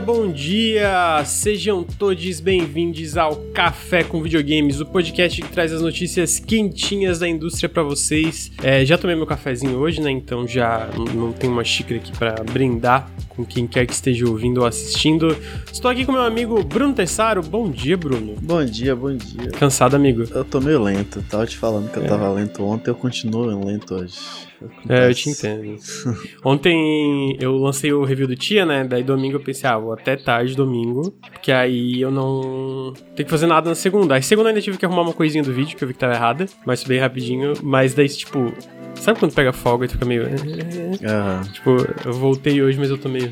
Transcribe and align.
bom 0.00 0.32
dia! 0.32 1.22
Sejam 1.26 1.84
todos 1.84 2.40
bem-vindos 2.40 3.18
ao 3.18 3.36
Café 3.52 4.02
com 4.02 4.22
Videogames, 4.22 4.80
o 4.80 4.86
podcast 4.86 5.42
que 5.42 5.48
traz 5.48 5.72
as 5.72 5.82
notícias 5.82 6.38
quentinhas 6.38 7.18
da 7.18 7.28
indústria 7.28 7.68
para 7.68 7.82
vocês. 7.82 8.50
É, 8.62 8.82
já 8.84 8.96
tomei 8.96 9.14
meu 9.14 9.26
cafezinho 9.26 9.76
hoje, 9.76 10.00
né? 10.00 10.10
Então 10.10 10.48
já 10.48 10.88
não 11.14 11.32
tenho 11.32 11.52
uma 11.52 11.62
xícara 11.62 12.00
aqui 12.00 12.12
para 12.12 12.42
brindar 12.44 13.10
com 13.40 13.44
quem 13.44 13.66
quer 13.66 13.86
que 13.86 13.92
esteja 13.92 14.28
ouvindo 14.28 14.60
ou 14.60 14.66
assistindo. 14.66 15.36
Estou 15.72 15.90
aqui 15.90 16.04
com 16.04 16.12
meu 16.12 16.22
amigo 16.22 16.62
Bruno 16.62 16.92
Tessaro. 16.94 17.42
Bom 17.42 17.70
dia, 17.70 17.96
Bruno. 17.96 18.34
Bom 18.40 18.64
dia, 18.64 18.94
bom 18.94 19.14
dia. 19.16 19.50
Cansado, 19.52 19.96
amigo? 19.96 20.24
Eu 20.30 20.44
tô 20.44 20.60
meio 20.60 20.82
lento. 20.82 21.22
Tava 21.28 21.46
te 21.46 21.56
falando 21.56 21.90
que 21.90 21.98
eu 21.98 22.04
é. 22.04 22.06
tava 22.06 22.30
lento 22.30 22.62
ontem, 22.62 22.90
eu 22.90 22.94
continuo 22.94 23.46
lento 23.64 23.94
hoje. 23.94 24.18
É, 24.88 25.08
eu 25.08 25.14
te 25.14 25.30
entendo. 25.30 25.76
Ontem 26.44 27.36
eu 27.40 27.56
lancei 27.56 27.92
o 27.92 28.04
review 28.04 28.28
do 28.28 28.36
Tia, 28.36 28.66
né? 28.66 28.84
Daí 28.84 29.02
domingo 29.02 29.36
eu 29.36 29.40
pensei, 29.40 29.68
ah, 29.68 29.78
vou 29.78 29.94
até 29.94 30.16
tarde 30.16 30.54
domingo, 30.54 31.14
porque 31.32 31.50
aí 31.50 32.00
eu 32.00 32.10
não 32.10 32.92
tenho 33.16 33.24
que 33.24 33.30
fazer 33.30 33.46
nada 33.46 33.70
na 33.70 33.74
segunda. 33.74 34.14
Aí 34.16 34.22
segunda 34.22 34.50
ainda 34.50 34.60
tive 34.60 34.76
que 34.76 34.84
arrumar 34.84 35.02
uma 35.02 35.14
coisinha 35.14 35.42
do 35.42 35.52
vídeo 35.52 35.76
que 35.78 35.82
eu 35.82 35.88
vi 35.88 35.94
que 35.94 36.00
tava 36.00 36.12
errada, 36.12 36.46
mas 36.66 36.84
bem 36.84 37.00
rapidinho. 37.00 37.54
Mas 37.62 37.94
daí, 37.94 38.08
tipo, 38.08 38.52
sabe 38.96 39.18
quando 39.18 39.34
pega 39.34 39.52
folga 39.52 39.86
e 39.86 39.88
fica 39.88 40.04
meio. 40.04 40.24
Uhum. 40.24 41.52
Tipo, 41.52 41.70
eu 42.04 42.12
voltei 42.12 42.62
hoje, 42.62 42.78
mas 42.78 42.90
eu 42.90 42.98
tô 42.98 43.08
meio. 43.08 43.29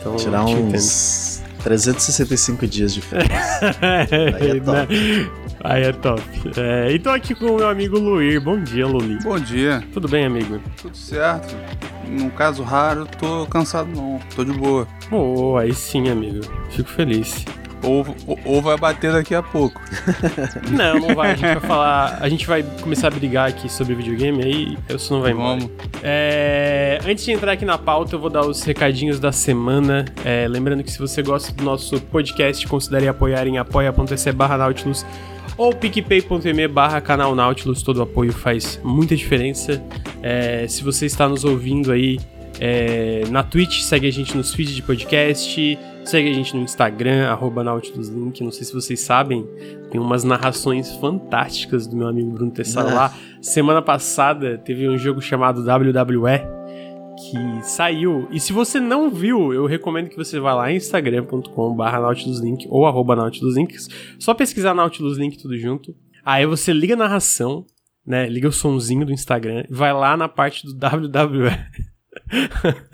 Então, 0.00 0.16
Tirar 0.16 0.44
uns 0.44 1.42
365 1.62 2.66
dias 2.66 2.94
de 2.94 3.00
férias. 3.00 3.28
Aí 4.40 4.50
é 4.50 4.60
top. 4.60 4.94
Né? 4.94 5.30
Aí 5.64 5.82
é 5.82 5.92
top. 5.92 6.22
É, 6.56 6.92
e 6.92 6.98
tô 6.98 7.10
aqui 7.10 7.34
com 7.34 7.46
o 7.46 7.56
meu 7.56 7.68
amigo 7.68 7.98
Luir. 7.98 8.40
Bom 8.40 8.62
dia, 8.62 8.86
Luli. 8.86 9.18
Bom 9.22 9.38
dia. 9.38 9.82
Tudo 9.92 10.08
bem, 10.08 10.24
amigo? 10.24 10.60
Tudo 10.80 10.96
certo. 10.96 11.54
Num 12.06 12.30
caso 12.30 12.62
raro, 12.62 13.06
tô 13.18 13.46
cansado 13.46 13.90
não. 13.90 14.20
Tô 14.34 14.44
de 14.44 14.52
boa. 14.52 14.86
Oh, 15.10 15.56
aí 15.56 15.74
sim, 15.74 16.08
amigo. 16.08 16.40
Fico 16.70 16.88
feliz. 16.88 17.44
Ou, 17.82 18.04
ou, 18.44 18.60
vai 18.60 18.76
bater 18.76 19.12
daqui 19.12 19.34
a 19.34 19.42
pouco. 19.42 19.80
não, 20.70 20.98
não 20.98 21.14
vai. 21.14 21.32
A 21.32 21.34
gente 21.34 21.54
vai 21.54 21.60
falar. 21.60 22.18
A 22.20 22.28
gente 22.28 22.46
vai 22.46 22.62
começar 22.82 23.08
a 23.08 23.10
brigar 23.10 23.48
aqui 23.48 23.68
sobre 23.70 23.94
videogame, 23.94 24.42
aí 24.42 24.78
isso 24.88 25.12
não 25.12 25.20
vai 25.20 25.32
embora. 25.32 25.60
Vamos. 25.60 25.70
É, 26.02 26.98
antes 27.06 27.24
de 27.24 27.32
entrar 27.32 27.52
aqui 27.52 27.64
na 27.64 27.78
pauta, 27.78 28.16
eu 28.16 28.18
vou 28.18 28.30
dar 28.30 28.44
os 28.44 28.62
recadinhos 28.62 29.20
da 29.20 29.30
semana. 29.30 30.04
É, 30.24 30.46
lembrando 30.48 30.82
que 30.82 30.90
se 30.90 30.98
você 30.98 31.22
gosta 31.22 31.52
do 31.52 31.62
nosso 31.62 32.00
podcast, 32.00 32.66
considere 32.66 33.06
apoiar 33.06 33.46
em 33.46 33.58
apoia.se 33.58 34.32
barra 34.32 34.58
Nautilus 34.58 35.06
ou 35.56 35.74
picpay.me 35.74 36.68
barra 36.68 37.00
canal 37.00 37.34
Nautilus, 37.34 37.82
todo 37.82 38.00
apoio 38.00 38.32
faz 38.32 38.80
muita 38.84 39.16
diferença. 39.16 39.82
É, 40.22 40.66
se 40.68 40.84
você 40.84 41.06
está 41.06 41.28
nos 41.28 41.44
ouvindo 41.44 41.90
aí 41.90 42.18
é, 42.60 43.24
na 43.30 43.42
Twitch, 43.42 43.82
segue 43.82 44.06
a 44.06 44.10
gente 44.10 44.36
nos 44.36 44.52
feeds 44.52 44.74
de 44.74 44.82
podcast, 44.82 45.78
segue 46.04 46.30
a 46.30 46.32
gente 46.32 46.56
no 46.56 46.62
Instagram, 46.62 47.28
arroba 47.28 47.62
NautilusLink, 47.62 48.42
não 48.42 48.50
sei 48.50 48.64
se 48.64 48.72
vocês 48.72 49.00
sabem, 49.00 49.46
tem 49.90 50.00
umas 50.00 50.24
narrações 50.24 50.90
fantásticas 50.96 51.86
do 51.86 51.96
meu 51.96 52.08
amigo 52.08 52.30
Bruno 52.30 52.50
Tessaro 52.50 52.94
lá. 52.94 53.14
Semana 53.40 53.80
passada 53.80 54.58
teve 54.58 54.88
um 54.88 54.98
jogo 54.98 55.20
chamado 55.20 55.60
WWE, 55.60 56.40
que 57.18 57.64
saiu. 57.64 58.28
E 58.30 58.40
se 58.40 58.52
você 58.52 58.80
não 58.80 59.10
viu, 59.10 59.52
eu 59.52 59.66
recomendo 59.66 60.08
que 60.08 60.16
você 60.16 60.40
vá 60.40 60.54
lá 60.54 60.72
em 60.72 60.76
instagram.com.br 60.76 61.82
nautiluslink 61.82 62.66
ou 62.68 62.86
arroba 62.86 63.14
nautiluslinks. 63.14 63.88
Só 64.18 64.34
pesquisar 64.34 64.74
nautiluslink 64.74 65.38
tudo 65.38 65.56
junto. 65.56 65.94
Aí 66.24 66.46
você 66.46 66.72
liga 66.72 66.94
a 66.94 66.96
narração, 66.96 67.64
né? 68.06 68.28
Liga 68.28 68.48
o 68.48 68.52
sonzinho 68.52 69.04
do 69.04 69.12
Instagram, 69.12 69.64
vai 69.70 69.92
lá 69.92 70.16
na 70.16 70.28
parte 70.28 70.66
do 70.66 70.72
WWE. 70.72 71.50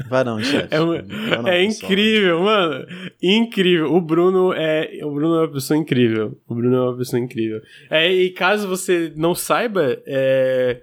Vai 0.09 0.25
não, 0.25 0.41
chefe. 0.41 0.75
É, 0.75 0.81
uma, 0.81 1.03
não, 1.03 1.49
é 1.49 1.65
incrível, 1.65 2.43
mano. 2.43 2.87
Incrível. 3.23 3.93
O 3.93 4.01
Bruno 4.01 4.53
é, 4.53 5.01
o 5.03 5.13
Bruno 5.13 5.37
é 5.37 5.41
uma 5.41 5.53
pessoa 5.53 5.77
incrível. 5.77 6.39
O 6.49 6.55
Bruno 6.55 6.77
é 6.77 6.81
uma 6.81 6.97
pessoa 6.97 7.21
incrível. 7.21 7.61
É, 7.91 8.13
e 8.13 8.31
caso 8.31 8.69
você 8.69 9.13
não 9.17 9.35
saiba, 9.35 10.01
é, 10.07 10.83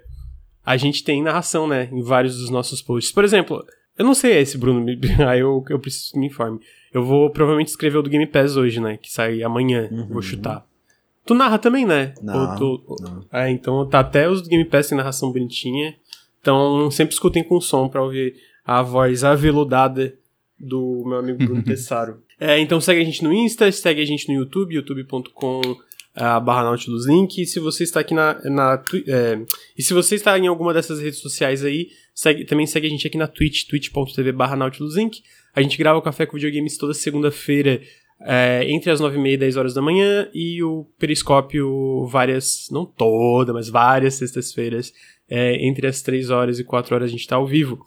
a 0.64 0.76
gente 0.76 1.02
tem 1.04 1.22
narração, 1.22 1.66
né, 1.66 1.88
em 1.92 2.02
vários 2.02 2.38
dos 2.38 2.50
nossos 2.50 2.80
posts. 2.80 3.12
Por 3.12 3.24
exemplo, 3.24 3.64
eu 3.98 4.04
não 4.04 4.14
sei 4.14 4.38
esse, 4.38 4.56
Bruno, 4.56 4.86
aí 5.28 5.40
eu, 5.40 5.64
eu 5.68 5.78
preciso 5.78 6.12
que 6.12 6.18
me 6.18 6.26
informe. 6.26 6.60
Eu 6.92 7.04
vou 7.04 7.30
provavelmente 7.30 7.68
escrever 7.68 7.98
o 7.98 8.02
do 8.02 8.10
Game 8.10 8.26
Pass 8.26 8.56
hoje, 8.56 8.80
né, 8.80 8.96
que 8.96 9.10
sai 9.10 9.42
amanhã, 9.42 9.88
uhum. 9.90 10.08
vou 10.08 10.22
chutar. 10.22 10.64
Tu 11.24 11.34
narra 11.34 11.56
também, 11.56 11.86
né? 11.86 12.14
Não, 12.20 12.56
tu... 12.56 12.96
não. 13.00 13.24
É, 13.32 13.48
então 13.48 13.88
tá 13.88 14.00
até 14.00 14.28
os 14.28 14.42
do 14.42 14.48
Game 14.48 14.64
Pass 14.64 14.90
em 14.90 14.96
narração 14.96 15.30
bonitinha. 15.30 15.94
Então 16.42 16.90
sempre 16.90 17.14
escutem 17.14 17.42
com 17.42 17.60
som 17.60 17.88
pra 17.88 18.02
ouvir 18.02 18.34
a 18.64 18.82
voz 18.82 19.24
aveludada 19.24 20.14
do 20.58 21.02
meu 21.06 21.18
amigo 21.18 21.38
Bruno 21.38 21.62
Tessaro. 21.64 22.22
É, 22.38 22.58
então 22.58 22.80
segue 22.80 23.00
a 23.00 23.04
gente 23.04 23.24
no 23.24 23.32
Insta, 23.32 23.70
segue 23.72 24.02
a 24.02 24.04
gente 24.04 24.28
no 24.28 24.34
YouTube, 24.34 24.74
youtube.com 24.74 25.62
a 26.14 26.38
barra 26.38 26.64
Nautilus 26.64 27.06
Link. 27.06 27.40
E 27.40 27.46
se 27.46 27.58
você 27.58 27.84
está 27.84 28.00
aqui 28.00 28.14
na. 28.14 28.38
na 28.44 28.82
é, 29.06 29.40
e 29.76 29.82
se 29.82 29.94
você 29.94 30.16
está 30.16 30.38
em 30.38 30.46
alguma 30.46 30.74
dessas 30.74 31.00
redes 31.00 31.20
sociais 31.20 31.64
aí, 31.64 31.88
segue, 32.14 32.44
também 32.44 32.66
segue 32.66 32.86
a 32.86 32.90
gente 32.90 33.06
aqui 33.06 33.16
na 33.16 33.26
Twitch, 33.26 33.66
twitch.tv 33.68 34.32
barra 34.32 34.56
Nautilus 34.56 34.96
Link. 34.96 35.22
A 35.54 35.62
gente 35.62 35.76
grava 35.78 35.98
o 35.98 36.02
Café 36.02 36.26
com 36.26 36.36
Videogames 36.36 36.78
toda 36.78 36.94
segunda-feira, 36.94 37.80
é, 38.22 38.64
entre 38.68 38.90
as 38.90 39.00
9 39.00 39.18
e 39.18 39.20
meia 39.20 39.34
e 39.34 39.38
10 39.38 39.56
horas 39.56 39.74
da 39.74 39.82
manhã, 39.82 40.28
e 40.32 40.62
o 40.62 40.86
Periscópio 40.98 42.06
várias, 42.06 42.68
não 42.70 42.86
toda, 42.86 43.52
mas 43.52 43.68
várias 43.68 44.14
sextas-feiras, 44.14 44.92
é, 45.34 45.66
entre 45.66 45.86
as 45.86 46.02
3 46.02 46.28
horas 46.28 46.58
e 46.58 46.64
4 46.64 46.94
horas 46.94 47.08
a 47.08 47.10
gente 47.10 47.20
está 47.20 47.36
ao 47.36 47.46
vivo. 47.46 47.82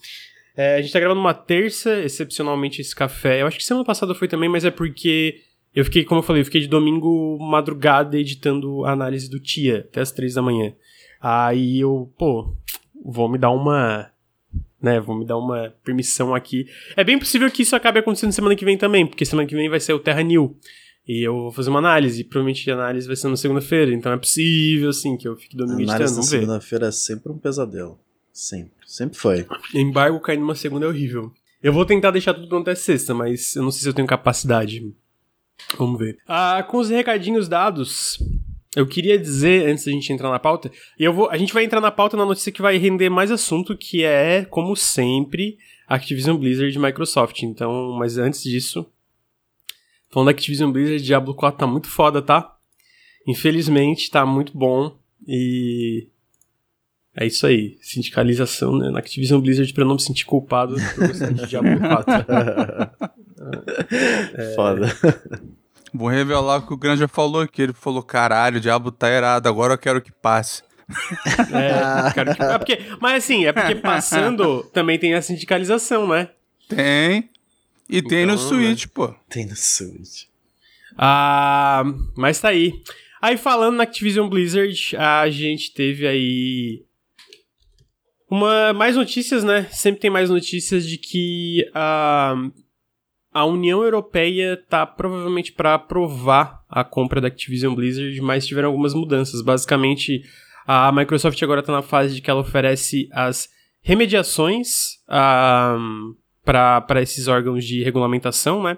É, 0.57 0.73
a 0.73 0.77
gente 0.77 0.87
está 0.87 0.99
gravando 0.99 1.21
uma 1.21 1.33
terça, 1.33 2.01
excepcionalmente 2.01 2.81
esse 2.81 2.95
café. 2.95 3.43
Eu 3.43 3.47
acho 3.47 3.59
que 3.59 3.63
semana 3.63 3.85
passada 3.85 4.15
foi 4.15 4.27
também, 4.27 4.49
mas 4.49 4.65
é 4.65 4.71
porque 4.71 5.41
eu 5.75 5.85
fiquei, 5.85 6.03
como 6.03 6.19
eu 6.19 6.23
falei, 6.23 6.41
eu 6.41 6.45
fiquei 6.45 6.61
de 6.61 6.67
domingo 6.67 7.37
madrugada 7.39 8.17
editando 8.17 8.83
a 8.83 8.93
análise 8.93 9.29
do 9.29 9.39
Tia, 9.39 9.85
até 9.87 10.01
as 10.01 10.11
três 10.11 10.33
da 10.33 10.41
manhã. 10.41 10.73
Aí 11.21 11.81
eu, 11.81 12.11
pô, 12.17 12.55
vou 13.03 13.29
me 13.29 13.37
dar 13.37 13.51
uma. 13.51 14.09
Né, 14.81 14.99
vou 14.99 15.15
me 15.15 15.25
dar 15.25 15.37
uma 15.37 15.71
permissão 15.83 16.33
aqui. 16.33 16.65
É 16.97 17.03
bem 17.03 17.19
possível 17.19 17.49
que 17.51 17.61
isso 17.61 17.75
acabe 17.75 17.99
acontecendo 17.99 18.31
semana 18.31 18.55
que 18.55 18.65
vem 18.65 18.77
também, 18.77 19.05
porque 19.05 19.25
semana 19.25 19.47
que 19.47 19.55
vem 19.55 19.69
vai 19.69 19.79
ser 19.79 19.93
o 19.93 19.99
Terra 19.99 20.23
New. 20.23 20.57
E 21.07 21.21
eu 21.21 21.33
vou 21.33 21.51
fazer 21.51 21.69
uma 21.69 21.79
análise, 21.79 22.23
provavelmente 22.23 22.69
a 22.71 22.73
análise 22.73 23.05
vai 23.05 23.15
ser 23.15 23.27
na 23.27 23.37
segunda-feira, 23.37 23.93
então 23.93 24.11
é 24.11 24.17
possível, 24.17 24.89
assim, 24.89 25.15
que 25.15 25.27
eu 25.27 25.35
fique 25.35 25.55
domingo 25.55 25.81
editando, 25.81 26.09
vamos 26.09 26.29
ver. 26.31 26.39
segunda-feira 26.39 26.87
é 26.87 26.91
sempre 26.91 27.31
um 27.31 27.37
pesadelo. 27.37 27.99
Sempre. 28.33 28.71
Sempre 28.85 29.17
foi. 29.17 29.45
Embargo 29.73 30.19
cair 30.19 30.37
numa 30.37 30.55
segunda 30.55 30.85
é 30.85 30.89
horrível. 30.89 31.31
Eu 31.61 31.71
vou 31.71 31.85
tentar 31.85 32.11
deixar 32.11 32.33
tudo 32.33 32.47
pronto 32.47 32.69
até 32.69 32.75
sexta, 32.75 33.13
mas 33.13 33.55
eu 33.55 33.63
não 33.63 33.71
sei 33.71 33.81
se 33.81 33.89
eu 33.89 33.93
tenho 33.93 34.07
capacidade. 34.07 34.93
Vamos 35.77 35.99
ver. 35.99 36.17
Ah, 36.27 36.63
com 36.67 36.77
os 36.77 36.89
recadinhos 36.89 37.47
dados, 37.47 38.19
eu 38.75 38.85
queria 38.85 39.17
dizer, 39.17 39.69
antes 39.69 39.85
da 39.85 39.91
gente 39.91 40.11
entrar 40.11 40.29
na 40.29 40.37
pauta, 40.37 40.69
e 40.99 41.03
eu 41.03 41.13
vou, 41.13 41.29
a 41.29 41.37
gente 41.37 41.53
vai 41.53 41.63
entrar 41.63 41.79
na 41.79 41.91
pauta 41.91 42.17
na 42.17 42.25
notícia 42.25 42.51
que 42.51 42.61
vai 42.61 42.77
render 42.77 43.09
mais 43.09 43.31
assunto, 43.31 43.77
que 43.77 44.03
é, 44.03 44.43
como 44.45 44.75
sempre, 44.75 45.57
Activision 45.87 46.37
Blizzard 46.37 46.75
e 46.75 46.79
Microsoft. 46.79 47.41
Então, 47.43 47.95
mas 47.97 48.17
antes 48.17 48.43
disso, 48.43 48.85
falando 50.15 50.27
da 50.27 50.31
Activision 50.31 50.71
Blizzard, 50.71 51.03
Diablo 51.03 51.35
4 51.35 51.59
tá 51.59 51.67
muito 51.67 51.89
foda, 51.89 52.21
tá? 52.21 52.55
Infelizmente, 53.27 54.09
tá 54.09 54.25
muito 54.25 54.57
bom 54.57 54.97
e 55.27 56.07
é 57.13 57.25
isso 57.25 57.45
aí, 57.45 57.77
sindicalização 57.81 58.77
né, 58.77 58.89
na 58.91 58.99
Activision 58.99 59.41
Blizzard 59.41 59.73
pra 59.73 59.83
eu 59.83 59.87
não 59.87 59.95
me 59.95 60.01
sentir 60.01 60.25
culpado 60.25 60.75
por 60.95 61.09
gostar 61.09 61.33
de 61.33 61.47
Diablo 61.47 61.71
4. 61.79 62.13
é... 64.37 64.55
Foda. 64.55 64.87
Vou 65.93 66.07
revelar 66.07 66.57
o 66.57 66.65
que 66.65 66.73
o 66.73 66.77
Granja 66.77 67.09
falou 67.09 67.41
aqui. 67.41 67.63
Ele 67.63 67.73
falou: 67.73 68.01
caralho, 68.01 68.57
o 68.57 68.61
diabo 68.61 68.91
tá 68.91 69.09
errado, 69.09 69.47
agora 69.47 69.73
eu 69.73 69.77
quero 69.77 70.01
que 70.01 70.13
passe. 70.13 70.63
é, 71.53 72.13
quero 72.13 72.35
que... 72.35 72.41
é 72.41 72.57
porque, 72.57 72.79
mas 73.01 73.23
assim, 73.23 73.45
é 73.45 73.51
porque 73.51 73.75
passando 73.75 74.63
também 74.71 74.97
tem 74.97 75.13
a 75.13 75.21
sindicalização, 75.21 76.07
né? 76.07 76.29
Tem. 76.69 77.29
E 77.89 77.97
então, 77.97 78.09
tem 78.09 78.25
no 78.25 78.37
Switch, 78.37 78.85
né? 78.85 78.91
pô. 78.93 79.15
Tem 79.29 79.45
no 79.45 79.55
Switch. 79.55 80.23
Ah, 80.97 81.83
mas 82.15 82.39
tá 82.39 82.49
aí. 82.49 82.73
Aí 83.21 83.37
falando 83.37 83.75
na 83.75 83.83
Activision 83.83 84.29
Blizzard, 84.29 84.95
a 84.97 85.29
gente 85.29 85.73
teve 85.73 86.07
aí 86.07 86.83
uma, 88.29 88.73
mais 88.73 88.95
notícias, 88.95 89.43
né? 89.43 89.67
Sempre 89.71 90.01
tem 90.01 90.09
mais 90.09 90.29
notícias 90.29 90.87
de 90.87 90.97
que 90.97 91.69
a, 91.73 92.35
a 93.31 93.45
União 93.45 93.83
Europeia 93.83 94.57
tá 94.69 94.85
provavelmente 94.85 95.51
para 95.51 95.75
aprovar 95.75 96.63
a 96.69 96.83
compra 96.83 97.21
da 97.21 97.27
Activision 97.27 97.73
Blizzard, 97.73 98.19
mas 98.21 98.45
tiveram 98.47 98.69
algumas 98.69 98.93
mudanças. 98.93 99.41
Basicamente, 99.41 100.23
a 100.67 100.91
Microsoft 100.91 101.41
agora 101.41 101.61
está 101.61 101.71
na 101.71 101.81
fase 101.81 102.15
de 102.15 102.21
que 102.21 102.29
ela 102.29 102.41
oferece 102.41 103.07
as 103.11 103.49
remediações 103.81 104.99
para 106.45 107.01
esses 107.01 107.27
órgãos 107.27 107.65
de 107.65 107.83
regulamentação, 107.83 108.63
né? 108.63 108.77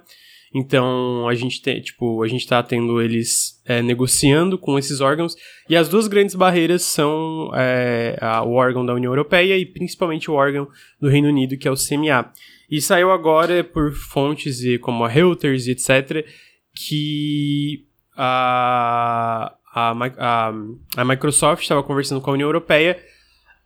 Então 0.54 1.28
a 1.28 1.36
gente 1.36 1.62
tem, 1.62 1.81
tipo, 1.81 2.24
a 2.24 2.28
gente 2.28 2.42
está 2.42 2.64
tendo 2.64 3.02
eles 3.02 3.62
é, 3.66 3.81
negociando 3.81 4.58
com 4.58 4.80
esses 4.80 5.02
órgãos 5.02 5.36
e 5.69 5.75
as 5.75 5.90
duas 5.90 6.08
grandes 6.08 6.36
barreiras 6.36 6.84
são 6.84 7.52
é, 7.54 8.18
a, 8.22 8.42
o 8.44 8.54
órgão 8.54 8.86
da 8.86 8.94
União 8.94 9.12
Europeia 9.12 9.58
e 9.58 9.66
principalmente 9.66 10.31
o 10.31 10.34
órgão 10.34 10.68
do 11.00 11.10
Reino 11.10 11.28
Unido 11.28 11.58
que 11.58 11.68
é 11.68 11.72
o 11.72 11.75
CMA. 11.75 12.31
E 12.69 12.81
saiu 12.81 13.12
agora 13.12 13.64
por 13.64 13.94
fontes 13.94 14.60
como 14.80 15.04
a 15.04 15.10
Reuters 15.10 15.68
e 15.68 15.72
etc. 15.72 16.25
que 16.74 17.86
a, 18.16 19.54
a, 19.74 19.92
a, 20.18 20.54
a 20.96 21.06
Microsoft 21.06 21.62
estava 21.62 21.84
conversando 21.84 22.22
com 22.22 22.31
a 22.31 22.34
União 22.34 22.48
Europeia 22.48 22.98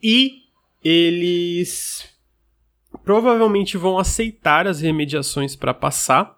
e 0.01 0.42
eles 0.83 2.10
provavelmente 3.03 3.77
vão 3.77 3.98
aceitar 3.98 4.68
as 4.68 4.81
remediações 4.81 5.56
para 5.56 5.74
passar. 5.74 6.36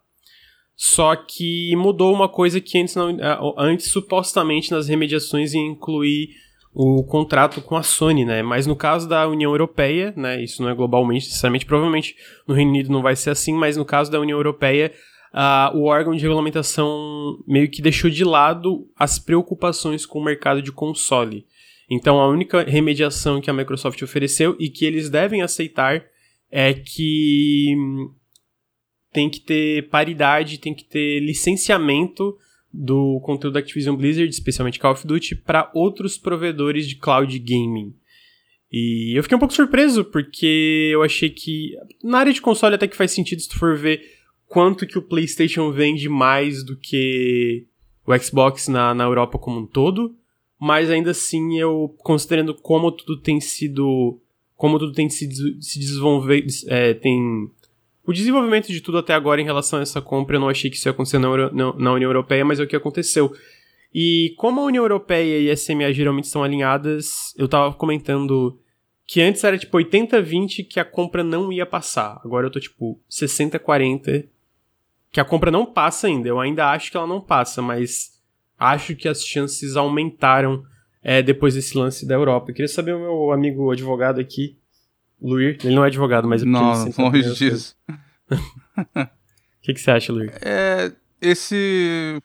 Só 0.76 1.16
que 1.16 1.76
mudou 1.76 2.14
uma 2.14 2.28
coisa 2.28 2.60
que 2.60 2.80
antes, 2.80 2.96
não, 2.96 3.16
antes 3.58 3.92
supostamente 3.92 4.72
nas 4.72 4.88
remediações 4.88 5.54
ia 5.54 5.62
incluir 5.62 6.30
o 6.74 7.04
contrato 7.04 7.62
com 7.62 7.78
a 7.78 7.84
Sony, 7.84 8.26
né? 8.26 8.42
Mas 8.42 8.66
no 8.66 8.76
caso 8.76 9.08
da 9.08 9.28
União 9.28 9.52
Europeia, 9.52 10.14
né? 10.18 10.44
Isso 10.44 10.64
não 10.64 10.70
é 10.70 10.74
globalmente, 10.74 11.28
necessariamente, 11.28 11.66
provavelmente 11.66 12.16
no 12.48 12.56
Reino 12.56 12.72
Unido 12.72 12.92
não 12.92 13.04
vai 13.04 13.16
ser 13.16 13.30
assim, 13.30 13.54
mas 13.54 13.78
no 13.78 13.86
caso 13.86 14.12
da 14.12 14.20
União 14.20 14.38
Europeia, 14.38 14.92
uh, 15.34 15.78
o 15.78 15.84
órgão 15.86 16.16
de 16.16 16.22
regulamentação 16.22 17.38
meio 17.48 17.70
que 17.70 17.82
deixou 17.82 18.10
de 18.10 18.24
lado 18.24 18.88
as 18.98 19.20
preocupações 19.20 20.06
com 20.06 20.20
o 20.20 20.24
mercado 20.24 20.62
de 20.62 20.72
console. 20.72 21.46
Então 21.90 22.20
a 22.20 22.28
única 22.28 22.64
remediação 22.64 23.40
que 23.40 23.50
a 23.50 23.54
Microsoft 23.54 24.02
ofereceu 24.02 24.56
e 24.60 24.70
que 24.70 24.86
eles 24.86 25.12
devem 25.12 25.44
aceitar 25.44 26.04
é 26.56 26.72
que 26.72 27.76
tem 29.12 29.28
que 29.28 29.40
ter 29.40 29.90
paridade, 29.90 30.60
tem 30.60 30.72
que 30.72 30.84
ter 30.84 31.20
licenciamento 31.20 32.38
do 32.72 33.20
conteúdo 33.22 33.56
da 33.56 33.60
Activision 33.60 33.96
Blizzard, 33.96 34.30
especialmente 34.30 34.80
Call 34.80 34.92
of 34.92 35.08
Duty, 35.08 35.36
para 35.36 35.72
outros 35.74 36.16
provedores 36.16 36.88
de 36.88 36.96
cloud 36.96 37.40
gaming. 37.40 37.96
E 38.72 39.18
eu 39.18 39.24
fiquei 39.24 39.36
um 39.36 39.40
pouco 39.40 39.54
surpreso, 39.56 40.06
porque 40.06 40.92
eu 40.94 41.02
achei 41.02 41.32
que. 41.32 41.72
Na 42.04 42.20
área 42.20 42.32
de 42.32 42.42
console 42.42 42.76
até 42.76 42.88
que 42.88 42.96
faz 42.96 43.12
sentido 43.12 43.42
se 43.42 43.50
tu 43.50 43.58
for 43.58 43.76
ver 43.76 44.02
quanto 44.46 44.86
que 44.86 45.00
o 45.00 45.02
PlayStation 45.02 45.72
vende 45.72 46.08
mais 46.08 46.64
do 46.64 46.78
que 46.78 47.66
o 48.06 48.16
Xbox 48.16 48.68
na, 48.68 48.94
na 48.94 49.06
Europa 49.06 49.40
como 49.40 49.62
um 49.62 49.66
todo. 49.66 50.16
Mas 50.60 50.92
ainda 50.92 51.12
assim, 51.12 51.60
eu, 51.60 51.96
considerando 51.98 52.54
como 52.54 52.92
tudo 52.92 53.20
tem 53.20 53.42
sido. 53.42 54.20
Como 54.64 54.80
tudo 54.80 54.94
tem 54.94 55.10
se, 55.10 55.30
se 55.60 55.78
desenvolver. 55.78 56.46
É, 56.68 56.94
tem 56.94 57.52
o 58.08 58.14
desenvolvimento 58.14 58.68
de 58.70 58.80
tudo 58.80 58.98
até 58.98 59.14
agora 59.14 59.42
em 59.42 59.44
relação 59.44 59.80
a 59.80 59.82
essa 59.82 60.02
compra, 60.02 60.38
eu 60.38 60.40
não 60.40 60.48
achei 60.48 60.70
que 60.72 60.78
isso 60.78 60.88
ia 60.88 60.94
acontecer 60.94 61.20
na, 61.20 61.28
Euro, 61.28 61.54
na 61.54 61.92
União 61.92 62.10
Europeia, 62.10 62.46
mas 62.46 62.62
é 62.62 62.64
o 62.64 62.68
que 62.68 62.74
aconteceu. 62.74 63.36
E 63.94 64.34
como 64.38 64.62
a 64.62 64.64
União 64.64 64.82
Europeia 64.86 65.38
e 65.38 65.52
a 65.52 65.58
SMA 65.58 65.92
geralmente 65.92 66.28
estão 66.28 66.46
alinhadas, 66.46 67.36
eu 67.38 67.46
tava 67.46 67.74
comentando 67.74 68.58
que 69.06 69.22
antes 69.22 69.44
era 69.44 69.58
tipo 69.58 69.78
80-20 69.78 70.66
que 70.66 70.80
a 70.80 70.86
compra 70.86 71.26
não 71.26 71.52
ia 71.52 71.66
passar. 71.66 72.22
Agora 72.24 72.48
eu 72.48 72.50
tô 72.50 72.58
tipo 72.58 72.98
60-40 73.12 74.30
que 75.12 75.20
a 75.20 75.26
compra 75.26 75.52
não 75.52 75.66
passa 75.66 76.08
ainda. 76.08 76.30
Eu 76.30 76.40
ainda 76.40 76.72
acho 76.72 76.90
que 76.90 76.96
ela 76.96 77.06
não 77.06 77.20
passa, 77.20 77.62
mas 77.62 78.18
acho 78.58 78.96
que 78.96 79.10
as 79.10 79.26
chances 79.26 79.76
aumentaram 79.76 80.64
é, 81.04 81.22
depois 81.22 81.54
desse 81.54 81.78
lance 81.78 82.06
da 82.06 82.16
Europa. 82.16 82.50
Eu 82.50 82.56
queria 82.56 82.68
saber 82.68 82.94
o 82.94 83.00
meu 83.00 83.32
amigo 83.32 83.72
advogado 83.72 84.20
aqui 84.20 84.58
Luir, 85.24 85.58
ele 85.64 85.74
não 85.74 85.86
é 85.86 85.88
advogado, 85.88 86.28
mas 86.28 86.44
é 86.44 86.46
Não, 86.46 86.86
longe 86.98 87.34
disso. 87.36 87.76
O 88.86 89.66
que, 89.66 89.74
que 89.74 89.80
você 89.80 89.92
acha, 89.92 90.12
Luir? 90.12 90.34
É, 90.42 90.92
esse. 91.22 92.22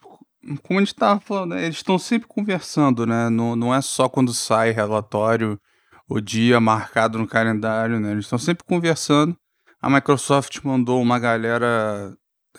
Como 0.64 0.80
a 0.80 0.82
gente 0.82 0.92
estava 0.92 1.20
falando, 1.20 1.54
né, 1.54 1.66
eles 1.66 1.76
estão 1.76 1.96
sempre 1.96 2.26
conversando, 2.26 3.06
né? 3.06 3.30
Não, 3.30 3.54
não 3.54 3.72
é 3.72 3.80
só 3.80 4.08
quando 4.08 4.34
sai 4.34 4.72
relatório, 4.72 5.60
o 6.08 6.20
dia 6.20 6.58
marcado 6.58 7.16
no 7.16 7.28
calendário, 7.28 8.00
né? 8.00 8.10
Eles 8.10 8.24
estão 8.24 8.40
sempre 8.40 8.64
conversando. 8.64 9.36
A 9.80 9.88
Microsoft 9.88 10.58
mandou 10.64 11.00
uma 11.00 11.20
galera 11.20 12.12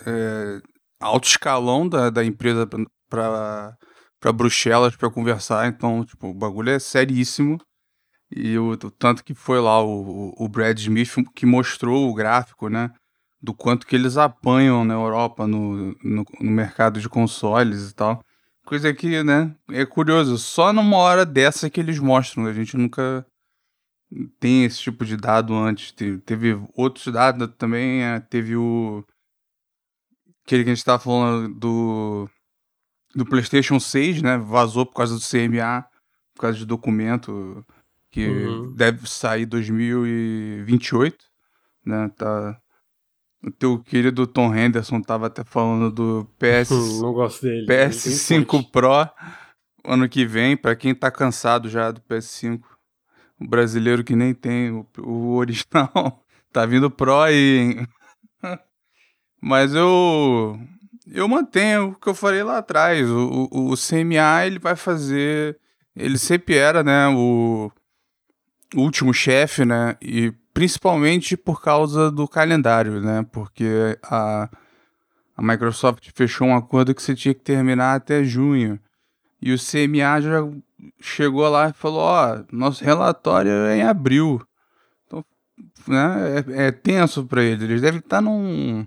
é, 0.05 0.61
alto 0.97 1.27
escalão 1.27 1.89
da, 1.89 2.09
da 2.09 2.23
empresa 2.23 2.65
para 3.09 3.77
Bruxelas 4.33 4.95
para 4.95 5.09
conversar, 5.09 5.67
então, 5.67 6.03
tipo, 6.03 6.27
o 6.27 6.33
bagulho 6.33 6.71
é 6.71 6.79
seríssimo. 6.79 7.57
E 8.31 8.57
o, 8.57 8.71
o, 8.71 8.91
tanto 8.91 9.23
que 9.23 9.33
foi 9.33 9.59
lá 9.59 9.81
o, 9.83 10.33
o 10.37 10.47
Brad 10.47 10.77
Smith 10.77 11.15
que 11.33 11.45
mostrou 11.45 12.09
o 12.09 12.13
gráfico, 12.13 12.69
né? 12.69 12.91
Do 13.41 13.53
quanto 13.53 13.87
que 13.87 13.95
eles 13.95 14.17
apanham 14.17 14.83
na 14.83 14.93
Europa 14.93 15.47
no, 15.47 15.95
no, 16.03 16.25
no 16.39 16.51
mercado 16.51 16.99
de 16.99 17.09
consoles 17.09 17.89
e 17.89 17.95
tal. 17.95 18.21
Coisa 18.65 18.93
que, 18.93 19.23
né, 19.23 19.55
é 19.71 19.85
curioso. 19.85 20.37
Só 20.37 20.71
numa 20.71 20.97
hora 20.97 21.25
dessa 21.25 21.69
que 21.69 21.79
eles 21.79 21.97
mostram. 21.97 22.45
A 22.45 22.53
gente 22.53 22.77
nunca 22.77 23.25
tem 24.39 24.65
esse 24.65 24.79
tipo 24.79 25.05
de 25.05 25.17
dado 25.17 25.55
antes. 25.55 25.91
Teve, 25.91 26.19
teve 26.19 26.61
outros 26.75 27.11
dados 27.11 27.49
também. 27.57 28.03
É, 28.03 28.19
teve 28.19 28.55
o. 28.55 29.03
Aquele 30.45 30.63
que 30.63 30.69
a 30.69 30.73
gente 30.73 30.79
estava 30.79 30.99
falando 30.99 31.53
do. 31.55 32.29
Do 33.19 33.25
PlayStation 33.25 33.79
6, 33.79 34.21
né? 34.21 34.37
Vazou 34.37 34.85
por 34.85 34.95
causa 34.95 35.15
do 35.15 35.21
CMA, 35.21 35.85
por 36.33 36.41
causa 36.41 36.57
de 36.57 36.65
documento 36.65 37.65
que 38.09 38.27
uhum. 38.27 38.73
deve 38.73 39.09
sair 39.09 39.45
2028, 39.45 41.17
né? 41.85 42.09
Tá 42.15 42.59
o 43.41 43.51
teu 43.51 43.79
querido 43.79 44.27
Tom 44.27 44.53
Henderson 44.53 45.01
tava 45.01 45.27
até 45.27 45.43
falando 45.43 45.91
do 45.91 46.29
PS 46.37 46.69
Não 47.01 47.13
gosto 47.13 47.43
dele. 47.43 47.65
PS5 47.65 48.69
Pro 48.69 49.09
ano 49.85 50.09
que 50.09 50.25
vem, 50.25 50.57
para 50.57 50.75
quem 50.75 50.93
tá 50.93 51.09
cansado 51.09 51.69
já 51.69 51.91
do 51.91 52.01
PS5. 52.01 52.61
O 53.39 53.47
brasileiro 53.47 54.03
que 54.03 54.15
nem 54.15 54.33
tem 54.33 54.71
o, 54.71 54.85
o 54.97 55.35
original, 55.35 56.23
tá 56.51 56.65
vindo 56.65 56.91
Pro 56.91 57.21
aí. 57.21 57.85
Mas 59.41 59.73
eu 59.73 60.59
eu 61.11 61.27
mantenho 61.27 61.89
o 61.89 61.95
que 61.95 62.07
eu 62.07 62.15
falei 62.15 62.43
lá 62.43 62.57
atrás. 62.59 63.09
O, 63.09 63.49
o, 63.51 63.71
o 63.71 63.75
CMA 63.75 64.45
ele 64.45 64.59
vai 64.59 64.75
fazer. 64.75 65.57
Ele 65.95 66.17
sempre 66.17 66.55
era, 66.55 66.83
né? 66.83 67.07
O, 67.09 67.71
último 68.75 69.13
chefe, 69.13 69.65
né? 69.65 69.95
E 70.01 70.31
principalmente 70.53 71.35
por 71.35 71.61
causa 71.61 72.11
do 72.11 72.27
calendário, 72.27 73.01
né? 73.01 73.25
Porque 73.31 73.97
a, 74.03 74.49
a 75.35 75.41
Microsoft 75.41 76.09
fechou 76.13 76.47
um 76.47 76.55
acordo 76.55 76.93
que 76.93 77.01
você 77.01 77.15
tinha 77.15 77.33
que 77.33 77.41
terminar 77.41 77.95
até 77.95 78.23
junho. 78.23 78.79
E 79.41 79.53
o 79.53 79.57
CMA 79.57 80.21
já 80.21 80.47
chegou 80.99 81.47
lá 81.49 81.69
e 81.69 81.73
falou: 81.73 82.01
Ó, 82.01 82.43
nosso 82.51 82.83
relatório 82.83 83.51
é 83.51 83.77
em 83.77 83.83
abril. 83.83 84.41
Então, 85.07 85.25
né, 85.87 86.43
é, 86.55 86.67
é 86.67 86.71
tenso 86.71 87.25
para 87.25 87.43
eles. 87.43 87.63
Eles 87.63 87.81
devem 87.81 87.99
estar 87.99 88.21
num, 88.21 88.85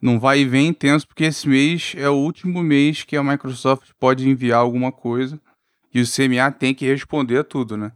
num 0.00 0.18
vai 0.18 0.40
e 0.40 0.44
vem 0.44 0.72
tenso, 0.72 1.06
porque 1.06 1.24
esse 1.24 1.48
mês 1.48 1.94
é 1.96 2.08
o 2.08 2.14
último 2.14 2.62
mês 2.62 3.02
que 3.02 3.16
a 3.16 3.24
Microsoft 3.24 3.90
pode 3.98 4.28
enviar 4.28 4.60
alguma 4.60 4.92
coisa. 4.92 5.40
E 5.92 6.00
o 6.00 6.06
CMA 6.06 6.50
tem 6.52 6.74
que 6.74 6.86
responder 6.86 7.38
a 7.38 7.44
tudo, 7.44 7.76
né? 7.76 7.92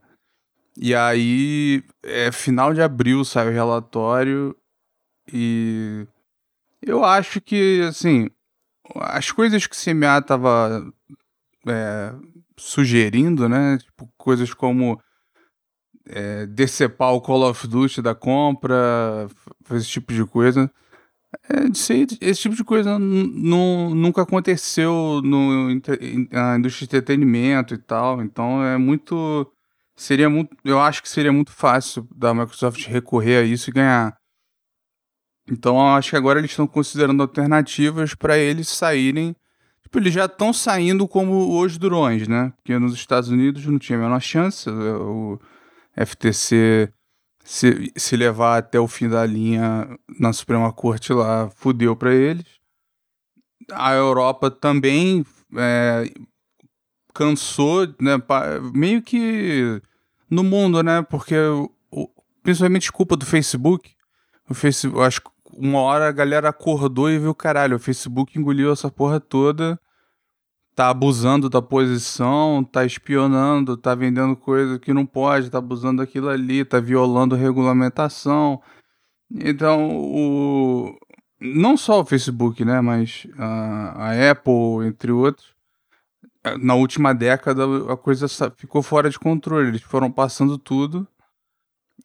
E 0.77 0.95
aí, 0.95 1.85
é 2.03 2.33
final 2.33 2.73
de 2.73 2.81
abril 2.81 3.25
sai 3.25 3.49
o 3.49 3.53
relatório 3.53 4.57
e 5.33 6.07
eu 6.83 7.05
acho 7.05 7.41
que, 7.41 7.83
assim, 7.83 8.31
as 8.97 9.31
coisas 9.31 9.67
que 9.67 9.77
o 9.77 9.79
CMA 9.79 10.23
tava 10.23 10.91
é, 11.67 12.15
sugerindo, 12.57 13.49
né? 13.49 13.79
Tipo, 13.79 14.11
coisas 14.17 14.55
como 14.55 15.01
é, 16.07 16.47
decepar 16.47 17.13
o 17.13 17.21
Call 17.21 17.49
of 17.49 17.67
Duty 17.67 18.01
da 18.01 18.15
compra, 18.15 19.29
esse 19.73 19.89
tipo 19.89 20.13
de 20.13 20.25
coisa. 20.25 20.71
É, 21.49 21.67
esse 22.21 22.43
tipo 22.43 22.57
de 22.57 22.65
coisa 22.65 22.99
nunca 22.99 24.23
aconteceu 24.23 25.21
no, 25.23 25.69
na 26.31 26.59
indústria 26.59 26.87
de 26.89 26.97
entretenimento 26.97 27.75
e 27.75 27.79
tal. 27.79 28.23
Então 28.23 28.65
é 28.65 28.77
muito 28.77 29.47
seria 30.01 30.31
muito, 30.31 30.57
eu 30.65 30.81
acho 30.81 31.03
que 31.03 31.09
seria 31.09 31.33
muito 31.33 31.53
fácil 31.53 32.09
da 32.17 32.33
Microsoft 32.33 32.87
recorrer 32.87 33.43
a 33.43 33.43
isso 33.43 33.69
e 33.69 33.73
ganhar. 33.73 34.17
Então 35.51 35.77
eu 35.77 35.89
acho 35.95 36.11
que 36.11 36.17
agora 36.17 36.39
eles 36.39 36.53
estão 36.53 36.67
considerando 36.67 37.23
alternativas 37.23 38.15
para 38.15 38.39
eles 38.39 38.69
saírem. 38.69 39.37
Tipo, 39.83 39.99
eles 39.99 40.15
já 40.15 40.25
estão 40.25 40.53
saindo 40.53 41.07
como 41.07 41.61
os 41.61 41.77
durões, 41.77 42.27
né? 42.29 42.53
Porque 42.57 42.79
nos 42.79 42.95
Estados 42.95 43.29
Unidos 43.29 43.67
não 43.67 43.79
tinha 43.79 43.99
a 43.99 44.03
menor 44.03 44.21
chance. 44.21 44.71
O 44.71 45.39
FTC 45.97 46.93
se, 47.45 47.93
se 47.97 48.17
levar 48.17 48.59
até 48.59 48.79
o 48.79 48.89
fim 48.89 49.09
da 49.09 49.25
linha 49.25 49.89
na 50.19 50.33
Suprema 50.33 50.73
Corte 50.73 51.13
lá, 51.13 51.51
fudeu 51.51 51.97
para 51.97 52.15
eles. 52.15 52.47
A 53.73 53.93
Europa 53.93 54.51
também 54.51 55.25
é, 55.57 56.11
cansou, 57.15 57.87
né? 58.01 58.21
Meio 58.75 59.03
que 59.03 59.81
no 60.29 60.43
mundo, 60.43 60.83
né? 60.83 61.03
Porque 61.03 61.37
principalmente 62.43 62.93
culpa 62.93 63.17
do 63.17 63.27
Facebook. 63.27 63.95
O 64.49 64.55
Facebook, 64.55 65.01
acho 65.03 65.21
que 65.21 65.31
uma 65.53 65.81
hora 65.81 66.09
a 66.09 66.13
galera 66.13 66.49
acordou 66.49 67.11
e 67.11 67.19
viu, 67.19 67.35
caralho, 67.35 67.77
o 67.77 67.81
Facebook 67.81 68.39
engoliu 68.39 68.73
essa 68.73 68.91
porra 68.91 69.21
toda, 69.21 69.79
tá 70.81 70.89
abusando 70.89 71.51
da 71.51 71.61
posição, 71.61 72.65
tá 72.65 72.87
espionando, 72.87 73.77
tá 73.77 73.95
vendendo 73.95 74.35
coisa 74.35 74.79
que 74.79 74.95
não 74.95 75.05
pode, 75.05 75.51
tá 75.51 75.59
abusando 75.59 76.01
daquilo 76.01 76.31
ali, 76.31 76.65
tá 76.65 76.81
violando 76.81 77.37
regulamentação, 77.37 78.63
Então, 79.31 79.91
o... 79.95 80.99
não 81.39 81.77
só 81.77 82.01
o 82.01 82.05
Facebook, 82.07 82.65
né, 82.65 82.81
mas 82.81 83.27
a, 83.37 84.09
a 84.09 84.31
Apple, 84.31 84.87
entre 84.87 85.13
outros, 85.13 85.55
na 86.63 86.75
última 86.75 87.13
década 87.15 87.63
a 87.93 87.97
coisa 87.99 88.27
ficou 88.57 88.83
fora 88.83 89.11
de 89.11 89.19
controle. 89.19 89.69
Eles 89.69 89.83
foram 89.83 90.11
passando 90.11 90.57
tudo. 90.57 91.07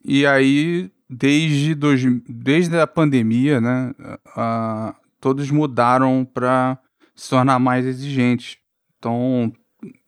E 0.03 0.25
aí, 0.27 0.91
desde, 1.10 1.74
dois, 1.75 2.03
desde 2.27 2.77
a 2.77 2.86
pandemia, 2.86 3.62
né, 3.62 3.94
a, 4.36 4.94
todos 5.22 5.50
mudaram 5.50 6.25
para 6.25 6.77
se 7.15 7.29
tornar 7.29 7.58
mais 7.58 7.86
exigentes. 7.86 8.65
Então, 9.06 9.54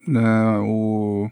né, 0.08 0.58
o, 0.62 1.30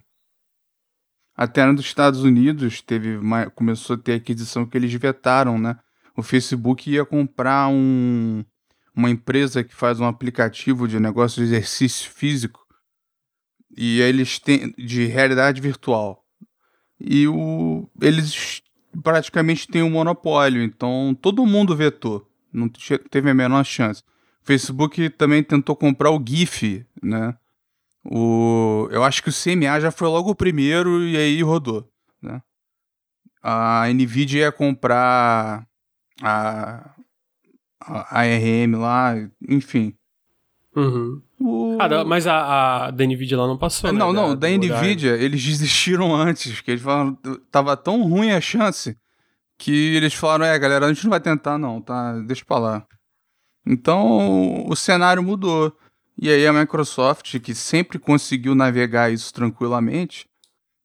até 1.36 1.66
nos 1.66 1.84
Estados 1.84 2.22
Unidos 2.22 2.80
teve 2.80 3.18
uma, 3.18 3.50
começou 3.50 3.96
a 3.96 4.00
ter 4.00 4.14
aquisição 4.14 4.68
que 4.68 4.78
eles 4.78 4.94
vetaram, 4.94 5.58
né? 5.58 5.76
O 6.16 6.22
Facebook 6.22 6.88
ia 6.88 7.04
comprar 7.04 7.68
um, 7.70 8.46
uma 8.96 9.10
empresa 9.10 9.64
que 9.64 9.74
faz 9.74 10.00
um 10.00 10.06
aplicativo 10.06 10.88
de 10.88 11.00
negócio 11.00 11.38
de 11.38 11.48
exercício 11.48 12.12
físico 12.12 12.64
e 13.76 14.00
eles 14.00 14.38
têm 14.38 14.72
de 14.78 15.08
realidade 15.08 15.60
virtual. 15.60 16.24
E 17.00 17.28
o, 17.28 17.90
eles 18.00 18.62
praticamente 19.02 19.68
têm 19.68 19.82
um 19.82 19.90
monopólio, 19.90 20.62
então 20.62 21.18
todo 21.20 21.48
mundo 21.48 21.76
vetou, 21.76 22.30
não 22.54 22.70
teve 23.10 23.32
a 23.32 23.34
menor 23.34 23.66
chance. 23.66 24.04
O 24.44 24.46
Facebook 24.46 25.10
também 25.10 25.42
tentou 25.42 25.76
comprar 25.76 26.12
o 26.12 26.24
GIF, 26.24 26.86
né? 27.02 27.36
O, 28.06 28.88
eu 28.92 29.04
acho 29.04 29.24
que 29.24 29.30
o 29.30 29.34
CMA 29.34 29.80
já 29.82 29.92
foi 29.92 30.08
logo 30.08 30.30
o 30.30 30.36
primeiro 30.36 31.04
e 31.04 31.18
aí 31.18 31.42
rodou. 31.42 31.90
Né? 32.22 32.42
A 33.42 33.88
Nvidia 33.88 34.42
ia 34.42 34.52
comprar 34.52 35.68
a, 36.22 36.92
a 37.82 38.20
ARM 38.20 38.76
lá, 38.76 39.16
enfim. 39.50 39.96
Uhum. 40.76 41.22
O... 41.40 41.78
Ah, 41.80 42.06
mas 42.06 42.28
a, 42.28 42.86
a 42.86 42.92
da 42.92 43.06
Nvidia 43.06 43.38
lá 43.38 43.48
não 43.48 43.58
passou. 43.58 43.92
Não, 43.92 44.14
né? 44.14 44.22
não, 44.22 44.30
da, 44.36 44.48
da 44.48 44.58
Nvidia 44.58 45.16
eles 45.16 45.42
desistiram 45.44 46.14
antes, 46.14 46.54
porque 46.56 46.72
eles 46.72 46.84
falaram 46.84 47.18
tava 47.50 47.76
tão 47.76 48.04
ruim 48.04 48.32
a 48.32 48.42
chance 48.42 48.96
que 49.58 49.96
eles 49.96 50.14
falaram, 50.14 50.46
é, 50.46 50.60
galera, 50.60 50.86
a 50.86 50.94
gente 50.94 51.04
não 51.04 51.12
vai 51.12 51.20
tentar 51.20 51.58
não, 51.58 51.82
tá? 51.82 52.20
Deixa 52.20 52.44
pra 52.46 52.58
lá. 52.58 52.88
Então 53.66 54.68
o 54.68 54.76
cenário 54.76 55.24
mudou. 55.24 55.76
E 56.18 56.30
aí 56.30 56.48
a 56.48 56.54
Microsoft, 56.54 57.40
que 57.40 57.54
sempre 57.54 58.00
conseguiu 58.00 58.56
navegar 58.56 59.12
isso 59.12 59.34
tranquilamente, 59.34 60.26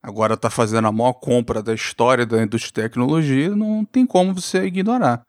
agora 0.03 0.35
está 0.35 0.51
fazendo 0.51 0.89
a 0.89 0.93
maior 0.93 1.13
compra 1.13 1.63
da 1.63 1.73
história 1.73 2.27
da 2.27 2.43
indústria 2.43 2.69
de 2.69 2.89
tecnologia, 2.89 3.55
não 3.55 3.85
tem 3.85 4.05
como 4.05 4.35
você 4.35 4.65
ignorar. 4.65 5.23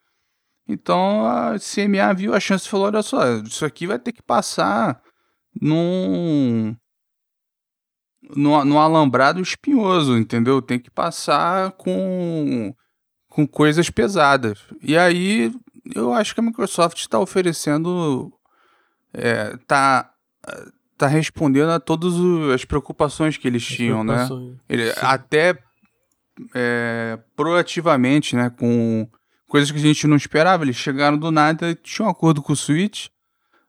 Então 0.68 1.26
a 1.26 1.56
CMA 1.60 2.14
viu 2.16 2.34
a 2.34 2.40
chance 2.40 2.66
e 2.66 2.70
falou: 2.70 2.88
olha 2.88 3.04
só, 3.04 3.38
isso 3.38 3.66
aqui 3.66 3.86
vai 3.86 4.00
ter 4.00 4.12
que 4.12 4.24
passar 4.24 5.02
num. 5.60 6.76
num, 8.36 8.66
num 8.66 8.80
alambrado 8.80 9.42
espinhoso, 9.42 10.18
entendeu? 10.18 10.62
Tem 10.62 10.80
que 10.80 10.90
passar 10.90 11.74
com, 11.74 12.74
com 13.30 13.48
coisas 13.48 13.90
pesadas. 13.90 14.60
E 14.82 14.98
aí 14.98 15.54
eu 15.94 16.14
acho 16.14 16.34
que 16.34 16.40
a 16.40 16.44
Microsoft 16.44 16.98
está 16.98 17.20
oferecendo 17.20 18.32
é, 19.14 19.58
tá, 19.68 20.12
tá 20.98 21.08
respondendo 21.08 21.70
a 21.70 21.80
todas 21.80 22.14
as 22.54 22.66
preocupações 22.66 23.38
que 23.38 23.48
eles 23.48 23.64
as 23.64 23.68
tinham, 23.68 24.04
né? 24.04 24.28
Ele, 24.70 24.92
até 24.98 25.58
é, 26.54 27.20
proativamente, 27.36 28.36
né? 28.36 28.50
Com 28.50 29.08
coisas 29.48 29.72
que 29.72 29.78
a 29.78 29.82
gente 29.82 30.08
não 30.08 30.16
esperava. 30.16 30.64
Eles 30.64 30.76
chegaram 30.76 31.18
do 31.18 31.32
nada, 31.32 31.76
tinham 31.76 32.08
um 32.08 32.12
acordo 32.12 32.42
com 32.42 32.54
o 32.54 32.56
Switch. 32.56 33.08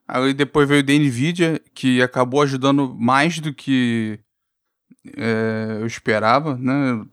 Aí 0.07 0.33
depois 0.33 0.67
veio 0.67 0.81
o 0.81 0.83
da 0.83 0.93
Nvidia, 0.93 1.61
que 1.73 2.01
acabou 2.01 2.41
ajudando 2.41 2.93
mais 2.95 3.39
do 3.39 3.53
que 3.53 4.19
é, 5.17 5.77
eu 5.79 5.85
esperava, 5.85 6.57
né? 6.57 7.05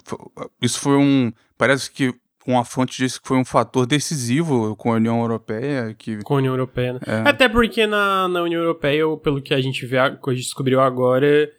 Isso 0.61 0.79
foi 0.81 0.97
um. 0.97 1.33
Parece 1.57 1.91
que 1.91 2.15
uma 2.47 2.65
fonte 2.65 2.97
disse 2.97 3.21
que 3.21 3.29
foi 3.29 3.37
um 3.37 3.45
fator 3.45 3.87
decisivo 3.87 4.75
com 4.77 4.93
a 4.93 4.97
União 4.97 5.21
Europeia. 5.21 5.95
Que... 5.97 6.23
Com 6.23 6.35
a 6.35 6.39
União 6.39 6.55
Europeia, 6.55 6.95
né? 6.95 7.01
É. 7.07 7.29
Até 7.29 7.49
porque 7.49 7.87
na, 7.87 8.29
na 8.29 8.43
União 8.43 8.61
Europeia, 8.61 9.05
pelo 9.19 9.43
que 9.43 9.53
a 9.53 9.61
gente 9.61 9.85
vê, 9.85 9.97
que 9.97 10.31
a 10.31 10.33
gente 10.33 10.45
descobriu 10.45 10.81
agora, 10.81 11.51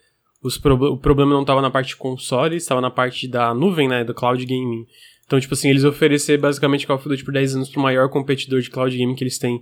os 0.42 0.58
pro... 0.58 0.76
o 0.76 0.98
problema 0.98 1.34
não 1.34 1.42
estava 1.42 1.62
na 1.62 1.70
parte 1.70 1.90
de 1.90 1.96
console, 1.98 2.56
estava 2.56 2.82
na 2.82 2.90
parte 2.90 3.28
da 3.28 3.54
nuvem, 3.54 3.88
né? 3.88 4.04
Do 4.04 4.14
cloud 4.14 4.44
gaming. 4.46 4.86
Então, 5.26 5.40
tipo 5.40 5.54
assim, 5.54 5.70
eles 5.70 5.86
ofereceram 5.86 6.42
basicamente 6.42 6.86
Call 6.86 6.98
of 6.98 7.08
Duty 7.08 7.24
por 7.24 7.34
10 7.34 7.56
anos 7.56 7.70
pro 7.70 7.82
maior 7.82 8.10
competidor 8.10 8.60
de 8.60 8.70
cloud 8.70 8.98
gaming 8.98 9.16
que 9.16 9.24
eles 9.24 9.38
têm, 9.38 9.62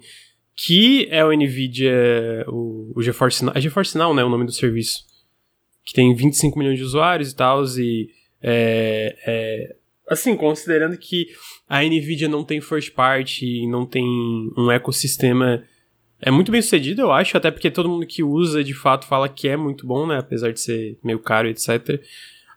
que 0.55 1.07
é 1.11 1.23
o 1.23 1.31
NVIDIA, 1.31 2.43
o, 2.47 2.91
o 2.95 3.03
GeForce 3.03 3.45
Now, 3.45 3.53
é 3.55 3.61
GeForce 3.61 3.95
Now, 3.95 4.11
né, 4.13 4.23
o 4.23 4.29
nome 4.29 4.45
do 4.45 4.51
serviço, 4.51 5.03
que 5.85 5.93
tem 5.93 6.11
25 6.15 6.57
milhões 6.57 6.79
de 6.79 6.83
usuários 6.83 7.31
e 7.31 7.35
tal, 7.35 7.63
e 7.77 8.09
é, 8.41 9.15
é, 9.27 9.75
Assim, 10.10 10.36
considerando 10.36 10.98
que 10.98 11.28
a 11.68 11.84
Nvidia 11.84 12.28
não 12.28 12.44
tem 12.44 12.60
first 12.60 12.94
party, 12.94 13.68
não 13.68 13.86
tem 13.86 14.04
um 14.58 14.72
ecossistema 14.72 15.63
é 16.22 16.30
muito 16.30 16.51
bem 16.51 16.62
sucedido, 16.62 17.01
eu 17.01 17.12
acho, 17.12 17.38
até 17.38 17.50
porque 17.50 17.72
todo 17.72 17.88
mundo 17.88 18.06
que 18.06 18.22
usa 18.22 18.62
de 18.62 18.74
fato 18.74 19.08
fala 19.08 19.30
que 19.30 19.48
é 19.48 19.56
muito 19.56 19.88
bom, 19.88 20.06
né? 20.06 20.18
Apesar 20.18 20.51
de 20.51 20.60
ser 20.60 20.98
meio 21.01 21.20
caro, 21.20 21.48
etc. 21.48 22.01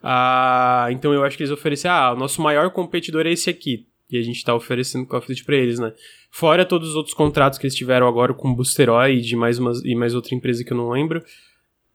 Ah, 0.03 0.89
então 0.91 1.13
eu 1.13 1.23
acho 1.23 1.37
que 1.37 1.45
eles 1.45 1.53
oferecem, 1.53 1.89
ah, 1.89 2.13
o 2.13 2.17
nosso 2.17 2.43
maior 2.43 2.71
competidor 2.71 3.25
é 3.25 3.31
esse 3.31 3.49
aqui. 3.49 3.87
E 4.11 4.19
a 4.19 4.23
gente 4.23 4.45
tá 4.45 4.55
oferecendo 4.55 5.07
Call 5.07 5.21
of 5.21 5.29
Duty 5.29 5.45
pra 5.45 5.57
eles, 5.57 5.79
né? 5.79 5.93
Fora 6.31 6.67
todos 6.67 6.91
os 6.91 6.97
outros 6.97 7.15
contratos 7.15 7.59
que 7.59 7.65
eles 7.65 7.75
tiveram 7.75 8.07
agora 8.07 8.35
com 8.35 8.53
Boosteroid 8.53 9.33
e 9.33 9.37
mais, 9.37 9.59
uma, 9.59 9.73
e 9.85 9.95
mais 9.95 10.15
outra 10.15 10.35
empresa 10.35 10.65
que 10.65 10.73
eu 10.73 10.77
não 10.77 10.91
lembro. 10.91 11.23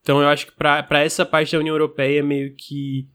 Então 0.02 0.22
eu 0.22 0.28
acho 0.30 0.48
que 0.48 0.54
pra, 0.54 0.82
pra 0.82 1.04
essa 1.04 1.26
parte 1.26 1.52
da 1.52 1.60
União 1.60 1.76
Europeia 1.76 2.24
meio 2.24 2.56
que 2.56 3.08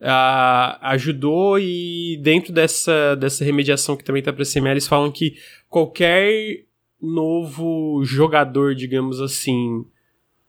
uh, 0.00 0.78
ajudou 0.82 1.58
e 1.58 2.18
dentro 2.22 2.52
dessa, 2.52 3.14
dessa 3.16 3.44
remediação 3.44 3.96
que 3.96 4.04
também 4.04 4.20
está 4.20 4.32
para 4.32 4.44
CML, 4.44 4.72
eles 4.72 4.88
falam 4.88 5.10
que 5.10 5.36
qualquer 5.68 6.64
novo 7.00 8.02
jogador, 8.04 8.74
digamos 8.74 9.20
assim, 9.20 9.84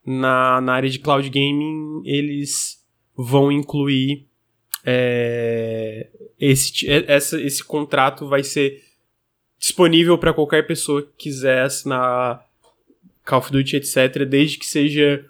na, 0.06 0.60
na 0.62 0.74
área 0.74 0.90
de 0.90 1.00
cloud 1.00 1.30
gaming, 1.30 2.02
eles 2.06 2.84
vão 3.16 3.52
incluir 3.52 4.26
é, 4.84 6.08
esse, 6.40 6.90
essa, 6.90 7.40
esse 7.40 7.64
contrato 7.64 8.28
vai 8.28 8.44
ser 8.44 8.84
disponível 9.60 10.18
para 10.18 10.34
qualquer 10.34 10.66
pessoa 10.66 11.04
que 11.04 11.26
quiser 11.30 11.62
assinar 11.62 12.44
Call 13.24 13.40
of 13.40 13.52
Duty, 13.52 13.76
etc., 13.78 14.26
desde 14.26 14.58
que 14.58 14.66
seja 14.66 15.24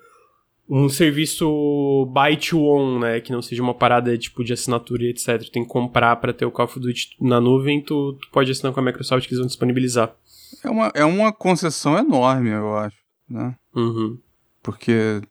um 0.74 0.88
serviço 0.88 2.06
buy 2.14 2.38
to 2.38 2.62
own, 2.62 3.00
né? 3.00 3.20
Que 3.20 3.34
não 3.34 3.42
seja 3.42 3.62
uma 3.62 3.74
parada 3.74 4.18
tipo 4.18 4.42
de 4.42 4.54
assinatura 4.54 5.04
e 5.04 5.10
etc. 5.10 5.50
Tem 5.52 5.64
que 5.64 5.70
comprar 5.70 6.16
para 6.16 6.32
ter 6.32 6.46
o 6.46 6.52
Call 6.52 6.66
of 6.66 6.80
Duty 6.80 7.18
na 7.20 7.42
nuvem, 7.42 7.84
tu, 7.84 8.14
tu, 8.14 8.30
pode 8.32 8.50
assinar 8.50 8.72
com 8.72 8.80
a 8.80 8.84
Microsoft 8.84 9.28
que 9.28 9.34
eles 9.34 9.40
vão 9.40 9.48
disponibilizar. 9.48 10.16
É 10.64 10.70
uma, 10.70 10.92
é 10.96 11.04
uma 11.04 11.34
concessão 11.34 11.98
enorme, 11.98 12.52
eu 12.52 12.78
acho, 12.78 12.96
né? 13.30 13.54
Uhum. 13.76 14.18
Porque 14.64 15.22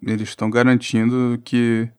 eles 0.00 0.28
estão 0.28 0.48
garantindo 0.48 1.40
que 1.44 1.90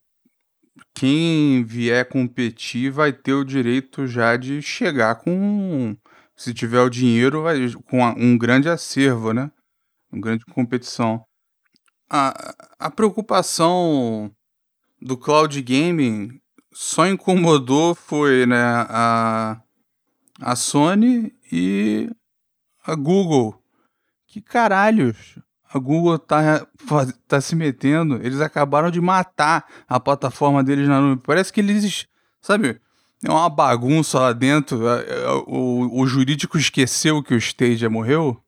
quem 0.95 1.65
vier 1.65 2.07
competir 2.07 2.91
vai 2.91 3.11
ter 3.11 3.33
o 3.33 3.43
direito 3.43 4.07
já 4.07 4.37
de 4.37 4.61
chegar 4.61 5.15
com, 5.15 5.97
se 6.33 6.53
tiver 6.53 6.79
o 6.79 6.89
dinheiro, 6.89 7.43
vai, 7.43 7.57
com 7.89 8.01
um 8.15 8.37
grande 8.37 8.69
acervo, 8.69 9.33
né? 9.33 9.51
Uma 10.09 10.21
grande 10.21 10.45
competição 10.45 11.21
a, 12.09 12.55
a 12.79 12.89
preocupação 12.89 14.31
do 15.01 15.17
cloud 15.17 15.61
gaming 15.61 16.39
só 16.73 17.07
incomodou 17.07 17.93
foi 17.93 18.45
né, 18.45 18.61
a, 18.61 19.61
a 20.41 20.55
Sony 20.55 21.33
e 21.51 22.09
a 22.85 22.95
Google. 22.95 23.61
Que 24.27 24.41
caralhos 24.41 25.39
a 25.71 25.77
Google 25.77 26.17
tá, 26.17 26.65
tá 27.27 27.39
se 27.39 27.55
metendo? 27.55 28.15
Eles 28.23 28.41
acabaram 28.41 28.89
de 28.89 28.99
matar 28.99 29.65
a 29.87 29.99
plataforma 29.99 30.63
deles 30.63 30.87
na 30.87 30.99
nuvem. 30.99 31.17
Parece 31.17 31.53
que 31.53 31.59
eles, 31.59 32.07
sabe, 32.41 32.81
é 33.23 33.29
uma 33.29 33.49
bagunça 33.49 34.19
lá 34.19 34.33
dentro. 34.33 34.81
O, 35.45 36.01
o 36.01 36.07
jurídico 36.07 36.57
esqueceu 36.57 37.21
que 37.21 37.35
o 37.35 37.37
Stadia 37.37 37.89
morreu. 37.89 38.41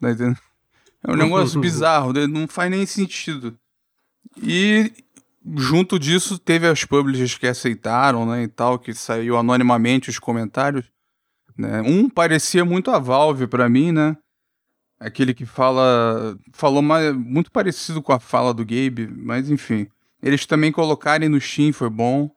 Tá 0.00 0.10
entendendo? 0.10 0.38
É 1.06 1.10
um 1.10 1.16
negócio 1.16 1.58
bizarro, 1.60 2.12
né? 2.12 2.26
não 2.26 2.46
faz 2.46 2.70
nem 2.70 2.84
sentido. 2.86 3.58
E 4.42 4.92
junto 5.56 5.98
disso 5.98 6.38
teve 6.38 6.66
as 6.66 6.84
publishers 6.84 7.36
que 7.36 7.46
aceitaram, 7.46 8.26
né, 8.26 8.42
e 8.42 8.48
tal, 8.48 8.78
que 8.78 8.92
saiu 8.94 9.36
anonimamente 9.36 10.10
os 10.10 10.18
comentários. 10.18 10.90
Né? 11.56 11.80
Um 11.82 12.08
parecia 12.08 12.64
muito 12.64 12.90
a 12.90 12.98
Valve 12.98 13.46
para 13.46 13.68
mim, 13.68 13.92
né? 13.92 14.16
Aquele 14.98 15.32
que 15.32 15.46
fala. 15.46 16.38
Falou 16.52 16.82
mais, 16.82 17.14
muito 17.14 17.50
parecido 17.50 18.02
com 18.02 18.12
a 18.12 18.20
fala 18.20 18.52
do 18.52 18.64
Gabe, 18.64 19.08
mas 19.10 19.50
enfim. 19.50 19.86
Eles 20.22 20.44
também 20.44 20.70
colocarem 20.70 21.28
no 21.28 21.40
Steam 21.40 21.72
foi 21.72 21.88
bom. 21.88 22.30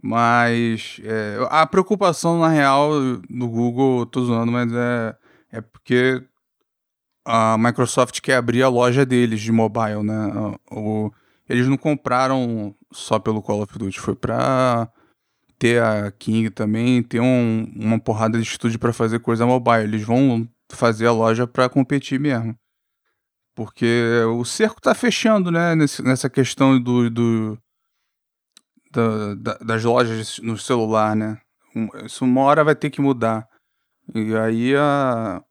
Mas 0.00 1.00
é, 1.02 1.38
a 1.50 1.66
preocupação, 1.66 2.38
na 2.38 2.48
real, 2.48 2.92
do 3.28 3.48
Google, 3.48 4.06
tô 4.06 4.24
zoando, 4.24 4.52
mas 4.52 4.72
é, 4.72 5.16
é 5.50 5.60
porque 5.60 6.22
a 7.30 7.58
Microsoft 7.58 8.22
quer 8.22 8.36
abrir 8.36 8.62
a 8.62 8.68
loja 8.68 9.04
deles 9.04 9.42
de 9.42 9.52
mobile, 9.52 10.02
né? 10.02 10.14
O, 10.70 11.12
eles 11.46 11.68
não 11.68 11.76
compraram 11.76 12.74
só 12.90 13.18
pelo 13.18 13.42
Call 13.42 13.62
of 13.62 13.78
Duty, 13.78 14.00
foi 14.00 14.16
pra 14.16 14.90
ter 15.58 15.82
a 15.82 16.10
King 16.10 16.48
também, 16.48 17.02
ter 17.02 17.20
um, 17.20 17.70
uma 17.76 18.00
porrada 18.00 18.38
de 18.38 18.44
estúdio 18.44 18.78
para 18.78 18.94
fazer 18.94 19.18
coisa 19.18 19.44
mobile. 19.44 19.84
Eles 19.84 20.02
vão 20.02 20.48
fazer 20.70 21.06
a 21.06 21.12
loja 21.12 21.46
para 21.46 21.68
competir 21.68 22.18
mesmo. 22.18 22.56
Porque 23.54 24.02
o 24.30 24.44
cerco 24.44 24.80
tá 24.80 24.94
fechando, 24.94 25.50
né? 25.50 25.74
Nesse, 25.74 26.02
nessa 26.02 26.30
questão 26.30 26.80
do, 26.80 27.10
do 27.10 27.58
da, 28.90 29.34
da, 29.34 29.58
das 29.58 29.84
lojas 29.84 30.38
no 30.38 30.56
celular, 30.56 31.14
né? 31.14 31.38
Isso 32.06 32.24
uma 32.24 32.40
hora 32.40 32.64
vai 32.64 32.74
ter 32.74 32.88
que 32.88 33.02
mudar. 33.02 33.46
E 34.14 34.34
aí 34.34 34.74
a, 34.74 35.42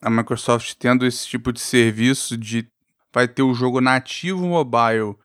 a 0.00 0.10
Microsoft 0.10 0.74
tendo 0.78 1.04
esse 1.06 1.26
tipo 1.26 1.52
de 1.52 1.60
serviço 1.60 2.36
de 2.36 2.68
vai 3.12 3.26
ter 3.26 3.42
o 3.42 3.54
jogo 3.54 3.80
nativo 3.80 4.46
mobile 4.46 5.16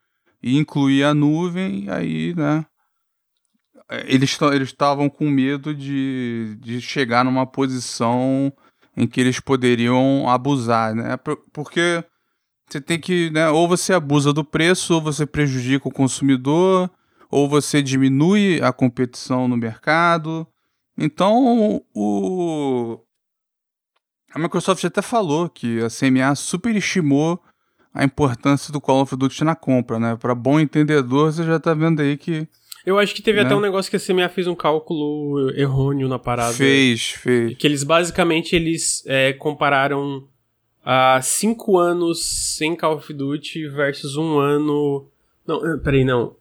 e 0.42 0.58
incluir 0.58 1.04
a 1.04 1.14
nuvem, 1.14 1.90
aí, 1.90 2.34
né? 2.36 2.66
Eles 4.06 4.38
estavam 4.64 5.10
com 5.10 5.30
medo 5.30 5.74
de, 5.74 6.58
de 6.60 6.82
chegar 6.82 7.24
numa 7.24 7.46
posição 7.46 8.52
em 8.98 9.06
que 9.06 9.22
eles 9.22 9.40
poderiam 9.40 10.28
abusar, 10.30 10.96
né? 10.96 11.18
Porque 11.52 12.04
você 12.68 12.82
tem 12.82 13.00
que, 13.00 13.30
né? 13.32 13.50
Ou 13.50 13.68
você 13.68 13.94
abusa 13.94 14.34
do 14.34 14.44
preço, 14.44 14.96
ou 14.96 15.02
você 15.02 15.26
prejudica 15.26 15.88
o 15.88 15.94
consumidor, 15.94 16.90
ou 17.30 17.48
você 17.48 17.82
diminui 17.82 18.62
a 18.62 18.74
competição 18.74 19.48
no 19.48 19.58
mercado. 19.58 20.48
Então, 20.98 21.84
o, 21.94 23.00
a 24.34 24.40
Microsoft 24.40 24.84
até 24.84 25.02
falou 25.02 25.50
que 25.50 25.80
a 25.82 25.90
CMA 25.90 26.34
superestimou 26.36 27.40
a 27.94 28.04
importância 28.04 28.74
do 28.74 28.82
Call 28.82 29.02
of 29.02 29.16
Duty 29.16 29.44
na 29.44 29.56
compra, 29.56 30.00
né? 30.00 30.18
Para 30.20 30.34
bom 30.34 30.60
entendedor, 30.60 31.32
você 31.32 31.44
já 31.44 31.60
tá 31.60 31.74
vendo 31.74 32.02
aí 32.02 32.18
que 32.18 32.48
eu 32.86 33.00
acho 33.00 33.16
que 33.16 33.22
teve 33.22 33.40
né? 33.40 33.46
até 33.46 33.56
um 33.56 33.62
negócio 33.62 33.90
que 33.90 33.96
a 33.96 34.00
CMA 34.00 34.28
fez 34.28 34.46
um 34.46 34.56
cálculo 34.56 35.52
errôneo 35.56 36.10
na 36.10 36.20
parada. 36.20 36.54
Fez, 36.54 37.12
fez. 37.12 37.56
Que 37.58 37.66
eles 37.66 37.84
basicamente 37.84 38.56
eles 38.56 39.04
é, 39.06 39.32
compararam 39.34 40.28
a 40.84 41.22
cinco 41.22 41.78
anos 41.78 42.56
sem 42.58 42.76
Call 42.76 42.98
of 42.98 43.14
Duty 43.14 43.70
versus 43.70 44.18
um 44.18 44.38
ano. 44.38 45.08
Não, 45.48 45.66
eh, 45.66 45.78
peraí, 45.78 46.04
não. 46.04 46.36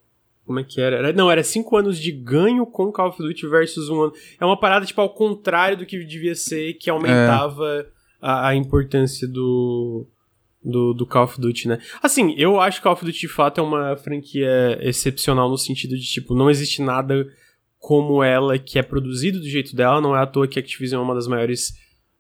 Como 0.46 0.58
é 0.58 0.64
que 0.64 0.80
era? 0.80 0.96
era? 0.96 1.12
Não, 1.12 1.30
era 1.30 1.42
cinco 1.42 1.76
anos 1.76 1.99
de 1.99 2.11
ganho 2.11 2.66
com 2.66 2.90
Call 2.90 3.08
of 3.08 3.18
Duty 3.18 3.46
versus 3.46 3.88
um 3.88 4.02
ano. 4.02 4.12
É 4.40 4.44
uma 4.44 4.58
parada, 4.58 4.84
tipo, 4.84 5.00
ao 5.00 5.11
contrário 5.11 5.76
do 5.76 5.87
que 5.87 6.04
devia 6.04 6.34
ser, 6.34 6.75
que 6.75 6.90
aumentava 6.90 7.64
é. 7.64 7.87
a, 8.20 8.49
a, 8.49 8.54
importância 8.56 9.28
do, 9.28 10.06
do, 10.62 10.92
do 10.92 11.06
Call 11.06 11.25
of 11.25 11.40
Duty, 11.40 11.68
né? 11.68 11.78
Assim, 12.02 12.34
eu 12.37 12.61
acho 12.61 12.78
que 12.78 12.82
Call 12.82 12.94
of 12.94 13.04
Duty 13.04 13.20
de 13.20 13.28
fato 13.28 13.61
é 13.61 13.64
uma 13.64 13.96
franquia 13.96 14.78
excepcional 14.82 15.49
no 15.49 15.56
sentido 15.56 15.96
de, 15.96 16.04
tipo, 16.04 16.34
não 16.34 16.50
existe 16.50 16.82
nada 16.82 17.25
como 17.78 18.22
ela 18.22 18.58
que 18.58 18.78
é 18.78 18.82
produzido 18.82 19.38
do 19.40 19.49
jeito 19.49 19.76
dela. 19.76 20.00
Não 20.00 20.16
é 20.16 20.22
à 20.22 20.26
toa 20.26 20.49
que 20.49 20.58
a 20.58 20.62
Activision 20.62 21.02
é 21.02 21.04
uma 21.04 21.14
das 21.14 21.28
maiores 21.28 21.72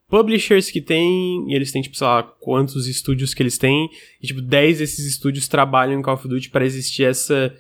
publishers 0.08 0.70
que 0.70 0.80
tem, 0.80 1.50
e 1.50 1.54
eles 1.54 1.72
têm, 1.72 1.82
tipo, 1.82 1.96
sei 1.96 2.06
lá, 2.06 2.22
quantos 2.22 2.86
estúdios 2.86 3.32
que 3.32 3.42
eles 3.42 3.56
têm, 3.56 3.88
e, 4.20 4.26
tipo, 4.26 4.42
10 4.42 4.78
desses 4.78 5.06
estúdios 5.06 5.48
trabalham 5.48 5.98
em 5.98 6.02
Call 6.02 6.14
of 6.14 6.28
Duty 6.28 6.50
para 6.50 6.66
existir 6.66 7.04
essa 7.04 7.52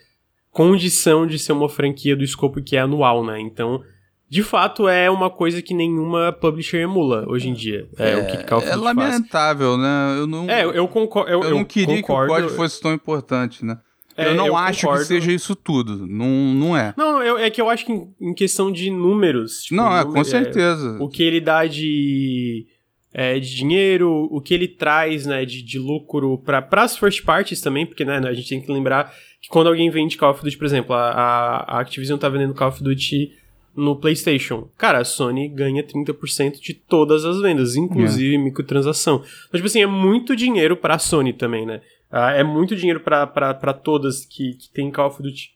condição 0.52 1.26
de 1.26 1.38
ser 1.38 1.52
uma 1.52 1.68
franquia 1.68 2.14
do 2.14 2.22
escopo 2.22 2.62
que 2.62 2.76
é 2.76 2.80
anual, 2.80 3.24
né? 3.24 3.40
Então, 3.40 3.82
de 4.28 4.42
fato, 4.42 4.86
é 4.88 5.10
uma 5.10 5.30
coisa 5.30 5.60
que 5.60 5.74
nenhuma 5.74 6.32
publisher 6.32 6.82
emula 6.82 7.24
hoje 7.26 7.48
em 7.48 7.54
dia. 7.54 7.88
É, 7.98 8.12
é 8.12 8.16
o 8.16 8.26
que 8.26 8.44
Call 8.44 8.62
é 8.62 8.70
É 8.70 8.76
lamentável, 8.76 9.70
faz. 9.70 9.80
né? 9.80 10.16
Eu 10.18 10.26
não, 10.26 10.48
é, 10.48 10.64
eu, 10.64 10.86
concordo. 10.86 11.30
Eu, 11.30 11.42
eu, 11.42 11.50
não 11.50 11.64
queria 11.64 12.00
concordo, 12.02 12.26
que 12.26 12.32
o 12.32 12.36
código 12.36 12.56
fosse 12.56 12.80
tão 12.80 12.92
importante, 12.92 13.64
né? 13.64 13.78
É, 14.14 14.28
eu 14.28 14.34
não 14.34 14.46
eu 14.46 14.56
acho 14.56 14.82
concordo. 14.82 15.02
que 15.02 15.08
seja 15.08 15.32
isso 15.32 15.56
tudo. 15.56 16.06
Não, 16.06 16.28
não 16.54 16.76
é. 16.76 16.92
Não, 16.98 17.22
eu, 17.22 17.38
é 17.38 17.48
que 17.48 17.60
eu 17.60 17.70
acho 17.70 17.86
que 17.86 17.92
em, 17.92 18.14
em 18.20 18.34
questão 18.34 18.70
de 18.70 18.90
números. 18.90 19.62
Tipo, 19.62 19.76
não, 19.76 19.98
é, 19.98 20.04
com 20.04 20.22
certeza. 20.22 20.98
o 21.00 21.08
que 21.08 21.22
ele 21.22 21.40
dá 21.40 21.66
de 21.66 22.66
é, 23.12 23.38
de 23.38 23.54
dinheiro, 23.54 24.28
o 24.30 24.40
que 24.40 24.54
ele 24.54 24.68
traz 24.68 25.26
né, 25.26 25.44
de, 25.44 25.62
de 25.62 25.78
lucro 25.78 26.38
para 26.38 26.66
as 26.82 26.96
first 26.96 27.22
parties 27.24 27.60
também, 27.60 27.86
porque 27.86 28.04
né, 28.04 28.18
a 28.18 28.32
gente 28.32 28.48
tem 28.48 28.60
que 28.60 28.72
lembrar 28.72 29.12
que 29.42 29.48
quando 29.48 29.66
alguém 29.66 29.90
vende 29.90 30.16
Call 30.16 30.30
of 30.30 30.42
Duty, 30.42 30.56
por 30.56 30.64
exemplo, 30.64 30.94
a, 30.94 31.64
a 31.66 31.80
Activision 31.80 32.16
tá 32.16 32.28
vendendo 32.28 32.54
Call 32.54 32.68
of 32.68 32.82
Duty 32.82 33.32
no 33.74 33.96
PlayStation. 33.96 34.68
Cara, 34.78 34.98
a 34.98 35.04
Sony 35.04 35.48
ganha 35.48 35.82
30% 35.82 36.60
de 36.60 36.74
todas 36.74 37.24
as 37.24 37.40
vendas, 37.40 37.74
inclusive 37.74 38.28
yeah. 38.28 38.44
microtransação. 38.44 39.16
Então, 39.16 39.58
tipo 39.58 39.66
assim, 39.66 39.82
é 39.82 39.86
muito 39.86 40.36
dinheiro 40.36 40.76
para 40.76 40.94
a 40.94 40.98
Sony 40.98 41.32
também, 41.32 41.66
né? 41.66 41.80
Ah, 42.10 42.32
é 42.32 42.44
muito 42.44 42.76
dinheiro 42.76 43.00
para 43.00 43.72
todas 43.72 44.24
que, 44.24 44.54
que 44.54 44.70
tem 44.70 44.90
Call 44.90 45.08
of 45.08 45.22
Duty. 45.22 45.50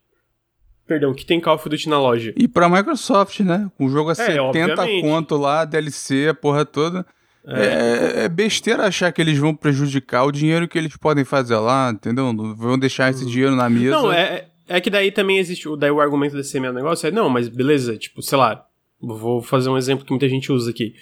Perdão, 0.86 1.14
que 1.14 1.24
tem 1.24 1.40
Call 1.40 1.54
of 1.54 1.68
Duty 1.68 1.88
na 1.88 2.00
loja. 2.00 2.32
E 2.36 2.48
pra 2.48 2.68
Microsoft, 2.68 3.40
né? 3.40 3.70
O 3.78 3.88
jogo 3.88 4.10
a 4.10 4.12
é, 4.12 4.14
70 4.14 4.42
obviamente. 4.42 5.02
conto 5.02 5.36
lá, 5.36 5.64
DLC, 5.64 6.28
a 6.28 6.34
porra 6.34 6.64
toda. 6.64 7.06
É. 7.46 7.64
é. 7.64 8.24
É, 8.24 8.28
besteira 8.28 8.86
achar 8.86 9.12
que 9.12 9.20
eles 9.20 9.38
vão 9.38 9.54
prejudicar 9.54 10.24
o 10.24 10.32
dinheiro 10.32 10.66
que 10.66 10.76
eles 10.76 10.96
podem 10.96 11.24
fazer 11.24 11.56
lá, 11.56 11.90
entendeu? 11.92 12.34
Vão 12.56 12.78
deixar 12.78 13.10
esse 13.10 13.24
uhum. 13.24 13.30
dinheiro 13.30 13.54
na 13.54 13.70
mesa. 13.70 13.90
Não, 13.90 14.12
é, 14.12 14.48
é 14.68 14.80
que 14.80 14.90
daí 14.90 15.12
também 15.12 15.38
existe. 15.38 15.68
Daí 15.76 15.90
o 15.90 16.00
argumento 16.00 16.36
desse 16.36 16.58
meu 16.58 16.72
negócio 16.72 17.06
é: 17.06 17.10
não, 17.10 17.28
mas 17.28 17.48
beleza, 17.48 17.96
tipo, 17.96 18.20
sei 18.20 18.38
lá. 18.38 18.64
Vou 19.00 19.42
fazer 19.42 19.68
um 19.68 19.76
exemplo 19.76 20.04
que 20.04 20.10
muita 20.10 20.28
gente 20.28 20.50
usa 20.50 20.70
aqui. 20.70 20.94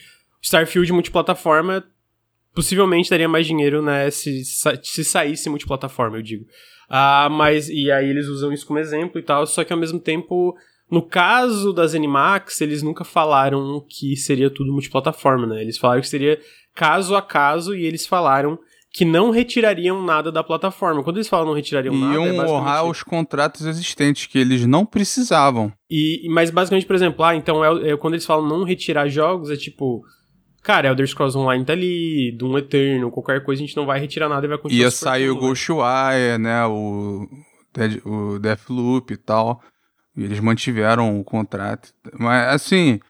Starfield 0.42 0.92
multiplataforma 0.92 1.84
possivelmente 2.54 3.10
daria 3.10 3.28
mais 3.28 3.46
dinheiro, 3.46 3.82
né? 3.82 4.10
Se, 4.10 4.42
se 4.44 5.04
saísse 5.04 5.48
multiplataforma, 5.48 6.18
eu 6.18 6.22
digo. 6.22 6.44
Ah, 6.88 7.28
mas. 7.30 7.68
E 7.68 7.90
aí 7.90 8.08
eles 8.08 8.26
usam 8.26 8.52
isso 8.52 8.66
como 8.66 8.78
exemplo 8.78 9.18
e 9.18 9.22
tal, 9.22 9.46
só 9.46 9.64
que 9.64 9.72
ao 9.72 9.78
mesmo 9.78 9.98
tempo 9.98 10.54
no 10.94 11.02
caso 11.02 11.72
das 11.72 11.92
Animax, 11.92 12.60
eles 12.60 12.80
nunca 12.80 13.02
falaram 13.02 13.84
que 13.88 14.16
seria 14.16 14.48
tudo 14.48 14.72
multiplataforma, 14.72 15.44
né? 15.44 15.60
Eles 15.60 15.76
falaram 15.76 16.00
que 16.00 16.08
seria 16.08 16.38
caso 16.72 17.16
a 17.16 17.20
caso 17.20 17.74
e 17.74 17.84
eles 17.84 18.06
falaram 18.06 18.56
que 18.92 19.04
não 19.04 19.30
retirariam 19.30 20.00
nada 20.04 20.30
da 20.30 20.44
plataforma. 20.44 21.02
Quando 21.02 21.16
eles 21.16 21.28
falam 21.28 21.46
não 21.46 21.54
retirariam 21.54 21.96
nada, 21.96 22.14
Iam 22.14 22.26
é 22.26 22.48
honrar 22.48 22.84
os 22.84 23.02
contratos 23.02 23.66
existentes 23.66 24.26
que 24.26 24.38
eles 24.38 24.64
não 24.66 24.86
precisavam. 24.86 25.72
E 25.90 26.28
mas 26.30 26.48
basicamente, 26.50 26.86
por 26.86 26.94
exemplo, 26.94 27.24
ah, 27.24 27.34
então 27.34 27.64
é, 27.64 27.90
é, 27.90 27.96
quando 27.96 28.14
eles 28.14 28.24
falam 28.24 28.48
não 28.48 28.62
retirar 28.62 29.08
jogos, 29.08 29.50
é 29.50 29.56
tipo, 29.56 30.04
cara, 30.62 30.86
Elder 30.86 31.08
Scrolls 31.08 31.36
Online 31.36 31.64
tá 31.64 31.72
ali, 31.72 32.30
Doom 32.38 32.58
Eterno, 32.58 33.10
qualquer 33.10 33.42
coisa 33.42 33.60
a 33.60 33.66
gente 33.66 33.76
não 33.76 33.84
vai 33.84 33.98
retirar 33.98 34.28
nada 34.28 34.46
e 34.46 34.48
vai 34.48 34.58
continuar. 34.58 34.84
Ia 34.84 34.90
sair 34.92 35.28
o 35.28 35.36
Ghostwire, 35.36 36.38
né, 36.38 36.64
o 36.66 37.26
Dead, 37.74 38.00
o 38.06 38.38
Deathloop 38.38 39.12
e 39.12 39.16
tal. 39.16 39.60
E 40.16 40.24
eles 40.24 40.40
mantiveram 40.40 41.18
o 41.18 41.24
contrato. 41.24 41.92
Mas, 42.18 42.54
assim. 42.54 43.00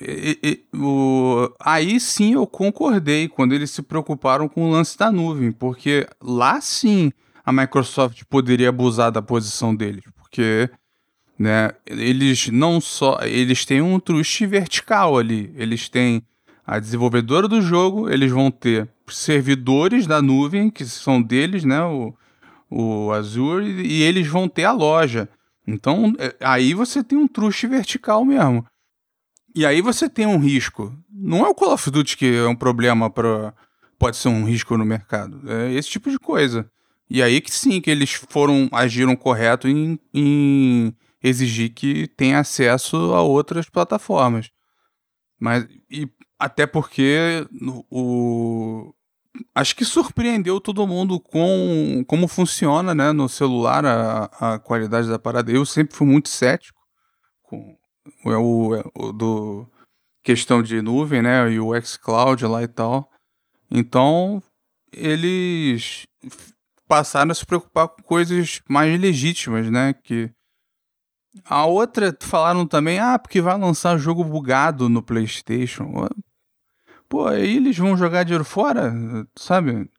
E, 0.00 0.38
e, 0.42 0.76
o, 0.76 1.52
aí 1.58 1.98
sim 1.98 2.34
eu 2.34 2.46
concordei 2.46 3.28
quando 3.28 3.52
eles 3.52 3.70
se 3.70 3.82
preocuparam 3.82 4.48
com 4.48 4.64
o 4.64 4.70
lance 4.70 4.96
da 4.96 5.10
nuvem, 5.10 5.50
porque 5.50 6.06
lá 6.22 6.60
sim 6.60 7.10
a 7.44 7.52
Microsoft 7.52 8.22
poderia 8.30 8.68
abusar 8.68 9.10
da 9.10 9.20
posição 9.20 9.74
deles, 9.74 10.04
porque 10.16 10.70
né, 11.36 11.72
eles 11.86 12.48
não 12.48 12.80
só 12.80 13.18
eles 13.22 13.64
têm 13.64 13.82
um 13.82 13.98
trust 13.98 14.46
vertical 14.46 15.18
ali, 15.18 15.52
eles 15.56 15.88
têm 15.88 16.22
a 16.64 16.78
desenvolvedora 16.78 17.48
do 17.48 17.60
jogo, 17.60 18.08
eles 18.08 18.30
vão 18.30 18.48
ter 18.48 18.88
servidores 19.08 20.06
da 20.06 20.22
nuvem 20.22 20.70
que 20.70 20.84
são 20.84 21.20
deles, 21.20 21.64
né, 21.64 21.82
o, 21.82 22.14
o 22.70 23.10
Azure, 23.10 23.66
e 23.66 24.02
eles 24.02 24.28
vão 24.28 24.48
ter 24.48 24.64
a 24.64 24.72
loja. 24.72 25.28
Então, 25.66 26.14
é, 26.18 26.34
aí 26.40 26.74
você 26.74 27.02
tem 27.02 27.18
um 27.18 27.28
truste 27.28 27.66
vertical 27.66 28.24
mesmo. 28.24 28.66
E 29.54 29.66
aí 29.66 29.80
você 29.80 30.08
tem 30.08 30.26
um 30.26 30.38
risco. 30.38 30.96
Não 31.10 31.44
é 31.44 31.48
o 31.48 31.54
Call 31.54 31.72
of 31.72 31.90
Duty 31.90 32.16
que 32.16 32.36
é 32.36 32.46
um 32.46 32.56
problema 32.56 33.10
para 33.10 33.54
pode 33.98 34.16
ser 34.16 34.28
um 34.28 34.44
risco 34.44 34.76
no 34.76 34.84
mercado. 34.84 35.42
É 35.50 35.72
esse 35.72 35.90
tipo 35.90 36.10
de 36.10 36.18
coisa. 36.18 36.70
E 37.08 37.22
aí 37.22 37.40
que 37.40 37.52
sim, 37.52 37.80
que 37.80 37.90
eles 37.90 38.12
foram 38.12 38.68
agiram 38.72 39.14
correto 39.16 39.68
em, 39.68 39.98
em 40.14 40.94
exigir 41.22 41.74
que 41.74 42.08
tenha 42.08 42.38
acesso 42.38 42.96
a 43.12 43.20
outras 43.20 43.68
plataformas. 43.68 44.50
Mas 45.38 45.66
e 45.90 46.08
até 46.38 46.66
porque 46.66 47.46
o, 47.90 48.94
acho 49.54 49.76
que 49.76 49.84
surpreendeu 49.84 50.60
todo 50.60 50.86
mundo 50.86 51.20
com 51.20 52.04
como 52.06 52.26
funciona 52.28 52.94
né, 52.94 53.12
no 53.12 53.28
celular 53.28 53.84
a, 53.84 54.24
a 54.54 54.58
qualidade 54.58 55.08
da 55.08 55.18
parada. 55.18 55.50
Eu 55.50 55.64
sempre 55.64 55.96
fui 55.96 56.06
muito 56.06 56.28
cético 56.28 56.80
com 57.42 57.76
é 58.26 58.36
o, 58.36 58.74
é 58.74 58.82
o 58.94 59.12
do 59.12 59.66
questão 60.22 60.62
de 60.62 60.82
nuvem, 60.82 61.22
né, 61.22 61.50
e 61.50 61.60
o 61.60 61.78
xCloud 61.80 62.44
lá 62.46 62.62
e 62.62 62.68
tal. 62.68 63.10
Então, 63.70 64.42
eles 64.92 66.06
passaram 66.88 67.30
a 67.30 67.34
se 67.34 67.46
preocupar 67.46 67.88
com 67.88 68.02
coisas 68.02 68.60
mais 68.68 69.00
legítimas, 69.00 69.70
né, 69.70 69.94
que 69.94 70.30
A 71.44 71.64
outra, 71.64 72.16
falaram 72.20 72.66
também, 72.66 72.98
ah, 72.98 73.18
porque 73.18 73.40
vai 73.40 73.56
lançar 73.58 73.96
jogo 73.98 74.24
bugado 74.24 74.88
no 74.88 75.02
PlayStation. 75.02 76.08
Pô, 77.10 77.26
aí 77.26 77.56
eles 77.56 77.76
vão 77.76 77.96
jogar 77.96 78.22
dinheiro 78.22 78.44
fora, 78.44 78.94
sabe? 79.34 79.90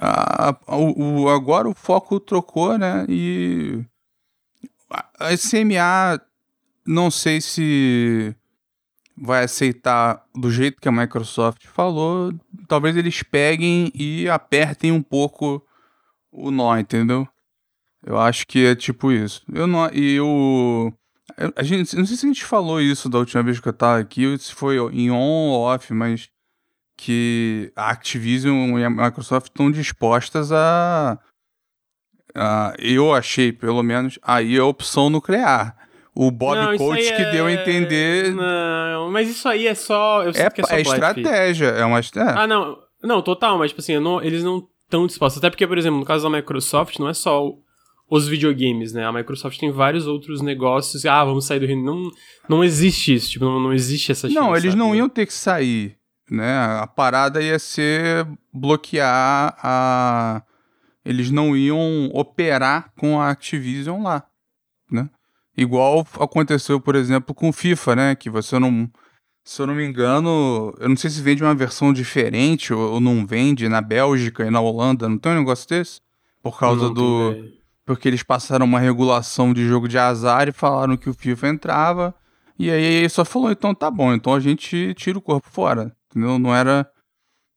A, 0.00 0.50
a, 0.50 0.76
o, 0.76 1.28
agora 1.28 1.68
o 1.68 1.74
foco 1.74 2.20
trocou, 2.20 2.78
né? 2.78 3.04
E 3.08 3.84
a 5.18 5.36
CMA, 5.36 6.20
não 6.86 7.10
sei 7.10 7.40
se 7.40 8.36
vai 9.16 9.42
aceitar 9.42 10.24
do 10.32 10.48
jeito 10.48 10.80
que 10.80 10.88
a 10.88 10.92
Microsoft 10.92 11.66
falou. 11.66 12.32
Talvez 12.68 12.96
eles 12.96 13.20
peguem 13.20 13.90
e 13.92 14.28
apertem 14.28 14.92
um 14.92 15.02
pouco 15.02 15.60
o 16.30 16.52
nó, 16.52 16.78
entendeu? 16.78 17.26
Eu 18.06 18.16
acho 18.16 18.46
que 18.46 18.64
é 18.64 18.76
tipo 18.76 19.10
isso. 19.10 19.42
Eu 19.52 19.66
não. 19.66 19.90
E 19.92 20.14
eu. 20.14 20.94
A 21.54 21.62
gente, 21.62 21.94
não 21.96 22.06
sei 22.06 22.16
se 22.16 22.26
a 22.26 22.28
gente 22.28 22.44
falou 22.44 22.80
isso 22.80 23.08
da 23.08 23.18
última 23.18 23.42
vez 23.42 23.60
que 23.60 23.68
eu 23.68 23.72
tava 23.72 23.98
aqui, 23.98 24.36
se 24.38 24.54
foi 24.54 24.76
em 24.92 25.10
on 25.10 25.50
ou 25.50 25.60
off, 25.60 25.92
mas 25.92 26.28
que 26.96 27.72
a 27.76 27.90
Activision 27.90 28.78
e 28.78 28.84
a 28.84 28.90
Microsoft 28.90 29.46
estão 29.46 29.70
dispostas 29.70 30.50
a, 30.50 31.18
a, 32.34 32.74
eu 32.78 33.14
achei, 33.14 33.52
pelo 33.52 33.82
menos, 33.82 34.18
aí 34.22 34.58
a 34.58 34.64
opção 34.64 35.08
nuclear. 35.08 35.76
O 36.14 36.32
Bob 36.32 36.56
não, 36.56 36.76
Coach 36.76 37.14
que 37.14 37.22
é... 37.22 37.30
deu 37.30 37.46
a 37.46 37.52
entender. 37.52 38.34
Não, 38.34 39.08
mas 39.12 39.28
isso 39.28 39.48
aí 39.48 39.68
é 39.68 39.74
só. 39.76 40.24
Eu 40.24 40.32
é, 40.32 40.46
é, 40.46 40.66
só 40.66 40.74
é 40.74 40.80
estratégia. 40.80 41.66
É 41.68 41.84
uma 41.84 42.00
estratégia. 42.00 42.42
Ah, 42.42 42.46
não. 42.46 42.76
Não, 43.00 43.22
total, 43.22 43.56
mas 43.56 43.70
tipo 43.70 43.80
assim, 43.80 43.96
não, 44.00 44.20
eles 44.20 44.42
não 44.42 44.66
estão 44.82 45.06
dispostos. 45.06 45.38
Até 45.38 45.48
porque, 45.48 45.64
por 45.64 45.78
exemplo, 45.78 46.00
no 46.00 46.04
caso 46.04 46.28
da 46.28 46.36
Microsoft, 46.36 46.98
não 46.98 47.08
é 47.08 47.14
só 47.14 47.52
os 48.10 48.26
videogames, 48.26 48.92
né? 48.92 49.04
A 49.04 49.12
Microsoft 49.12 49.58
tem 49.58 49.70
vários 49.70 50.06
outros 50.06 50.40
negócios. 50.40 51.04
Ah, 51.04 51.24
vamos 51.24 51.44
sair 51.44 51.60
do 51.60 51.66
reino. 51.66 51.84
Não, 51.84 52.10
não 52.48 52.64
existe 52.64 53.14
isso, 53.14 53.30
tipo, 53.30 53.44
não, 53.44 53.60
não 53.60 53.72
existe 53.72 54.12
essa 54.12 54.28
chance. 54.28 54.34
Não, 54.34 54.56
eles 54.56 54.72
sabe? 54.72 54.76
não 54.76 54.94
iam 54.94 55.08
ter 55.08 55.26
que 55.26 55.32
sair, 55.32 55.96
né? 56.30 56.58
A 56.80 56.86
parada 56.86 57.42
ia 57.42 57.58
ser 57.58 58.26
bloquear 58.52 59.56
a. 59.62 60.42
Eles 61.04 61.30
não 61.30 61.56
iam 61.56 62.10
operar 62.12 62.92
com 62.96 63.20
a 63.20 63.30
Activision 63.30 64.02
lá, 64.02 64.24
né? 64.90 65.08
Igual 65.56 66.06
aconteceu, 66.20 66.80
por 66.80 66.94
exemplo, 66.94 67.34
com 67.34 67.52
FIFA, 67.52 67.96
né? 67.96 68.14
Que 68.14 68.30
você 68.30 68.58
não. 68.58 68.90
Se 69.44 69.62
eu 69.62 69.66
não 69.66 69.74
me 69.74 69.84
engano, 69.84 70.74
eu 70.78 70.88
não 70.90 70.96
sei 70.96 71.08
se 71.08 71.22
vende 71.22 71.42
uma 71.42 71.54
versão 71.54 71.90
diferente 71.90 72.72
ou, 72.72 72.94
ou 72.94 73.00
não 73.00 73.26
vende 73.26 73.66
na 73.66 73.80
Bélgica 73.80 74.46
e 74.46 74.50
na 74.50 74.60
Holanda. 74.60 75.08
Não 75.08 75.16
tem 75.16 75.32
um 75.32 75.38
negócio 75.38 75.66
desse? 75.66 76.00
Por 76.42 76.58
causa 76.58 76.84
não, 76.84 76.94
do 76.94 77.57
porque 77.88 78.06
eles 78.06 78.22
passaram 78.22 78.66
uma 78.66 78.78
regulação 78.78 79.54
de 79.54 79.66
jogo 79.66 79.88
de 79.88 79.96
azar 79.96 80.46
e 80.46 80.52
falaram 80.52 80.94
que 80.94 81.08
o 81.08 81.14
FIFA 81.14 81.48
entrava. 81.48 82.14
E 82.58 82.70
aí 82.70 82.84
ele 82.84 83.08
só 83.08 83.24
falou, 83.24 83.50
então 83.50 83.74
tá 83.74 83.90
bom, 83.90 84.12
então 84.12 84.34
a 84.34 84.40
gente 84.40 84.92
tira 84.92 85.16
o 85.16 85.22
corpo 85.22 85.48
fora. 85.50 85.96
Entendeu? 86.10 86.38
Não 86.38 86.54
era. 86.54 86.86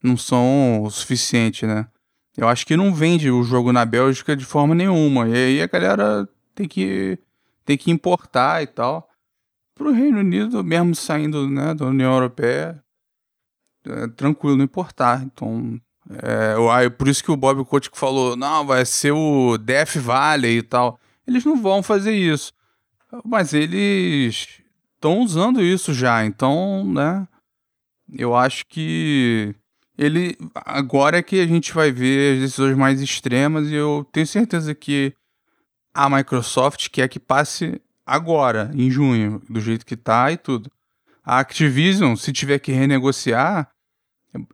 Não 0.01 0.15
são 0.15 0.83
o 0.83 0.89
suficiente, 0.89 1.65
né? 1.65 1.85
Eu 2.37 2.47
acho 2.47 2.65
que 2.65 2.77
não 2.77 2.93
vende 2.93 3.29
o 3.29 3.43
jogo 3.43 3.73
na 3.73 3.83
Bélgica 3.83 4.33
de 4.33 4.45
forma 4.45 4.73
nenhuma. 4.73 5.27
E 5.27 5.33
aí 5.33 5.61
a 5.61 5.67
galera 5.67 6.25
tem 6.55 6.65
que, 6.65 7.19
tem 7.65 7.77
que 7.77 7.91
importar 7.91 8.63
e 8.63 8.67
tal. 8.67 9.09
Pro 9.75 9.91
Reino 9.91 10.19
Unido, 10.19 10.63
mesmo 10.63 10.95
saindo 10.95 11.49
né, 11.49 11.73
da 11.73 11.87
União 11.87 12.13
Europeia, 12.13 12.81
é 13.85 14.07
tranquilo 14.07 14.63
importar. 14.63 15.23
Então 15.23 15.77
é, 16.21 16.89
por 16.89 17.07
isso 17.07 17.23
que 17.23 17.31
o 17.31 17.37
Bob 17.37 17.63
Kotick 17.65 17.97
falou, 17.97 18.35
não, 18.35 18.65
vai 18.65 18.85
ser 18.85 19.11
o 19.11 19.57
Death 19.57 19.95
Valley 19.97 20.57
e 20.57 20.63
tal. 20.63 20.99
Eles 21.27 21.45
não 21.45 21.61
vão 21.61 21.81
fazer 21.81 22.13
isso. 22.13 22.53
Mas 23.23 23.53
eles 23.53 24.61
estão 24.95 25.19
usando 25.19 25.61
isso 25.61 25.93
já, 25.93 26.25
então, 26.25 26.85
né? 26.85 27.27
Eu 28.13 28.35
acho 28.35 28.65
que 28.67 29.55
ele 29.97 30.37
agora 30.55 31.17
é 31.17 31.23
que 31.23 31.39
a 31.39 31.47
gente 31.47 31.73
vai 31.73 31.91
ver 31.91 32.35
as 32.35 32.41
decisões 32.41 32.75
mais 32.75 33.01
extremas 33.01 33.69
e 33.69 33.75
eu 33.75 34.07
tenho 34.11 34.27
certeza 34.27 34.73
que 34.73 35.13
a 35.93 36.09
Microsoft 36.09 36.89
quer 36.89 37.07
que 37.07 37.19
passe 37.19 37.81
agora, 38.05 38.71
em 38.73 38.89
junho, 38.89 39.41
do 39.49 39.59
jeito 39.59 39.85
que 39.85 39.95
tá 39.95 40.31
e 40.31 40.37
tudo. 40.37 40.71
A 41.23 41.39
Activision, 41.39 42.15
se 42.15 42.33
tiver 42.33 42.59
que 42.59 42.71
renegociar, 42.71 43.69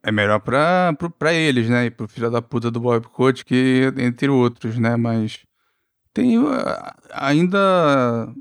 é 0.04 0.12
melhor 0.12 0.40
pra, 0.40 0.94
pra, 0.98 1.10
pra 1.10 1.34
eles, 1.34 1.70
né? 1.70 1.86
E 1.86 1.92
pro 1.92 2.08
filho 2.08 2.32
da 2.32 2.42
puta 2.42 2.72
do 2.72 2.80
Bob 2.80 3.06
Coach, 3.08 3.46
que 3.46 3.92
entre 3.98 4.30
outros, 4.30 4.78
né? 4.78 4.96
Mas 4.96 5.46
tem 6.14 6.40
uh, 6.40 6.48
ainda. 7.14 8.34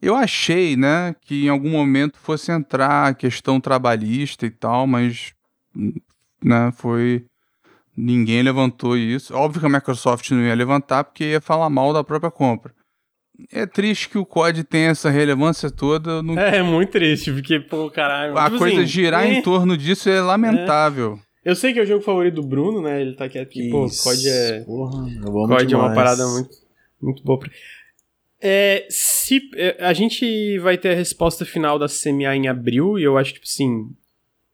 Eu 0.00 0.16
achei, 0.16 0.76
né, 0.76 1.14
que 1.20 1.44
em 1.46 1.48
algum 1.48 1.70
momento 1.70 2.18
fosse 2.18 2.50
entrar 2.50 3.06
a 3.08 3.14
questão 3.14 3.60
trabalhista 3.60 4.44
e 4.44 4.50
tal, 4.50 4.84
mas 4.86 5.32
né, 6.42 6.72
foi 6.72 7.24
ninguém 7.96 8.42
levantou 8.42 8.96
isso. 8.96 9.34
Óbvio 9.34 9.60
que 9.60 9.66
a 9.66 9.70
Microsoft 9.70 10.30
não 10.32 10.42
ia 10.42 10.54
levantar 10.54 11.04
porque 11.04 11.24
ia 11.24 11.40
falar 11.40 11.70
mal 11.70 11.92
da 11.92 12.02
própria 12.02 12.30
compra 12.32 12.74
é 13.50 13.66
triste 13.66 14.08
que 14.08 14.18
o 14.18 14.26
COD 14.26 14.64
tenha 14.64 14.90
essa 14.90 15.10
relevância 15.10 15.70
toda. 15.70 16.22
No... 16.22 16.38
É, 16.38 16.58
é 16.58 16.62
muito 16.62 16.90
triste, 16.90 17.32
porque, 17.32 17.60
pô, 17.60 17.90
caralho. 17.90 18.36
A 18.36 18.44
tipo 18.44 18.58
coisa 18.58 18.76
assim, 18.78 18.86
girar 18.86 19.24
é... 19.24 19.34
em 19.34 19.42
torno 19.42 19.76
disso 19.76 20.08
é 20.08 20.20
lamentável. 20.20 21.18
É. 21.44 21.50
Eu 21.50 21.56
sei 21.56 21.72
que 21.72 21.80
é 21.80 21.82
o 21.82 21.86
jogo 21.86 22.04
favorito 22.04 22.36
do 22.36 22.46
Bruno, 22.46 22.80
né? 22.80 23.00
Ele 23.00 23.14
tá 23.14 23.24
aqui, 23.24 23.38
aqui 23.38 23.68
pô, 23.70 23.86
COD 23.88 24.28
é. 24.28 24.60
Porra, 24.60 25.06
COD 25.48 25.74
é 25.74 25.76
uma 25.76 25.92
parada 25.92 26.26
muito, 26.28 26.50
muito 27.00 27.22
boa. 27.24 27.40
É, 28.40 28.86
se, 28.88 29.40
é, 29.56 29.84
a 29.84 29.92
gente 29.92 30.58
vai 30.58 30.78
ter 30.78 30.90
a 30.90 30.96
resposta 30.96 31.44
final 31.44 31.78
da 31.78 31.86
CMA 31.86 32.36
em 32.36 32.48
abril, 32.48 32.98
e 32.98 33.02
eu 33.02 33.18
acho 33.18 33.34
que, 33.34 33.40
tipo 33.40 33.50
assim, 33.50 33.90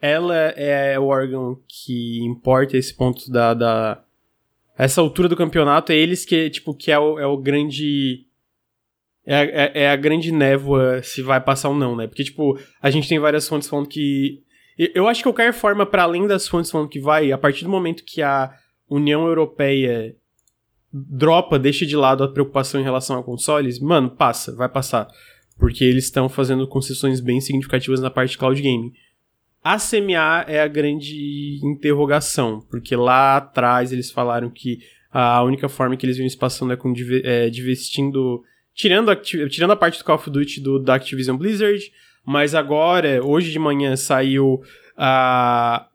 ela 0.01 0.35
é 0.35 0.98
o 0.98 1.07
órgão 1.07 1.59
que 1.66 2.20
importa 2.22 2.77
esse 2.77 2.94
ponto 2.94 3.31
da, 3.31 3.53
da. 3.53 4.03
Essa 4.77 5.01
altura 5.01 5.29
do 5.29 5.37
campeonato, 5.37 5.92
é 5.92 5.96
eles 5.96 6.24
que, 6.24 6.48
tipo, 6.48 6.72
que 6.72 6.90
é 6.90 6.98
o, 6.98 7.18
é 7.18 7.27
o 7.27 7.37
grande 7.37 8.28
é, 9.31 9.43
é, 9.43 9.83
é, 9.83 9.91
a 9.91 9.97
grande 9.97 10.33
névoa 10.33 11.03
se 11.03 11.21
vai 11.21 11.38
passar 11.38 11.69
ou 11.69 11.75
não, 11.75 11.95
né? 11.95 12.07
Porque, 12.07 12.25
tipo, 12.25 12.59
a 12.81 12.88
gente 12.88 13.07
tem 13.07 13.19
várias 13.19 13.47
fontes 13.47 13.69
falando 13.69 13.87
que. 13.87 14.43
Eu 14.95 15.07
acho 15.07 15.21
que 15.21 15.25
qualquer 15.25 15.53
forma, 15.53 15.85
para 15.85 16.05
além 16.05 16.27
das 16.27 16.49
fontes 16.49 16.71
falando 16.71 16.88
que 16.88 16.99
vai, 16.99 17.31
a 17.31 17.37
partir 17.37 17.64
do 17.64 17.71
momento 17.71 18.05
que 18.07 18.23
a 18.23 18.51
União 18.88 19.27
Europeia 19.27 20.17
dropa, 20.91 21.59
deixa 21.59 21.85
de 21.85 21.95
lado 21.95 22.25
a 22.25 22.33
preocupação 22.33 22.81
em 22.81 22.85
relação 22.85 23.19
a 23.19 23.23
consoles, 23.23 23.79
mano, 23.79 24.09
passa, 24.09 24.57
vai 24.57 24.69
passar. 24.69 25.07
Porque 25.59 25.85
eles 25.85 26.05
estão 26.05 26.27
fazendo 26.29 26.67
concessões 26.67 27.21
bem 27.21 27.38
significativas 27.41 28.01
na 28.01 28.09
parte 28.09 28.31
de 28.31 28.38
cloud 28.38 28.62
gaming. 28.62 28.93
A 29.62 29.77
CMA 29.77 30.47
é 30.47 30.62
a 30.62 30.69
grande 30.69 31.61
interrogação, 31.62 32.64
porque 32.71 32.97
lá 32.97 33.37
atrás 33.37 33.93
eles 33.93 34.11
falaram 34.11 34.49
que 34.49 34.79
a 35.11 35.43
única 35.43 35.69
forma 35.69 35.97
que 35.97 36.07
eles 36.07 36.17
vinham 36.17 36.31
se 36.31 36.38
passando 36.38 36.73
é 36.73 36.77
com 36.77 36.95
é, 37.25 37.51
divestindo 37.51 38.43
tirando 38.79 39.11
a, 39.11 39.17
tirando 39.17 39.73
a 39.73 39.77
parte 39.77 39.99
do 39.99 40.05
Call 40.05 40.14
of 40.14 40.31
Duty 40.31 40.61
do, 40.61 40.79
da 40.79 40.95
Activision 40.95 41.37
Blizzard, 41.37 41.83
mas 42.25 42.55
agora, 42.55 43.21
hoje 43.25 43.51
de 43.51 43.59
manhã, 43.59 43.97
saiu 43.97 44.62
a. 44.97 45.88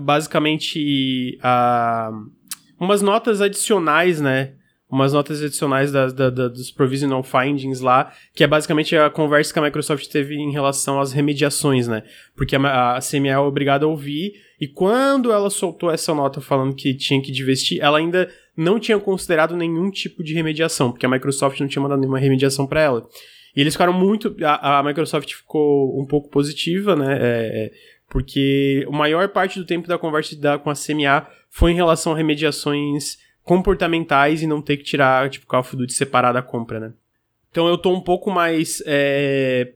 Basicamente 0.00 1.38
a. 1.42 2.10
Umas 2.78 3.00
notas 3.00 3.40
adicionais, 3.40 4.20
né? 4.20 4.52
Umas 4.90 5.12
notas 5.12 5.42
adicionais 5.42 5.92
da, 5.92 6.08
da, 6.08 6.28
da, 6.28 6.48
dos 6.48 6.70
provisional 6.70 7.22
findings 7.22 7.80
lá, 7.80 8.12
que 8.34 8.42
é 8.42 8.46
basicamente 8.46 8.96
a 8.96 9.08
conversa 9.08 9.52
que 9.52 9.58
a 9.58 9.62
Microsoft 9.62 10.08
teve 10.08 10.34
em 10.34 10.50
relação 10.50 11.00
às 11.00 11.12
remediações, 11.12 11.86
né? 11.86 12.02
Porque 12.34 12.56
a, 12.56 12.96
a 12.96 12.98
é 12.98 13.38
obrigada 13.38 13.84
a 13.84 13.88
ouvir, 13.88 14.32
e 14.60 14.66
quando 14.66 15.30
ela 15.30 15.48
soltou 15.48 15.92
essa 15.92 16.12
nota 16.12 16.40
falando 16.40 16.74
que 16.74 16.92
tinha 16.94 17.22
que 17.22 17.30
divestir, 17.30 17.80
ela 17.80 17.98
ainda 17.98 18.28
não 18.60 18.78
tinha 18.78 18.98
considerado 18.98 19.56
nenhum 19.56 19.90
tipo 19.90 20.22
de 20.22 20.34
remediação, 20.34 20.92
porque 20.92 21.06
a 21.06 21.08
Microsoft 21.08 21.58
não 21.60 21.66
tinha 21.66 21.82
mandado 21.82 22.00
nenhuma 22.00 22.18
remediação 22.18 22.66
para 22.66 22.82
ela. 22.82 23.08
E 23.56 23.60
eles 23.60 23.72
ficaram 23.72 23.92
muito. 23.92 24.36
A, 24.44 24.78
a, 24.78 24.82
Microsoft 24.82 25.32
ficou 25.32 25.98
um 25.98 26.06
pouco 26.06 26.28
positiva, 26.28 26.94
né? 26.94 27.18
É, 27.18 27.64
é, 27.64 27.72
porque 28.08 28.86
a 28.86 28.92
maior 28.92 29.28
parte 29.30 29.58
do 29.58 29.64
tempo 29.64 29.88
da 29.88 29.98
conversa 29.98 30.38
da, 30.38 30.58
com 30.58 30.68
a 30.68 30.74
CMA 30.74 31.26
foi 31.48 31.72
em 31.72 31.74
relação 31.74 32.12
a 32.12 32.16
remediações 32.16 33.16
comportamentais 33.42 34.42
e 34.42 34.46
não 34.46 34.60
ter 34.60 34.76
que 34.76 34.84
tirar, 34.84 35.30
tipo, 35.30 35.46
Call 35.46 35.60
of 35.60 35.74
Duty 35.74 35.92
separado 35.94 36.34
da 36.34 36.42
compra, 36.42 36.78
né? 36.78 36.92
Então 37.50 37.66
eu 37.66 37.78
tô 37.78 37.90
um 37.90 38.00
pouco 38.00 38.30
mais. 38.30 38.82
É, 38.84 39.72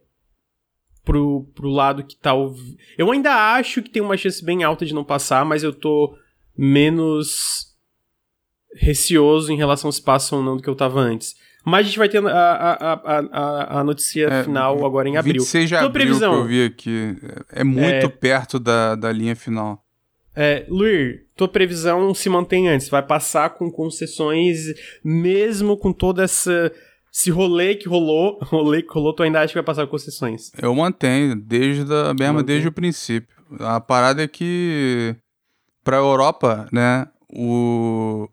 pro, 1.05 1.49
pro 1.55 1.70
lado 1.70 2.05
que 2.05 2.16
tá. 2.16 2.33
Eu 2.99 3.11
ainda 3.11 3.55
acho 3.55 3.83
que 3.83 3.88
tem 3.88 4.03
uma 4.03 4.16
chance 4.16 4.44
bem 4.44 4.62
alta 4.62 4.85
de 4.85 4.94
não 4.94 5.05
passar, 5.05 5.42
mas 5.44 5.62
eu 5.62 5.73
tô 5.73 6.16
menos 6.57 7.73
receoso 8.74 9.52
em 9.52 9.56
relação 9.56 9.90
se 9.90 10.02
passa 10.02 10.37
ou 10.37 10.42
não 10.42 10.56
do 10.56 10.62
que 10.62 10.68
eu 10.68 10.74
tava 10.74 11.00
antes. 11.00 11.34
Mas 11.64 11.80
a 11.80 11.88
gente 11.88 11.98
vai 11.98 12.08
ter 12.08 12.24
a, 12.26 12.30
a, 12.30 12.92
a, 12.92 13.80
a 13.80 13.84
notícia 13.84 14.26
é, 14.26 14.44
final 14.44 14.84
agora 14.84 15.08
em 15.08 15.16
abril. 15.16 15.40
26 15.40 15.68
de 15.68 15.76
abril 15.76 15.90
previsão. 15.92 16.32
que 16.32 16.40
eu 16.40 16.46
vi 16.46 16.64
aqui. 16.64 17.16
É 17.50 17.64
muito 17.64 18.06
é, 18.06 18.08
perto 18.08 18.58
da, 18.58 18.94
da 18.94 19.10
linha 19.10 19.34
final. 19.34 19.82
É, 20.37 20.66
Luir, 20.68 21.26
tua 21.34 21.48
previsão 21.48 22.12
se 22.12 22.28
mantém 22.28 22.68
antes. 22.68 22.88
Vai 22.88 23.02
passar 23.02 23.50
com 23.50 23.70
concessões, 23.70 24.74
mesmo 25.02 25.76
com 25.76 25.92
toda 25.92 26.24
essa 26.24 26.70
esse 27.14 27.30
rolê 27.30 27.76
que 27.76 27.88
rolou, 27.88 28.38
rolê 28.42 28.82
que 28.82 28.92
rolou, 28.92 29.14
tu 29.14 29.22
ainda 29.22 29.38
acha 29.40 29.48
que 29.48 29.54
vai 29.54 29.62
passar 29.62 29.87
concessões? 29.87 30.50
Eu 30.60 30.74
mantenho, 30.74 31.37
desde 31.37 31.82
a 31.94 32.12
mesma, 32.12 32.42
desde 32.42 32.66
o 32.66 32.72
princípio. 32.72 33.37
A 33.60 33.80
parada 33.80 34.24
é 34.24 34.28
que 34.28 35.14
pra 35.84 35.98
Europa, 35.98 36.68
né, 36.72 37.06
o... 37.32 38.28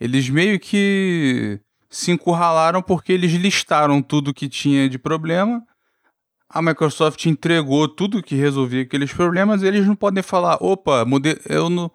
eles 0.00 0.28
meio 0.28 0.58
que 0.58 1.60
se 1.88 2.10
encurralaram 2.10 2.82
porque 2.82 3.12
eles 3.12 3.32
listaram 3.32 4.02
tudo 4.02 4.34
que 4.34 4.48
tinha 4.48 4.88
de 4.88 4.98
problema. 4.98 5.62
A 6.48 6.62
Microsoft 6.62 7.24
entregou 7.26 7.88
tudo 7.88 8.22
que 8.22 8.34
resolvia 8.34 8.82
aqueles 8.82 9.12
problemas, 9.12 9.62
e 9.62 9.66
eles 9.66 9.86
não 9.86 9.96
podem 9.96 10.22
falar, 10.22 10.58
opa, 10.60 11.04
eu 11.48 11.68
não, 11.68 11.90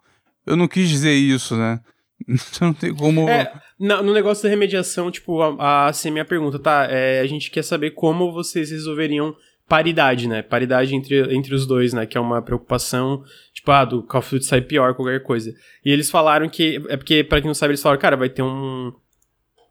eu 0.45 0.55
não 0.55 0.67
quis 0.67 0.89
dizer 0.89 1.13
isso, 1.13 1.55
né? 1.55 1.79
Você 2.27 2.63
não 2.65 2.73
tem 2.73 2.93
como. 2.93 3.27
É, 3.29 3.51
no 3.79 4.13
negócio 4.13 4.43
da 4.43 4.49
remediação, 4.49 5.09
tipo, 5.09 5.41
a, 5.41 5.55
a, 5.57 5.87
assim, 5.87 6.11
minha 6.11 6.25
pergunta, 6.25 6.59
tá? 6.59 6.87
É, 6.89 7.21
a 7.21 7.27
gente 7.27 7.49
quer 7.49 7.63
saber 7.63 7.91
como 7.91 8.31
vocês 8.31 8.71
resolveriam 8.71 9.35
paridade, 9.71 10.27
né? 10.27 10.41
Paridade 10.41 10.93
entre, 10.93 11.33
entre 11.33 11.55
os 11.55 11.65
dois, 11.65 11.93
né? 11.93 12.05
Que 12.05 12.17
é 12.17 12.21
uma 12.21 12.41
preocupação, 12.41 13.23
tipo, 13.53 13.71
ah, 13.71 13.85
do 13.85 14.03
Call 14.03 14.19
of 14.19 14.29
Duty 14.35 14.45
sair 14.45 14.63
pior, 14.63 14.93
qualquer 14.93 15.23
coisa. 15.23 15.55
E 15.85 15.89
eles 15.89 16.11
falaram 16.11 16.49
que. 16.49 16.83
É 16.89 16.97
porque, 16.97 17.23
para 17.23 17.39
quem 17.39 17.47
não 17.47 17.53
sabe, 17.53 17.71
eles 17.71 17.81
falaram, 17.81 18.01
cara, 18.01 18.17
vai 18.17 18.27
ter 18.27 18.41
um. 18.41 18.91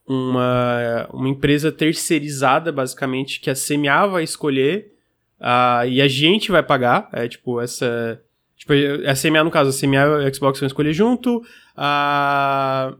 Uma, 0.09 1.07
uma 1.13 1.29
empresa 1.29 1.71
terceirizada, 1.71 2.73
basicamente, 2.73 3.41
que 3.41 3.51
a 3.51 3.55
CMA 3.55 4.07
vai 4.09 4.25
escolher 4.25 4.91
uh, 5.39 5.87
e 5.87 6.01
a 6.01 6.09
gente 6.09 6.51
vai 6.51 6.63
pagar. 6.63 7.11
É 7.13 7.29
tipo, 7.29 7.61
essa. 7.61 8.21
Tipo, 8.57 8.73
a 9.07 9.15
CMA, 9.15 9.45
no 9.45 9.51
caso, 9.51 9.69
a 9.69 9.79
CMA 9.79 10.25
e 10.25 10.31
o 10.31 10.35
Xbox 10.35 10.59
vão 10.59 10.67
escolher 10.67 10.95
junto. 10.95 11.43
Uh, 11.77 12.97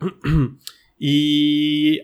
e 1.00 2.00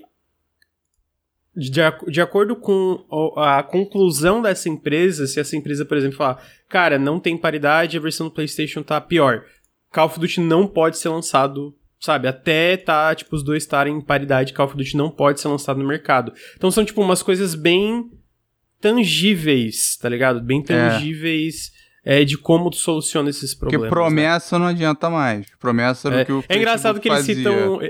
de, 1.57 1.81
de 2.09 2.21
acordo 2.21 2.55
com 2.55 3.03
a 3.37 3.63
conclusão 3.63 4.43
dessa 4.43 4.69
empresa, 4.69 5.27
se 5.27 5.41
essa 5.41 5.57
empresa, 5.57 5.87
por 5.87 5.97
exemplo, 5.97 6.19
falar, 6.19 6.43
cara, 6.69 6.99
não 6.99 7.19
tem 7.19 7.37
paridade, 7.37 7.97
a 7.97 8.01
versão 8.01 8.27
do 8.27 8.33
PlayStation 8.33 8.83
tá 8.83 9.01
pior, 9.01 9.45
Call 9.91 10.07
of 10.07 10.21
Duty 10.21 10.41
não 10.43 10.67
pode 10.67 10.99
ser 10.99 11.09
lançado, 11.09 11.75
sabe? 11.99 12.29
Até 12.29 12.77
tá, 12.77 13.15
tipo, 13.15 13.35
os 13.35 13.43
dois 13.43 13.63
estarem 13.63 13.97
em 13.97 14.01
paridade, 14.03 14.53
Call 14.53 14.67
of 14.67 14.77
Duty 14.77 14.97
não 14.97 15.11
pode 15.11 15.41
ser 15.41 15.49
lançado 15.49 15.79
no 15.79 15.89
mercado. 15.89 16.33
Então 16.55 16.71
são, 16.71 16.85
tipo, 16.85 17.01
umas 17.01 17.23
coisas 17.23 17.55
bem 17.55 18.11
tangíveis, 18.79 19.97
tá 19.97 20.11
ligado? 20.11 20.43
Bem 20.43 20.61
é. 20.61 20.63
tangíveis. 20.63 21.73
É. 22.05 22.21
é 22.21 22.25
de 22.25 22.37
como 22.37 22.71
tu 22.71 22.77
soluciona 22.77 23.31
esses 23.31 23.55
problemas. 23.55 23.89
Porque 23.89 23.99
promessa 23.99 24.59
né? 24.59 24.65
não 24.65 24.71
adianta 24.71 25.09
mais. 25.09 25.47
Promessa 25.59 26.09
era 26.09 26.19
é, 26.19 26.23
o 26.23 26.27
que 26.27 26.33
o 26.33 26.45
É 26.49 26.57
engraçado 26.57 27.01
que 27.01 27.09
eles 27.09 27.25
citam 27.25 27.81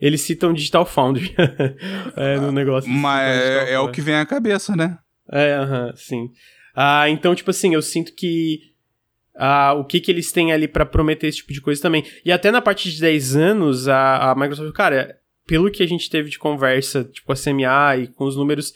eles 0.00 0.20
citam 0.22 0.52
Digital 0.52 0.86
Foundry 0.86 1.34
é, 2.16 2.36
no 2.36 2.50
negócio. 2.50 2.90
Mas 2.90 3.40
é, 3.42 3.72
é, 3.72 3.78
o 3.78 3.90
que 3.90 4.00
vem 4.00 4.14
à 4.14 4.26
cabeça, 4.26 4.74
né? 4.74 4.98
É, 5.30 5.54
aham, 5.54 5.86
uh 5.86 5.90
-huh, 5.90 5.96
sim. 5.96 6.30
Ah, 6.74 7.08
então, 7.08 7.34
tipo 7.34 7.50
assim, 7.50 7.74
eu 7.74 7.82
sinto 7.82 8.14
que 8.14 8.70
ah, 9.36 9.74
o 9.74 9.84
que, 9.84 10.00
que 10.00 10.10
eles 10.10 10.30
têm 10.32 10.52
ali 10.52 10.68
para 10.68 10.84
prometer 10.84 11.26
esse 11.26 11.38
tipo 11.38 11.52
de 11.52 11.60
coisa 11.60 11.80
também. 11.80 12.04
E 12.24 12.30
até 12.30 12.50
na 12.50 12.60
parte 12.60 12.90
de 12.90 13.00
10 13.00 13.36
anos, 13.36 13.88
a, 13.88 14.30
a 14.30 14.34
Microsoft, 14.34 14.72
cara, 14.72 15.18
pelo 15.46 15.70
que 15.70 15.82
a 15.82 15.86
gente 15.86 16.10
teve 16.10 16.28
de 16.30 16.38
conversa, 16.38 17.04
tipo, 17.04 17.32
a 17.32 17.36
CMA 17.36 17.96
e 17.96 18.06
com 18.08 18.24
os 18.24 18.36
números, 18.36 18.74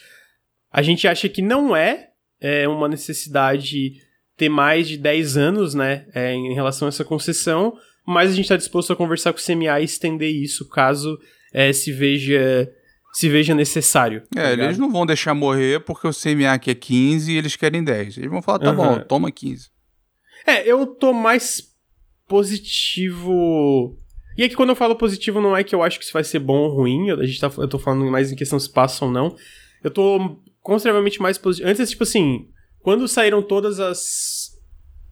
a 0.73 0.83
gente 0.83 1.07
acha 1.07 1.29
que 1.29 1.43
não 1.43 1.77
é, 1.77 2.09
é 2.41 2.67
uma 2.67 2.89
necessidade 2.89 3.93
ter 4.37 4.49
mais 4.49 4.89
de 4.89 4.97
10 4.97 5.37
anos, 5.37 5.75
né, 5.75 6.07
é, 6.15 6.33
em 6.33 6.55
relação 6.55 6.87
a 6.87 6.91
essa 6.91 7.05
concessão, 7.05 7.77
mas 8.07 8.31
a 8.31 8.35
gente 8.35 8.45
está 8.45 8.57
disposto 8.57 8.93
a 8.93 8.97
conversar 8.97 9.33
com 9.33 9.38
o 9.38 9.43
CMA 9.43 9.81
e 9.81 9.85
estender 9.85 10.31
isso 10.31 10.69
caso 10.69 11.19
é, 11.53 11.73
se 11.73 11.93
veja 11.93 12.71
se 13.12 13.29
veja 13.29 13.55
necessário. 13.55 14.23
Tá 14.35 14.43
é, 14.43 14.51
ligado? 14.51 14.67
eles 14.67 14.79
não 14.79 14.90
vão 14.90 15.07
deixar 15.07 15.35
morrer 15.35 15.79
porque 15.81 16.09
o 16.09 16.12
CMA 16.12 16.59
quer 16.59 16.75
15 16.75 17.31
e 17.31 17.37
eles 17.37 17.55
querem 17.55 17.85
10. 17.85 18.19
Eles 18.19 18.31
vão 18.31 18.43
falar, 18.43 18.59
tá 18.59 18.71
uhum. 18.71 18.77
bom, 18.77 19.01
toma 19.01 19.31
15. 19.31 19.69
É, 20.45 20.69
eu 20.69 20.85
tô 20.85 21.12
mais 21.12 21.62
positivo. 22.27 23.97
E 24.37 24.43
é 24.43 24.49
que 24.49 24.57
quando 24.57 24.71
eu 24.71 24.77
falo 24.77 24.97
positivo, 24.97 25.40
não 25.40 25.57
é 25.57 25.62
que 25.62 25.73
eu 25.73 25.83
acho 25.83 25.99
que 25.99 26.05
isso 26.05 26.12
vai 26.12 26.25
ser 26.25 26.40
bom 26.40 26.59
ou 26.59 26.75
ruim. 26.75 27.09
Eu, 27.09 27.21
a 27.21 27.25
gente 27.25 27.40
tá, 27.40 27.51
eu 27.57 27.69
tô 27.69 27.79
falando 27.79 28.11
mais 28.11 28.33
em 28.33 28.37
questão 28.37 28.59
se 28.59 28.71
passa 28.71 29.05
ou 29.05 29.11
não. 29.11 29.37
Eu 29.83 29.93
tô 29.93 30.40
consideravelmente 30.61 31.23
mais 31.23 31.38
positivo. 31.38 31.71
Antes, 31.71 31.90
tipo 31.90 32.03
assim, 32.03 32.49
quando 32.81 33.07
saíram 33.07 33.43
todas 33.43 33.79
as 33.79 34.43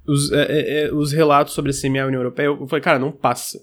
os, 0.07 0.33
é, 0.33 0.43
é, 0.43 0.85
é, 0.85 0.95
os 0.95 1.13
relatos 1.13 1.55
sobre 1.55 1.71
a 1.71 1.75
CMA 1.75 2.07
União 2.07 2.21
Europeia, 2.21 2.47
eu 2.47 2.67
falei, 2.67 2.83
cara, 2.83 2.99
não 2.99 3.13
passa. 3.13 3.61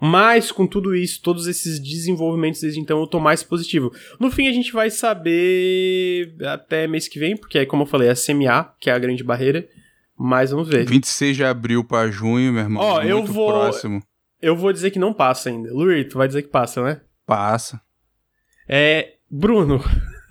Mas 0.00 0.50
com 0.50 0.66
tudo 0.66 0.96
isso, 0.96 1.22
todos 1.22 1.46
esses 1.46 1.78
desenvolvimentos 1.78 2.60
desde 2.60 2.80
então, 2.80 3.00
eu 3.00 3.06
tô 3.06 3.20
mais 3.20 3.44
positivo. 3.44 3.92
No 4.18 4.32
fim, 4.32 4.48
a 4.48 4.52
gente 4.52 4.72
vai 4.72 4.90
saber 4.90 6.34
até 6.44 6.88
mês 6.88 7.06
que 7.06 7.20
vem, 7.20 7.36
porque 7.36 7.58
é 7.58 7.66
como 7.66 7.84
eu 7.84 7.86
falei, 7.86 8.08
é 8.08 8.10
a 8.10 8.16
CMA, 8.16 8.74
que 8.80 8.90
é 8.90 8.92
a 8.92 8.98
grande 8.98 9.22
barreira. 9.22 9.66
Mas 10.18 10.50
vamos 10.50 10.68
ver. 10.68 10.84
26 10.86 11.36
de 11.36 11.44
abril 11.44 11.84
para 11.84 12.10
junho, 12.10 12.52
meu 12.52 12.62
irmão. 12.62 12.82
Ó, 12.82 12.98
oh, 12.98 13.02
eu 13.02 13.24
vou. 13.24 13.48
Próximo. 13.52 14.02
Eu 14.40 14.56
vou 14.56 14.72
dizer 14.72 14.90
que 14.90 14.98
não 14.98 15.12
passa 15.12 15.50
ainda. 15.50 15.72
Luir, 15.72 16.08
tu 16.08 16.18
vai 16.18 16.26
dizer 16.26 16.42
que 16.42 16.48
passa, 16.48 16.82
né? 16.82 17.00
Passa. 17.24 17.80
É. 18.68 19.14
Bruno, 19.30 19.82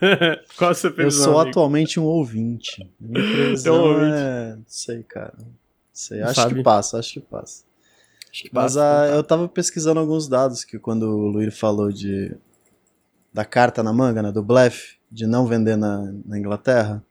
Qual 0.57 0.71
a 0.71 0.73
sua 0.73 0.91
previsão? 0.91 1.21
Eu 1.21 1.31
sou 1.31 1.39
amigo? 1.39 1.49
atualmente 1.49 1.99
um 1.99 2.03
ouvinte. 2.03 2.87
Minha 2.99 3.23
previsão 3.31 3.75
então, 3.75 3.93
ouvinte. 3.93 4.17
é. 4.17 4.55
Não 4.55 4.63
sei, 4.67 5.03
cara. 5.03 5.33
Não 5.37 5.47
sei. 5.93 6.21
Acho 6.21 6.41
Sabe? 6.41 6.55
que 6.55 6.63
passa, 6.63 6.97
acho 6.97 7.13
que 7.13 7.19
passa. 7.19 7.63
Acho 8.31 8.43
que 8.43 8.49
Mas 8.51 8.75
passa, 8.75 9.01
a, 9.03 9.07
eu 9.15 9.23
tava 9.23 9.47
pesquisando 9.47 9.99
alguns 9.99 10.27
dados 10.27 10.63
que 10.63 10.79
quando 10.79 11.03
o 11.03 11.27
Luir 11.27 11.51
falou 11.51 11.91
de 11.91 12.35
da 13.33 13.45
carta 13.45 13.81
na 13.81 13.93
manga, 13.93 14.21
né, 14.21 14.31
do 14.31 14.43
blefe, 14.43 14.97
de 15.09 15.25
não 15.25 15.45
vender 15.45 15.77
na, 15.77 16.13
na 16.25 16.37
Inglaterra, 16.37 17.01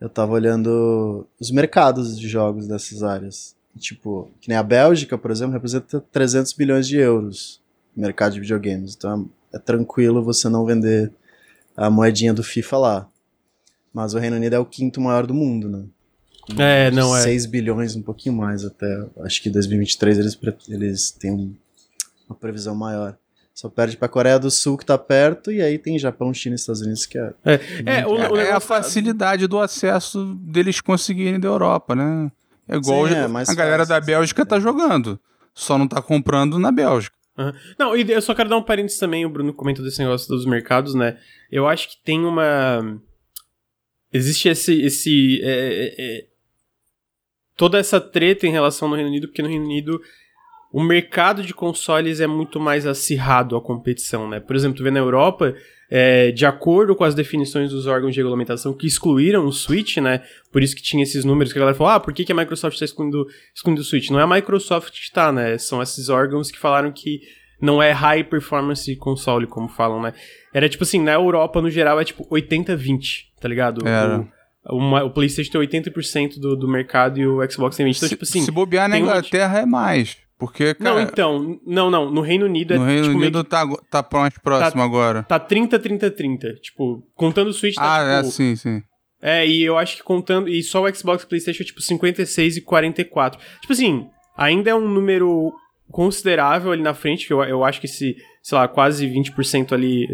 eu 0.00 0.08
tava 0.08 0.32
olhando 0.32 1.26
os 1.40 1.50
mercados 1.50 2.18
de 2.18 2.28
jogos 2.28 2.66
dessas 2.66 3.02
áreas. 3.02 3.54
Tipo, 3.78 4.30
que 4.40 4.48
nem 4.48 4.58
a 4.58 4.62
Bélgica, 4.62 5.16
por 5.16 5.30
exemplo, 5.30 5.54
representa 5.54 6.00
300 6.12 6.52
bilhões 6.52 6.86
de 6.86 6.98
euros 6.98 7.62
no 7.96 8.02
mercado 8.02 8.34
de 8.34 8.40
videogames. 8.40 8.94
Então 8.94 9.30
é, 9.52 9.56
é 9.56 9.58
tranquilo 9.58 10.22
você 10.22 10.48
não 10.48 10.66
vender 10.66 11.10
a 11.76 11.90
moedinha 11.90 12.32
do 12.32 12.42
FIFA 12.42 12.76
lá. 12.78 13.08
Mas 13.92 14.14
o 14.14 14.18
Reino 14.18 14.36
Unido 14.36 14.54
é 14.54 14.58
o 14.58 14.64
quinto 14.64 15.00
maior 15.00 15.26
do 15.26 15.34
mundo, 15.34 15.68
né? 15.68 15.84
Com 16.42 16.60
é, 16.60 16.90
não 16.90 17.10
6 17.12 17.20
é. 17.20 17.24
6 17.24 17.46
bilhões, 17.46 17.94
um 17.94 18.02
pouquinho 18.02 18.34
mais 18.34 18.64
até. 18.64 19.04
Acho 19.20 19.42
que 19.42 19.50
2023 19.50 20.18
eles, 20.18 20.38
eles 20.68 21.10
têm 21.10 21.56
uma 22.28 22.34
previsão 22.34 22.74
maior. 22.74 23.16
Só 23.54 23.68
perde 23.68 23.98
pra 23.98 24.08
Coreia 24.08 24.38
do 24.38 24.50
Sul, 24.50 24.78
que 24.78 24.86
tá 24.86 24.96
perto, 24.96 25.52
e 25.52 25.60
aí 25.60 25.78
tem 25.78 25.98
Japão, 25.98 26.32
China 26.32 26.54
e 26.54 26.56
Estados 26.56 26.80
Unidos, 26.80 27.04
que 27.04 27.18
é. 27.18 27.34
É, 27.44 27.60
é, 27.84 28.06
o, 28.06 28.12
o 28.12 28.36
é 28.36 28.50
a 28.50 28.60
facilidade 28.60 29.46
do 29.46 29.60
acesso 29.60 30.34
deles 30.40 30.80
conseguirem 30.80 31.38
da 31.38 31.48
Europa, 31.48 31.94
né? 31.94 32.32
É 32.66 32.76
igual 32.76 33.06
Sim, 33.06 33.14
é, 33.14 33.24
a 33.24 33.54
galera 33.54 33.86
fácil, 33.86 33.88
da 33.88 34.00
Bélgica 34.00 34.46
tá 34.46 34.58
jogando. 34.58 35.20
Só 35.54 35.76
não 35.76 35.86
tá 35.86 36.00
comprando 36.00 36.58
na 36.58 36.72
Bélgica. 36.72 37.14
Uhum. 37.36 37.52
Não, 37.78 37.96
eu 37.96 38.22
só 38.22 38.34
quero 38.34 38.48
dar 38.48 38.58
um 38.58 38.62
parênteses 38.62 38.98
também, 38.98 39.24
o 39.24 39.30
Bruno 39.30 39.54
comentou 39.54 39.84
desse 39.84 39.98
negócio 39.98 40.28
dos 40.28 40.44
mercados, 40.44 40.94
né? 40.94 41.18
Eu 41.50 41.66
acho 41.66 41.88
que 41.88 42.02
tem 42.04 42.24
uma. 42.24 43.00
Existe 44.12 44.48
esse. 44.48 44.82
esse 44.82 45.40
é, 45.42 45.48
é, 45.48 45.94
é... 45.98 46.26
Toda 47.56 47.78
essa 47.78 48.00
treta 48.00 48.46
em 48.46 48.50
relação 48.50 48.88
ao 48.88 48.94
Reino 48.94 49.10
Unido, 49.10 49.28
porque 49.28 49.42
no 49.42 49.48
Reino 49.48 49.64
Unido 49.64 50.00
o 50.72 50.82
mercado 50.82 51.42
de 51.42 51.52
consoles 51.52 52.18
é 52.18 52.26
muito 52.26 52.58
mais 52.58 52.86
acirrado 52.86 53.54
a 53.54 53.60
competição, 53.60 54.28
né? 54.28 54.40
Por 54.40 54.56
exemplo, 54.56 54.78
tu 54.78 54.82
vê 54.82 54.90
na 54.90 55.00
Europa, 55.00 55.54
é, 55.90 56.32
de 56.32 56.46
acordo 56.46 56.96
com 56.96 57.04
as 57.04 57.14
definições 57.14 57.70
dos 57.70 57.86
órgãos 57.86 58.14
de 58.14 58.20
regulamentação 58.20 58.72
que 58.72 58.86
excluíram 58.86 59.44
o 59.44 59.52
Switch, 59.52 59.98
né? 59.98 60.22
Por 60.50 60.62
isso 60.62 60.74
que 60.74 60.82
tinha 60.82 61.02
esses 61.02 61.26
números 61.26 61.52
que 61.52 61.58
a 61.58 61.60
galera 61.60 61.76
falou, 61.76 61.92
ah, 61.92 62.00
por 62.00 62.14
que, 62.14 62.24
que 62.24 62.32
a 62.32 62.34
Microsoft 62.34 62.74
está 62.74 62.86
excluindo, 62.86 63.26
excluindo 63.54 63.82
o 63.82 63.84
Switch? 63.84 64.08
Não 64.08 64.18
é 64.18 64.22
a 64.22 64.26
Microsoft 64.26 64.92
que 64.92 65.04
está, 65.04 65.30
né? 65.30 65.58
São 65.58 65.82
esses 65.82 66.08
órgãos 66.08 66.50
que 66.50 66.58
falaram 66.58 66.90
que 66.90 67.20
não 67.60 67.82
é 67.82 67.92
high 67.92 68.24
performance 68.24 68.96
console, 68.96 69.46
como 69.46 69.68
falam, 69.68 70.00
né? 70.00 70.14
Era 70.54 70.70
tipo 70.70 70.84
assim, 70.84 71.02
na 71.02 71.12
Europa, 71.12 71.60
no 71.60 71.68
geral, 71.68 72.00
é 72.00 72.04
tipo 72.04 72.24
80-20, 72.28 73.26
tá 73.38 73.46
ligado? 73.46 73.86
Era. 73.86 74.26
O, 74.70 74.76
uma, 74.76 75.04
o 75.04 75.10
PlayStation 75.10 75.52
tem 75.52 75.60
80% 75.60 76.38
do, 76.38 76.56
do 76.56 76.66
mercado 76.66 77.20
e 77.20 77.26
o 77.26 77.38
Xbox 77.50 77.76
tem 77.76 77.84
20%. 77.84 77.96
Então, 77.96 78.08
se, 78.08 78.14
tipo 78.14 78.24
assim. 78.24 78.40
Se 78.40 78.50
bobear 78.50 78.88
na 78.88 78.98
Inglaterra 78.98 79.60
é 79.60 79.66
mais. 79.66 80.21
Porque, 80.42 80.74
cara, 80.74 80.96
Não, 80.96 81.00
então, 81.00 81.60
não, 81.64 81.88
não. 81.88 82.10
No 82.10 82.20
Reino 82.20 82.46
Unido 82.46 82.74
é. 82.74 82.76
No 82.76 82.84
Reino 82.84 83.04
tipo, 83.04 83.16
Unido 83.16 83.44
tá, 83.44 83.64
tá 83.88 84.04
mais 84.12 84.36
próximo 84.38 84.82
tá, 84.82 84.84
agora. 84.84 85.22
Tá 85.22 85.38
30, 85.38 85.78
30, 85.78 86.10
30. 86.10 86.54
Tipo, 86.54 87.00
contando 87.14 87.46
o 87.46 87.52
Switch 87.52 87.76
tá 87.76 87.82
Ah, 87.84 88.16
tipo, 88.16 88.28
é, 88.28 88.30
sim, 88.32 88.56
sim. 88.56 88.82
É, 89.22 89.46
e 89.46 89.62
eu 89.62 89.78
acho 89.78 89.98
que 89.98 90.02
contando. 90.02 90.48
E 90.48 90.60
só 90.64 90.82
o 90.82 90.92
Xbox 90.92 91.22
e 91.22 91.28
PlayStation 91.28 91.62
é 91.62 91.66
tipo 91.66 91.80
56 91.80 92.56
e 92.56 92.60
44. 92.60 93.38
Tipo 93.60 93.72
assim, 93.72 94.08
ainda 94.36 94.68
é 94.68 94.74
um 94.74 94.88
número 94.88 95.52
considerável 95.92 96.72
ali 96.72 96.82
na 96.82 96.92
frente, 96.92 97.24
que 97.24 97.32
eu, 97.32 97.40
eu 97.44 97.62
acho 97.62 97.78
que 97.78 97.86
esse, 97.86 98.16
sei 98.42 98.58
lá, 98.58 98.66
quase 98.66 99.06
20% 99.06 99.70
ali. 99.72 100.08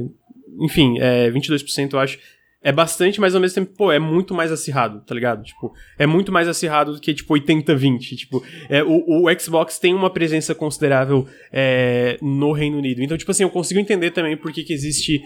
Enfim, 0.61 0.99
é, 1.01 1.31
22% 1.31 1.95
eu 1.95 2.01
acho. 2.01 2.19
É 2.61 2.73
bastante, 2.73 3.21
mas 3.21 3.35
ao 3.35 3.41
mesmo 3.41 3.55
tempo, 3.55 3.77
pô, 3.77 3.93
é 3.93 4.01
muito 4.01 4.35
mais 4.35 4.51
acirrado, 4.51 5.01
tá 5.07 5.15
ligado? 5.15 5.45
Tipo, 5.45 5.73
é 5.97 6.07
muito 6.07 6.33
mais 6.33 6.49
acirrado 6.49 6.93
do 6.93 7.01
que, 7.01 7.15
tipo, 7.15 7.33
80-20. 7.35 8.17
Tipo, 8.17 8.45
é, 8.69 8.83
o, 8.83 9.27
o, 9.27 9.41
Xbox 9.41 9.79
tem 9.79 9.95
uma 9.95 10.11
presença 10.11 10.55
considerável 10.55 11.27
é, 11.53 12.19
no 12.21 12.51
Reino 12.53 12.79
Unido. 12.79 13.01
Então, 13.01 13.17
tipo 13.17 13.31
assim, 13.31 13.45
eu 13.45 13.51
consigo 13.51 13.79
entender 13.79 14.11
também 14.11 14.37
por 14.37 14.53
que, 14.53 14.65
que 14.65 14.73
existe 14.73 15.23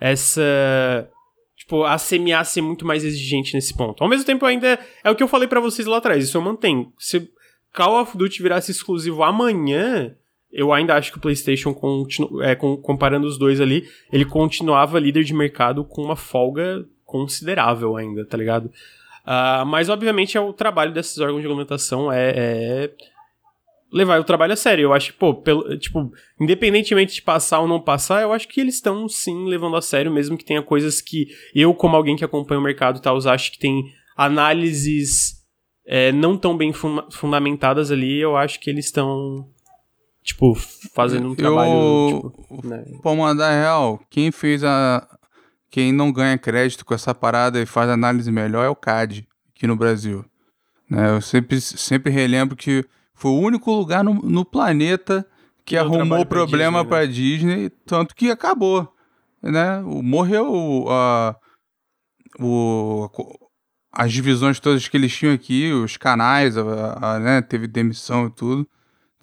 essa. 0.00 1.08
Tipo, 1.56 1.84
a 1.84 1.96
CMA 1.96 2.42
ser 2.42 2.60
muito 2.60 2.84
mais 2.84 3.04
exigente 3.04 3.54
nesse 3.54 3.76
ponto. 3.76 4.02
Ao 4.02 4.10
mesmo 4.10 4.26
tempo, 4.26 4.44
ainda 4.44 4.76
é 5.04 5.10
o 5.10 5.14
que 5.14 5.22
eu 5.22 5.28
falei 5.28 5.46
para 5.46 5.60
vocês 5.60 5.86
lá 5.86 5.98
atrás, 5.98 6.24
isso 6.24 6.36
eu 6.36 6.42
mantenho. 6.42 6.92
Se 6.98 7.30
Call 7.72 8.02
of 8.02 8.18
Duty 8.18 8.42
virasse 8.42 8.72
exclusivo 8.72 9.22
amanhã, 9.22 10.16
eu 10.52 10.72
ainda 10.72 10.94
acho 10.94 11.10
que 11.10 11.18
o 11.18 11.20
PlayStation, 11.20 11.74
é, 12.42 12.54
com, 12.54 12.76
comparando 12.76 13.26
os 13.26 13.38
dois 13.38 13.60
ali, 13.60 13.88
ele 14.12 14.24
continuava 14.24 15.00
líder 15.00 15.24
de 15.24 15.32
mercado 15.32 15.84
com 15.84 16.02
uma 16.02 16.16
folga 16.16 16.84
considerável 17.04 17.96
ainda, 17.96 18.24
tá 18.24 18.36
ligado? 18.36 18.66
Uh, 19.24 19.64
mas, 19.66 19.88
obviamente, 19.88 20.36
é 20.36 20.40
o 20.40 20.52
trabalho 20.52 20.92
desses 20.92 21.18
órgãos 21.18 21.40
de 21.40 21.42
regulamentação 21.42 22.12
é, 22.12 22.30
é, 22.30 22.90
levar 23.92 24.20
o 24.20 24.24
trabalho 24.24 24.52
a 24.52 24.56
sério. 24.56 24.84
Eu 24.84 24.92
acho 24.92 25.12
que, 25.12 25.18
pô, 25.18 25.34
pelo, 25.34 25.78
tipo, 25.78 26.12
independentemente 26.40 27.14
de 27.14 27.22
passar 27.22 27.60
ou 27.60 27.68
não 27.68 27.80
passar, 27.80 28.22
eu 28.22 28.32
acho 28.32 28.48
que 28.48 28.60
eles 28.60 28.74
estão, 28.74 29.08
sim, 29.08 29.46
levando 29.46 29.76
a 29.76 29.82
sério, 29.82 30.12
mesmo 30.12 30.36
que 30.36 30.44
tenha 30.44 30.62
coisas 30.62 31.00
que 31.00 31.28
eu, 31.54 31.72
como 31.72 31.96
alguém 31.96 32.16
que 32.16 32.24
acompanha 32.24 32.60
o 32.60 32.64
mercado 32.64 32.98
e 32.98 33.02
tal, 33.02 33.16
acho 33.16 33.52
que 33.52 33.58
tem 33.58 33.84
análises 34.16 35.42
é, 35.86 36.12
não 36.12 36.36
tão 36.36 36.56
bem 36.56 36.72
fundamentadas 37.10 37.90
ali, 37.90 38.20
eu 38.20 38.36
acho 38.36 38.60
que 38.60 38.68
eles 38.68 38.86
estão 38.86 39.48
tipo, 40.22 40.54
fazendo 40.94 41.30
um 41.30 41.34
trabalho. 41.34 41.70
Eu, 41.70 42.30
tipo, 42.30 42.66
né? 42.66 42.84
Pô, 43.02 43.14
mandar 43.14 43.50
real, 43.50 44.00
quem 44.10 44.30
fez 44.30 44.62
a. 44.64 45.06
Quem 45.70 45.90
não 45.90 46.12
ganha 46.12 46.36
crédito 46.36 46.84
com 46.84 46.92
essa 46.92 47.14
parada 47.14 47.58
e 47.58 47.64
faz 47.64 47.88
análise 47.88 48.30
melhor 48.30 48.62
é 48.62 48.68
o 48.68 48.76
CAD, 48.76 49.26
aqui 49.54 49.66
no 49.66 49.74
Brasil. 49.74 50.22
Né? 50.88 51.16
Eu 51.16 51.22
sempre, 51.22 51.58
sempre 51.62 52.12
relembro 52.12 52.54
que 52.54 52.84
foi 53.14 53.30
o 53.30 53.40
único 53.40 53.72
lugar 53.72 54.04
no, 54.04 54.12
no 54.14 54.44
planeta 54.44 55.26
que 55.64 55.76
arrumou 55.76 56.26
problema 56.26 56.84
para 56.84 57.06
Disney, 57.06 57.54
Disney, 57.54 57.70
tanto 57.86 58.14
que 58.14 58.30
acabou. 58.30 58.92
Né? 59.42 59.80
Morreu 59.80 60.86
a, 60.90 61.36
o, 62.38 63.08
as 63.90 64.12
divisões 64.12 64.60
todas 64.60 64.86
que 64.86 64.96
eles 64.96 65.16
tinham 65.16 65.34
aqui, 65.34 65.72
os 65.72 65.96
canais, 65.96 66.56
a, 66.58 66.98
a, 67.00 67.18
né? 67.18 67.40
teve 67.40 67.66
demissão 67.66 68.26
e 68.26 68.30
tudo. 68.30 68.68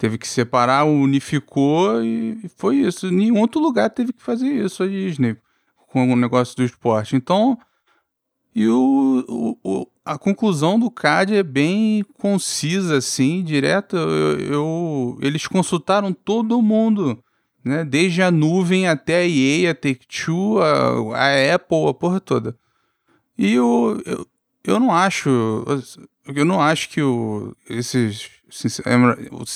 Teve 0.00 0.16
que 0.16 0.26
separar, 0.26 0.86
unificou 0.86 2.02
e 2.02 2.48
foi 2.56 2.76
isso. 2.76 3.10
Nenhum 3.10 3.38
outro 3.38 3.60
lugar 3.60 3.90
teve 3.90 4.14
que 4.14 4.22
fazer 4.22 4.48
isso, 4.48 4.82
a 4.82 4.86
Disney, 4.86 5.36
com 5.88 6.10
o 6.10 6.16
negócio 6.16 6.56
do 6.56 6.64
esporte. 6.64 7.14
Então, 7.14 7.58
e 8.54 8.66
o, 8.66 9.56
o, 9.62 9.86
a 10.02 10.16
conclusão 10.16 10.80
do 10.80 10.90
CAD 10.90 11.36
é 11.36 11.42
bem 11.42 12.02
concisa, 12.14 12.96
assim, 12.96 13.44
direta. 13.44 13.98
Eu, 13.98 14.40
eu, 14.40 15.18
eles 15.20 15.46
consultaram 15.46 16.14
todo 16.14 16.62
mundo, 16.62 17.22
né? 17.62 17.84
Desde 17.84 18.22
a 18.22 18.30
nuvem 18.30 18.88
até 18.88 19.18
a 19.18 19.28
EA, 19.28 19.72
a 19.72 19.74
Take-Two, 19.74 20.62
a, 20.62 21.18
a, 21.18 21.54
Apple, 21.56 21.88
a 21.88 21.92
porra 21.92 22.20
toda. 22.20 22.56
E 23.36 23.52
eu, 23.52 24.00
eu, 24.06 24.26
eu 24.64 24.80
não 24.80 24.94
acho... 24.94 25.30
Eu 26.26 26.44
não 26.44 26.60
acho 26.60 26.88
que 26.88 27.02
o, 27.02 27.54
esses 27.68 28.39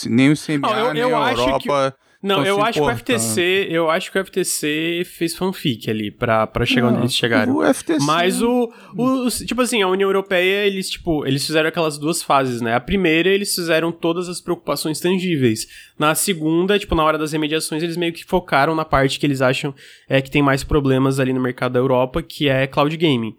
nem 0.08 0.30
o 0.30 0.34
CMA, 0.36 0.58
não, 0.58 0.78
eu, 0.78 0.94
nem 0.94 1.02
eu 1.02 1.16
a 1.16 1.32
Europa. 1.32 1.96
Que... 1.98 2.04
Não, 2.24 2.42
eu 2.42 2.62
acho 2.62 2.80
que 2.80 2.86
o 2.86 2.96
FTC, 2.96 3.66
eu 3.68 3.90
acho 3.90 4.10
que 4.10 4.18
o 4.18 4.24
FTC 4.24 5.02
fez 5.04 5.36
fanfic 5.36 5.90
ali 5.90 6.10
pra, 6.10 6.46
pra 6.46 6.64
chegar 6.64 6.86
não, 6.86 6.94
onde 6.94 7.02
eles 7.02 7.14
chegaram. 7.14 7.54
O 7.54 7.74
FTC. 7.74 8.02
Mas 8.02 8.40
o, 8.40 8.72
o, 8.96 9.28
tipo 9.28 9.60
assim, 9.60 9.82
a 9.82 9.88
União 9.88 10.08
Europeia, 10.08 10.66
eles 10.66 10.88
tipo, 10.88 11.26
eles 11.26 11.44
fizeram 11.44 11.68
aquelas 11.68 11.98
duas 11.98 12.22
fases, 12.22 12.62
né? 12.62 12.74
A 12.74 12.80
primeira, 12.80 13.28
eles 13.28 13.54
fizeram 13.54 13.92
todas 13.92 14.26
as 14.30 14.40
preocupações 14.40 14.98
tangíveis. 15.00 15.66
Na 15.98 16.14
segunda, 16.14 16.78
tipo, 16.78 16.94
na 16.94 17.04
hora 17.04 17.18
das 17.18 17.32
remediações, 17.32 17.82
eles 17.82 17.96
meio 17.96 18.14
que 18.14 18.24
focaram 18.24 18.74
na 18.74 18.86
parte 18.86 19.20
que 19.20 19.26
eles 19.26 19.42
acham 19.42 19.74
é 20.08 20.22
que 20.22 20.30
tem 20.30 20.40
mais 20.40 20.64
problemas 20.64 21.20
ali 21.20 21.34
no 21.34 21.40
mercado 21.42 21.72
da 21.72 21.78
Europa, 21.78 22.22
que 22.22 22.48
é 22.48 22.66
cloud 22.66 22.96
gaming. 22.96 23.36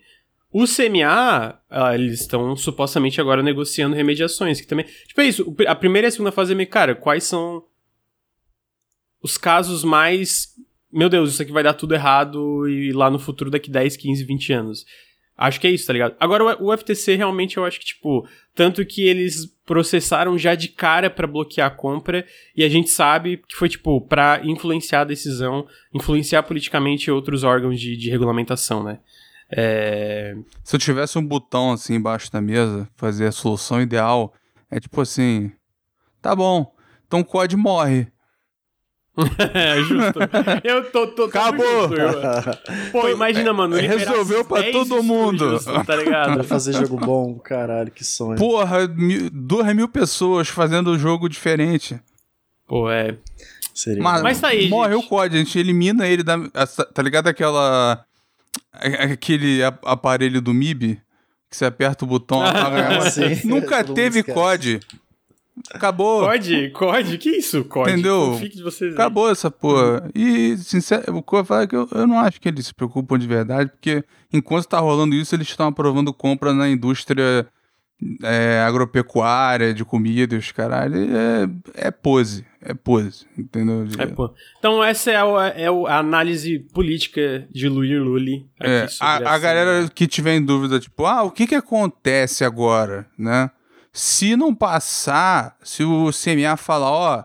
O 0.57 0.63
CMA, 0.63 1.59
ah, 1.69 1.93
eles 1.93 2.21
estão 2.21 2.55
supostamente 2.55 3.19
agora 3.19 3.43
negociando 3.43 3.93
remediações, 3.93 4.61
que 4.61 4.65
também... 4.65 4.85
Tipo, 5.05 5.19
é 5.19 5.25
isso, 5.25 5.53
a 5.67 5.75
primeira 5.75 6.07
e 6.07 6.09
a 6.09 6.11
segunda 6.11 6.31
fase 6.31 6.53
é 6.53 6.55
meio, 6.55 6.69
cara, 6.69 6.95
quais 6.95 7.25
são 7.25 7.61
os 9.21 9.37
casos 9.37 9.83
mais... 9.83 10.53
Meu 10.89 11.09
Deus, 11.09 11.31
isso 11.33 11.41
aqui 11.41 11.51
vai 11.51 11.61
dar 11.61 11.73
tudo 11.73 11.93
errado 11.93 12.69
e 12.69 12.93
lá 12.93 13.09
no 13.09 13.19
futuro 13.19 13.51
daqui 13.51 13.69
10, 13.69 13.97
15, 13.97 14.23
20 14.23 14.53
anos. 14.53 14.85
Acho 15.37 15.59
que 15.59 15.67
é 15.67 15.71
isso, 15.71 15.87
tá 15.87 15.91
ligado? 15.91 16.15
Agora, 16.17 16.63
o 16.63 16.71
FTC 16.77 17.15
realmente 17.15 17.57
eu 17.57 17.65
acho 17.65 17.77
que, 17.77 17.87
tipo, 17.87 18.25
tanto 18.53 18.85
que 18.85 19.05
eles 19.05 19.53
processaram 19.65 20.37
já 20.37 20.55
de 20.55 20.69
cara 20.69 21.09
para 21.09 21.27
bloquear 21.27 21.67
a 21.67 21.75
compra, 21.75 22.25
e 22.55 22.63
a 22.63 22.69
gente 22.69 22.89
sabe 22.89 23.41
que 23.45 23.57
foi, 23.57 23.67
tipo, 23.67 23.99
pra 23.99 24.39
influenciar 24.45 25.01
a 25.01 25.03
decisão, 25.03 25.67
influenciar 25.93 26.43
politicamente 26.43 27.11
outros 27.11 27.43
órgãos 27.43 27.77
de, 27.77 27.97
de 27.97 28.09
regulamentação, 28.09 28.81
né? 28.81 28.99
É... 29.51 30.35
Se 30.63 30.75
eu 30.75 30.79
tivesse 30.79 31.17
um 31.17 31.25
botão 31.25 31.71
assim 31.71 31.95
embaixo 31.95 32.31
da 32.31 32.41
mesa, 32.41 32.87
fazer 32.95 33.27
a 33.27 33.31
solução 33.31 33.81
ideal, 33.81 34.33
é 34.69 34.79
tipo 34.79 35.01
assim: 35.01 35.51
tá 36.21 36.35
bom, 36.35 36.73
então 37.07 37.19
o 37.19 37.25
COD 37.25 37.55
morre. 37.55 38.07
é, 39.53 39.81
justo. 39.81 40.19
Eu 40.61 40.91
tô. 40.91 41.07
tô, 41.07 41.13
tô 41.13 41.23
Acabou! 41.25 41.87
Justo, 41.87 42.59
Pô, 42.91 43.07
imagina, 43.07 43.53
mano. 43.53 43.77
Resolveu 43.77 44.43
pra 44.43 44.71
todo 44.73 45.01
mundo. 45.01 45.57
Tá 45.85 45.95
ligado? 45.95 46.33
pra 46.33 46.43
fazer 46.43 46.73
jogo 46.73 46.97
bom, 46.97 47.39
caralho, 47.39 47.91
que 47.91 48.03
sonho. 48.03 48.37
Porra, 48.37 48.87
mil, 48.89 49.29
duas 49.31 49.73
mil 49.73 49.87
pessoas 49.87 50.49
fazendo 50.49 50.99
jogo 50.99 51.29
diferente. 51.29 51.97
Pô, 52.67 52.91
é. 52.91 53.17
Seria 53.73 54.03
Mas, 54.03 54.21
mas 54.21 54.41
tá 54.41 54.49
aí. 54.49 54.67
Morre 54.69 54.95
gente. 54.95 55.05
o 55.05 55.07
COD, 55.07 55.35
a 55.35 55.39
gente 55.39 55.59
elimina 55.59 56.07
ele 56.07 56.23
da. 56.23 56.37
Tá 56.67 57.01
ligado 57.01 57.27
aquela 57.27 58.05
Aquele 58.71 59.63
aparelho 59.63 60.41
do 60.41 60.53
MIB, 60.53 61.01
que 61.49 61.57
você 61.57 61.65
aperta 61.65 62.05
o 62.05 62.07
botão, 62.07 62.43
apaga 62.43 62.99
Nunca 63.45 63.83
teve 63.85 64.23
COD. 64.23 64.79
Acabou. 65.71 66.25
COD? 66.25 66.69
COD? 66.71 67.17
Que 67.17 67.29
isso, 67.37 67.63
COD? 67.63 67.91
Entendeu? 67.91 68.37
Acabou 68.93 69.29
essa 69.31 69.49
porra. 69.49 70.09
E, 70.13 70.57
sincero, 70.57 71.17
o 71.17 71.23
que 71.23 71.33
eu 71.33 71.37
vou 71.37 71.45
falar 71.45 71.63
é 71.63 71.67
que 71.67 71.75
eu, 71.75 71.87
eu 71.91 72.05
não 72.05 72.19
acho 72.19 72.41
que 72.41 72.49
eles 72.49 72.67
se 72.67 72.73
preocupam 72.73 73.17
de 73.17 73.25
verdade, 73.25 73.71
porque 73.71 74.03
enquanto 74.33 74.67
tá 74.67 74.79
rolando 74.79 75.15
isso, 75.15 75.33
eles 75.33 75.47
estão 75.47 75.67
aprovando 75.67 76.13
compra 76.13 76.53
na 76.53 76.67
indústria 76.67 77.47
é, 78.23 78.59
agropecuária, 78.61 79.73
de 79.73 79.83
comida, 79.83 80.35
os 80.35 80.51
caralho, 80.51 80.95
é, 80.95 81.87
é 81.87 81.91
pose, 81.91 82.45
é 82.61 82.73
pose, 82.73 83.25
entendeu? 83.37 83.87
É 83.97 84.05
pose. 84.05 84.33
Então 84.59 84.83
essa 84.83 85.11
é 85.11 85.15
a, 85.15 85.47
é 85.55 85.67
a 85.67 85.97
análise 85.97 86.59
política 86.73 87.47
de 87.51 87.67
Louis 87.67 87.91
Lully. 87.91 88.45
É, 88.59 88.87
a, 88.99 89.33
a 89.33 89.37
galera 89.37 89.89
que 89.93 90.07
tiver 90.07 90.35
em 90.35 90.43
dúvida, 90.43 90.79
tipo, 90.79 91.05
ah, 91.05 91.23
o 91.23 91.31
que 91.31 91.47
que 91.47 91.55
acontece 91.55 92.43
agora, 92.43 93.07
né? 93.17 93.49
Se 93.91 94.35
não 94.35 94.53
passar, 94.53 95.55
se 95.63 95.83
o 95.83 96.09
CMA 96.11 96.57
falar, 96.57 96.91
ó, 96.91 97.19
oh, 97.19 97.23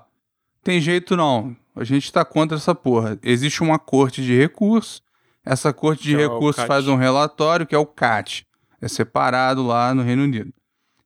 tem 0.63 0.81
jeito 0.81 1.17
não, 1.17 1.57
a 1.75 1.83
gente 1.83 2.13
tá 2.13 2.25
contra 2.25 2.57
essa 2.57 2.75
porra. 2.75 3.19
Existe 3.23 3.63
uma 3.63 3.79
corte 3.79 4.23
de 4.23 4.37
recursos, 4.37 5.03
essa 5.45 5.73
corte 5.73 6.05
de 6.05 6.17
é 6.17 6.29
faz 6.67 6.87
um 6.87 6.97
relatório, 6.97 7.67
que 7.67 7.75
é 7.75 7.79
o 7.79 7.87
CAT. 7.87 8.47
É 8.81 8.89
separado 8.89 9.67
lá 9.67 9.93
no 9.95 10.03
Reino 10.03 10.23
Unido. 10.23 10.53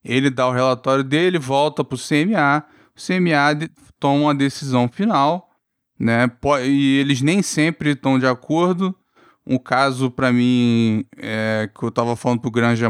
Ele 0.05 0.29
dá 0.29 0.47
o 0.47 0.53
relatório 0.53 1.03
dele, 1.03 1.39
volta 1.39 1.83
para 1.83 1.97
o 1.97 1.99
CMA, 1.99 2.65
o 2.95 3.01
CMA 3.01 3.69
toma 3.99 4.25
uma 4.25 4.35
decisão 4.35 4.89
final, 4.89 5.51
né? 5.99 6.31
E 6.65 6.99
eles 6.99 7.23
nem 7.23 7.43
sempre 7.43 7.91
estão 7.91 8.19
de 8.19 8.27
acordo. 8.27 8.95
Um 9.47 9.59
caso 9.59 10.11
para 10.11 10.33
mim 10.33 11.05
é, 11.17 11.69
que 11.75 11.83
eu 11.83 11.89
estava 11.89 12.17
falando 12.17 12.41
para 12.41 12.49
o 12.49 12.53
Granja, 12.53 12.89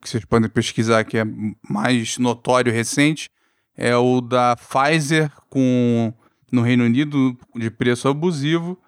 que 0.00 0.08
vocês 0.08 0.24
podem 0.24 0.48
pesquisar, 0.48 1.04
que 1.04 1.18
é 1.18 1.24
mais 1.68 2.16
notório 2.18 2.72
recente, 2.72 3.28
é 3.76 3.96
o 3.96 4.20
da 4.20 4.56
Pfizer 4.56 5.32
com 5.48 6.12
no 6.52 6.62
Reino 6.62 6.84
Unido 6.84 7.36
de 7.56 7.70
preço 7.70 8.08
abusivo. 8.08 8.78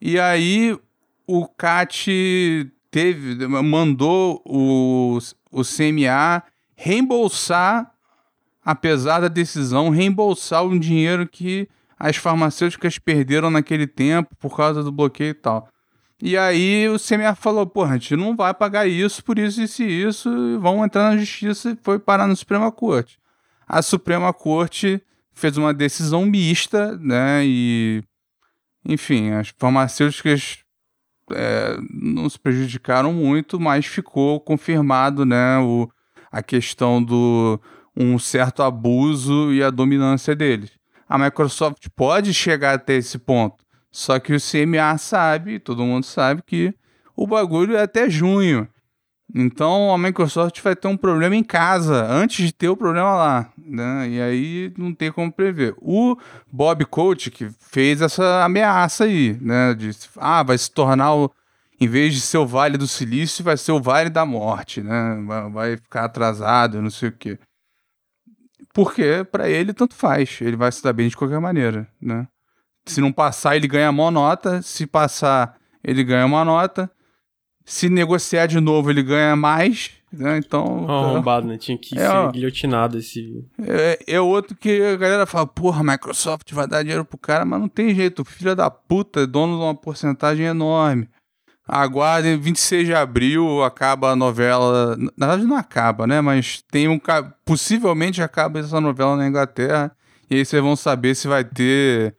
E 0.00 0.18
aí 0.18 0.78
o 1.26 1.46
CAT 1.46 2.70
teve 2.90 3.46
mandou 3.46 4.42
o, 4.44 5.18
o 5.50 5.62
CMA 5.62 6.42
reembolsar, 6.82 7.92
apesar 8.64 9.20
da 9.20 9.28
decisão, 9.28 9.90
reembolsar 9.90 10.64
o 10.64 10.78
dinheiro 10.78 11.28
que 11.28 11.68
as 11.98 12.16
farmacêuticas 12.16 12.98
perderam 12.98 13.50
naquele 13.50 13.86
tempo 13.86 14.34
por 14.36 14.56
causa 14.56 14.82
do 14.82 14.90
bloqueio 14.90 15.32
e 15.32 15.34
tal. 15.34 15.68
E 16.22 16.38
aí 16.38 16.88
o 16.88 16.98
CMA 16.98 17.34
falou, 17.34 17.66
pô, 17.66 17.84
a 17.84 17.92
gente 17.92 18.16
não 18.16 18.34
vai 18.34 18.54
pagar 18.54 18.86
isso, 18.86 19.22
por 19.22 19.38
isso, 19.38 19.60
isso 19.60 19.82
e 19.82 20.02
isso, 20.04 20.30
e 20.30 20.56
vamos 20.56 20.86
entrar 20.86 21.10
na 21.10 21.18
justiça 21.18 21.70
e 21.70 21.78
foi 21.82 21.98
parar 21.98 22.26
na 22.26 22.34
Suprema 22.34 22.72
Corte. 22.72 23.18
A 23.68 23.82
Suprema 23.82 24.32
Corte 24.32 25.02
fez 25.34 25.58
uma 25.58 25.74
decisão 25.74 26.24
mista, 26.24 26.96
né, 26.96 27.42
e... 27.44 28.02
Enfim, 28.86 29.32
as 29.32 29.52
farmacêuticas 29.58 30.60
é, 31.32 31.76
não 31.90 32.28
se 32.30 32.38
prejudicaram 32.38 33.12
muito, 33.12 33.60
mas 33.60 33.84
ficou 33.84 34.40
confirmado, 34.40 35.26
né, 35.26 35.58
o, 35.58 35.86
a 36.30 36.42
questão 36.42 37.02
do 37.02 37.60
um 37.96 38.18
certo 38.18 38.62
abuso 38.62 39.52
e 39.52 39.62
a 39.62 39.70
dominância 39.70 40.34
deles. 40.34 40.70
A 41.08 41.18
Microsoft 41.18 41.88
pode 41.96 42.32
chegar 42.32 42.74
até 42.74 42.94
esse 42.94 43.18
ponto, 43.18 43.64
só 43.90 44.18
que 44.18 44.32
o 44.32 44.40
CMA 44.40 44.96
sabe, 44.96 45.58
todo 45.58 45.84
mundo 45.84 46.04
sabe 46.04 46.42
que 46.46 46.72
o 47.16 47.26
bagulho 47.26 47.76
é 47.76 47.82
até 47.82 48.08
junho. 48.08 48.68
Então 49.34 49.92
a 49.92 49.98
Microsoft 49.98 50.60
vai 50.60 50.74
ter 50.74 50.88
um 50.88 50.96
problema 50.96 51.36
em 51.36 51.42
casa 51.42 52.04
antes 52.04 52.46
de 52.46 52.52
ter 52.52 52.68
o 52.68 52.76
problema 52.76 53.14
lá, 53.14 53.52
né? 53.56 54.08
E 54.08 54.20
aí 54.20 54.72
não 54.76 54.92
tem 54.92 55.12
como 55.12 55.30
prever. 55.30 55.74
O 55.78 56.16
Bob 56.50 56.84
Coach 56.86 57.30
que 57.30 57.48
fez 57.60 58.00
essa 58.00 58.44
ameaça 58.44 59.04
aí, 59.04 59.38
né? 59.40 59.74
De 59.74 59.90
ah, 60.16 60.42
vai 60.42 60.58
se 60.58 60.70
tornar 60.70 61.14
o 61.14 61.30
em 61.80 61.88
vez 61.88 62.14
de 62.14 62.20
ser 62.20 62.38
o 62.38 62.46
Vale 62.46 62.76
do 62.76 62.86
Silício, 62.86 63.42
vai 63.42 63.56
ser 63.56 63.72
o 63.72 63.80
Vale 63.80 64.10
da 64.10 64.26
Morte, 64.26 64.82
né? 64.82 65.22
Vai, 65.26 65.50
vai 65.50 65.76
ficar 65.76 66.04
atrasado, 66.04 66.82
não 66.82 66.90
sei 66.90 67.08
o 67.08 67.12
quê. 67.12 67.38
Porque 68.72 69.26
para 69.30 69.48
ele 69.48 69.72
tanto 69.72 69.94
faz, 69.94 70.38
ele 70.40 70.56
vai 70.56 70.70
se 70.70 70.82
dar 70.82 70.92
bem 70.92 71.08
de 71.08 71.16
qualquer 71.16 71.40
maneira, 71.40 71.88
né? 72.00 72.28
Se 72.86 73.00
não 73.00 73.12
passar, 73.12 73.56
ele 73.56 73.66
ganha 73.66 73.90
uma 73.90 74.10
nota, 74.10 74.62
se 74.62 74.86
passar, 74.86 75.56
ele 75.82 76.04
ganha 76.04 76.26
uma 76.26 76.44
nota 76.44 76.90
se 77.70 77.88
negociar 77.88 78.46
de 78.46 78.58
novo, 78.58 78.90
ele 78.90 79.02
ganha 79.02 79.36
mais. 79.36 79.92
Né? 80.12 80.38
Então. 80.38 80.86
Oh, 80.88 80.90
arrombado, 80.90 81.46
né? 81.46 81.56
Tinha 81.56 81.78
que 81.78 81.96
é, 81.96 82.04
ser 82.04 82.32
guilhotinado 82.32 82.98
esse. 82.98 83.44
É, 83.62 84.14
é 84.14 84.20
outro 84.20 84.56
que 84.56 84.82
a 84.82 84.96
galera 84.96 85.24
fala, 85.24 85.46
porra, 85.46 85.84
Microsoft 85.84 86.52
vai 86.52 86.66
dar 86.66 86.82
dinheiro 86.82 87.04
pro 87.04 87.16
cara, 87.16 87.44
mas 87.44 87.60
não 87.60 87.68
tem 87.68 87.94
jeito. 87.94 88.22
O 88.22 88.24
filho 88.24 88.56
da 88.56 88.68
puta 88.68 89.20
é 89.20 89.26
dono 89.26 89.56
de 89.56 89.62
uma 89.62 89.74
porcentagem 89.74 90.46
enorme. 90.46 91.08
Aguardem, 91.72 92.38
26 92.38 92.86
de 92.86 92.94
abril 92.94 93.62
acaba 93.62 94.10
a 94.10 94.16
novela. 94.16 94.96
Na 95.16 95.28
verdade, 95.28 95.48
não 95.48 95.56
acaba, 95.56 96.06
né? 96.06 96.20
Mas 96.20 96.62
tem 96.70 96.88
um. 96.88 97.00
Possivelmente 97.44 98.22
acaba 98.22 98.58
essa 98.58 98.80
novela 98.80 99.16
na 99.16 99.28
Inglaterra. 99.28 99.92
E 100.28 100.36
aí 100.36 100.44
vocês 100.44 100.62
vão 100.62 100.74
saber 100.76 101.14
se 101.14 101.28
vai 101.28 101.44
ter. 101.44 102.14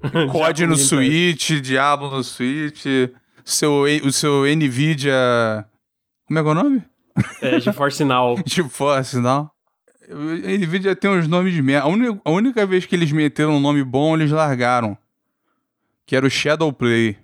COD 0.30 0.66
no 0.66 0.76
Switch, 0.76 1.60
Diablo 1.60 2.08
no 2.10 2.22
Switch 2.22 2.86
seu, 3.48 3.84
o 4.04 4.12
seu 4.12 4.44
NVIDIA. 4.44 5.64
Como 6.26 6.38
é 6.38 6.42
que 6.42 6.48
é 6.48 6.52
o 6.52 6.54
nome? 6.54 6.84
É, 7.40 7.58
GeForce 7.58 8.04
Now. 8.04 8.36
GeForce 8.44 9.18
Now. 9.18 9.50
NVIDIA 10.10 10.94
tem 10.94 11.10
uns 11.10 11.26
nomes 11.26 11.52
de 11.54 11.62
merda. 11.62 11.86
A, 11.86 11.88
única, 11.88 12.20
a 12.24 12.30
única 12.30 12.66
vez 12.66 12.86
que 12.86 12.94
eles 12.94 13.10
meteram 13.10 13.56
um 13.56 13.60
nome 13.60 13.82
bom, 13.82 14.14
eles 14.14 14.30
largaram. 14.30 14.96
Que 16.06 16.14
era 16.14 16.26
o 16.26 16.30
Shadowplay. 16.30 17.16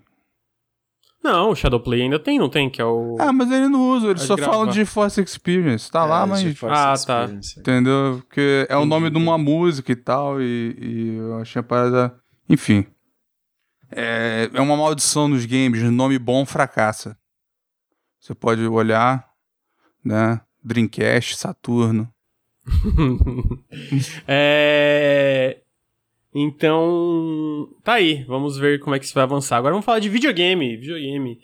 Não, 1.24 1.52
o 1.52 1.56
Shadowplay 1.56 2.02
ainda 2.02 2.18
tem, 2.18 2.38
não 2.38 2.50
tem? 2.50 2.68
Que 2.68 2.82
é 2.82 2.84
o. 2.84 3.16
Ah, 3.18 3.32
mas 3.32 3.50
ele 3.50 3.66
não 3.66 3.92
usa, 3.92 4.08
eles 4.08 4.22
só 4.24 4.36
falam 4.36 4.66
de 4.66 4.84
Force 4.84 5.18
Experience. 5.18 5.90
Tá 5.90 6.02
é, 6.02 6.04
lá, 6.04 6.26
mas. 6.26 6.44
Ah, 6.64 6.94
tá. 6.98 7.26
Entendeu? 7.56 8.22
Porque 8.26 8.66
é 8.68 8.76
o 8.76 8.84
nome 8.84 9.08
de 9.08 9.16
uma 9.16 9.38
música 9.38 9.90
e 9.90 9.96
tal, 9.96 10.38
e, 10.42 10.76
e 10.78 11.16
eu 11.16 11.38
achei 11.38 11.60
a 11.60 11.62
parada. 11.62 12.14
Enfim. 12.46 12.84
É, 13.90 14.50
é 14.52 14.60
uma 14.60 14.76
maldição 14.76 15.26
nos 15.26 15.46
games, 15.46 15.82
nome 15.90 16.18
bom 16.18 16.44
fracassa. 16.44 17.16
Você 18.20 18.34
pode 18.34 18.62
olhar, 18.66 19.26
né? 20.04 20.42
Dreamcast, 20.62 21.36
Saturno. 21.36 22.06
é... 24.28 25.63
Então, 26.34 27.68
tá 27.84 27.94
aí. 27.94 28.24
Vamos 28.24 28.58
ver 28.58 28.80
como 28.80 28.96
é 28.96 28.98
que 28.98 29.04
isso 29.04 29.14
vai 29.14 29.22
avançar. 29.22 29.56
Agora 29.56 29.72
vamos 29.72 29.86
falar 29.86 30.00
de 30.00 30.08
videogame. 30.08 30.76
Videogame. 30.76 31.38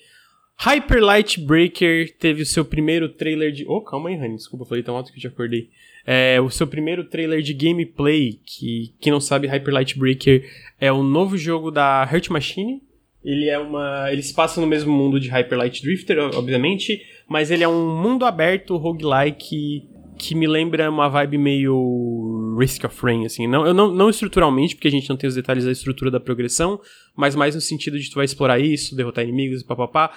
Hyper 0.58 1.02
Light 1.02 1.40
Breaker 1.40 2.14
teve 2.18 2.42
o 2.42 2.46
seu 2.46 2.64
primeiro 2.64 3.08
trailer 3.08 3.52
de. 3.52 3.64
Oh, 3.66 3.80
calma 3.80 4.10
aí, 4.10 4.16
Rani. 4.16 4.36
Desculpa, 4.36 4.66
falei 4.66 4.82
tão 4.82 4.96
alto 4.96 5.12
que 5.12 5.18
eu 5.18 5.20
te 5.22 5.26
acordei. 5.28 5.70
É, 6.04 6.40
o 6.40 6.50
seu 6.50 6.66
primeiro 6.66 7.04
trailer 7.04 7.40
de 7.40 7.54
gameplay, 7.54 8.40
que 8.44 8.94
quem 9.00 9.12
não 9.12 9.20
sabe, 9.20 9.46
Hyper 9.46 9.72
Light 9.72 9.98
Breaker 9.98 10.44
é 10.80 10.90
o 10.90 11.02
novo 11.02 11.38
jogo 11.38 11.70
da 11.70 12.08
Hurt 12.10 12.28
Machine. 12.28 12.82
Ele 13.24 13.48
é 13.48 13.58
uma. 13.58 14.10
Ele 14.10 14.22
se 14.22 14.34
passa 14.34 14.60
no 14.60 14.66
mesmo 14.66 14.92
mundo 14.92 15.20
de 15.20 15.28
Hyper 15.28 15.58
Light 15.58 15.82
Drifter, 15.82 16.18
obviamente, 16.34 17.02
mas 17.28 17.50
ele 17.50 17.62
é 17.62 17.68
um 17.68 18.02
mundo 18.02 18.24
aberto, 18.24 18.76
roguelike, 18.76 19.88
que 20.20 20.34
me 20.34 20.46
lembra 20.46 20.90
uma 20.90 21.08
vibe 21.08 21.38
meio 21.38 22.56
Risk 22.58 22.84
of 22.84 22.96
Rain, 23.02 23.26
assim. 23.26 23.46
Não, 23.46 23.66
eu 23.66 23.74
não, 23.74 23.92
não 23.92 24.10
estruturalmente, 24.10 24.74
porque 24.74 24.88
a 24.88 24.90
gente 24.90 25.08
não 25.08 25.16
tem 25.16 25.28
os 25.28 25.34
detalhes 25.34 25.64
da 25.64 25.72
estrutura 25.72 26.10
da 26.10 26.20
progressão, 26.20 26.80
mas 27.16 27.34
mais 27.34 27.54
no 27.54 27.60
sentido 27.60 27.98
de 27.98 28.10
tu 28.10 28.16
vai 28.16 28.24
explorar 28.24 28.58
isso, 28.58 28.94
derrotar 28.94 29.24
inimigos 29.24 29.62
e 29.62 29.64
papapá. 29.64 30.10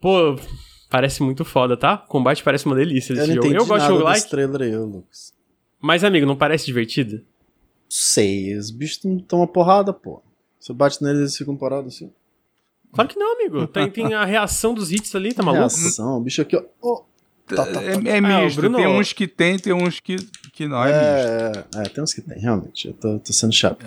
Pô, 0.00 0.36
parece 0.88 1.22
muito 1.22 1.44
foda, 1.44 1.76
tá? 1.76 2.02
O 2.06 2.08
combate 2.08 2.42
parece 2.42 2.66
uma 2.66 2.76
delícia 2.76 3.14
desse 3.14 3.30
eu 3.30 3.34
jogo. 3.36 3.48
Eu 3.48 3.66
gosto 3.66 3.86
de 3.86 3.92
roguelike. 3.92 4.30
trailer 4.30 4.62
aí, 4.62 4.76
Lucas. 4.76 5.34
Mas, 5.80 6.04
amigo, 6.04 6.26
não 6.26 6.36
parece 6.36 6.64
divertido? 6.66 7.20
sei, 7.94 8.56
os 8.56 8.72
bichos 8.72 9.00
tomam 9.28 9.46
porrada, 9.46 9.92
pô. 9.92 10.20
Você 10.58 10.72
bate 10.72 11.00
neles 11.00 11.18
e 11.18 11.22
eles 11.22 11.36
ficam 11.36 11.56
parados 11.56 11.94
assim. 11.94 12.12
Claro 12.92 13.08
que 13.08 13.18
não, 13.18 13.34
amigo. 13.34 13.66
Tem, 13.68 13.88
tem 13.88 14.14
a 14.14 14.24
reação 14.24 14.74
dos 14.74 14.90
hits 14.90 15.14
ali, 15.14 15.32
tá 15.32 15.42
maluco? 15.42 15.60
Reação, 15.60 16.18
o 16.18 16.20
bicho 16.20 16.42
aqui, 16.42 16.56
ó. 16.56 16.64
Oh. 16.80 17.04
Tá, 17.46 17.56
tá, 17.56 17.72
tá. 17.72 17.82
É, 17.82 17.92
é 17.92 18.20
misto, 18.20 18.66
ah, 18.66 18.76
tem 18.76 18.86
uns 18.86 19.12
que 19.12 19.28
tem, 19.28 19.58
tem 19.58 19.72
uns 19.72 20.00
que, 20.00 20.16
que 20.52 20.66
não 20.66 20.82
é, 20.82 20.90
é 20.90 21.48
misto. 21.48 21.68
É, 21.76 21.82
é, 21.82 21.88
tem 21.88 22.04
uns 22.04 22.14
que 22.14 22.22
tem, 22.22 22.38
realmente. 22.38 22.88
Eu 22.88 22.94
tô, 22.94 23.18
tô 23.18 23.32
sendo 23.32 23.52
chato. 23.52 23.84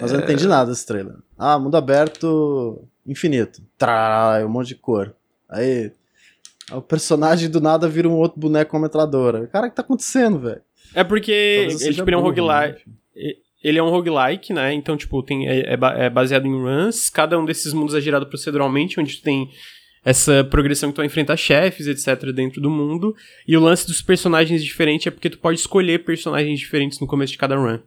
Mas 0.00 0.12
eu 0.12 0.18
não 0.18 0.24
entendi 0.24 0.46
nada 0.46 0.70
desse 0.70 0.86
trailer. 0.86 1.14
Ah, 1.38 1.58
mundo 1.58 1.76
aberto 1.76 2.82
infinito. 3.06 3.62
Trará, 3.78 4.44
um 4.44 4.50
monte 4.50 4.68
de 4.68 4.74
cor. 4.74 5.14
Aí, 5.48 5.90
o 6.70 6.82
personagem 6.82 7.48
do 7.48 7.60
nada 7.60 7.88
vira 7.88 8.08
um 8.08 8.16
outro 8.16 8.38
boneco 8.38 8.72
com 8.72 8.78
metralhadora. 8.78 9.46
Cara, 9.46 9.66
o 9.66 9.70
que 9.70 9.76
tá 9.76 9.82
acontecendo, 9.82 10.38
velho? 10.38 10.60
É 10.94 11.02
porque 11.02 11.32
ele 11.32 11.94
tipo, 11.94 12.10
é 12.10 12.16
um 12.16 12.20
roguelike. 12.20 12.82
Né? 12.86 13.34
Ele 13.62 13.78
é 13.78 13.82
um 13.82 13.90
roguelike, 13.90 14.52
né? 14.52 14.72
Então, 14.72 14.96
tipo, 14.96 15.22
tem, 15.22 15.48
é, 15.48 15.60
é, 15.60 15.78
é, 15.96 16.10
baseado 16.10 16.46
em 16.46 16.52
runs. 16.52 17.08
Cada 17.08 17.38
um 17.38 17.44
desses 17.44 17.72
mundos 17.72 17.94
é 17.94 18.00
gerado 18.00 18.26
proceduralmente, 18.26 19.00
onde 19.00 19.16
tu 19.16 19.22
tem 19.22 19.50
essa 20.04 20.44
progressão 20.44 20.90
que 20.90 20.96
tu 20.96 20.98
vai 20.98 21.06
enfrentar 21.06 21.36
chefes, 21.36 21.86
etc., 21.86 22.32
dentro 22.32 22.60
do 22.60 22.70
mundo. 22.70 23.14
E 23.46 23.56
o 23.56 23.60
lance 23.60 23.86
dos 23.86 24.00
personagens 24.00 24.62
diferentes 24.62 25.06
é 25.06 25.10
porque 25.10 25.30
tu 25.30 25.38
pode 25.38 25.58
escolher 25.58 26.04
personagens 26.04 26.58
diferentes 26.58 27.00
no 27.00 27.06
começo 27.06 27.32
de 27.32 27.38
cada 27.38 27.56
run. 27.56 27.78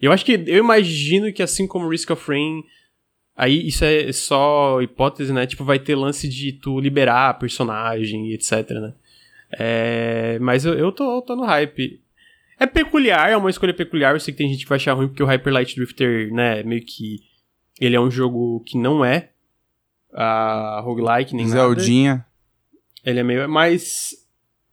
Eu 0.00 0.12
acho 0.12 0.24
que. 0.24 0.32
Eu 0.32 0.58
imagino 0.58 1.32
que 1.32 1.42
assim 1.42 1.66
como 1.66 1.88
Risk 1.88 2.10
of 2.10 2.30
Rain. 2.30 2.62
Aí 3.36 3.66
isso 3.66 3.84
é 3.84 4.12
só 4.12 4.82
hipótese, 4.82 5.32
né? 5.32 5.46
Tipo, 5.46 5.64
vai 5.64 5.78
ter 5.78 5.94
lance 5.94 6.28
de 6.28 6.52
tu 6.52 6.78
liberar 6.78 7.38
personagem, 7.38 8.32
etc, 8.32 8.70
né? 8.70 8.94
É, 9.52 10.38
mas 10.40 10.64
eu, 10.64 10.74
eu, 10.74 10.92
tô, 10.92 11.16
eu 11.16 11.22
tô 11.22 11.36
no 11.36 11.44
hype. 11.44 12.00
É 12.58 12.66
peculiar, 12.66 13.30
é 13.30 13.36
uma 13.36 13.48
escolha 13.48 13.72
peculiar. 13.72 14.14
Eu 14.14 14.20
sei 14.20 14.34
que 14.34 14.38
tem 14.38 14.50
gente 14.50 14.64
que 14.64 14.68
vai 14.68 14.76
achar 14.76 14.92
ruim 14.92 15.08
porque 15.08 15.22
o 15.22 15.26
Hyper 15.26 15.52
Light 15.52 15.74
Drifter, 15.74 16.32
né, 16.32 16.62
meio 16.62 16.84
que. 16.84 17.20
Ele 17.80 17.96
é 17.96 18.00
um 18.00 18.10
jogo 18.10 18.60
que 18.66 18.76
não 18.76 19.02
é 19.02 19.29
a 20.12 20.80
roguelike 20.80 21.34
nem 21.34 21.48
Zeldinha. 21.48 22.12
nada. 22.12 22.26
Ele 23.04 23.20
é 23.20 23.22
meio. 23.22 23.48
Mas. 23.48 24.16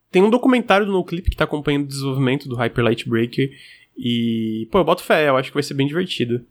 Tem 0.10 0.24
um 0.24 0.30
documentário 0.30 0.86
do 0.86 0.92
NoClip 0.92 1.30
que 1.30 1.36
tá 1.36 1.44
acompanhando 1.44 1.84
o 1.84 1.88
desenvolvimento 1.88 2.48
do 2.48 2.56
Hyper 2.56 2.84
Light 2.84 3.08
Breaker. 3.08 3.52
E. 3.98 4.68
Pô, 4.72 4.80
eu 4.80 4.84
boto 4.84 5.04
fé, 5.04 5.30
eu 5.30 5.38
acho 5.38 5.50
que 5.50 5.56
vai 5.56 5.64
ser 5.64 5.74
bem 5.74 5.88
divertido. 5.88 6.46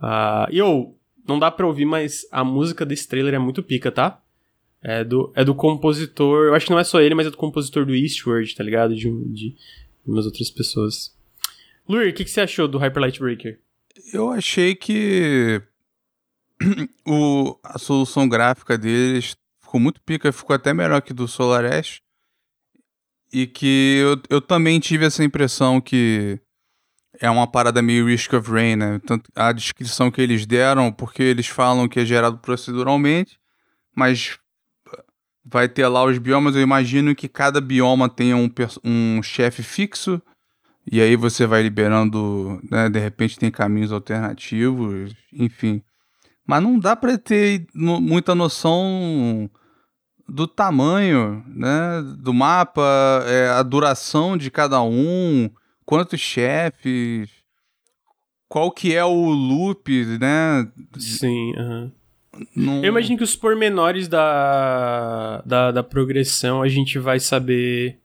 Uh, 0.00 0.50
e 0.50 0.58
eu. 0.58 0.96
Não 1.26 1.38
dá 1.38 1.52
pra 1.52 1.66
ouvir, 1.66 1.84
mas 1.84 2.26
a 2.32 2.42
música 2.42 2.84
desse 2.84 3.06
trailer 3.06 3.32
é 3.32 3.38
muito 3.38 3.62
pica, 3.62 3.92
tá? 3.92 4.20
É 4.82 5.04
do, 5.04 5.32
é 5.36 5.44
do 5.44 5.54
compositor. 5.54 6.46
Eu 6.46 6.54
acho 6.54 6.66
que 6.66 6.72
não 6.72 6.80
é 6.80 6.84
só 6.84 7.00
ele, 7.00 7.14
mas 7.14 7.28
é 7.28 7.30
do 7.30 7.36
compositor 7.36 7.86
do 7.86 7.94
Eastward, 7.94 8.52
tá 8.56 8.64
ligado? 8.64 8.96
De, 8.96 9.08
de 9.32 9.54
umas 10.04 10.26
outras 10.26 10.50
pessoas. 10.50 11.16
Luir, 11.88 12.10
o 12.10 12.12
que, 12.12 12.24
que 12.24 12.30
você 12.30 12.40
achou 12.40 12.66
do 12.66 12.78
Hyper 12.78 13.00
Light 13.00 13.20
Breaker? 13.20 13.60
Eu 14.12 14.30
achei 14.30 14.74
que 14.74 15.62
o, 17.06 17.58
a 17.62 17.78
solução 17.78 18.28
gráfica 18.28 18.76
deles 18.76 19.36
ficou 19.60 19.80
muito 19.80 20.00
pica, 20.02 20.32
ficou 20.32 20.54
até 20.54 20.72
melhor 20.74 21.00
que 21.02 21.12
do 21.12 21.26
SolarEdge. 21.26 22.00
E 23.32 23.46
que 23.46 23.98
eu, 24.02 24.36
eu 24.36 24.40
também 24.42 24.78
tive 24.78 25.06
essa 25.06 25.24
impressão 25.24 25.80
que 25.80 26.38
é 27.18 27.30
uma 27.30 27.46
parada 27.46 27.80
meio 27.80 28.06
Risk 28.06 28.32
of 28.34 28.50
Rain, 28.50 28.76
né? 28.76 29.00
Tanto 29.06 29.30
a 29.34 29.52
descrição 29.52 30.10
que 30.10 30.20
eles 30.20 30.44
deram, 30.44 30.92
porque 30.92 31.22
eles 31.22 31.46
falam 31.46 31.88
que 31.88 32.00
é 32.00 32.04
gerado 32.04 32.38
proceduralmente, 32.38 33.38
mas 33.94 34.38
vai 35.44 35.68
ter 35.68 35.86
lá 35.88 36.04
os 36.04 36.18
biomas. 36.18 36.54
Eu 36.54 36.62
imagino 36.62 37.14
que 37.14 37.28
cada 37.28 37.60
bioma 37.60 38.08
tenha 38.08 38.36
um, 38.36 38.50
um 38.84 39.22
chefe 39.22 39.62
fixo. 39.62 40.20
E 40.90 41.00
aí 41.00 41.14
você 41.14 41.46
vai 41.46 41.62
liberando, 41.62 42.60
né? 42.70 42.90
De 42.90 42.98
repente 42.98 43.38
tem 43.38 43.50
caminhos 43.50 43.92
alternativos, 43.92 45.14
enfim. 45.32 45.82
Mas 46.46 46.62
não 46.62 46.78
dá 46.78 46.96
para 46.96 47.16
ter 47.16 47.66
muita 47.74 48.34
noção 48.34 49.50
do 50.28 50.46
tamanho, 50.46 51.44
né? 51.46 52.02
Do 52.18 52.32
mapa, 52.32 52.82
é, 53.26 53.48
a 53.48 53.62
duração 53.62 54.36
de 54.36 54.50
cada 54.50 54.82
um, 54.82 55.50
quantos 55.84 56.20
chefes, 56.20 57.30
qual 58.48 58.70
que 58.70 58.94
é 58.94 59.04
o 59.04 59.30
loop, 59.30 60.04
né? 60.18 60.68
Sim, 60.98 61.54
uhum. 61.56 61.92
Eu 62.82 62.88
imagino 62.88 63.18
que 63.18 63.24
os 63.24 63.36
pormenores 63.36 64.08
da, 64.08 65.42
da, 65.44 65.70
da 65.70 65.82
progressão 65.82 66.62
a 66.62 66.68
gente 66.68 66.98
vai 66.98 67.20
saber 67.20 68.01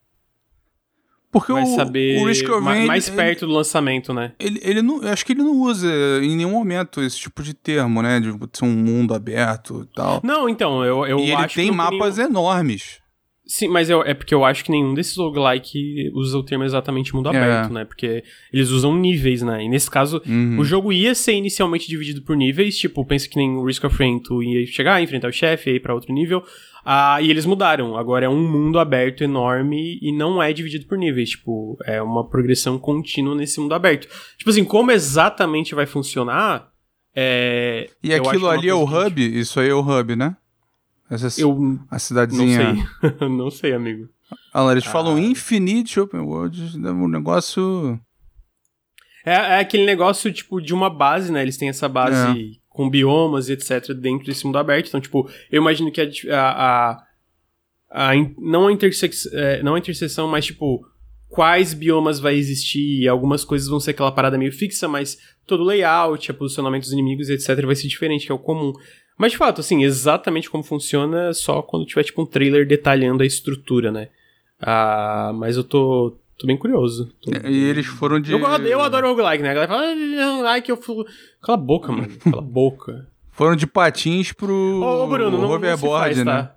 porque 1.32 1.52
vai 1.52 1.64
o, 1.64 1.76
saber 1.76 2.22
o 2.22 2.26
Risk 2.26 2.50
of 2.50 2.64
Rain, 2.64 2.86
mais 2.86 3.08
ele, 3.08 3.18
perto 3.18 3.46
do 3.46 3.54
lançamento, 3.54 4.14
né? 4.14 4.32
Ele, 4.40 4.60
ele 4.64 4.82
não, 4.82 5.04
eu 5.04 5.10
acho 5.10 5.26
que 5.26 5.34
ele 5.34 5.44
não 5.44 5.54
usa 5.62 5.88
em 6.22 6.36
nenhum 6.36 6.52
momento 6.52 7.02
esse 7.02 7.18
tipo 7.18 7.44
de 7.44 7.54
termo, 7.54 8.02
né? 8.02 8.20
De 8.20 8.34
ser 8.54 8.66
um 8.66 8.72
mundo 8.72 9.14
aberto 9.14 9.88
e 9.90 9.96
tal. 9.96 10.22
Não, 10.24 10.48
então, 10.48 10.84
eu, 10.84 11.06
eu 11.06 11.20
e 11.20 11.34
acho 11.34 11.60
ele 11.60 11.68
tem 11.68 11.76
mapas 11.76 12.18
nenhum... 12.18 12.30
enormes. 12.30 13.00
Sim, 13.48 13.70
mas 13.70 13.90
eu, 13.90 14.02
é 14.02 14.14
porque 14.14 14.36
eu 14.36 14.44
acho 14.44 14.64
que 14.66 14.70
nenhum 14.70 14.94
desses 14.94 15.16
roguelike 15.16 16.12
usa 16.14 16.38
o 16.38 16.44
termo 16.44 16.66
exatamente 16.66 17.16
mundo 17.16 17.30
é. 17.30 17.38
aberto, 17.38 17.74
né? 17.74 17.86
Porque 17.86 18.24
eles 18.52 18.70
usam 18.70 18.94
níveis, 18.94 19.42
né? 19.42 19.64
E 19.64 19.70
nesse 19.70 19.90
caso, 19.90 20.22
uhum. 20.28 20.58
o 20.60 20.66
jogo 20.66 20.92
ia 20.92 21.16
ser 21.16 21.34
inicialmente 21.34 21.88
dividido 21.88 22.22
por 22.22 22.36
níveis, 22.36 22.78
tipo, 22.78 23.06
pensa 23.06 23.30
que 23.30 23.38
nem 23.38 23.56
o 23.56 23.64
Risk 23.64 23.86
of 23.86 23.98
Rain, 23.98 24.20
tu 24.20 24.44
ia 24.44 24.68
chegar, 24.68 25.02
enfrentar 25.02 25.30
o 25.30 25.32
chefe, 25.32 25.70
aí 25.70 25.80
para 25.80 25.94
outro 25.94 26.14
nível. 26.14 26.44
Ah, 26.84 27.22
e 27.22 27.30
eles 27.30 27.46
mudaram. 27.46 27.98
Agora 27.98 28.26
é 28.26 28.30
um 28.30 28.50
mundo 28.50 28.80
aberto 28.80 29.24
enorme 29.24 29.98
e 30.02 30.12
não 30.12 30.42
é 30.44 30.52
dividido 30.52 30.86
por 30.86 30.98
níveis. 30.98 31.32
Tipo, 31.32 31.78
é 31.86 32.02
uma 32.02 32.28
progressão 32.28 32.78
contínua 32.78 33.34
nesse 33.34 33.60
mundo 33.60 33.74
aberto. 33.74 34.08
Tipo 34.38 34.50
assim, 34.50 34.64
como 34.66 34.92
exatamente 34.92 35.74
vai 35.74 35.86
funcionar? 35.86 36.70
É, 37.16 37.90
e 38.04 38.14
aquilo 38.14 38.48
ali 38.50 38.70
é 38.70 38.74
o 38.74 38.84
hub? 38.84 39.22
Isso 39.22 39.60
aí 39.60 39.70
é 39.70 39.74
o 39.74 39.80
hub, 39.80 40.16
né? 40.16 40.36
Essa 41.10 41.42
eu 41.42 41.80
a 41.90 42.00
cidadezinha. 42.00 42.74
Não 42.74 42.76
sei, 42.76 43.30
não 43.30 43.52
sei 43.52 43.74
amigo. 43.74 44.10
Ah, 44.54 44.72
eles 44.72 44.86
ah. 44.88 44.92
falam 44.92 45.18
Infinite 45.18 46.00
Open 46.00 46.20
World, 46.20 46.78
um 46.78 47.08
negócio. 47.08 48.00
É, 49.26 49.34
é, 49.34 49.60
aquele 49.60 49.86
negócio, 49.86 50.32
tipo, 50.32 50.62
de 50.62 50.74
uma 50.74 50.90
base, 50.90 51.32
né? 51.32 51.42
Eles 51.42 51.58
têm 51.58 51.70
essa 51.70 51.88
base 51.88 52.56
é 52.56 52.68
com 52.78 52.88
biomas 52.88 53.50
e 53.50 53.54
etc. 53.54 53.92
dentro 53.96 54.28
desse 54.28 54.46
mundo 54.46 54.60
aberto. 54.60 54.88
Então, 54.88 55.02
tipo, 55.02 55.28
eu 55.52 55.60
imagino 55.60 55.92
que 55.92 56.00
a, 56.00 56.06
a, 56.40 56.92
a, 57.90 58.12
a 58.12 58.14
não, 58.38 58.68
a 58.68 58.72
intersex, 58.72 59.26
é, 59.34 59.64
não 59.64 59.74
a 59.74 59.80
interseção, 59.80 60.28
mas 60.28 60.46
tipo, 60.46 60.88
quais 61.28 61.74
biomas 61.74 62.20
vai 62.20 62.36
existir, 62.36 63.02
e 63.02 63.08
algumas 63.08 63.44
coisas 63.44 63.68
vão 63.68 63.80
ser 63.80 63.92
aquela 63.92 64.12
parada 64.12 64.38
meio 64.38 64.52
fixa, 64.52 64.88
mas 64.88 65.18
todo 65.48 65.64
o 65.64 65.66
layout, 65.66 66.30
o 66.30 66.36
posicionamento 66.36 66.84
dos 66.84 66.92
inimigos, 66.92 67.30
etc, 67.30 67.66
vai 67.66 67.76
ser 67.76 67.88
diferente, 67.88 68.28
que 68.28 68.32
é 68.32 68.36
o 68.36 68.40
comum. 68.40 68.72
Mas 69.18 69.32
de 69.32 69.38
fato, 69.38 69.62
assim, 69.62 69.84
exatamente 69.84 70.50
como 70.50 70.64
funciona 70.64 71.34
só 71.34 71.62
quando 71.62 71.86
tiver 71.86 72.04
tipo 72.04 72.22
um 72.22 72.26
trailer 72.26 72.68
detalhando 72.68 73.24
a 73.24 73.26
estrutura, 73.26 73.92
né? 73.92 74.10
Ah, 74.62 75.32
mas 75.34 75.58
eu 75.58 75.64
tô 75.64 76.18
Tô 76.38 76.46
bem 76.46 76.56
curioso. 76.56 77.12
Tô... 77.22 77.32
E 77.48 77.64
eles 77.64 77.88
foram 77.88 78.20
de. 78.20 78.32
Eu, 78.32 78.40
eu 78.40 78.82
adoro 78.82 79.10
roguelike, 79.10 79.42
né? 79.42 79.50
A 79.50 79.54
galera 79.56 79.72
fala, 79.74 79.88
ah, 79.88 80.36
roguelike, 80.36 80.70
eu 80.70 80.78
falo. 80.78 81.06
Cala 81.42 81.58
a 81.58 81.62
boca, 81.62 81.92
mano. 81.92 82.10
Cala 82.24 82.38
a 82.38 82.46
boca. 82.46 83.08
Foram 83.32 83.56
de 83.56 83.66
patins 83.66 84.32
pro. 84.32 84.54
Ô, 84.54 85.04
ô 85.04 85.08
Bruno, 85.08 85.38
não, 85.38 85.50
hoverboard, 85.50 86.16
faz, 86.16 86.18
né? 86.18 86.24
Tá? 86.26 86.57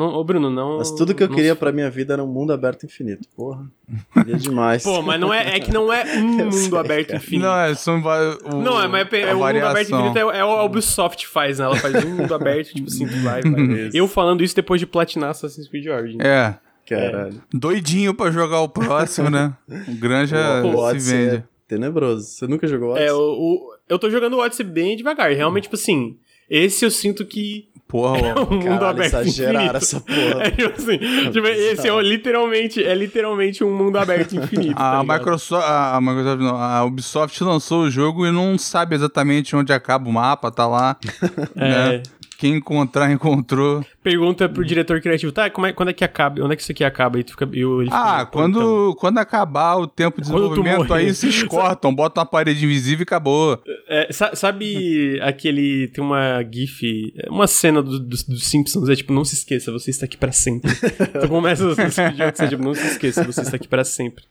Não, 0.00 0.14
ô, 0.14 0.24
Bruno, 0.24 0.48
não. 0.48 0.78
Mas 0.78 0.90
tudo 0.92 1.14
que 1.14 1.22
eu 1.22 1.28
queria 1.28 1.52
se... 1.52 1.58
pra 1.58 1.70
minha 1.70 1.90
vida 1.90 2.14
era 2.14 2.24
um 2.24 2.26
mundo 2.26 2.54
aberto 2.54 2.86
infinito. 2.86 3.28
Porra. 3.36 3.70
Queria 4.14 4.36
demais. 4.40 4.82
Pô, 4.82 5.02
mas 5.02 5.20
não 5.20 5.32
é, 5.32 5.56
é 5.56 5.60
que 5.60 5.70
não 5.70 5.92
é 5.92 6.04
um 6.16 6.22
mundo 6.22 6.52
sei, 6.52 6.78
aberto 6.78 7.08
cara. 7.08 7.18
infinito. 7.18 7.42
Não, 7.42 7.58
é 7.58 7.74
só 7.74 7.92
um, 7.92 8.62
Não, 8.62 8.80
é, 8.80 8.88
mas 8.88 9.12
é, 9.12 9.20
é 9.20 9.34
o 9.34 9.38
mundo 9.38 9.66
aberto 9.66 9.92
infinito 9.92 10.18
é, 10.18 10.38
é 10.38 10.42
o 10.44 10.64
Ubisoft 10.64 11.26
faz, 11.28 11.58
né? 11.58 11.66
Ela 11.66 11.76
faz 11.76 12.02
um 12.02 12.16
mundo 12.16 12.34
aberto, 12.34 12.72
tipo 12.72 12.88
assim, 12.88 13.04
vai, 13.04 13.42
vai. 13.42 13.90
Eu 13.92 14.08
falando 14.08 14.42
isso 14.42 14.56
depois 14.56 14.80
de 14.80 14.86
platinar 14.86 15.30
Assassin's 15.30 15.68
Creed 15.68 15.86
Origins. 15.86 16.24
É. 16.24 16.56
Caralho. 16.88 17.34
É. 17.36 17.56
Doidinho 17.56 18.14
pra 18.14 18.30
jogar 18.30 18.62
o 18.62 18.70
próximo, 18.70 19.28
né? 19.28 19.52
O 19.86 19.94
Granja 19.96 20.62
Pô, 20.62 20.90
se 20.92 20.98
vende. 20.98 21.36
É 21.36 21.42
tenebroso. 21.68 22.26
Você 22.26 22.46
nunca 22.46 22.66
jogou 22.66 22.92
Odyssey? 22.92 23.08
É, 23.08 23.12
o, 23.12 23.18
o, 23.18 23.74
eu 23.86 23.98
tô 23.98 24.08
jogando 24.08 24.32
o 24.32 24.40
Odyssey 24.40 24.64
bem 24.64 24.96
devagar. 24.96 25.30
Realmente, 25.30 25.64
tipo 25.64 25.76
assim, 25.76 26.16
esse 26.48 26.84
eu 26.84 26.90
sinto 26.90 27.24
que 27.24 27.68
Porra, 27.90 28.18
é 28.24 28.34
um 28.34 28.50
mundo 28.50 28.64
Caralho, 28.64 28.86
aberto 28.86 29.26
infinito. 29.26 29.76
essa 29.76 30.00
porra. 30.00 30.20
É, 30.40 30.50
tipo 30.50 30.72
assim, 30.80 30.98
tipo, 31.32 31.46
esse 31.46 31.88
é 31.88 32.02
literalmente, 32.02 32.82
é 32.82 32.94
literalmente 32.94 33.64
um 33.64 33.76
mundo 33.76 33.98
aberto 33.98 34.36
infinito. 34.36 34.80
a, 34.80 35.04
tá 35.04 35.04
Microsoft, 35.04 35.64
a, 35.66 35.96
a, 35.96 36.00
Microsoft 36.00 36.40
não, 36.40 36.56
a 36.56 36.84
Ubisoft 36.84 37.44
lançou 37.44 37.82
o 37.82 37.90
jogo 37.90 38.26
e 38.26 38.30
não 38.30 38.56
sabe 38.56 38.94
exatamente 38.94 39.54
onde 39.56 39.72
acaba 39.72 40.08
o 40.08 40.12
mapa, 40.12 40.50
tá 40.50 40.66
lá. 40.66 40.96
é. 41.56 41.68
Né? 41.98 42.02
Quem 42.40 42.54
encontrar, 42.54 43.12
encontrou. 43.12 43.84
Pergunta 44.02 44.48
pro 44.48 44.64
diretor 44.64 44.98
criativo, 45.02 45.30
tá, 45.30 45.50
como 45.50 45.66
é, 45.66 45.74
quando 45.74 45.90
é 45.90 45.92
que 45.92 46.02
acaba? 46.02 46.42
Onde 46.42 46.54
é 46.54 46.56
que 46.56 46.62
isso 46.62 46.72
aqui 46.72 46.82
acaba? 46.82 47.20
E 47.20 47.22
tu 47.22 47.32
fica, 47.32 47.46
eu, 47.52 47.82
ele 47.82 47.90
ah, 47.92 48.20
fica, 48.20 48.26
quando, 48.32 48.58
então. 48.58 48.94
quando 48.98 49.18
acabar 49.18 49.76
o 49.76 49.86
tempo 49.86 50.22
de 50.22 50.26
desenvolvimento, 50.26 50.94
aí 50.94 51.14
vocês 51.14 51.42
cortam, 51.44 51.94
botam 51.94 52.22
uma 52.22 52.26
parede 52.26 52.64
invisível 52.64 53.02
e 53.02 53.04
acabou. 53.04 53.62
É, 53.86 54.08
sabe 54.10 55.20
aquele. 55.20 55.88
Tem 55.88 56.02
uma 56.02 56.42
GIF, 56.50 57.12
uma 57.28 57.46
cena 57.46 57.82
dos 57.82 58.00
do, 58.00 58.32
do 58.32 58.40
Simpsons, 58.40 58.88
é 58.88 58.96
tipo, 58.96 59.12
não 59.12 59.24
se 59.24 59.34
esqueça, 59.34 59.70
você 59.70 59.90
está 59.90 60.06
aqui 60.06 60.16
para 60.16 60.32
sempre. 60.32 60.70
então 61.14 61.28
começa 61.28 61.66
os 61.66 61.76
vídeos, 61.76 62.40
é 62.40 62.48
tipo, 62.48 62.62
não 62.62 62.72
se 62.72 62.86
esqueça, 62.86 63.22
você 63.22 63.42
está 63.42 63.56
aqui 63.56 63.68
para 63.68 63.84
sempre. 63.84 64.24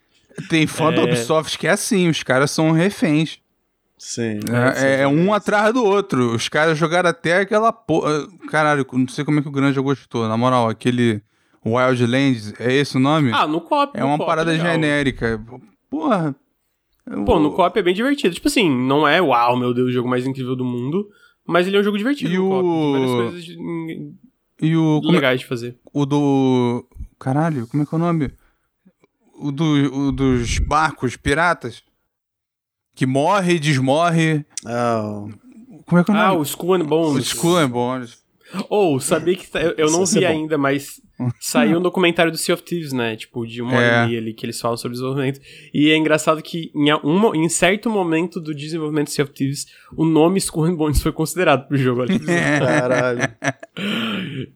Tem 0.50 0.66
fã 0.66 0.92
é... 0.92 0.96
da 0.96 1.04
Ubisoft 1.04 1.60
que 1.60 1.68
é 1.68 1.72
assim, 1.72 2.10
os 2.10 2.24
caras 2.24 2.50
são 2.50 2.72
reféns. 2.72 3.40
Sim. 4.00 4.40
É, 4.50 4.86
é, 4.86 5.02
é 5.02 5.08
um 5.08 5.34
atrás 5.34 5.74
do 5.74 5.84
outro. 5.84 6.34
Os 6.34 6.48
caras 6.48 6.78
jogaram 6.78 7.10
até 7.10 7.42
aquela 7.42 7.74
porra. 7.74 8.26
Caralho, 8.50 8.88
não 8.94 9.08
sei 9.10 9.26
como 9.26 9.40
é 9.40 9.42
que 9.42 9.50
o 9.50 9.52
Granja 9.52 9.82
gostou. 9.82 10.28
Na 10.28 10.38
moral, 10.38 10.70
aquele 10.70 11.22
Wildlands, 11.66 12.54
é 12.60 12.74
esse 12.74 12.96
o 12.96 13.00
nome? 13.00 13.32
Ah, 13.34 13.46
no 13.46 13.60
COP. 13.60 14.00
É 14.00 14.04
uma 14.04 14.18
parada 14.18 14.52
legal. 14.52 14.68
genérica. 14.72 15.44
Porra. 15.90 16.34
Pô, 17.26 17.40
no 17.40 17.52
COP 17.52 17.78
é 17.78 17.82
bem 17.84 17.94
divertido. 17.94 18.34
Tipo 18.34 18.48
assim, 18.48 18.70
não 18.70 19.06
é 19.06 19.22
uau, 19.22 19.58
meu 19.58 19.74
Deus, 19.74 19.90
o 19.90 19.92
jogo 19.92 20.08
mais 20.08 20.26
incrível 20.26 20.56
do 20.56 20.64
mundo. 20.64 21.10
Mas 21.46 21.68
ele 21.68 21.76
é 21.76 21.80
um 21.82 21.84
jogo 21.84 21.98
divertido. 21.98 22.32
E 22.32 22.40
o. 22.40 22.50
Tem 22.50 22.92
várias 22.92 23.12
coisas 23.12 23.44
de... 23.44 24.14
E 24.62 24.78
o. 24.78 25.02
É 25.04 25.12
legais 25.12 25.42
de 25.42 25.46
fazer. 25.46 25.78
O 25.94 26.06
do. 26.06 26.88
Caralho, 27.20 27.68
como 27.68 27.84
é 27.84 27.86
que 27.86 27.94
é 27.94 27.98
o 27.98 28.00
nome? 28.00 28.32
O, 29.42 29.52
do, 29.52 29.64
o 30.08 30.12
dos 30.12 30.60
barcos 30.60 31.18
piratas 31.18 31.84
que 33.00 33.06
morre 33.06 33.54
e 33.54 33.60
desmorre. 33.60 34.46
Oh. 34.66 35.30
Como 35.86 36.02
é 36.02 36.04
que 36.04 36.12
é 36.12 36.14
o 36.14 36.18
nome? 36.18 36.28
Ah, 36.28 36.34
o 36.34 36.42
Skull 36.42 36.74
and 36.74 36.86
Bones. 36.86 37.16
O 37.16 37.20
Skull 37.20 37.58
and 37.58 37.70
Bones. 37.70 38.18
Ou, 38.70 38.96
oh, 38.96 39.00
sabia 39.00 39.38
que. 39.38 39.48
Tá, 39.48 39.62
eu, 39.62 39.74
eu 39.78 39.90
não 39.90 40.06
vi 40.06 40.26
é 40.26 40.28
ainda, 40.28 40.58
mas 40.58 41.00
saiu 41.40 41.80
um 41.80 41.82
documentário 41.82 42.30
do 42.30 42.38
Sea 42.38 42.54
of 42.54 42.62
Thieves, 42.62 42.92
né? 42.92 43.16
Tipo, 43.16 43.48
de 43.48 43.62
uma 43.62 43.74
é. 43.74 43.78
hora 43.78 44.04
ali 44.04 44.34
que 44.34 44.46
eles 44.46 44.60
falam 44.60 44.76
sobre 44.76 44.96
desenvolvimento. 44.96 45.40
E 45.74 45.90
é 45.92 45.96
engraçado 45.96 46.42
que 46.42 46.74
em, 46.76 46.94
um, 46.96 47.34
em 47.34 47.48
certo 47.48 47.90
momento 47.90 48.38
do 48.42 48.54
desenvolvimento 48.54 49.08
do 49.08 49.12
Sea 49.12 49.24
of 49.24 49.34
Thieves, 49.34 49.68
o 49.96 50.04
nome 50.04 50.38
Skull 50.40 50.66
and 50.66 50.76
Bones 50.76 51.02
foi 51.02 51.14
considerado 51.14 51.70
pro 51.70 51.78
jogo. 51.78 52.02
Olha 52.02 52.20
que 52.20 52.26
Caralho. 52.28 53.22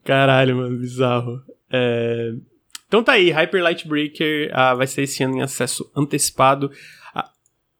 Caralho, 0.03 0.57
mano, 0.57 0.77
bizarro. 0.77 1.41
É... 1.71 2.33
Então 2.89 3.01
tá 3.01 3.13
aí, 3.13 3.31
Hyper 3.31 3.63
Light 3.63 3.87
Breaker 3.87 4.51
ah, 4.53 4.75
vai 4.75 4.85
ser 4.85 5.03
esse 5.03 5.23
ano 5.23 5.37
em 5.37 5.41
acesso 5.41 5.89
antecipado. 5.95 6.69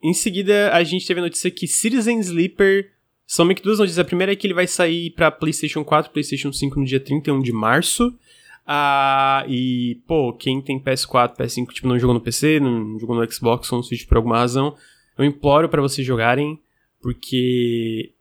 Em 0.04 0.12
seguida, 0.12 0.70
a 0.70 0.84
gente 0.84 1.06
teve 1.06 1.18
a 1.20 1.22
notícia 1.22 1.50
que 1.50 1.66
Citizen 1.66 2.20
Sleeper. 2.20 2.90
São 3.26 3.46
meio 3.46 3.56
que 3.56 3.62
duas 3.62 3.78
notícias. 3.78 3.98
A 3.98 4.04
primeira 4.04 4.32
é 4.32 4.36
que 4.36 4.46
ele 4.46 4.52
vai 4.52 4.66
sair 4.66 5.10
para 5.12 5.30
PlayStation 5.30 5.82
4 5.82 6.12
PlayStation 6.12 6.52
5 6.52 6.78
no 6.78 6.84
dia 6.84 7.00
31 7.00 7.40
de 7.40 7.52
março. 7.52 8.14
Ah, 8.66 9.46
e, 9.48 10.02
pô, 10.06 10.34
quem 10.34 10.60
tem 10.60 10.78
PS4, 10.78 11.36
PS5, 11.36 11.72
tipo, 11.72 11.88
não 11.88 11.98
jogou 11.98 12.12
no 12.12 12.20
PC, 12.20 12.60
não 12.60 12.98
jogou 12.98 13.16
no 13.16 13.32
Xbox 13.32 13.72
ou 13.72 13.78
no 13.78 13.84
Switch 13.84 14.06
por 14.06 14.18
alguma 14.18 14.38
razão, 14.38 14.76
eu 15.18 15.24
imploro 15.24 15.68
para 15.68 15.82
vocês 15.82 16.06
jogarem, 16.06 16.58
porque 17.00 18.12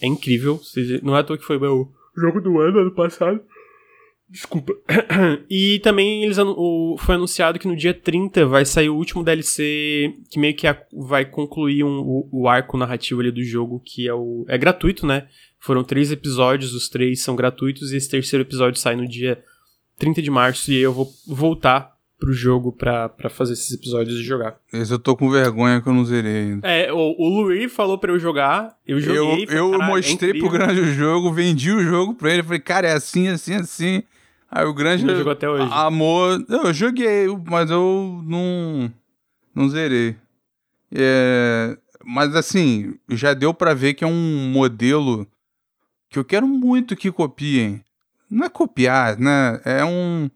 é 0.00 0.06
incrível. 0.06 0.60
Não 1.02 1.16
é 1.16 1.20
à 1.20 1.24
toa 1.24 1.38
que 1.38 1.44
foi 1.44 1.56
o 1.56 1.88
jogo 2.16 2.40
do 2.40 2.60
ano, 2.60 2.80
ano 2.80 2.94
passado. 2.94 3.40
Desculpa. 4.28 4.72
e 5.48 5.78
também 5.80 6.24
eles 6.24 6.36
o, 6.38 6.96
foi 6.98 7.14
anunciado 7.14 7.58
que 7.58 7.68
no 7.68 7.76
dia 7.76 7.94
30 7.94 8.44
vai 8.46 8.64
sair 8.64 8.88
o 8.88 8.96
último 8.96 9.22
DLC 9.22 10.12
que 10.30 10.38
meio 10.38 10.54
que 10.54 10.66
a, 10.66 10.76
vai 10.92 11.24
concluir 11.24 11.84
um, 11.84 12.00
o, 12.00 12.28
o, 12.32 12.48
arco 12.48 12.76
narrativo 12.76 13.20
ali 13.20 13.30
do 13.30 13.42
jogo, 13.44 13.80
que 13.84 14.08
é 14.08 14.14
o. 14.14 14.44
É 14.48 14.58
gratuito, 14.58 15.06
né? 15.06 15.28
Foram 15.60 15.84
três 15.84 16.10
episódios, 16.10 16.74
os 16.74 16.88
três 16.88 17.22
são 17.22 17.36
gratuitos, 17.36 17.92
e 17.92 17.96
esse 17.96 18.10
terceiro 18.10 18.42
episódio 18.42 18.80
sai 18.80 18.96
no 18.96 19.06
dia 19.06 19.42
30 19.98 20.20
de 20.20 20.30
março, 20.30 20.72
e 20.72 20.76
aí 20.76 20.82
eu 20.82 20.92
vou 20.92 21.08
voltar 21.26 21.96
pro 22.18 22.32
jogo 22.32 22.72
pra, 22.72 23.08
pra 23.08 23.28
fazer 23.28 23.52
esses 23.52 23.72
episódios 23.72 24.18
e 24.18 24.24
jogar. 24.24 24.56
Esse 24.72 24.92
eu 24.92 24.98
tô 24.98 25.16
com 25.16 25.30
vergonha 25.30 25.80
que 25.80 25.88
eu 25.88 25.92
não 25.92 26.04
zerei 26.04 26.36
ainda. 26.36 26.66
É, 26.66 26.92
o, 26.92 27.14
o 27.18 27.28
Luiz 27.28 27.72
falou 27.72 27.98
pra 27.98 28.10
eu 28.10 28.18
jogar, 28.18 28.76
eu 28.86 28.98
joguei. 28.98 29.46
Eu, 29.48 29.72
eu 29.72 29.82
mostrei 29.82 30.30
é 30.30 30.38
pro 30.38 30.50
grande 30.50 30.80
o 30.80 30.92
jogo, 30.92 31.32
vendi 31.32 31.70
o 31.70 31.82
jogo 31.82 32.14
pra 32.14 32.32
ele, 32.32 32.42
falei, 32.42 32.60
cara, 32.60 32.88
é 32.88 32.92
assim, 32.92 33.28
assim, 33.28 33.54
assim. 33.54 34.02
Aí 34.50 34.64
o 34.64 34.74
Grande 34.74 35.06
jogou 35.06 35.32
até 35.32 35.48
hoje. 35.48 35.68
amor. 35.72 36.44
Eu 36.48 36.72
joguei, 36.72 37.26
mas 37.48 37.70
eu 37.70 38.22
não. 38.24 38.92
Não 39.54 39.68
zerei. 39.68 40.16
É, 40.92 41.76
mas 42.04 42.34
assim, 42.36 42.94
já 43.08 43.34
deu 43.34 43.52
para 43.52 43.74
ver 43.74 43.94
que 43.94 44.04
é 44.04 44.06
um 44.06 44.48
modelo 44.50 45.26
que 46.08 46.18
eu 46.18 46.24
quero 46.24 46.46
muito 46.46 46.94
que 46.96 47.10
copiem. 47.10 47.82
Não 48.30 48.46
é 48.46 48.48
copiar, 48.48 49.18
né? 49.18 49.60
É 49.64 49.84
um. 49.84 50.30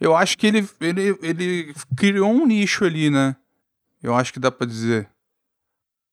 Eu 0.00 0.16
acho 0.16 0.38
que 0.38 0.46
ele, 0.46 0.66
ele, 0.80 1.18
ele 1.22 1.74
criou 1.96 2.30
um 2.30 2.46
nicho 2.46 2.84
ali, 2.84 3.10
né? 3.10 3.36
Eu 4.02 4.14
acho 4.14 4.32
que 4.32 4.40
dá 4.40 4.50
pra 4.50 4.66
dizer. 4.66 5.08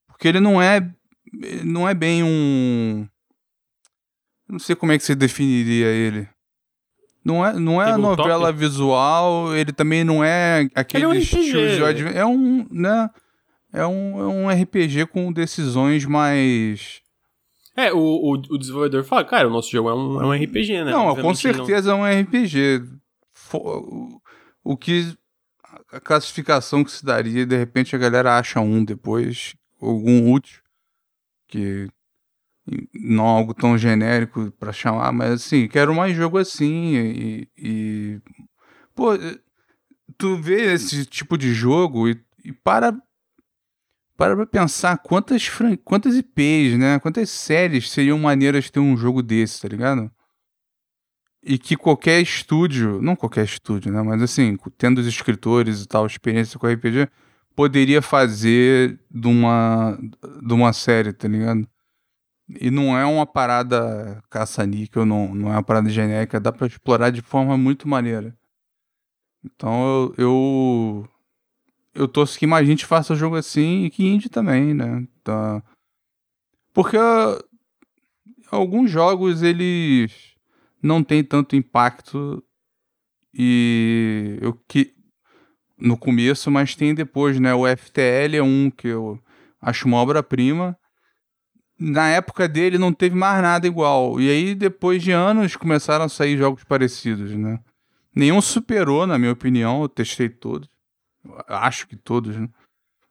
Porque 0.08 0.28
ele 0.28 0.40
não 0.40 0.62
é. 0.62 0.92
Não 1.64 1.88
é 1.88 1.94
bem 1.94 2.24
um. 2.24 3.08
não 4.48 4.60
sei 4.60 4.76
como 4.76 4.92
é 4.92 4.98
que 4.98 5.04
você 5.04 5.16
definiria 5.16 5.88
ele. 5.88 6.28
Não 7.28 7.46
é, 7.46 7.60
não 7.60 7.82
é 7.82 7.92
a 7.92 7.98
novela 7.98 8.54
visual, 8.54 9.54
ele 9.54 9.74
também 9.74 10.02
não 10.02 10.24
é 10.24 10.70
aquele 10.74 11.04
ele 11.04 11.18
é 11.18 11.20
um 11.20 11.22
RPG. 11.22 12.18
É 12.18 12.26
um, 12.26 12.66
né? 12.72 13.10
É 13.74 13.86
um, 13.86 14.20
é 14.22 14.28
um 14.28 14.50
RPG 14.50 15.08
com 15.08 15.34
decisões 15.34 16.06
mais. 16.06 17.02
É, 17.76 17.92
o, 17.92 18.00
o, 18.00 18.32
o 18.32 18.58
desenvolvedor 18.58 19.04
fala, 19.04 19.26
cara, 19.26 19.50
o 19.50 19.52
nosso 19.52 19.70
jogo 19.70 19.90
é 19.90 19.94
um, 19.94 20.22
é 20.22 20.26
um 20.26 20.44
RPG, 20.44 20.86
né? 20.86 20.92
Não, 20.92 21.08
Obviamente 21.08 21.28
com 21.28 21.36
certeza 21.36 21.92
não... 21.92 22.08
é 22.08 22.16
um 22.16 22.22
RPG. 22.22 22.84
O, 23.54 24.22
o 24.64 24.78
que. 24.78 25.14
A 25.92 26.00
classificação 26.00 26.82
que 26.82 26.92
se 26.92 27.06
daria, 27.06 27.46
de 27.46 27.58
repente 27.58 27.94
a 27.94 28.00
galera 28.00 28.38
acha 28.38 28.62
um 28.62 28.84
depois, 28.84 29.54
algum 29.82 30.32
útil, 30.32 30.62
que 31.48 31.90
não 32.94 33.26
algo 33.26 33.54
tão 33.54 33.78
genérico 33.78 34.52
para 34.52 34.74
chamar, 34.74 35.12
mas 35.12 35.32
assim, 35.32 35.68
quero 35.68 35.96
mais 35.96 36.16
jogo 36.16 36.38
assim 36.38 36.96
e, 36.96 37.50
e, 37.58 38.22
pô, 38.94 39.12
tu 40.18 40.38
vê 40.38 40.74
esse 40.74 41.06
tipo 41.06 41.38
de 41.38 41.54
jogo 41.54 42.10
e, 42.10 42.20
e 42.44 42.52
para 42.52 42.94
para 44.18 44.36
pra 44.36 44.48
pensar 44.48 44.98
quantas 44.98 45.50
quantas 45.86 46.16
IPs, 46.16 46.78
né? 46.78 47.00
Quantas 47.00 47.30
séries 47.30 47.90
seriam 47.92 48.18
maneiras 48.18 48.66
de 48.66 48.72
ter 48.72 48.80
um 48.80 48.98
jogo 48.98 49.22
desse, 49.22 49.62
tá 49.62 49.68
ligado? 49.68 50.12
E 51.44 51.58
que 51.58 51.78
qualquer 51.78 52.20
estúdio, 52.22 53.02
não 53.02 53.16
qualquer 53.16 53.46
estúdio, 53.46 53.92
né? 53.92 54.02
Mas 54.02 54.22
assim, 54.22 54.58
tendo 54.78 54.98
os 55.00 55.08
escritores 55.08 55.84
e 55.84 55.88
tal, 55.88 56.06
experiência 56.06 56.60
com 56.60 56.68
RPG, 56.68 57.08
poderia 57.56 58.02
fazer 58.02 59.00
de 59.10 59.28
uma, 59.28 59.98
de 60.46 60.54
uma 60.54 60.74
série, 60.74 61.14
tá 61.14 61.28
ligado? 61.28 61.68
E 62.50 62.72
não 62.72 62.98
é 62.98 63.06
uma 63.06 63.26
parada 63.26 64.24
caça-níquel, 64.30 65.06
não, 65.06 65.36
não 65.36 65.50
é 65.50 65.54
uma 65.54 65.64
parada 65.64 65.90
genérica, 65.90 66.40
dá 66.40 66.52
para 66.52 66.68
explorar 66.68 67.10
de 67.10 67.22
forma 67.22 67.58
muito 67.58 67.88
maneira. 67.88 68.38
Então 69.44 70.14
eu, 70.18 70.26
eu, 70.26 71.10
eu 71.94 72.08
torço 72.08 72.40
que 72.40 72.48
mais 72.48 72.66
gente 72.66 72.86
faça 72.86 73.16
jogo 73.16 73.36
assim 73.36 73.84
e 73.86 73.90
que 73.90 74.06
indie 74.06 74.30
também, 74.30 74.74
né? 74.74 75.06
Tá. 75.24 75.62
Porque 76.74 76.98
alguns 78.50 78.90
jogos 78.90 79.44
eles 79.44 80.36
não 80.82 81.04
têm 81.04 81.24
tanto 81.24 81.56
impacto 81.56 82.42
e 83.34 84.38
eu 84.42 84.54
que 84.68 84.96
no 85.78 85.98
começo, 85.98 86.50
mas 86.50 86.76
tem 86.76 86.96
depois, 86.96 87.40
né? 87.40 87.54
O 87.54 87.68
FTL 87.68 88.38
é 88.38 88.42
um 88.44 88.72
que 88.72 88.88
eu 88.88 89.22
acho 89.62 89.88
uma 89.88 89.98
obra-prima 89.98 90.78
na 91.80 92.10
época 92.10 92.48
dele 92.48 92.78
não 92.78 92.92
teve 92.92 93.16
mais 93.16 93.42
nada 93.42 93.68
igual. 93.68 94.20
E 94.20 94.30
aí, 94.30 94.56
depois 94.56 95.02
de 95.04 95.12
anos, 95.12 95.56
começaram 95.56 96.06
a 96.06 96.10
sair 96.10 96.38
jogos 96.38 96.64
parecidos, 96.64 97.32
né? 97.32 97.60
Nenhum 98.14 98.42
superou, 98.42 99.06
na 99.06 99.18
minha 99.18 99.32
opinião. 99.32 99.82
Eu 99.82 99.90
testei 99.90 100.30
todos. 100.30 100.70
Acho 101.48 101.88
que 101.88 101.96
todos, 101.96 102.36
né? 102.36 102.50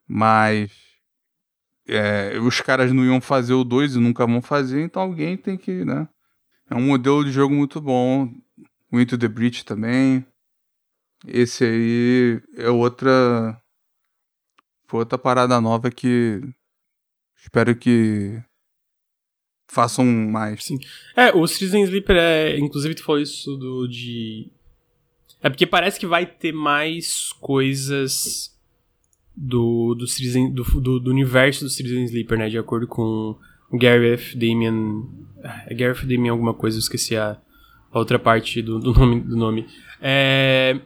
Mas 0.08 0.72
é, 1.86 2.38
os 2.40 2.60
caras 2.60 2.92
não 2.92 3.04
iam 3.04 3.20
fazer 3.20 3.54
o 3.54 3.64
2 3.64 3.94
e 3.96 4.00
nunca 4.00 4.26
vão 4.26 4.42
fazer, 4.42 4.82
então 4.82 5.02
alguém 5.02 5.36
tem 5.36 5.56
que, 5.56 5.84
né? 5.84 6.08
É 6.68 6.74
um 6.74 6.82
modelo 6.82 7.24
de 7.24 7.30
jogo 7.30 7.54
muito 7.54 7.80
bom. 7.80 8.28
O 8.90 9.00
Into 9.00 9.16
the 9.16 9.28
Breach 9.28 9.64
também. 9.64 10.26
Esse 11.26 11.64
aí 11.64 12.42
é 12.56 12.68
outra. 12.68 13.60
Foi 14.86 15.00
outra 15.00 15.18
parada 15.18 15.60
nova 15.60 15.90
que 15.90 16.40
espero 17.36 17.74
que 17.76 18.42
façam 19.68 20.04
mais. 20.04 20.64
Sim. 20.64 20.78
É, 21.14 21.32
o 21.32 21.46
Citizen 21.46 21.82
Sleeper 21.84 22.16
é. 22.16 22.58
Inclusive, 22.58 22.94
tu 22.94 23.04
falou 23.04 23.20
isso 23.20 23.56
do 23.56 23.86
de. 23.86 24.48
É 25.42 25.48
porque 25.48 25.66
parece 25.66 25.98
que 26.00 26.06
vai 26.06 26.26
ter 26.26 26.52
mais 26.52 27.32
coisas 27.40 28.54
do, 29.36 29.94
do, 29.94 30.06
Citizen, 30.06 30.52
do, 30.52 30.64
do, 30.80 30.98
do 30.98 31.10
universo 31.10 31.64
do 31.64 31.70
Citizen 31.70 32.04
Sleeper, 32.04 32.38
né? 32.38 32.48
De 32.48 32.58
acordo 32.58 32.86
com 32.86 33.36
o 33.70 33.78
Gareth 33.78 34.34
Damian. 34.34 35.04
É 35.66 35.74
Gareth 35.74 36.06
Damian 36.06 36.32
alguma 36.32 36.54
coisa, 36.54 36.76
eu 36.76 36.80
esqueci 36.80 37.16
a, 37.16 37.38
a 37.92 37.98
outra 37.98 38.18
parte 38.18 38.62
do, 38.62 38.78
do 38.78 38.92
nome. 38.92 39.20
Do 39.20 39.36
nome. 39.36 39.66
É. 40.00 40.80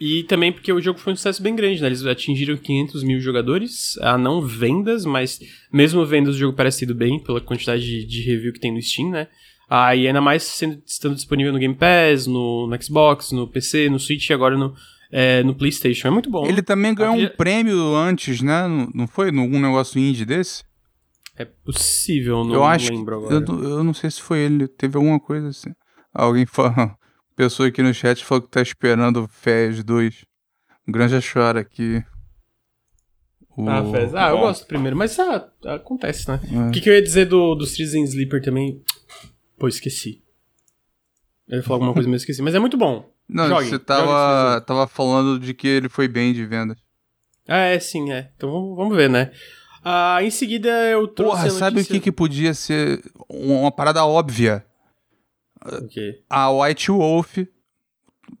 E 0.00 0.22
também 0.22 0.50
porque 0.50 0.72
o 0.72 0.80
jogo 0.80 0.98
foi 0.98 1.12
um 1.12 1.16
sucesso 1.16 1.42
bem 1.42 1.54
grande, 1.54 1.82
né? 1.82 1.88
Eles 1.88 2.06
atingiram 2.06 2.56
500 2.56 3.02
mil 3.02 3.20
jogadores, 3.20 3.98
a 4.00 4.16
não 4.16 4.40
vendas, 4.40 5.04
mas 5.04 5.38
mesmo 5.70 6.06
vendas 6.06 6.36
o 6.36 6.38
jogo 6.38 6.56
parece 6.56 6.84
ido 6.84 6.94
bem 6.94 7.22
pela 7.22 7.38
quantidade 7.38 7.82
de, 7.82 8.06
de, 8.06 8.22
review 8.22 8.50
que 8.50 8.58
tem 8.58 8.72
no 8.72 8.80
Steam, 8.80 9.10
né? 9.10 9.28
Ah, 9.68 9.94
e 9.94 10.06
ainda 10.06 10.22
mais 10.22 10.42
sendo, 10.42 10.82
estando 10.86 11.14
disponível 11.14 11.52
no 11.52 11.58
Game 11.58 11.74
Pass, 11.74 12.26
no, 12.26 12.66
no 12.66 12.82
Xbox, 12.82 13.30
no 13.30 13.46
PC, 13.46 13.90
no 13.90 14.00
Switch 14.00 14.30
e 14.30 14.32
agora 14.32 14.56
no, 14.56 14.74
é, 15.12 15.42
no 15.42 15.54
PlayStation. 15.54 16.08
É 16.08 16.10
muito 16.10 16.30
bom. 16.30 16.46
Ele 16.46 16.62
também 16.62 16.94
ganhou 16.94 17.14
um 17.14 17.28
prêmio 17.28 17.94
antes, 17.94 18.40
né? 18.40 18.62
Não 18.94 19.06
foi? 19.06 19.30
Num 19.30 19.60
negócio 19.60 20.00
indie 20.00 20.24
desse? 20.24 20.64
É 21.36 21.44
possível, 21.44 22.42
não 22.42 22.54
eu 22.54 22.64
acho 22.64 22.90
lembro 22.90 23.16
agora. 23.16 23.34
Eu, 23.34 23.62
eu 23.62 23.84
não 23.84 23.92
sei 23.92 24.10
se 24.10 24.22
foi 24.22 24.38
ele, 24.38 24.66
teve 24.66 24.96
alguma 24.96 25.20
coisa 25.20 25.48
assim. 25.48 25.70
Alguém 26.14 26.46
falou 26.46 26.98
pessoa 27.40 27.70
aqui 27.70 27.82
no 27.82 27.94
chat 27.94 28.22
falou 28.22 28.42
que 28.42 28.50
tá 28.50 28.60
esperando 28.60 29.26
Fez 29.26 29.82
2. 29.82 30.24
O 30.86 30.92
Granja 30.92 31.20
chora 31.20 31.60
aqui. 31.60 32.04
O... 33.56 33.66
Ah, 33.66 33.82
Fez. 33.90 34.14
Ah, 34.14 34.28
eu 34.28 34.38
gosto 34.38 34.66
primeiro, 34.66 34.94
mas 34.94 35.18
ah, 35.18 35.48
acontece, 35.64 36.28
né? 36.28 36.38
É. 36.52 36.68
O 36.68 36.70
que, 36.70 36.82
que 36.82 36.90
eu 36.90 36.94
ia 36.94 37.02
dizer 37.02 37.24
do, 37.24 37.54
do 37.54 37.66
Citizen 37.66 38.04
Sleeper 38.04 38.42
também? 38.42 38.82
Pô, 39.58 39.68
esqueci. 39.68 40.22
Eu 41.48 41.58
ia 41.58 41.62
falar 41.62 41.76
alguma 41.76 41.94
coisa, 41.94 42.08
mas 42.10 42.20
esqueci. 42.20 42.42
Mas 42.42 42.54
é 42.54 42.58
muito 42.58 42.76
bom. 42.76 43.10
Não, 43.26 43.48
jogue, 43.48 43.70
você 43.70 43.78
tava, 43.78 44.60
tava 44.60 44.86
falando 44.86 45.38
de 45.38 45.54
que 45.54 45.66
ele 45.66 45.88
foi 45.88 46.08
bem 46.08 46.34
de 46.34 46.44
vendas. 46.44 46.76
Ah, 47.48 47.64
é, 47.64 47.78
sim, 47.78 48.12
é. 48.12 48.30
Então 48.36 48.50
vamos, 48.50 48.76
vamos 48.76 48.96
ver, 48.96 49.08
né? 49.08 49.30
Ah, 49.82 50.18
em 50.22 50.30
seguida 50.30 50.68
eu 50.90 51.08
trouxe. 51.08 51.36
Porra, 51.36 51.50
sabe 51.50 51.80
o 51.80 51.84
que, 51.86 52.00
que 52.00 52.12
podia 52.12 52.52
ser 52.52 53.02
uma 53.30 53.72
parada 53.72 54.04
óbvia? 54.04 54.64
Okay. 55.64 56.22
A 56.28 56.50
White 56.50 56.90
Wolf. 56.90 57.38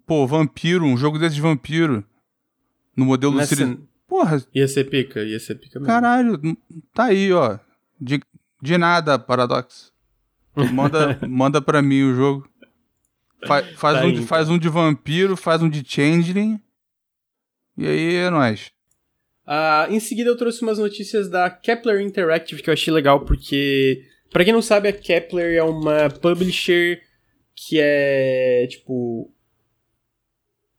Pô, 0.06 0.26
vampiro, 0.26 0.84
um 0.84 0.96
jogo 0.96 1.18
desse 1.18 1.34
de 1.34 1.40
vampiro. 1.40 2.04
No 2.96 3.04
modelo 3.04 3.34
Nessa... 3.34 3.56
do 3.56 3.88
Porra. 4.10 4.44
Ia 4.52 4.66
ser 4.66 4.84
pica, 4.90 5.22
ia 5.22 5.38
ser 5.38 5.54
pica 5.54 5.78
mesmo. 5.78 5.86
Caralho, 5.86 6.40
tá 6.92 7.04
aí, 7.04 7.32
ó. 7.32 7.60
De, 8.00 8.20
de 8.60 8.76
nada, 8.76 9.16
Paradox. 9.20 9.92
Manda, 10.72 11.16
manda 11.28 11.62
pra 11.62 11.80
mim 11.80 12.02
o 12.02 12.14
jogo. 12.14 12.50
Fa, 13.46 13.62
faz, 13.76 13.98
tá 14.00 14.04
um 14.04 14.12
de, 14.12 14.26
faz 14.26 14.48
um 14.50 14.58
de 14.58 14.68
vampiro, 14.68 15.36
faz 15.36 15.62
um 15.62 15.70
de 15.70 15.84
changeling. 15.86 16.60
E 17.78 17.86
aí 17.86 18.14
é 18.16 18.30
nóis. 18.30 18.72
Uh, 19.46 19.92
em 19.92 20.00
seguida 20.00 20.28
eu 20.28 20.36
trouxe 20.36 20.60
umas 20.62 20.78
notícias 20.78 21.30
da 21.30 21.48
Kepler 21.48 22.00
Interactive 22.00 22.62
que 22.62 22.68
eu 22.68 22.74
achei 22.74 22.92
legal, 22.92 23.24
porque, 23.24 24.04
para 24.32 24.44
quem 24.44 24.52
não 24.52 24.60
sabe, 24.60 24.88
a 24.88 24.92
Kepler 24.92 25.56
é 25.56 25.62
uma 25.62 26.10
publisher 26.10 27.00
que 27.54 27.78
é 27.80 28.66
tipo 28.68 29.30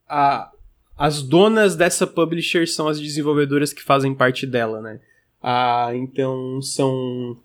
a, 0.08 0.52
as 0.98 1.22
donas 1.22 1.76
dessa 1.76 2.06
publisher 2.06 2.68
são 2.68 2.88
as 2.88 3.00
desenvolvedoras 3.00 3.72
que 3.72 3.82
fazem 3.82 4.14
parte 4.14 4.46
dela, 4.46 4.82
né? 4.82 5.00
Ah, 5.42 5.92
então 5.96 6.62
são 6.62 7.38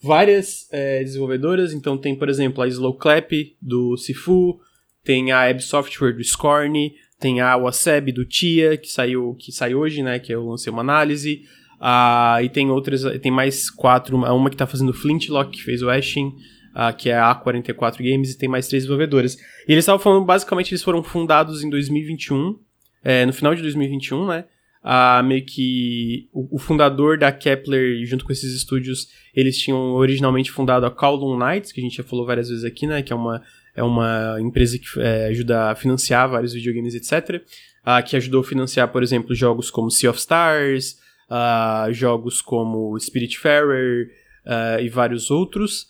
várias 0.00 0.68
é, 0.72 1.02
desenvolvedoras. 1.02 1.72
Então 1.72 1.96
tem, 1.96 2.14
por 2.14 2.28
exemplo, 2.28 2.62
a 2.62 2.68
Slow 2.68 2.94
Clap 2.94 3.32
do 3.62 3.96
Sifu, 3.96 4.60
tem 5.04 5.32
a 5.32 5.48
Ebb 5.48 5.62
Software 5.62 6.12
do 6.12 6.24
Scorn, 6.24 6.94
tem 7.18 7.40
a 7.40 7.56
Waseb 7.56 8.12
do 8.12 8.24
Tia 8.24 8.76
que 8.76 8.88
saiu 8.88 9.34
que 9.38 9.52
saiu 9.52 9.78
hoje, 9.78 10.02
né? 10.02 10.18
Que 10.18 10.34
eu 10.34 10.44
lancei 10.44 10.72
uma 10.72 10.82
análise. 10.82 11.46
Ah, 11.80 12.38
e 12.42 12.48
tem 12.48 12.70
outras, 12.70 13.02
tem 13.20 13.32
mais 13.32 13.70
quatro, 13.70 14.16
uma 14.16 14.50
que 14.50 14.56
tá 14.56 14.66
fazendo 14.66 14.92
Flintlock, 14.92 15.50
que 15.50 15.62
fez 15.62 15.82
o 15.82 15.90
Ashen 15.90 16.32
uh, 16.74 16.94
que 16.96 17.10
é 17.10 17.18
a 17.18 17.34
A44 17.34 17.98
Games, 17.98 18.32
e 18.32 18.38
tem 18.38 18.48
mais 18.48 18.68
três 18.68 18.84
desenvolvedoras. 18.84 19.34
E 19.68 19.72
eles 19.72 19.82
estavam 19.82 19.98
falando, 19.98 20.24
basicamente, 20.24 20.72
eles 20.72 20.82
foram 20.82 21.02
fundados 21.02 21.62
em 21.62 21.70
2021, 21.70 22.58
é, 23.04 23.26
no 23.26 23.32
final 23.32 23.54
de 23.54 23.62
2021, 23.62 24.26
né? 24.26 24.44
Uh, 24.84 25.22
meio 25.22 25.44
que 25.44 26.28
o, 26.32 26.56
o, 26.56 26.58
fundador 26.58 27.16
da 27.16 27.30
Kepler, 27.30 28.04
junto 28.04 28.24
com 28.24 28.32
esses 28.32 28.52
estúdios, 28.52 29.06
eles 29.32 29.56
tinham 29.56 29.92
originalmente 29.92 30.50
fundado 30.50 30.84
a 30.84 30.90
Kowloon 30.90 31.38
Knights, 31.38 31.70
que 31.70 31.80
a 31.80 31.84
gente 31.84 31.98
já 31.98 32.02
falou 32.02 32.26
várias 32.26 32.48
vezes 32.48 32.64
aqui, 32.64 32.84
né? 32.84 33.00
Que 33.00 33.12
é 33.12 33.16
uma, 33.16 33.40
é 33.76 33.82
uma 33.82 34.36
empresa 34.40 34.76
que 34.76 35.00
é, 35.00 35.26
ajuda 35.26 35.70
a 35.70 35.74
financiar 35.76 36.28
vários 36.28 36.52
videogames, 36.52 36.96
etc. 36.96 37.36
Uh, 37.36 37.44
ah, 37.84 38.02
que 38.02 38.16
ajudou 38.16 38.40
a 38.40 38.44
financiar, 38.44 38.88
por 38.88 39.04
exemplo, 39.04 39.34
jogos 39.36 39.70
como 39.70 39.88
Sea 39.88 40.10
of 40.10 40.18
Stars, 40.18 40.96
uh, 41.30 41.92
jogos 41.92 42.42
como 42.42 42.98
Spiritfarer 42.98 44.10
uh, 44.44 44.80
e 44.80 44.88
vários 44.88 45.30
outros. 45.30 45.86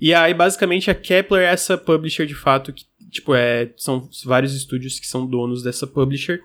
E 0.00 0.12
aí, 0.12 0.34
basicamente, 0.34 0.90
a 0.90 0.94
Kepler 0.94 1.42
é 1.42 1.52
essa 1.52 1.78
publisher 1.78 2.26
de 2.26 2.34
fato, 2.34 2.72
que, 2.72 2.84
tipo, 3.10 3.34
é, 3.34 3.72
são 3.76 4.08
vários 4.24 4.54
estúdios 4.54 5.00
que 5.00 5.06
são 5.06 5.26
donos 5.26 5.62
dessa 5.62 5.86
publisher. 5.86 6.40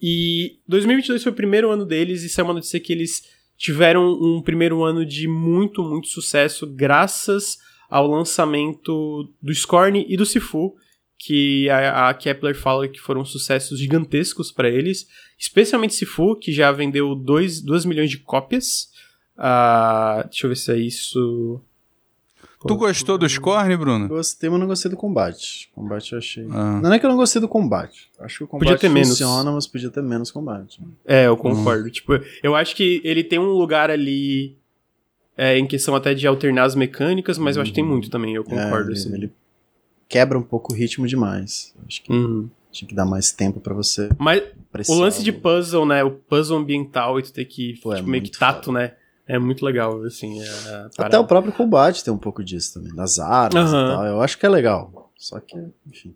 E 0.00 0.58
2022 0.68 1.22
foi 1.22 1.32
o 1.32 1.34
primeiro 1.34 1.70
ano 1.70 1.84
deles, 1.84 2.22
e 2.22 2.26
isso 2.26 2.40
é 2.40 2.44
uma 2.44 2.54
notícia 2.54 2.80
que 2.80 2.92
eles 2.92 3.22
tiveram 3.56 4.12
um 4.12 4.42
primeiro 4.42 4.82
ano 4.82 5.06
de 5.06 5.28
muito, 5.28 5.84
muito 5.84 6.08
sucesso, 6.08 6.66
graças 6.66 7.58
ao 7.88 8.06
lançamento 8.06 9.32
do 9.40 9.54
Scorn 9.54 10.04
e 10.08 10.16
do 10.16 10.26
Sifu, 10.26 10.74
que 11.18 11.70
a, 11.70 12.08
a 12.08 12.14
Kepler 12.14 12.56
fala 12.56 12.88
que 12.88 12.98
foram 12.98 13.24
sucessos 13.24 13.78
gigantescos 13.78 14.50
para 14.50 14.68
eles, 14.68 15.06
especialmente 15.38 15.94
Sifu, 15.94 16.34
que 16.34 16.50
já 16.52 16.72
vendeu 16.72 17.14
2 17.14 17.84
milhões 17.84 18.10
de 18.10 18.18
cópias. 18.18 18.88
Uh, 19.36 20.26
deixa 20.28 20.46
eu 20.46 20.48
ver 20.48 20.56
se 20.56 20.72
é 20.72 20.78
isso. 20.78 21.62
Tu 22.68 22.76
gostou 22.76 23.18
do 23.18 23.28
Scorn, 23.28 23.76
Bruno? 23.76 24.08
Gostei, 24.08 24.48
mas 24.48 24.60
não 24.60 24.66
gostei 24.66 24.90
do 24.90 24.96
combate. 24.96 25.70
Combate 25.74 26.12
eu 26.12 26.18
achei. 26.18 26.46
Ah. 26.50 26.80
Não 26.82 26.92
é 26.92 26.98
que 26.98 27.06
eu 27.06 27.10
não 27.10 27.16
gostei 27.16 27.40
do 27.40 27.48
combate. 27.48 28.10
Acho 28.20 28.38
que 28.38 28.44
o 28.44 28.46
combate 28.46 28.68
podia 28.68 28.78
ter 28.78 28.88
funciona, 28.88 29.44
menos. 29.44 29.54
mas 29.54 29.66
podia 29.66 29.90
ter 29.90 30.02
menos 30.02 30.30
combate. 30.30 30.80
É, 31.04 31.26
eu 31.26 31.36
concordo. 31.36 31.88
Hum. 31.88 31.90
Tipo, 31.90 32.20
eu 32.42 32.54
acho 32.54 32.76
que 32.76 33.00
ele 33.04 33.24
tem 33.24 33.38
um 33.38 33.52
lugar 33.52 33.90
ali 33.90 34.56
é, 35.36 35.58
em 35.58 35.66
questão 35.66 35.94
até 35.94 36.14
de 36.14 36.26
alternar 36.26 36.64
as 36.64 36.74
mecânicas, 36.74 37.38
mas 37.38 37.56
eu 37.56 37.62
acho 37.62 37.70
que 37.70 37.74
tem 37.74 37.84
uhum. 37.84 37.90
muito 37.90 38.10
também, 38.10 38.34
eu 38.34 38.44
concordo. 38.44 38.90
É, 38.90 38.92
assim. 38.92 39.14
Ele 39.14 39.32
quebra 40.08 40.38
um 40.38 40.42
pouco 40.42 40.72
o 40.72 40.76
ritmo 40.76 41.06
demais. 41.06 41.74
Acho 41.86 42.02
que 42.02 42.12
uhum. 42.12 42.48
tinha 42.70 42.88
que 42.88 42.94
dar 42.94 43.06
mais 43.06 43.32
tempo 43.32 43.60
para 43.60 43.74
você. 43.74 44.10
Mas 44.18 44.42
o 44.88 44.94
lance 44.94 45.22
de 45.22 45.32
puzzle, 45.32 45.86
né? 45.86 46.04
O 46.04 46.10
puzzle 46.10 46.58
ambiental 46.58 47.18
e 47.18 47.22
tu 47.22 47.32
ter 47.32 47.44
que, 47.44 47.78
Pô, 47.82 47.92
é 47.92 47.96
tipo, 47.96 48.08
meio 48.08 48.22
que 48.22 48.30
tato, 48.30 48.66
foda. 48.66 48.78
né? 48.78 48.92
É 49.26 49.38
muito 49.38 49.64
legal, 49.64 50.02
assim. 50.02 50.40
É 50.42 50.88
Até 50.98 51.18
o 51.18 51.26
próprio 51.26 51.52
combate 51.52 52.02
tem 52.02 52.12
um 52.12 52.18
pouco 52.18 52.42
disso 52.42 52.74
também, 52.74 52.94
das 52.94 53.18
armas 53.18 53.72
uhum. 53.72 53.78
e 53.78 53.88
tal. 53.88 54.06
Eu 54.06 54.20
acho 54.20 54.38
que 54.38 54.44
é 54.44 54.48
legal. 54.48 55.10
Só 55.16 55.38
que, 55.38 55.56
enfim. 55.86 56.14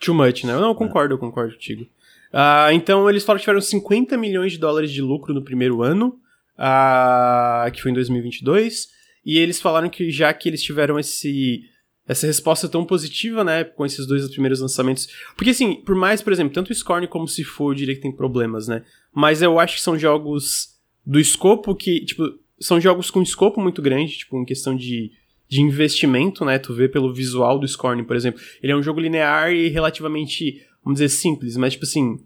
Too 0.00 0.14
much, 0.14 0.44
né? 0.44 0.52
Eu 0.52 0.60
não, 0.60 0.68
eu 0.68 0.74
concordo, 0.74 1.14
eu 1.14 1.18
concordo 1.18 1.54
contigo. 1.54 1.84
Uh, 2.32 2.72
então, 2.72 3.08
eles 3.08 3.24
falaram 3.24 3.38
que 3.38 3.44
tiveram 3.44 3.60
50 3.60 4.16
milhões 4.16 4.52
de 4.52 4.58
dólares 4.58 4.90
de 4.90 5.00
lucro 5.00 5.32
no 5.32 5.42
primeiro 5.42 5.82
ano, 5.82 6.18
uh, 6.58 7.70
que 7.70 7.80
foi 7.80 7.90
em 7.90 7.94
2022. 7.94 8.88
E 9.24 9.38
eles 9.38 9.60
falaram 9.60 9.88
que 9.88 10.10
já 10.10 10.32
que 10.34 10.48
eles 10.48 10.62
tiveram 10.62 10.98
esse 10.98 11.62
essa 12.06 12.26
resposta 12.26 12.68
tão 12.68 12.84
positiva, 12.84 13.44
né, 13.44 13.62
com 13.62 13.86
esses 13.86 14.06
dois 14.06 14.28
primeiros 14.28 14.60
lançamentos. 14.60 15.08
Porque 15.36 15.50
assim, 15.50 15.76
por 15.76 15.94
mais, 15.94 16.20
por 16.20 16.32
exemplo, 16.32 16.52
tanto 16.52 16.70
o 16.70 16.74
Scorn 16.74 17.06
como 17.06 17.28
se 17.28 17.44
for, 17.44 17.70
eu 17.70 17.76
diria 17.76 17.94
que 17.94 18.00
tem 18.00 18.10
problemas, 18.10 18.66
né? 18.66 18.82
Mas 19.14 19.40
eu 19.40 19.58
acho 19.60 19.76
que 19.76 19.82
são 19.82 19.96
jogos 19.96 20.71
do 21.04 21.18
escopo 21.18 21.74
que, 21.74 22.04
tipo, 22.04 22.38
são 22.60 22.80
jogos 22.80 23.10
com 23.10 23.22
escopo 23.22 23.60
muito 23.60 23.82
grande, 23.82 24.18
tipo, 24.18 24.40
em 24.40 24.44
questão 24.44 24.76
de, 24.76 25.10
de 25.48 25.60
investimento, 25.60 26.44
né? 26.44 26.58
Tu 26.58 26.72
vê 26.74 26.88
pelo 26.88 27.12
visual 27.12 27.58
do 27.58 27.66
Scorn, 27.66 28.04
por 28.04 28.16
exemplo. 28.16 28.40
Ele 28.62 28.72
é 28.72 28.76
um 28.76 28.82
jogo 28.82 29.00
linear 29.00 29.52
e 29.52 29.68
relativamente, 29.68 30.64
vamos 30.84 31.00
dizer, 31.00 31.08
simples, 31.08 31.56
mas, 31.56 31.72
tipo 31.72 31.84
assim, 31.84 32.20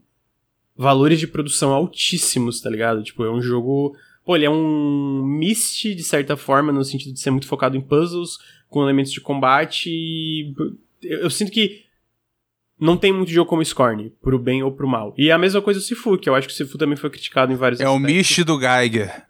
valores 0.77 1.19
de 1.19 1.27
produção 1.27 1.73
altíssimos, 1.73 2.61
tá 2.61 2.69
ligado? 2.69 3.03
Tipo, 3.03 3.25
é 3.25 3.31
um 3.31 3.41
jogo. 3.41 3.97
Pô, 4.25 4.37
ele 4.37 4.45
é 4.45 4.51
um 4.51 5.25
Myst, 5.25 5.95
de 5.95 6.03
certa 6.03 6.37
forma, 6.37 6.73
no 6.73 6.85
sentido 6.85 7.15
de 7.15 7.21
ser 7.21 7.31
muito 7.31 7.47
focado 7.47 7.77
em 7.77 7.81
puzzles, 7.81 8.39
com 8.69 8.83
elementos 8.83 9.13
de 9.13 9.21
combate. 9.21 9.89
E 9.89 10.55
eu, 11.03 11.21
eu 11.21 11.31
sinto 11.31 11.51
que 11.51 11.86
não 12.79 12.97
tem 12.97 13.13
muito 13.13 13.31
jogo 13.31 13.49
como 13.49 13.65
Scorn, 13.65 14.13
pro 14.23 14.39
bem 14.39 14.63
ou 14.63 14.71
pro 14.71 14.89
mal. 14.89 15.15
E 15.17 15.31
é 15.31 15.33
a 15.33 15.39
mesma 15.39 15.63
coisa 15.63 15.81
o 15.81 15.83
Sifu, 15.83 16.19
que 16.19 16.29
eu 16.29 16.35
acho 16.35 16.47
que 16.47 16.53
o 16.53 16.57
Sifu 16.57 16.77
também 16.77 16.97
foi 16.97 17.11
criticado 17.11 17.53
em 17.53 17.57
vários 17.57 17.81
É 17.81 17.85
aspectos. 17.85 18.05
o 18.05 18.07
Myst 18.07 18.45
do 18.45 18.59
Geiger. 18.59 19.27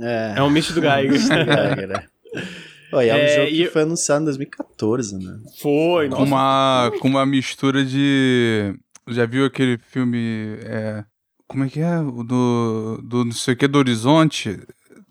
É, 0.00 0.34
é 0.36 0.42
um 0.42 0.48
misto 0.48 0.72
do 0.72 0.80
Geiger. 0.80 1.12
Geiger 1.12 1.88
né? 1.88 2.06
é 2.92 2.96
um 2.96 3.00
é, 3.00 3.36
jogo 3.36 3.50
que 3.50 3.66
foi 3.66 3.82
anunciado 3.82 4.22
em 4.22 4.24
2014, 4.24 5.18
né? 5.18 5.38
Foi, 5.60 6.08
nossa. 6.08 6.22
Com 6.22 6.28
uma, 6.28 6.92
com 7.00 7.08
uma 7.08 7.26
mistura 7.26 7.84
de... 7.84 8.74
Já 9.08 9.26
viu 9.26 9.44
aquele 9.44 9.76
filme... 9.76 10.56
É... 10.62 11.04
Como 11.46 11.64
é 11.64 11.68
que 11.68 11.80
é? 11.80 11.98
Do, 11.98 13.00
do 13.02 13.24
não 13.24 13.32
sei 13.32 13.54
o 13.54 13.56
que, 13.56 13.66
do 13.66 13.78
Horizonte? 13.78 14.60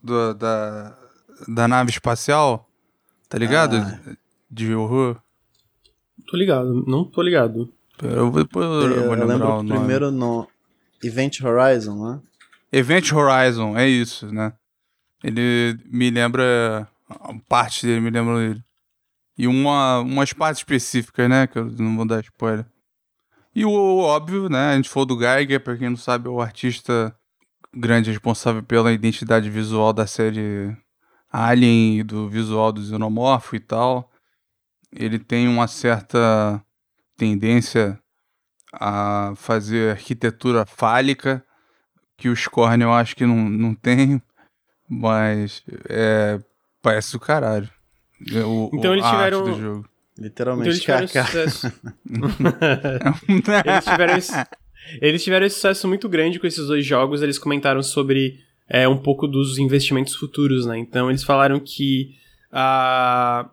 Do, 0.02 0.34
da, 0.34 0.98
da 1.48 1.68
nave 1.68 1.92
espacial? 1.92 2.68
Tá 3.28 3.38
ligado? 3.38 3.76
Ah. 3.76 4.16
De 4.50 4.74
horror. 4.74 5.22
Tô 6.30 6.38
ligado, 6.38 6.84
não 6.86 7.04
tô 7.04 7.22
ligado. 7.24 7.74
Eu, 8.04 8.32
vou, 8.32 8.42
eu, 8.42 8.62
eu, 8.62 9.14
eu 9.16 9.26
lembro 9.26 9.60
o 9.60 9.66
primeiro 9.66 10.12
no 10.12 10.48
Event 11.04 11.42
Horizon, 11.42 11.96
né? 12.06 12.22
Event 12.72 13.12
Horizon, 13.12 13.76
é 13.76 13.88
isso, 13.88 14.32
né? 14.32 14.54
Ele 15.24 15.78
me 15.86 16.12
lembra. 16.12 16.88
Parte 17.48 17.88
dele 17.88 18.00
me 18.00 18.12
lembra 18.12 18.44
ele. 18.44 18.64
E 19.36 19.48
uma, 19.48 20.00
umas 20.02 20.32
partes 20.32 20.60
específicas, 20.60 21.28
né? 21.28 21.48
Que 21.48 21.58
eu 21.58 21.66
não 21.80 21.96
vou 21.96 22.06
dar 22.06 22.22
spoiler. 22.22 22.66
E 23.56 23.66
o 23.66 23.98
óbvio, 23.98 24.50
né? 24.50 24.74
A 24.74 24.76
gente 24.76 24.90
falou 24.90 25.08
do 25.08 25.18
Geiger, 25.18 25.60
pra 25.60 25.76
quem 25.76 25.90
não 25.90 25.98
sabe, 25.98 26.28
é 26.28 26.30
o 26.30 26.42
artista 26.42 27.16
grande 27.76 28.12
responsável 28.12 28.62
pela 28.62 28.92
identidade 28.92 29.50
visual 29.50 29.92
da 29.94 30.06
série 30.06 30.76
Alien 31.32 32.00
e 32.00 32.04
do 32.04 32.30
visual 32.30 32.72
do 32.72 32.84
Xenomorfo 32.84 33.56
e 33.56 33.60
tal. 33.60 34.12
Ele 34.96 35.20
tem 35.20 35.48
uma 35.48 35.68
certa 35.68 36.64
tendência 37.16 38.00
a 38.74 39.34
fazer 39.36 39.92
arquitetura 39.92 40.66
fálica, 40.66 41.44
que 42.18 42.30
o 42.30 42.36
Scorn 42.36 42.84
eu 42.84 42.94
acho 42.94 43.16
que 43.16 43.26
não, 43.26 43.50
não 43.50 43.74
tem. 43.74 44.22
Mas 44.88 45.64
é, 45.88 46.40
parece 46.82 47.16
o 47.16 47.20
caralho. 47.20 47.70
É, 48.34 48.44
o, 48.44 48.72
então 48.74 48.94
eles 48.94 49.06
tiveram. 49.06 49.44
Do 49.44 49.60
jogo. 49.60 49.90
Literalmente, 50.18 50.82
então 50.82 50.98
eles 51.00 51.12
tiveram 51.12 51.48
sucesso. 51.48 51.72
eles, 53.66 53.86
tiveram 53.86 54.18
esse, 54.18 54.34
eles 55.02 55.24
tiveram 55.24 55.46
esse 55.46 55.56
sucesso 55.56 55.88
muito 55.88 56.10
grande 56.10 56.40
com 56.40 56.48
esses 56.48 56.68
dois 56.68 56.86
jogos. 56.86 57.22
Eles 57.22 57.40
comentaram 57.40 57.82
sobre 57.82 58.40
é, 58.68 58.88
um 58.88 58.98
pouco 58.98 59.28
dos 59.28 59.58
investimentos 59.58 60.16
futuros, 60.16 60.66
né? 60.66 60.78
Então 60.78 61.10
eles 61.10 61.24
falaram 61.24 61.58
que 61.60 62.16
uh, 62.52 63.50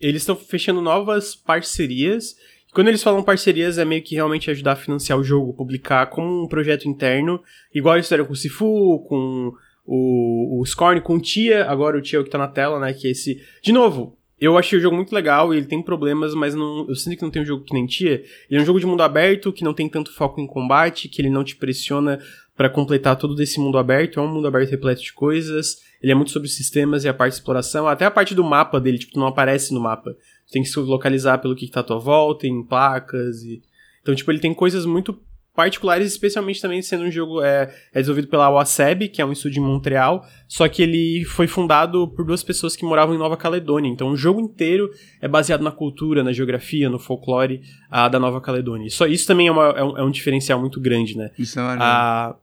eles 0.00 0.22
estão 0.22 0.34
fechando 0.34 0.80
novas 0.80 1.34
parcerias. 1.34 2.36
Quando 2.72 2.88
eles 2.88 3.02
falam 3.02 3.22
parcerias, 3.22 3.78
é 3.78 3.84
meio 3.84 4.02
que 4.02 4.14
realmente 4.14 4.50
ajudar 4.50 4.72
a 4.72 4.76
financiar 4.76 5.18
o 5.18 5.24
jogo, 5.24 5.52
publicar 5.52 6.06
como 6.06 6.44
um 6.44 6.48
projeto 6.48 6.88
interno, 6.88 7.42
igual 7.74 7.96
eles 7.96 8.06
fizeram 8.06 8.24
com 8.24 8.32
o 8.32 8.36
Sifu, 8.36 9.04
com 9.08 9.52
o, 9.84 10.60
o 10.60 10.64
Scorn 10.64 11.00
com 11.00 11.16
o 11.16 11.20
Tia, 11.20 11.66
agora 11.68 11.98
o 11.98 12.00
Tia 12.00 12.20
é 12.20 12.22
que 12.22 12.30
tá 12.30 12.38
na 12.38 12.46
tela, 12.46 12.78
né? 12.78 12.92
Que 12.92 13.08
é 13.08 13.10
esse. 13.10 13.42
De 13.60 13.72
novo, 13.72 14.16
eu 14.40 14.56
achei 14.56 14.78
o 14.78 14.80
jogo 14.80 14.94
muito 14.94 15.12
legal 15.12 15.52
e 15.52 15.56
ele 15.56 15.66
tem 15.66 15.82
problemas, 15.82 16.32
mas 16.32 16.54
não, 16.54 16.86
eu 16.88 16.94
sinto 16.94 17.16
que 17.16 17.22
não 17.22 17.30
tem 17.30 17.42
um 17.42 17.46
jogo 17.46 17.64
que 17.64 17.74
nem 17.74 17.86
Tia. 17.86 18.22
Ele 18.48 18.60
é 18.60 18.62
um 18.62 18.64
jogo 18.64 18.78
de 18.78 18.86
mundo 18.86 19.02
aberto, 19.02 19.52
que 19.52 19.64
não 19.64 19.74
tem 19.74 19.88
tanto 19.88 20.14
foco 20.14 20.40
em 20.40 20.46
combate, 20.46 21.08
que 21.08 21.20
ele 21.20 21.28
não 21.28 21.42
te 21.42 21.56
pressiona 21.56 22.20
para 22.56 22.70
completar 22.70 23.16
todo 23.16 23.40
esse 23.42 23.58
mundo 23.58 23.78
aberto. 23.78 24.20
É 24.20 24.22
um 24.22 24.32
mundo 24.32 24.46
aberto 24.46 24.70
repleto 24.70 25.02
de 25.02 25.12
coisas. 25.12 25.78
Ele 26.02 26.12
é 26.12 26.14
muito 26.14 26.30
sobre 26.30 26.48
sistemas 26.48 27.04
e 27.04 27.08
a 27.08 27.14
parte 27.14 27.32
de 27.32 27.38
exploração. 27.38 27.86
Até 27.86 28.04
a 28.04 28.10
parte 28.10 28.34
do 28.34 28.42
mapa 28.42 28.80
dele, 28.80 28.98
tipo, 28.98 29.18
não 29.18 29.26
aparece 29.26 29.74
no 29.74 29.80
mapa. 29.80 30.12
Tu 30.46 30.52
tem 30.52 30.62
que 30.62 30.68
se 30.68 30.78
localizar 30.78 31.38
pelo 31.38 31.54
que, 31.54 31.66
que 31.66 31.72
tá 31.72 31.80
à 31.80 31.84
tua 31.84 31.98
volta, 31.98 32.46
em 32.46 32.62
placas 32.64 33.42
e. 33.42 33.62
Então, 34.00 34.14
tipo, 34.14 34.30
ele 34.30 34.38
tem 34.38 34.54
coisas 34.54 34.86
muito 34.86 35.20
particulares, 35.54 36.06
especialmente 36.06 36.60
também 36.60 36.80
sendo 36.80 37.04
um 37.04 37.10
jogo 37.10 37.42
é, 37.42 37.74
é 37.92 38.00
desenvolvido 38.00 38.28
pela 38.28 38.48
Waseb, 38.48 39.08
que 39.08 39.20
é 39.20 39.24
um 39.26 39.32
estúdio 39.32 39.62
em 39.62 39.66
Montreal, 39.66 40.24
só 40.48 40.68
que 40.68 40.82
ele 40.82 41.24
foi 41.24 41.46
fundado 41.46 42.08
por 42.08 42.24
duas 42.24 42.42
pessoas 42.42 42.76
que 42.76 42.84
moravam 42.84 43.14
em 43.14 43.18
Nova 43.18 43.36
Caledônia. 43.36 43.90
Então 43.90 44.08
o 44.08 44.16
jogo 44.16 44.40
inteiro 44.40 44.90
é 45.20 45.28
baseado 45.28 45.62
na 45.62 45.70
cultura, 45.70 46.22
na 46.22 46.32
geografia, 46.32 46.88
no 46.88 46.98
folclore 46.98 47.60
ah, 47.90 48.08
da 48.08 48.18
Nova 48.18 48.40
Caledônia. 48.40 48.88
Só 48.90 49.06
isso 49.06 49.26
também 49.26 49.48
é, 49.48 49.52
uma, 49.52 49.66
é, 49.70 49.84
um, 49.84 49.98
é 49.98 50.02
um, 50.02 50.10
diferencial 50.10 50.58
muito 50.58 50.80
grande, 50.80 51.16
né? 51.16 51.30
Isso 51.38 51.58
é 51.58 51.62
ah, 51.62 52.34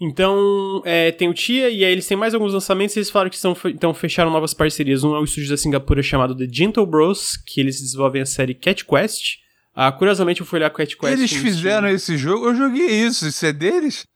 então, 0.00 0.82
é, 0.84 1.10
tem 1.10 1.28
o 1.28 1.34
Tia, 1.34 1.70
e 1.70 1.84
aí 1.84 1.92
eles 1.92 2.06
têm 2.06 2.16
mais 2.16 2.34
alguns 2.34 2.52
lançamentos, 2.52 2.94
e 2.96 2.98
eles 2.98 3.10
falaram 3.10 3.30
que 3.30 3.36
estão, 3.36 3.56
então 3.66 3.94
fecharam 3.94 4.30
novas 4.30 4.52
parcerias. 4.52 5.04
Um 5.04 5.14
é 5.14 5.20
o 5.20 5.24
estúdio 5.24 5.50
da 5.50 5.56
Singapura 5.56 6.02
chamado 6.02 6.36
The 6.36 6.46
Gentle 6.50 6.86
Bros, 6.86 7.36
que 7.36 7.60
eles 7.60 7.80
desenvolvem 7.80 8.22
a 8.22 8.26
série 8.26 8.54
Cat 8.54 8.84
Quest, 8.84 9.38
ah, 9.76 9.92
curiosamente, 9.92 10.40
eu 10.40 10.46
fui 10.46 10.58
olhar 10.58 10.70
Cat 10.70 10.96
Quest. 10.96 11.12
Eles 11.12 11.32
fizeram 11.34 11.86
esse 11.88 12.16
jogo? 12.16 12.46
Eu 12.46 12.54
joguei 12.54 12.86
isso. 12.86 13.28
Isso 13.28 13.44
é 13.44 13.52
deles? 13.52 14.06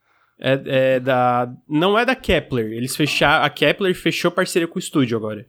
É, 0.40 0.62
é, 0.64 1.00
da. 1.00 1.52
Não 1.68 1.98
é 1.98 2.06
da 2.06 2.16
Kepler. 2.16 2.72
Eles 2.72 2.96
fecharam. 2.96 3.44
A 3.44 3.50
Kepler 3.50 3.94
fechou 3.94 4.30
parceria 4.30 4.66
com 4.66 4.76
o 4.76 4.78
estúdio 4.78 5.18
agora. 5.18 5.46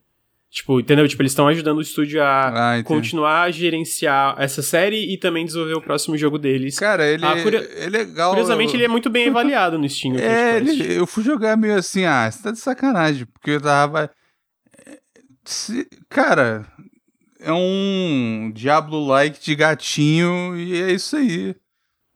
Tipo, 0.52 0.82
entendeu? 0.82 1.08
Tipo, 1.08 1.22
eles 1.22 1.32
estão 1.32 1.48
ajudando 1.48 1.78
o 1.78 1.82
estúdio 1.82 2.22
a 2.22 2.76
ah, 2.76 2.84
continuar 2.84 3.44
a 3.44 3.52
gerenciar 3.52 4.36
essa 4.38 4.62
série 4.62 5.14
e 5.14 5.18
também 5.18 5.46
desenvolver 5.46 5.76
o 5.76 5.82
próximo 5.82 6.18
jogo 6.18 6.38
deles. 6.38 6.78
Cara, 6.78 7.08
ele 7.08 7.26
ah, 7.26 7.42
curio... 7.42 7.66
é 7.78 7.88
legal. 7.88 8.32
Curiosamente, 8.32 8.74
eu... 8.74 8.78
ele 8.78 8.84
é 8.84 8.88
muito 8.90 9.10
bem 9.10 9.30
avaliado 9.30 9.80
no 9.80 9.88
Steam. 9.88 10.18
é, 10.18 10.58
ele... 10.58 11.00
eu 11.00 11.08
fui 11.08 11.24
jogar 11.24 11.56
meio 11.56 11.76
assim, 11.76 12.04
ah, 12.04 12.30
você 12.30 12.44
tá 12.44 12.52
de 12.52 12.60
sacanagem, 12.60 13.26
porque 13.28 13.52
eu 13.52 13.62
tava. 13.62 14.12
Se... 15.46 15.88
Cara, 16.10 16.68
é 17.40 17.54
um 17.54 18.52
Diablo-like 18.54 19.42
de 19.42 19.56
gatinho 19.56 20.58
e 20.58 20.82
é 20.82 20.92
isso 20.92 21.16
aí. 21.16 21.56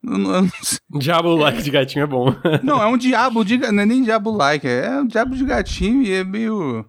Diablo-like 1.00 1.64
de 1.64 1.72
gatinho 1.72 2.04
é 2.04 2.08
bom. 2.08 2.36
não, 2.62 2.84
é 2.84 2.86
um 2.86 2.98
diabo 2.98 3.46
de. 3.46 3.58
Não 3.58 3.82
é 3.82 3.86
nem 3.86 4.04
Diablo-like, 4.04 4.68
é 4.68 5.00
um 5.00 5.08
diabo 5.08 5.36
de 5.36 5.46
gatinho 5.46 6.04
e 6.04 6.12
é 6.12 6.24
meio. 6.24 6.86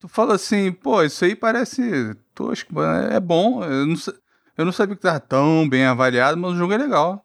Tu 0.00 0.08
fala 0.08 0.34
assim, 0.34 0.72
pô, 0.72 1.02
isso 1.02 1.24
aí 1.24 1.34
parece 1.34 2.14
tosco, 2.34 2.82
é 2.82 3.18
bom. 3.18 3.64
Eu 3.64 3.86
não, 3.86 3.96
eu 4.58 4.64
não 4.64 4.72
sabia 4.72 4.94
que 4.94 5.02
tava 5.02 5.20
tão 5.20 5.68
bem 5.68 5.84
avaliado, 5.84 6.36
mas 6.36 6.52
o 6.52 6.56
jogo 6.56 6.72
é 6.72 6.78
legal. 6.78 7.24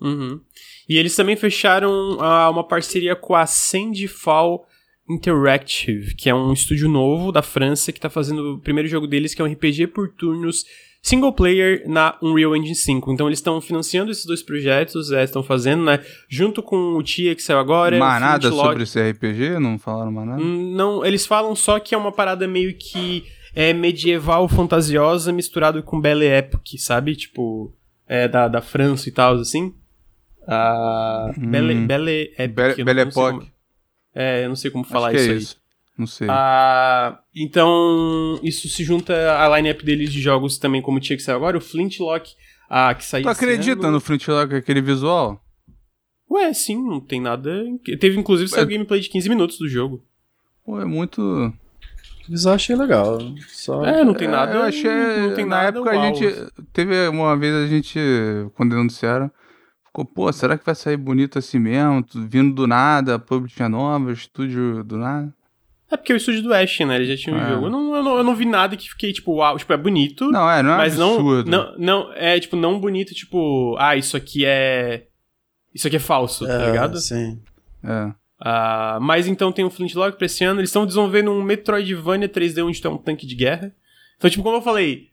Uhum. 0.00 0.40
E 0.88 0.96
eles 0.96 1.14
também 1.14 1.36
fecharam 1.36 2.16
uh, 2.16 2.50
uma 2.50 2.66
parceria 2.66 3.16
com 3.16 3.34
a 3.34 3.46
Sandfall 3.46 4.66
Interactive, 5.08 6.14
que 6.14 6.28
é 6.28 6.34
um 6.34 6.52
estúdio 6.52 6.88
novo 6.88 7.32
da 7.32 7.42
França 7.42 7.92
que 7.92 8.00
tá 8.00 8.10
fazendo 8.10 8.54
o 8.54 8.58
primeiro 8.58 8.88
jogo 8.88 9.06
deles, 9.06 9.34
que 9.34 9.40
é 9.40 9.44
um 9.44 9.50
RPG 9.52 9.88
por 9.88 10.08
turnos 10.08 10.64
single 11.02 11.32
player 11.32 11.82
na 11.86 12.16
Unreal 12.22 12.54
Engine 12.54 12.74
5. 12.74 13.12
Então 13.12 13.26
eles 13.26 13.38
estão 13.38 13.60
financiando 13.60 14.10
esses 14.10 14.26
dois 14.26 14.42
projetos, 14.42 15.10
é, 15.10 15.24
estão 15.24 15.42
fazendo, 15.42 15.84
né? 15.84 16.00
Junto 16.28 16.62
com 16.62 16.96
o 16.96 17.02
Tia 17.02 17.34
que 17.34 17.42
saiu 17.42 17.58
agora. 17.58 17.98
Mais 17.98 18.20
nada 18.20 18.50
sobre 18.50 18.82
esse 18.82 19.00
RPG? 19.10 19.58
Não 19.58 19.78
falaram 19.78 20.12
mais 20.12 20.28
nada? 20.28 20.42
Hum, 20.42 20.74
não, 20.74 21.04
eles 21.04 21.26
falam 21.26 21.54
só 21.54 21.78
que 21.78 21.94
é 21.94 21.98
uma 21.98 22.12
parada 22.12 22.46
meio 22.46 22.76
que 22.76 23.24
é 23.54 23.72
medieval 23.72 24.48
fantasiosa 24.48 25.32
misturado 25.32 25.82
com 25.82 26.00
Belle 26.00 26.26
Époque, 26.26 26.78
sabe? 26.78 27.16
Tipo, 27.16 27.72
é 28.06 28.28
da, 28.28 28.48
da 28.48 28.60
França 28.60 29.08
e 29.08 29.12
tal, 29.12 29.34
assim. 29.34 29.74
Ah, 30.46 31.32
hum. 31.36 31.50
Belle, 31.50 31.74
Belle 31.74 32.32
Époque. 32.36 32.84
Belle 32.84 33.00
Époque. 33.00 33.57
É, 34.20 34.44
eu 34.44 34.48
não 34.48 34.56
sei 34.56 34.68
como 34.68 34.82
falar 34.82 35.14
isso, 35.14 35.30
é 35.30 35.34
isso 35.36 35.54
aí. 35.54 35.68
Não 35.96 36.06
sei. 36.08 36.26
Ah, 36.28 37.20
então, 37.32 38.40
isso 38.42 38.68
se 38.68 38.82
junta 38.82 39.14
à 39.40 39.56
line-up 39.56 39.84
deles 39.84 40.12
de 40.12 40.20
jogos 40.20 40.58
também, 40.58 40.82
como 40.82 40.98
tinha 40.98 41.16
que 41.16 41.22
sair 41.22 41.36
agora, 41.36 41.56
o 41.56 41.60
Flintlock, 41.60 42.34
ah, 42.68 42.92
que 42.94 43.04
saiu 43.04 43.22
Tu 43.22 43.28
acredita 43.28 43.82
ano. 43.82 43.92
no 43.92 44.00
Flintlock, 44.00 44.56
aquele 44.56 44.80
visual? 44.80 45.40
Ué, 46.28 46.52
sim, 46.52 46.76
não 46.76 47.00
tem 47.00 47.20
nada... 47.20 47.64
Teve, 48.00 48.18
inclusive, 48.18 48.50
saiu 48.50 48.64
é... 48.64 48.66
gameplay 48.66 49.00
de 49.00 49.08
15 49.08 49.28
minutos 49.28 49.56
do 49.56 49.68
jogo. 49.68 50.04
Pô, 50.64 50.80
é 50.80 50.84
muito... 50.84 51.52
Eu 52.28 52.52
achei 52.52 52.74
legal. 52.74 53.18
Só... 53.46 53.84
É, 53.84 54.04
não 54.04 54.14
tem 54.14 54.26
nada. 54.26 54.52
É, 54.52 54.56
eu 54.56 54.62
achei. 54.62 54.90
Não 54.90 55.34
tem 55.34 55.46
na 55.46 55.62
nada 55.62 55.78
época 55.78 55.94
uau. 55.94 56.02
a 56.02 56.06
gente. 56.06 56.52
Teve 56.74 57.08
uma 57.08 57.34
vez 57.34 57.54
a 57.54 57.66
gente. 57.66 57.98
Quando 58.54 58.74
anunciaram. 58.74 59.30
Ficou, 59.98 60.04
pô, 60.04 60.32
será 60.32 60.56
que 60.56 60.64
vai 60.64 60.74
sair 60.74 60.96
bonito 60.96 61.38
assim 61.38 61.58
mesmo? 61.58 62.04
Vindo 62.14 62.54
do 62.54 62.66
nada, 62.66 63.18
public 63.18 63.60
nova, 63.68 64.12
estúdio 64.12 64.84
do 64.84 64.96
nada. 64.96 65.34
É 65.90 65.96
porque 65.96 66.12
é 66.12 66.14
o 66.14 66.18
estúdio 66.18 66.42
do 66.42 66.54
Ash, 66.54 66.80
né? 66.80 66.96
Ele 66.96 67.06
já 67.06 67.16
tinha 67.16 67.34
um 67.34 67.40
é. 67.40 67.48
jogo. 67.48 67.66
Eu 67.66 67.70
não, 67.70 67.96
eu 67.96 68.02
não, 68.02 68.18
eu, 68.18 68.24
não, 68.24 68.34
vi 68.34 68.44
nada 68.44 68.76
que 68.76 68.88
fiquei, 68.90 69.12
tipo, 69.12 69.32
uau, 69.32 69.58
tipo, 69.58 69.72
é 69.72 69.76
bonito. 69.76 70.30
Não, 70.30 70.48
é, 70.48 70.62
não 70.62 70.74
é 70.74 70.76
mas 70.76 71.00
absurdo. 71.00 71.50
Não, 71.50 71.72
não, 71.72 71.78
não, 71.78 72.12
é, 72.12 72.38
tipo, 72.38 72.54
não 72.54 72.78
bonito, 72.78 73.14
tipo, 73.14 73.74
ah, 73.78 73.96
isso 73.96 74.16
aqui 74.16 74.44
é. 74.44 75.06
Isso 75.74 75.86
aqui 75.86 75.96
é 75.96 76.00
falso, 76.00 76.46
tá 76.46 76.52
é, 76.52 76.58
tá 76.58 76.66
ligado? 76.66 76.98
Sim. 77.00 77.40
É. 77.82 78.04
Uh, 78.40 79.00
mas 79.00 79.26
então 79.26 79.50
tem 79.50 79.64
o 79.64 79.70
Flintlock 79.70 80.16
pra 80.16 80.26
esse 80.26 80.44
ano. 80.44 80.60
Eles 80.60 80.70
estão 80.70 80.86
desenvolvendo 80.86 81.32
um 81.32 81.42
Metroidvania 81.42 82.28
3D 82.28 82.64
onde 82.64 82.80
tem 82.80 82.90
um 82.90 82.98
tanque 82.98 83.26
de 83.26 83.34
guerra. 83.34 83.74
Então, 84.16 84.30
tipo, 84.30 84.42
como 84.42 84.56
eu 84.56 84.62
falei, 84.62 85.08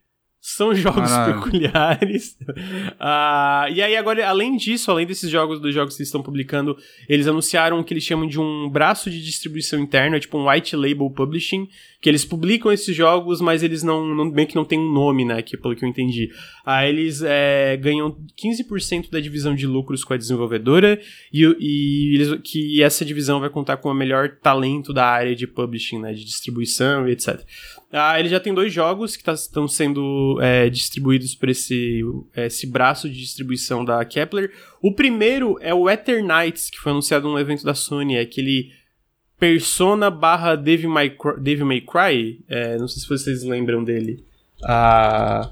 são 0.47 0.75
jogos 0.75 1.09
Caralho. 1.09 1.41
peculiares. 1.41 2.37
uh, 2.39 3.65
e 3.73 3.81
aí, 3.81 3.97
agora, 3.97 4.29
além 4.29 4.55
disso, 4.55 4.91
além 4.91 5.07
desses 5.07 5.27
jogos, 5.27 5.59
dos 5.59 5.73
jogos 5.73 5.95
que 5.95 6.03
eles 6.03 6.07
estão 6.07 6.21
publicando, 6.21 6.77
eles 7.09 7.25
anunciaram 7.25 7.79
o 7.79 7.83
que 7.83 7.91
eles 7.91 8.03
chamam 8.03 8.27
de 8.27 8.39
um 8.39 8.69
braço 8.69 9.09
de 9.09 9.23
distribuição 9.23 9.79
interna, 9.79 10.19
tipo 10.19 10.37
um 10.37 10.47
white 10.47 10.75
label 10.75 11.09
publishing, 11.09 11.67
que 12.05 12.09
eles 12.09 12.23
publicam 12.23 12.71
esses 12.71 12.95
jogos, 12.95 13.41
mas 13.41 13.63
eles 13.63 13.81
não, 13.81 14.05
não 14.05 14.31
que 14.45 14.55
não 14.55 14.63
tem 14.63 14.77
um 14.77 14.93
nome, 14.93 15.25
né, 15.25 15.41
que, 15.41 15.57
pelo 15.57 15.75
que 15.75 15.83
eu 15.83 15.89
entendi. 15.89 16.29
Aí 16.63 16.87
eles 16.87 17.23
é, 17.23 17.75
ganham 17.77 18.15
15% 18.39 19.09
da 19.09 19.19
divisão 19.19 19.55
de 19.55 19.65
lucros 19.65 20.03
com 20.03 20.13
a 20.13 20.17
desenvolvedora 20.17 21.01
e, 21.33 21.41
e 21.59 22.13
eles, 22.13 22.39
que 22.43 22.83
essa 22.83 23.03
divisão 23.03 23.39
vai 23.39 23.49
contar 23.49 23.77
com 23.77 23.89
o 23.89 23.93
melhor 23.95 24.37
talento 24.39 24.93
da 24.93 25.03
área 25.03 25.35
de 25.35 25.47
publishing, 25.47 25.97
né, 25.97 26.13
de 26.13 26.23
distribuição 26.23 27.09
e 27.09 27.13
etc. 27.13 27.41
Ah, 27.91 28.19
ele 28.19 28.29
já 28.29 28.39
tem 28.39 28.53
dois 28.53 28.71
jogos 28.71 29.15
que 29.15 29.23
tá, 29.23 29.33
estão 29.33 29.67
sendo 29.67 30.37
é, 30.43 30.69
distribuídos 30.69 31.33
por 31.33 31.49
esse, 31.49 32.03
esse 32.35 32.67
braço 32.67 33.09
de 33.09 33.19
distribuição 33.19 33.83
da 33.83 34.05
Kepler. 34.05 34.51
O 34.79 34.93
primeiro 34.93 35.57
é 35.59 35.73
o 35.73 35.89
Eternights, 35.89 36.69
que 36.69 36.77
foi 36.77 36.91
anunciado 36.91 37.27
num 37.27 37.39
evento 37.39 37.63
da 37.63 37.73
Sony, 37.73 38.17
é 38.17 38.19
aquele 38.19 38.69
Persona 39.39 40.09
barra 40.09 40.55
Devil 40.55 40.89
May 40.89 41.09
Cry, 41.09 41.39
Devil 41.39 41.65
May 41.65 41.81
Cry 41.81 42.39
é, 42.47 42.77
não 42.77 42.87
sei 42.87 43.01
se 43.01 43.09
vocês 43.09 43.43
lembram 43.43 43.83
dele. 43.83 44.23
Ah, 44.63 45.49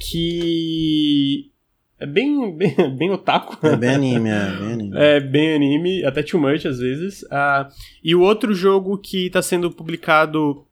que 0.00 1.50
é 1.98 2.06
bem, 2.06 2.56
bem, 2.56 2.96
bem 2.96 3.10
otaku. 3.10 3.58
É 3.66 3.76
bem 3.76 3.90
anime, 3.90 4.30
é 4.30 4.50
bem 4.50 4.72
anime. 4.72 4.96
É 4.96 5.20
bem 5.20 5.54
anime, 5.54 6.04
até 6.04 6.22
too 6.22 6.40
much 6.40 6.64
às 6.64 6.78
vezes. 6.78 7.24
Ah, 7.30 7.68
e 8.02 8.14
o 8.14 8.20
outro 8.20 8.54
jogo 8.54 8.96
que 8.96 9.26
está 9.26 9.42
sendo 9.42 9.70
publicado 9.70 10.64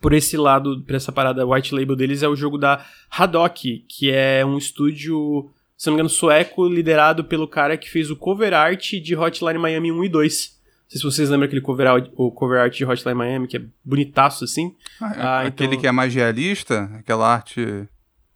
por 0.00 0.12
esse 0.12 0.36
lado, 0.36 0.82
por 0.82 0.96
essa 0.96 1.12
parada 1.12 1.46
white 1.46 1.74
label 1.74 1.94
deles, 1.94 2.22
é 2.22 2.28
o 2.28 2.34
jogo 2.34 2.58
da 2.58 2.84
Haddock, 3.10 3.84
que 3.88 4.10
é 4.10 4.44
um 4.44 4.58
estúdio, 4.58 5.48
se 5.76 5.86
não 5.86 5.92
me 5.92 5.96
engano, 5.98 6.08
sueco, 6.08 6.66
liderado 6.66 7.22
pelo 7.22 7.46
cara 7.46 7.76
que 7.76 7.88
fez 7.88 8.10
o 8.10 8.16
cover 8.16 8.52
art 8.52 8.92
de 8.94 9.14
Hotline 9.14 9.58
Miami 9.58 9.92
1 9.92 10.04
e 10.04 10.08
2. 10.08 10.59
Não 10.90 10.98
sei 10.98 10.98
se 10.98 11.16
vocês 11.16 11.30
lembram 11.30 11.46
aquele 11.46 11.60
cover 11.60 11.86
art, 11.86 12.10
o 12.16 12.32
cover 12.32 12.60
art 12.60 12.76
de 12.76 12.84
Hotline 12.84 13.14
Miami, 13.14 13.46
que 13.46 13.56
é 13.56 13.62
bonitaço 13.84 14.42
assim. 14.42 14.74
Ah, 15.00 15.14
é 15.14 15.22
ah, 15.22 15.40
aquele 15.42 15.68
então... 15.68 15.80
que 15.80 15.86
é 15.86 15.92
mais 15.92 16.12
realista? 16.12 16.90
Aquela 16.98 17.32
arte. 17.32 17.88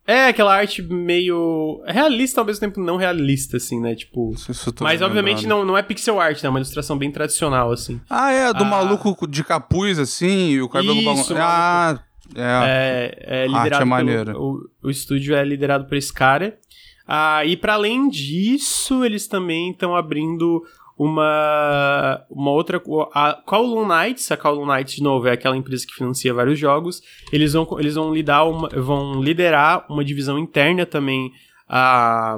É, 0.06 0.28
aquela 0.28 0.54
arte 0.54 0.80
meio 0.80 1.82
realista 1.84 2.40
ao 2.40 2.46
mesmo 2.46 2.60
tempo 2.60 2.80
não 2.80 2.96
realista, 2.96 3.56
assim, 3.56 3.80
né? 3.80 3.96
Tipo. 3.96 4.34
Mas 4.80 5.02
obviamente 5.02 5.48
não, 5.48 5.64
não 5.64 5.76
é 5.76 5.82
pixel 5.82 6.20
art, 6.20 6.40
né? 6.42 6.46
É 6.46 6.50
uma 6.50 6.60
ilustração 6.60 6.96
bem 6.96 7.10
tradicional, 7.10 7.72
assim. 7.72 8.00
Ah, 8.08 8.30
é, 8.30 8.52
do 8.52 8.62
ah. 8.62 8.68
maluco 8.68 9.26
de 9.26 9.42
capuz, 9.42 9.98
assim, 9.98 10.50
e 10.50 10.62
o 10.62 10.68
cabelo 10.68 10.94
Isso, 10.94 11.34
Ah, 11.36 11.98
é. 12.36 13.16
É, 13.26 13.42
é 13.42 13.46
liderado. 13.46 13.74
Arte 13.74 13.82
é 13.82 13.84
maneiro. 13.84 14.40
o, 14.40 14.70
o 14.80 14.90
estúdio 14.90 15.34
é 15.34 15.44
liderado 15.44 15.86
por 15.86 15.96
esse 15.96 16.12
cara. 16.12 16.56
Ah, 17.04 17.44
e 17.44 17.56
para 17.56 17.74
além 17.74 18.08
disso, 18.08 19.04
eles 19.04 19.26
também 19.26 19.72
estão 19.72 19.96
abrindo 19.96 20.62
uma 20.96 22.24
uma 22.30 22.50
outra 22.50 22.80
a 23.12 23.34
Kowloon 23.46 23.86
Knights, 23.86 24.30
a 24.30 24.36
Kowloon 24.36 24.66
Knights 24.66 24.96
de 24.96 25.02
novo 25.02 25.28
é 25.28 25.32
aquela 25.32 25.56
empresa 25.56 25.86
que 25.86 25.94
financia 25.94 26.32
vários 26.32 26.58
jogos. 26.58 27.00
Eles 27.32 27.52
vão 27.52 27.66
eles 27.78 27.94
vão 27.94 28.14
lidar 28.14 28.44
uma, 28.44 28.68
vão 28.68 29.20
liderar 29.22 29.86
uma 29.90 30.04
divisão 30.04 30.38
interna 30.38 30.86
também 30.86 31.32
a 31.68 32.36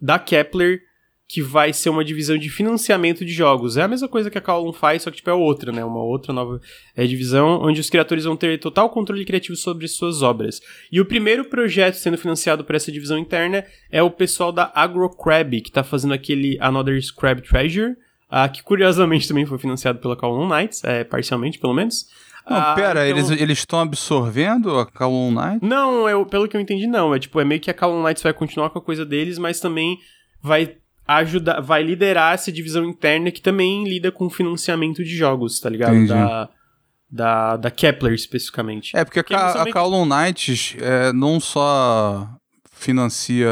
da 0.00 0.18
Kepler 0.18 0.80
que 1.32 1.40
vai 1.40 1.72
ser 1.72 1.88
uma 1.88 2.04
divisão 2.04 2.36
de 2.36 2.50
financiamento 2.50 3.24
de 3.24 3.32
jogos. 3.32 3.78
É 3.78 3.82
a 3.82 3.88
mesma 3.88 4.06
coisa 4.06 4.30
que 4.30 4.36
a 4.36 4.40
Kowloon 4.40 4.74
faz, 4.74 5.00
só 5.00 5.10
que 5.10 5.16
tipo 5.16 5.30
é 5.30 5.32
outra, 5.32 5.72
né? 5.72 5.82
Uma 5.82 6.02
outra 6.02 6.30
nova 6.30 6.60
é, 6.94 7.06
divisão, 7.06 7.58
onde 7.62 7.80
os 7.80 7.88
criadores 7.88 8.24
vão 8.24 8.36
ter 8.36 8.60
total 8.60 8.90
controle 8.90 9.24
criativo 9.24 9.56
sobre 9.56 9.88
suas 9.88 10.20
obras. 10.20 10.60
E 10.92 11.00
o 11.00 11.06
primeiro 11.06 11.46
projeto 11.46 11.94
sendo 11.94 12.18
financiado 12.18 12.62
por 12.64 12.74
essa 12.74 12.92
divisão 12.92 13.16
interna 13.16 13.64
é 13.90 14.02
o 14.02 14.10
pessoal 14.10 14.52
da 14.52 14.70
AgroCrab, 14.74 15.58
que 15.62 15.70
está 15.70 15.82
fazendo 15.82 16.12
aquele 16.12 16.58
Another 16.60 17.00
Crab 17.16 17.40
Treasure, 17.40 17.92
uh, 17.92 18.52
que 18.52 18.62
curiosamente 18.62 19.26
também 19.26 19.46
foi 19.46 19.56
financiado 19.56 20.00
pela 20.00 20.14
Kowloon 20.14 20.46
Knights, 20.46 20.84
é, 20.84 21.02
parcialmente 21.02 21.58
pelo 21.58 21.72
menos. 21.72 22.04
Não, 22.46 22.58
ah, 22.58 22.74
pera, 22.74 23.08
então... 23.08 23.32
eles 23.32 23.58
estão 23.58 23.80
absorvendo 23.80 24.78
a 24.78 24.84
Kowloon 24.84 25.30
Knights? 25.30 25.66
Não, 25.66 26.06
eu, 26.06 26.26
pelo 26.26 26.46
que 26.46 26.58
eu 26.58 26.60
entendi, 26.60 26.86
não. 26.86 27.14
É 27.14 27.18
tipo, 27.18 27.40
é 27.40 27.44
meio 27.44 27.60
que 27.60 27.70
a 27.70 27.74
Kowloon 27.74 28.02
Knights 28.02 28.22
vai 28.22 28.34
continuar 28.34 28.68
com 28.68 28.78
a 28.78 28.82
coisa 28.82 29.06
deles, 29.06 29.38
mas 29.38 29.60
também 29.60 29.96
vai 30.42 30.81
ajudar, 31.06 31.60
vai 31.60 31.82
liderar 31.82 32.34
essa 32.34 32.52
divisão 32.52 32.84
interna 32.84 33.30
que 33.30 33.40
também 33.40 33.84
lida 33.84 34.10
com 34.10 34.30
financiamento 34.30 35.04
de 35.04 35.14
jogos, 35.16 35.60
tá 35.60 35.68
ligado? 35.68 36.06
Da, 36.06 36.48
da, 37.10 37.56
da 37.56 37.70
Kepler 37.70 38.14
especificamente. 38.14 38.96
É, 38.96 39.04
porque 39.04 39.34
a, 39.34 39.38
a, 39.38 39.62
a 39.62 39.72
Call 39.72 40.06
Knight 40.06 40.76
é, 40.80 41.12
não 41.12 41.38
só 41.38 42.28
financia 42.70 43.48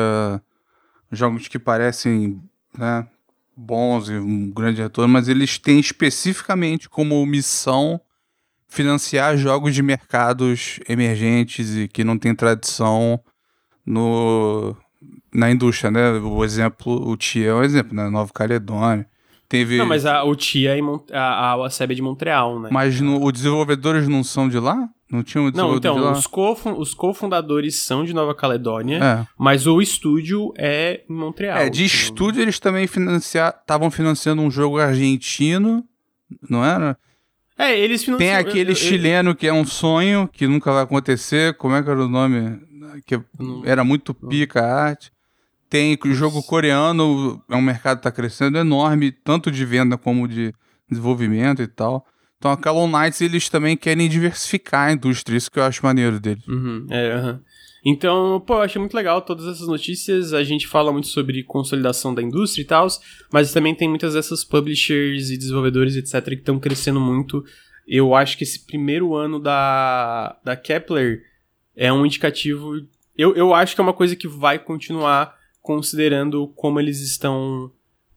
jogos 1.13 1.49
que 1.49 1.59
parecem 1.59 2.41
né, 2.77 3.07
bons 3.57 4.09
e 4.09 4.15
um 4.15 4.51
grande 4.51 4.81
retorno, 4.81 5.13
mas 5.13 5.29
eles 5.29 5.59
têm 5.59 5.79
especificamente 5.79 6.89
como 6.89 7.25
missão 7.27 8.01
financiar 8.69 9.37
jogos 9.37 9.75
de 9.75 9.83
mercados 9.83 10.79
emergentes 10.89 11.77
e 11.77 11.89
que 11.89 12.05
não 12.05 12.17
têm 12.17 12.35
tradição 12.35 13.21
no, 13.85 14.77
na 15.33 15.51
indústria, 15.51 15.91
né? 15.91 16.11
O 16.12 16.45
exemplo, 16.45 17.09
o 17.09 17.16
TIA 17.16 17.51
é 17.51 17.55
um 17.55 17.62
exemplo, 17.62 17.95
né? 17.95 18.09
Nova 18.09 18.33
Caledônia. 18.33 19.07
Teve... 19.49 19.78
Não, 19.78 19.87
mas 19.87 20.07
a, 20.07 20.22
o 20.22 20.37
TIA 20.37 20.78
é 20.78 20.81
a, 21.12 21.55
a, 21.55 21.66
a 21.66 21.70
SEB 21.70 21.91
é 21.91 21.95
de 21.97 22.03
Montreal, 22.03 22.61
né? 22.61 22.68
Mas 22.70 23.01
no, 23.01 23.24
os 23.24 23.33
desenvolvedores 23.33 24.07
não 24.07 24.22
são 24.22 24.49
de 24.49 24.59
lá? 24.59 24.89
Não 25.11 25.24
tinham 25.24 25.47
um 25.47 25.51
Não, 25.51 25.74
então, 25.74 26.12
os, 26.12 26.24
co 26.24 26.57
os 26.78 26.95
cofundadores 26.95 27.74
são 27.74 28.05
de 28.05 28.14
Nova 28.14 28.33
Caledônia, 28.33 28.99
é. 29.03 29.26
mas 29.37 29.66
o 29.66 29.83
estúdio 29.83 30.53
é 30.57 31.03
em 31.11 31.12
Montreal. 31.12 31.59
É, 31.59 31.68
de 31.68 31.85
estúdio 31.85 32.41
eles 32.41 32.61
também 32.61 32.89
estavam 33.16 33.91
financiando 33.91 34.41
um 34.41 34.51
jogo 34.51 34.78
argentino, 34.78 35.85
não 36.49 36.64
era? 36.64 36.97
É, 37.59 37.76
eles 37.76 38.05
financiam... 38.05 38.28
Tem 38.28 38.37
aquele 38.37 38.70
eu, 38.70 38.74
eu, 38.74 38.76
chileno 38.76 39.35
que 39.35 39.49
é 39.49 39.53
um 39.53 39.64
sonho, 39.64 40.31
que 40.33 40.47
nunca 40.47 40.72
vai 40.72 40.85
acontecer, 40.85 41.55
como 41.57 41.74
é 41.74 41.83
que 41.83 41.91
era 41.91 42.05
o 42.05 42.09
nome? 42.09 42.61
Que 43.05 43.20
era 43.64 43.83
muito 43.83 44.14
pica 44.14 44.62
a 44.62 44.85
arte. 44.85 45.11
Tem 45.71 45.97
o 46.05 46.12
jogo 46.12 46.43
coreano, 46.43 47.41
é 47.49 47.55
um 47.57 47.62
mercado 47.62 47.99
que 47.99 48.01
está 48.01 48.11
crescendo 48.11 48.59
enorme, 48.59 49.12
tanto 49.12 49.51
de 49.51 49.64
venda 49.64 49.97
como 49.97 50.27
de 50.27 50.53
desenvolvimento 50.89 51.62
e 51.62 51.68
tal. 51.68 52.05
Então 52.37 52.51
a 52.51 52.57
Calon 52.57 52.89
Knights, 52.89 53.21
eles 53.21 53.49
também 53.49 53.77
querem 53.77 54.09
diversificar 54.09 54.89
a 54.89 54.93
indústria, 54.93 55.37
isso 55.37 55.51
que 55.51 55.59
eu 55.59 55.62
acho 55.62 55.85
maneiro 55.85 56.18
deles. 56.18 56.47
Uhum, 56.49 56.87
é, 56.91 57.16
uhum. 57.16 57.39
Então, 57.85 58.43
pô, 58.47 58.55
eu 58.55 58.62
achei 58.62 58.79
muito 58.79 58.95
legal 58.95 59.23
todas 59.23 59.47
essas 59.47 59.66
notícias. 59.66 60.35
A 60.35 60.43
gente 60.43 60.66
fala 60.66 60.93
muito 60.93 61.09
sobre 61.09 61.43
consolidação 61.45 62.14
da 62.14 62.23
indústria 62.23 62.62
e 62.62 62.66
tal, 62.66 62.87
mas 63.33 63.53
também 63.53 63.75
tem 63.75 63.89
muitas 63.89 64.14
dessas 64.14 64.45
publishers 64.45 65.31
e 65.31 65.37
desenvolvedores, 65.37 65.97
etc., 65.97 66.25
que 66.31 66.35
estão 66.35 66.59
crescendo 66.59 67.01
muito. 67.01 67.43
Eu 67.87 68.14
acho 68.14 68.37
que 68.37 68.45
esse 68.45 68.66
primeiro 68.66 69.14
ano 69.14 69.39
da, 69.39 70.37
da 70.45 70.57
Kepler 70.57 71.23
é 71.75 71.93
um 71.93 72.05
indicativo. 72.05 72.75
Eu, 73.16 73.35
eu 73.35 73.55
acho 73.55 73.75
que 73.75 73.81
é 73.81 73.85
uma 73.85 73.95
coisa 73.95 74.14
que 74.14 74.29
vai 74.29 74.59
continuar 74.59 75.35
considerando 75.61 76.49
como 76.57 76.81
eles 76.81 77.01
estão 77.01 77.71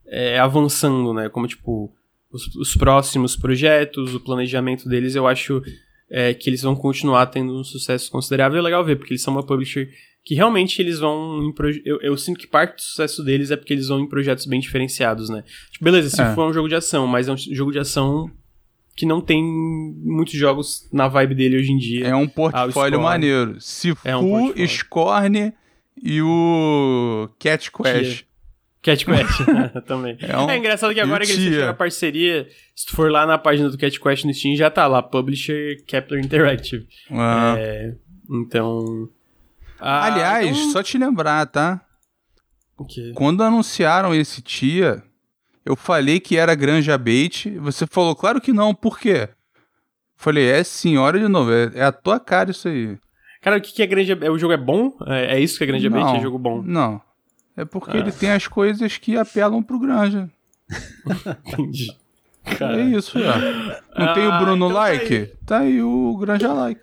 é, 0.07 0.39
avançando, 0.39 1.13
né? 1.13 1.29
Como, 1.29 1.47
tipo, 1.47 1.93
os, 2.31 2.55
os, 2.55 2.75
próximos 2.75 3.35
projetos, 3.35 4.13
o 4.13 4.19
planejamento 4.19 4.87
deles, 4.87 5.15
eu 5.15 5.27
acho 5.27 5.61
é, 6.09 6.33
que 6.33 6.49
eles 6.49 6.61
vão 6.61 6.75
continuar 6.75 7.27
tendo 7.27 7.57
um 7.59 7.63
sucesso 7.63 8.11
considerável. 8.11 8.59
É 8.59 8.61
legal 8.61 8.83
ver, 8.83 8.95
porque 8.95 9.13
eles 9.13 9.21
são 9.21 9.33
uma 9.33 9.45
publisher 9.45 9.89
que 10.23 10.35
realmente 10.35 10.81
eles 10.81 10.99
vão. 10.99 11.53
Eu, 11.83 11.99
eu, 12.01 12.17
sinto 12.17 12.39
que 12.39 12.47
parte 12.47 12.75
do 12.75 12.81
sucesso 12.81 13.23
deles 13.23 13.51
é 13.51 13.57
porque 13.57 13.73
eles 13.73 13.87
vão 13.87 13.99
em 13.99 14.07
projetos 14.07 14.45
bem 14.45 14.59
diferenciados, 14.59 15.29
né? 15.29 15.43
Tipo, 15.71 15.83
beleza, 15.83 16.09
se 16.09 16.21
é. 16.21 16.33
for 16.33 16.49
um 16.49 16.53
jogo 16.53 16.69
de 16.69 16.75
ação, 16.75 17.05
mas 17.05 17.27
é 17.27 17.33
um 17.33 17.37
jogo 17.37 17.71
de 17.71 17.79
ação 17.79 18.31
que 18.95 19.05
não 19.05 19.19
tem 19.19 19.43
muitos 19.43 20.35
jogos 20.35 20.87
na 20.93 21.07
vibe 21.07 21.35
dele 21.35 21.57
hoje 21.57 21.71
em 21.71 21.77
dia. 21.77 22.07
É 22.07 22.15
um 22.15 22.27
portfólio 22.27 23.01
maneiro. 23.01 23.59
Sifu, 23.59 23.99
é 24.07 24.15
um 24.15 24.53
Scorn 24.67 25.53
e 26.03 26.21
o 26.21 27.29
Cat 27.39 27.71
Quest. 27.71 28.25
Cat 28.81 29.05
Quest, 29.05 29.39
também. 29.87 30.17
É, 30.19 30.37
um... 30.37 30.49
é, 30.49 30.57
engraçado 30.57 30.93
que 30.93 30.99
agora 30.99 31.25
que 31.25 31.31
eles 31.31 31.45
fizeram 31.45 31.69
a 31.69 31.73
parceria, 31.73 32.45
se 32.75 32.87
tu 32.87 32.93
for 32.93 33.09
lá 33.09 33.25
na 33.25 33.37
página 33.37 33.69
do 33.69 33.77
Cat 33.77 33.97
Quest 33.97 34.25
no 34.25 34.33
Steam, 34.33 34.57
já 34.57 34.69
tá 34.69 34.85
lá, 34.85 35.01
Publisher 35.01 35.81
Kepler 35.87 36.21
Interactive. 36.21 36.85
Ah. 37.09 37.55
É, 37.57 37.95
então... 38.29 39.09
Ah, 39.79 40.05
Aliás, 40.07 40.57
então... 40.57 40.71
só 40.71 40.83
te 40.83 40.97
lembrar, 40.97 41.45
tá? 41.45 41.81
O 42.77 42.85
quê? 42.85 43.13
Quando 43.15 43.41
anunciaram 43.41 44.13
esse 44.13 44.41
tia, 44.41 45.01
eu 45.65 45.77
falei 45.77 46.19
que 46.19 46.35
era 46.35 46.53
Granja 46.53 46.97
Bait, 46.97 47.49
você 47.59 47.87
falou, 47.87 48.13
claro 48.13 48.41
que 48.41 48.51
não, 48.51 48.75
por 48.75 48.99
quê? 48.99 49.29
Falei, 50.17 50.49
é 50.49 50.61
sim, 50.63 50.97
olha 50.97 51.19
de 51.19 51.29
novo, 51.29 51.51
é, 51.51 51.71
é 51.75 51.83
a 51.83 51.91
tua 51.93 52.19
cara 52.19 52.51
isso 52.51 52.67
aí. 52.67 52.97
Cara, 53.43 53.57
o 53.57 53.61
que, 53.61 53.73
que 53.73 53.83
é 53.83 53.85
Granja 53.85 54.17
O 54.31 54.39
jogo 54.39 54.53
é 54.53 54.57
bom? 54.57 54.93
É, 55.05 55.35
é 55.35 55.39
isso 55.39 55.57
que 55.57 55.65
é 55.65 55.67
Granja 55.67 55.89
Bait? 55.89 56.17
É 56.17 56.21
jogo 56.21 56.39
bom? 56.39 56.61
Não. 56.63 57.01
É 57.57 57.65
porque 57.65 57.97
ah. 57.97 57.99
ele 57.99 58.11
tem 58.11 58.31
as 58.31 58.47
coisas 58.47 58.97
que 58.97 59.17
apelam 59.17 59.61
pro 59.61 59.77
Granja. 59.77 60.29
Entendi. 61.45 61.93
Cara. 62.57 62.81
É 62.81 62.85
isso, 62.85 63.19
já. 63.19 63.37
Não 63.37 64.05
ah, 64.07 64.13
tem 64.13 64.25
o 64.25 64.39
Bruno 64.39 64.65
então 64.65 64.77
Like? 64.77 65.07
Tá 65.07 65.13
aí. 65.13 65.27
tá 65.45 65.59
aí 65.59 65.81
o 65.81 66.17
Granja 66.17 66.53
Like. 66.53 66.81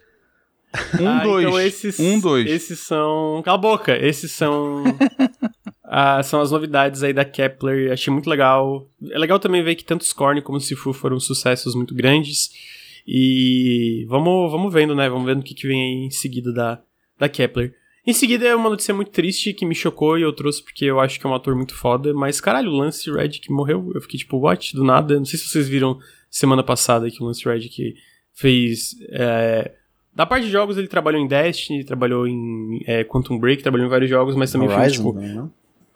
Um, 1.00 1.08
ah, 1.08 1.22
dois. 1.22 1.46
Então 1.46 1.60
esses, 1.60 1.98
um, 1.98 2.20
dois. 2.20 2.46
Esses 2.46 2.78
são. 2.80 3.40
Cala 3.42 3.56
a 3.56 3.60
boca! 3.60 3.96
Esses 3.96 4.30
são. 4.30 4.84
ah, 5.82 6.22
são 6.22 6.42
as 6.42 6.50
novidades 6.50 7.02
aí 7.02 7.14
da 7.14 7.24
Kepler. 7.24 7.90
Achei 7.90 8.12
muito 8.12 8.28
legal. 8.28 8.86
É 9.10 9.18
legal 9.18 9.38
também 9.38 9.64
ver 9.64 9.74
que 9.74 9.84
tanto 9.84 10.04
Scorn 10.04 10.42
como 10.42 10.60
Sifu 10.60 10.92
foram 10.92 11.18
sucessos 11.18 11.74
muito 11.74 11.94
grandes. 11.94 12.50
E 13.06 14.04
vamos, 14.08 14.50
vamos 14.50 14.72
vendo, 14.72 14.94
né? 14.94 15.08
Vamos 15.08 15.26
vendo 15.26 15.40
o 15.40 15.42
que, 15.42 15.54
que 15.54 15.66
vem 15.66 15.80
aí 15.80 16.06
em 16.06 16.10
seguida 16.10 16.52
da, 16.52 16.80
da 17.18 17.28
Kepler. 17.28 17.74
Em 18.06 18.12
seguida 18.12 18.46
é 18.46 18.54
uma 18.54 18.70
notícia 18.70 18.94
muito 18.94 19.10
triste 19.10 19.52
que 19.52 19.66
me 19.66 19.74
chocou 19.74 20.18
e 20.18 20.22
eu 20.22 20.32
trouxe 20.32 20.62
porque 20.62 20.86
eu 20.86 20.98
acho 20.98 21.20
que 21.20 21.26
é 21.26 21.30
um 21.30 21.34
ator 21.34 21.54
muito 21.54 21.74
foda. 21.74 22.14
Mas 22.14 22.40
caralho, 22.40 22.70
o 22.70 22.76
Lance 22.76 23.10
Reddick 23.10 23.50
morreu. 23.52 23.92
Eu 23.94 24.00
fiquei 24.00 24.18
tipo, 24.18 24.38
what? 24.38 24.74
Do 24.74 24.84
nada. 24.84 25.16
Não 25.16 25.24
sei 25.24 25.38
se 25.38 25.48
vocês 25.48 25.68
viram 25.68 25.98
semana 26.30 26.62
passada 26.62 27.10
que 27.10 27.22
o 27.22 27.26
Lance 27.26 27.44
Reddick 27.44 27.94
fez. 28.32 28.96
É... 29.10 29.72
Da 30.14 30.26
parte 30.26 30.46
de 30.46 30.52
jogos, 30.52 30.76
ele 30.76 30.88
trabalhou 30.88 31.20
em 31.20 31.26
Destiny, 31.26 31.84
trabalhou 31.84 32.26
em 32.26 32.82
é, 32.84 33.04
Quantum 33.04 33.38
Break, 33.38 33.62
trabalhou 33.62 33.86
em 33.86 33.90
vários 33.90 34.10
jogos, 34.10 34.34
mas 34.34 34.50
também 34.50 34.68
Horizon, 34.68 34.82
fez, 34.82 34.92
tipo. 34.96 35.12
Né? 35.12 35.48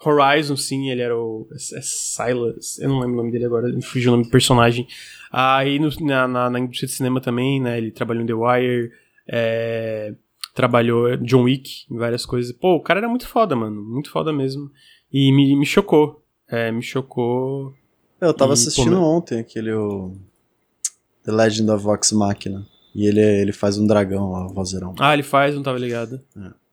Horizon, 0.04 0.56
sim, 0.56 0.90
ele 0.90 1.00
era 1.00 1.16
o. 1.16 1.46
É, 1.52 1.54
é 1.54 1.80
Silas, 1.82 2.78
eu 2.78 2.88
não 2.88 3.00
lembro 3.00 3.14
o 3.14 3.16
nome 3.18 3.30
dele 3.32 3.44
agora, 3.44 3.68
me 3.68 3.82
fugiu 3.82 4.12
o 4.12 4.16
nome 4.16 4.24
do 4.24 4.30
personagem. 4.30 4.86
Aí 5.32 5.78
ah, 5.78 6.02
na, 6.04 6.28
na, 6.28 6.50
na, 6.50 6.58
indústria 6.60 6.86
de 6.86 6.94
cinema 6.94 7.20
também, 7.20 7.60
né? 7.60 7.78
Ele 7.78 7.90
trabalhou 7.90 8.22
em 8.22 8.26
The 8.26 8.34
Wire, 8.34 8.92
é, 9.26 10.14
trabalhou 10.54 11.16
John 11.16 11.42
Wick, 11.42 11.86
em 11.90 11.96
várias 11.96 12.24
coisas. 12.24 12.52
Pô, 12.52 12.76
o 12.76 12.80
cara 12.80 13.00
era 13.00 13.08
muito 13.08 13.26
foda, 13.26 13.56
mano. 13.56 13.82
Muito 13.82 14.10
foda 14.10 14.32
mesmo. 14.32 14.70
E 15.12 15.32
me, 15.32 15.56
me 15.56 15.66
chocou. 15.66 16.22
É, 16.48 16.70
me 16.70 16.82
chocou. 16.82 17.74
Eu 18.20 18.32
tava 18.32 18.52
e, 18.52 18.54
assistindo 18.54 18.96
pô, 18.96 19.02
ontem 19.02 19.40
aquele 19.40 19.72
o 19.72 20.16
The 21.24 21.32
Legend 21.32 21.70
of 21.70 21.82
Vox 21.82 22.12
Machina. 22.12 22.66
E 22.94 23.06
ele, 23.06 23.20
ele 23.20 23.52
faz 23.52 23.76
um 23.76 23.86
dragão 23.86 24.30
lá, 24.30 24.46
o 24.46 24.54
vozeirão. 24.54 24.94
Ah, 25.00 25.12
ele 25.12 25.24
faz, 25.24 25.54
não 25.54 25.62
tava 25.64 25.78
ligado. 25.78 26.20
É. 26.36 26.63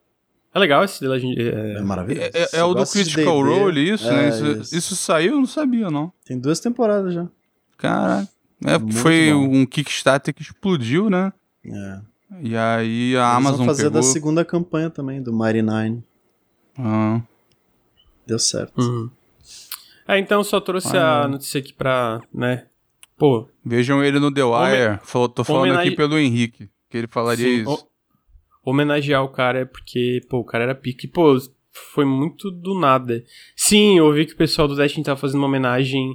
É 0.54 0.60
legal 0.60 0.84
esse 0.84 0.99
The 0.99 1.08
Legend. 1.08 1.41
É, 1.41 1.74
é 1.78 1.82
maravilhoso. 1.82 2.30
É, 2.34 2.41
é, 2.41 2.60
é 2.60 2.64
o 2.64 2.74
do 2.74 2.86
Critical 2.86 3.41
Role, 3.41 3.89
isso, 3.89 4.06
né? 4.12 4.30
Isso, 4.30 4.47
isso. 4.47 4.76
isso, 4.76 4.95
saiu? 4.95 5.34
Eu 5.34 5.39
não 5.39 5.45
sabia, 5.45 5.89
não. 5.89 6.12
Tem 6.26 6.38
duas 6.38 6.60
temporadas 6.60 7.14
já. 7.14 7.28
Caraca. 7.78 8.28
É, 8.64 8.80
foi 8.93 9.32
bom. 9.32 9.39
um 9.39 9.66
Kickstarter 9.66 10.34
que 10.34 10.41
explodiu, 10.41 11.10
né? 11.10 11.34
É. 11.66 11.99
E 12.41 12.56
aí 12.56 13.16
a 13.18 13.22
Eles 13.22 13.36
Amazon 13.36 13.58
vão 13.58 13.66
fazer 13.68 13.84
pegou... 13.84 14.02
da 14.02 14.04
segunda 14.04 14.45
campanha 14.45 14.89
também, 14.89 15.22
do 15.22 15.34
Mighty 15.34 15.62
Nine. 15.62 16.04
Ah. 16.78 17.22
Deu 18.26 18.38
certo. 18.38 18.80
Uhum. 18.80 19.10
É, 20.08 20.20
então 20.20 20.43
só 20.43 20.60
trouxe 20.60 20.95
ah, 20.95 21.24
a 21.24 21.28
notícia 21.28 21.60
aqui 21.60 21.74
pra, 21.74 22.22
né? 22.34 22.66
Pô. 23.18 23.47
Vejam 23.64 24.04
ele 24.04 24.20
no 24.20 24.32
The 24.32 24.43
Wire. 24.43 24.99
Home... 25.14 25.30
Tô 25.34 25.43
falando 25.43 25.64
Homenage... 25.64 25.88
aqui 25.88 25.95
pelo 25.95 26.18
Henrique, 26.18 26.70
que 26.89 26.97
ele 26.97 27.08
falaria 27.08 27.45
Sim, 27.45 27.62
isso. 27.62 27.88
Homenagear 28.64 29.24
o 29.24 29.30
cara 29.30 29.59
é 29.59 29.66
porque, 29.66 30.22
pô, 30.30 30.39
o 30.39 30.45
cara 30.45 30.66
era 30.66 30.76
pique. 30.76 31.07
Pô, 31.07 31.36
foi 31.93 32.05
muito 32.05 32.51
do 32.51 32.80
nada. 32.80 33.24
Sim, 33.55 33.97
eu 33.97 34.05
ouvi 34.05 34.26
que 34.26 34.34
o 34.34 34.38
pessoal 34.38 34.68
do 34.68 34.76
Destiny 34.76 35.03
tava 35.03 35.20
fazendo 35.20 35.39
uma 35.39 35.47
homenagem 35.47 36.12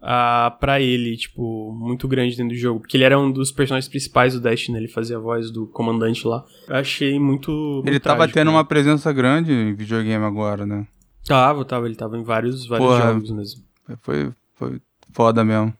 uh, 0.00 0.58
para 0.58 0.80
ele, 0.80 1.16
tipo, 1.16 1.72
muito 1.72 2.08
grande 2.08 2.36
dentro 2.36 2.54
do 2.54 2.58
jogo. 2.60 2.80
Porque 2.80 2.96
ele 2.96 3.04
era 3.04 3.18
um 3.18 3.30
dos 3.30 3.52
personagens 3.52 3.88
principais 3.88 4.34
do 4.34 4.40
Destiny, 4.40 4.78
ele 4.78 4.88
fazia 4.88 5.16
a 5.16 5.20
voz 5.20 5.50
do 5.50 5.66
comandante 5.66 6.26
lá. 6.26 6.44
Eu 6.68 6.76
achei 6.76 7.18
muito. 7.18 7.50
muito 7.50 7.88
ele 7.88 8.00
tava 8.00 8.18
trágico, 8.18 8.38
tendo 8.38 8.50
né? 8.50 8.56
uma 8.56 8.64
presença 8.64 9.12
grande 9.12 9.52
em 9.52 9.74
videogame 9.74 10.24
agora, 10.24 10.64
né? 10.64 10.86
Tava, 11.26 11.64
tava, 11.64 11.86
ele 11.86 11.96
tava 11.96 12.16
em 12.16 12.22
vários, 12.22 12.66
vários 12.66 12.88
Porra, 12.88 13.12
jogos 13.12 13.30
mesmo. 13.30 13.62
Foi, 14.02 14.32
foi 14.54 14.80
foda 15.12 15.44
mesmo. 15.44 15.72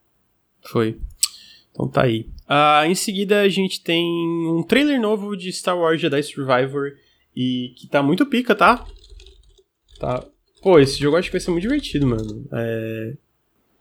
Foi. 0.66 0.98
Então 1.70 1.88
tá 1.88 2.02
aí. 2.02 2.28
Uh, 2.51 2.84
em 2.86 2.96
seguida 2.96 3.42
a 3.42 3.48
gente 3.48 3.80
tem 3.80 4.05
um 4.48 4.64
trailer 4.64 5.01
novo 5.01 5.36
de 5.36 5.53
Star 5.53 5.78
Wars 5.78 6.01
Jedi 6.01 6.20
Survivor 6.22 6.90
e 7.36 7.72
que 7.76 7.86
tá 7.86 8.03
muito 8.03 8.26
pica, 8.26 8.57
tá? 8.57 8.84
Tá. 10.01 10.24
Pô, 10.61 10.80
esse 10.80 10.98
jogo 10.98 11.14
eu 11.14 11.20
acho 11.20 11.28
que 11.28 11.36
vai 11.36 11.40
ser 11.40 11.53
muito 11.53 11.62
divertido, 11.62 12.07
mano. 12.09 12.48
É... 12.53 13.12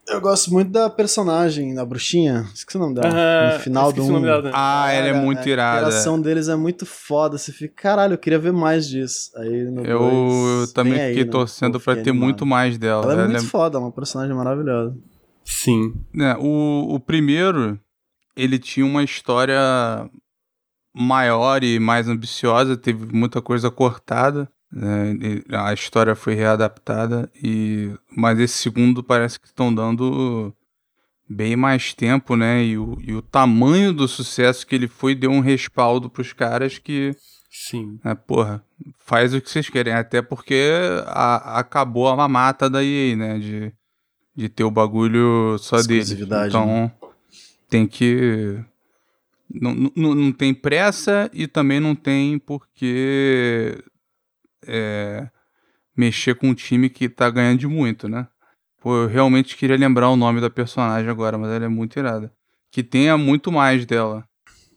Eu 0.08 0.22
gosto 0.22 0.52
muito 0.52 0.72
da 0.72 0.90
personagem, 0.90 1.74
da 1.74 1.86
bruxinha. 1.86 2.48
Esqueci 2.54 2.78
o 2.78 2.80
nome 2.80 2.96
dela. 2.96 3.10
Uh, 3.10 3.54
no 3.54 3.60
final 3.60 3.92
do. 3.94 4.04
Um... 4.04 4.22
Dela, 4.22 4.52
ah, 4.54 4.92
ela 4.92 5.08
é 5.08 5.14
muito 5.14 5.48
irada. 5.48 5.86
A 5.86 5.90
interação 5.90 6.20
deles 6.20 6.48
é 6.48 6.56
muito 6.56 6.86
foda. 6.86 7.38
Você 7.38 7.52
fica, 7.52 7.74
caralho, 7.76 8.14
eu 8.14 8.18
queria 8.18 8.40
ver 8.40 8.52
mais 8.52 8.88
disso. 8.88 9.32
Aí 9.36 9.66
no 9.66 9.86
Eu, 9.86 10.00
dois, 10.00 10.70
eu 10.70 10.74
também 10.74 10.94
fiquei 10.94 11.24
aí, 11.24 11.26
torcendo 11.26 11.80
pra 11.80 11.96
ter 11.96 12.10
animado. 12.10 12.24
muito 12.24 12.46
mais 12.46 12.78
dela. 12.78 13.04
Ela 13.04 13.14
é 13.14 13.16
ela 13.18 13.28
muito 13.28 13.44
é... 13.44 13.48
foda, 13.48 13.78
é 13.78 13.82
uma 13.82 13.92
personagem 13.92 14.36
maravilhosa. 14.36 14.98
Sim. 15.44 15.94
É, 16.20 16.36
o, 16.40 16.96
o 16.96 17.00
primeiro, 17.00 17.80
ele 18.40 18.58
tinha 18.58 18.86
uma 18.86 19.04
história 19.04 19.60
maior 20.94 21.64
e 21.64 21.80
mais 21.80 22.08
ambiciosa, 22.08 22.78
teve 22.78 23.06
muita 23.14 23.42
coisa 23.42 23.70
cortada. 23.70 24.50
Né? 24.72 25.42
A 25.52 25.74
história 25.74 26.16
foi 26.16 26.36
readaptada, 26.36 27.30
e 27.36 27.92
mas 28.16 28.40
esse 28.40 28.58
segundo 28.58 29.04
parece 29.04 29.40
que 29.40 29.48
estão 29.48 29.74
dando 29.74 30.54
bem 31.28 31.56
mais 31.56 31.94
tempo, 31.94 32.36
né? 32.36 32.64
E 32.64 32.78
o, 32.78 32.98
e 33.02 33.14
o 33.14 33.22
tamanho 33.22 33.92
do 33.94 34.08
sucesso 34.08 34.66
que 34.66 34.76
ele 34.76 34.88
foi 34.88 35.16
deu 35.16 35.32
um 35.32 35.40
respaldo 35.40 36.10
para 36.10 36.22
os 36.22 36.34
caras 36.34 36.78
que. 36.78 37.16
Sim. 37.52 38.00
É, 38.06 38.14
porra, 38.14 38.64
faz 39.00 39.34
o 39.34 39.42
que 39.42 39.50
vocês 39.50 39.70
querem. 39.70 39.94
Até 39.94 40.22
porque 40.22 40.72
a, 41.08 41.60
acabou 41.60 42.08
a 42.08 42.16
mamata 42.16 42.70
da 42.70 42.84
EA, 42.84 43.16
né? 43.16 43.40
De, 43.40 43.74
de 44.36 44.50
ter 44.50 44.64
o 44.64 44.72
bagulho 44.72 45.58
só 45.58 45.82
deles. 45.82 46.12
Então 46.12 46.66
né? 46.66 46.92
Tem 47.70 47.88
que. 47.88 48.60
Não, 49.50 49.74
não, 49.96 50.16
não 50.16 50.32
tem 50.32 50.54
pressa 50.54 51.30
e 51.34 51.48
também 51.48 51.80
não 51.80 51.96
tem 51.96 52.38
porque 52.38 53.84
é, 54.66 55.28
mexer 55.96 56.36
com 56.36 56.50
um 56.50 56.54
time 56.54 56.90
que 56.90 57.10
tá 57.10 57.30
ganhando 57.30 57.60
de 57.60 57.68
muito, 57.68 58.08
né? 58.08 58.28
Pô, 58.80 58.96
eu 58.96 59.08
realmente 59.08 59.58
queria 59.58 59.76
lembrar 59.76 60.10
o 60.10 60.16
nome 60.16 60.40
da 60.40 60.50
personagem 60.50 61.10
agora, 61.10 61.38
mas 61.38 61.52
ela 61.52 61.66
é 61.66 61.70
muito 61.70 61.98
irada. 61.98 62.32
Que 62.72 62.84
tenha 62.84 63.18
muito 63.18 63.52
mais 63.52 63.86
dela. 63.86 64.28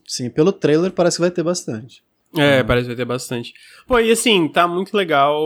Sim, 0.07 0.29
pelo 0.29 0.51
trailer 0.51 0.91
parece 0.91 1.17
que 1.17 1.21
vai 1.21 1.31
ter 1.31 1.43
bastante. 1.43 2.03
É, 2.35 2.63
parece 2.63 2.85
que 2.85 2.95
vai 2.95 2.95
ter 2.95 3.05
bastante. 3.05 3.53
Pô, 3.87 3.99
e 3.99 4.11
assim, 4.11 4.47
tá 4.47 4.67
muito 4.67 4.95
legal. 4.95 5.39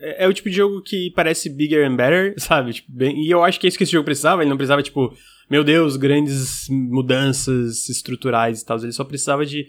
É, 0.00 0.24
é, 0.24 0.28
o 0.28 0.32
tipo 0.32 0.50
de 0.50 0.56
jogo 0.56 0.82
que 0.82 1.10
parece 1.14 1.48
bigger 1.48 1.88
and 1.88 1.96
better, 1.96 2.34
sabe? 2.38 2.72
Tipo, 2.72 2.90
bem, 2.90 3.24
e 3.24 3.30
eu 3.30 3.44
acho 3.44 3.60
que 3.60 3.66
é 3.66 3.68
isso 3.68 3.78
que 3.78 3.84
esse 3.84 3.92
jogo 3.92 4.04
precisava. 4.04 4.42
Ele 4.42 4.50
não 4.50 4.56
precisava, 4.56 4.82
tipo, 4.82 5.12
meu 5.48 5.62
Deus, 5.62 5.96
grandes 5.96 6.66
mudanças 6.68 7.88
estruturais 7.88 8.60
e 8.60 8.66
tal. 8.66 8.78
Ele 8.78 8.92
só 8.92 9.04
precisava 9.04 9.46
de 9.46 9.66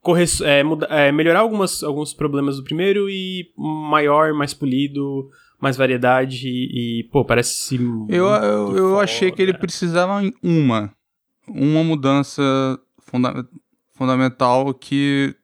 correr, 0.00 0.26
é, 0.42 0.62
muda, 0.62 0.86
é, 0.86 1.12
melhorar 1.12 1.40
algumas, 1.40 1.82
alguns 1.82 2.12
problemas 2.12 2.56
do 2.56 2.64
primeiro 2.64 3.08
e 3.08 3.52
maior, 3.56 4.32
mais 4.32 4.52
polido, 4.52 5.28
mais 5.60 5.76
variedade 5.76 6.48
e, 6.48 7.00
e 7.00 7.04
pô, 7.04 7.24
parece. 7.24 7.76
Eu, 8.08 8.26
eu, 8.26 8.76
eu 8.76 9.00
achei 9.00 9.30
que 9.30 9.42
ele 9.42 9.54
precisava 9.54 10.24
em 10.24 10.32
uma. 10.42 10.92
Uma 11.48 11.84
mudança 11.84 12.42
funda 12.98 13.46
fundamental 13.96 14.74
que 14.74 15.34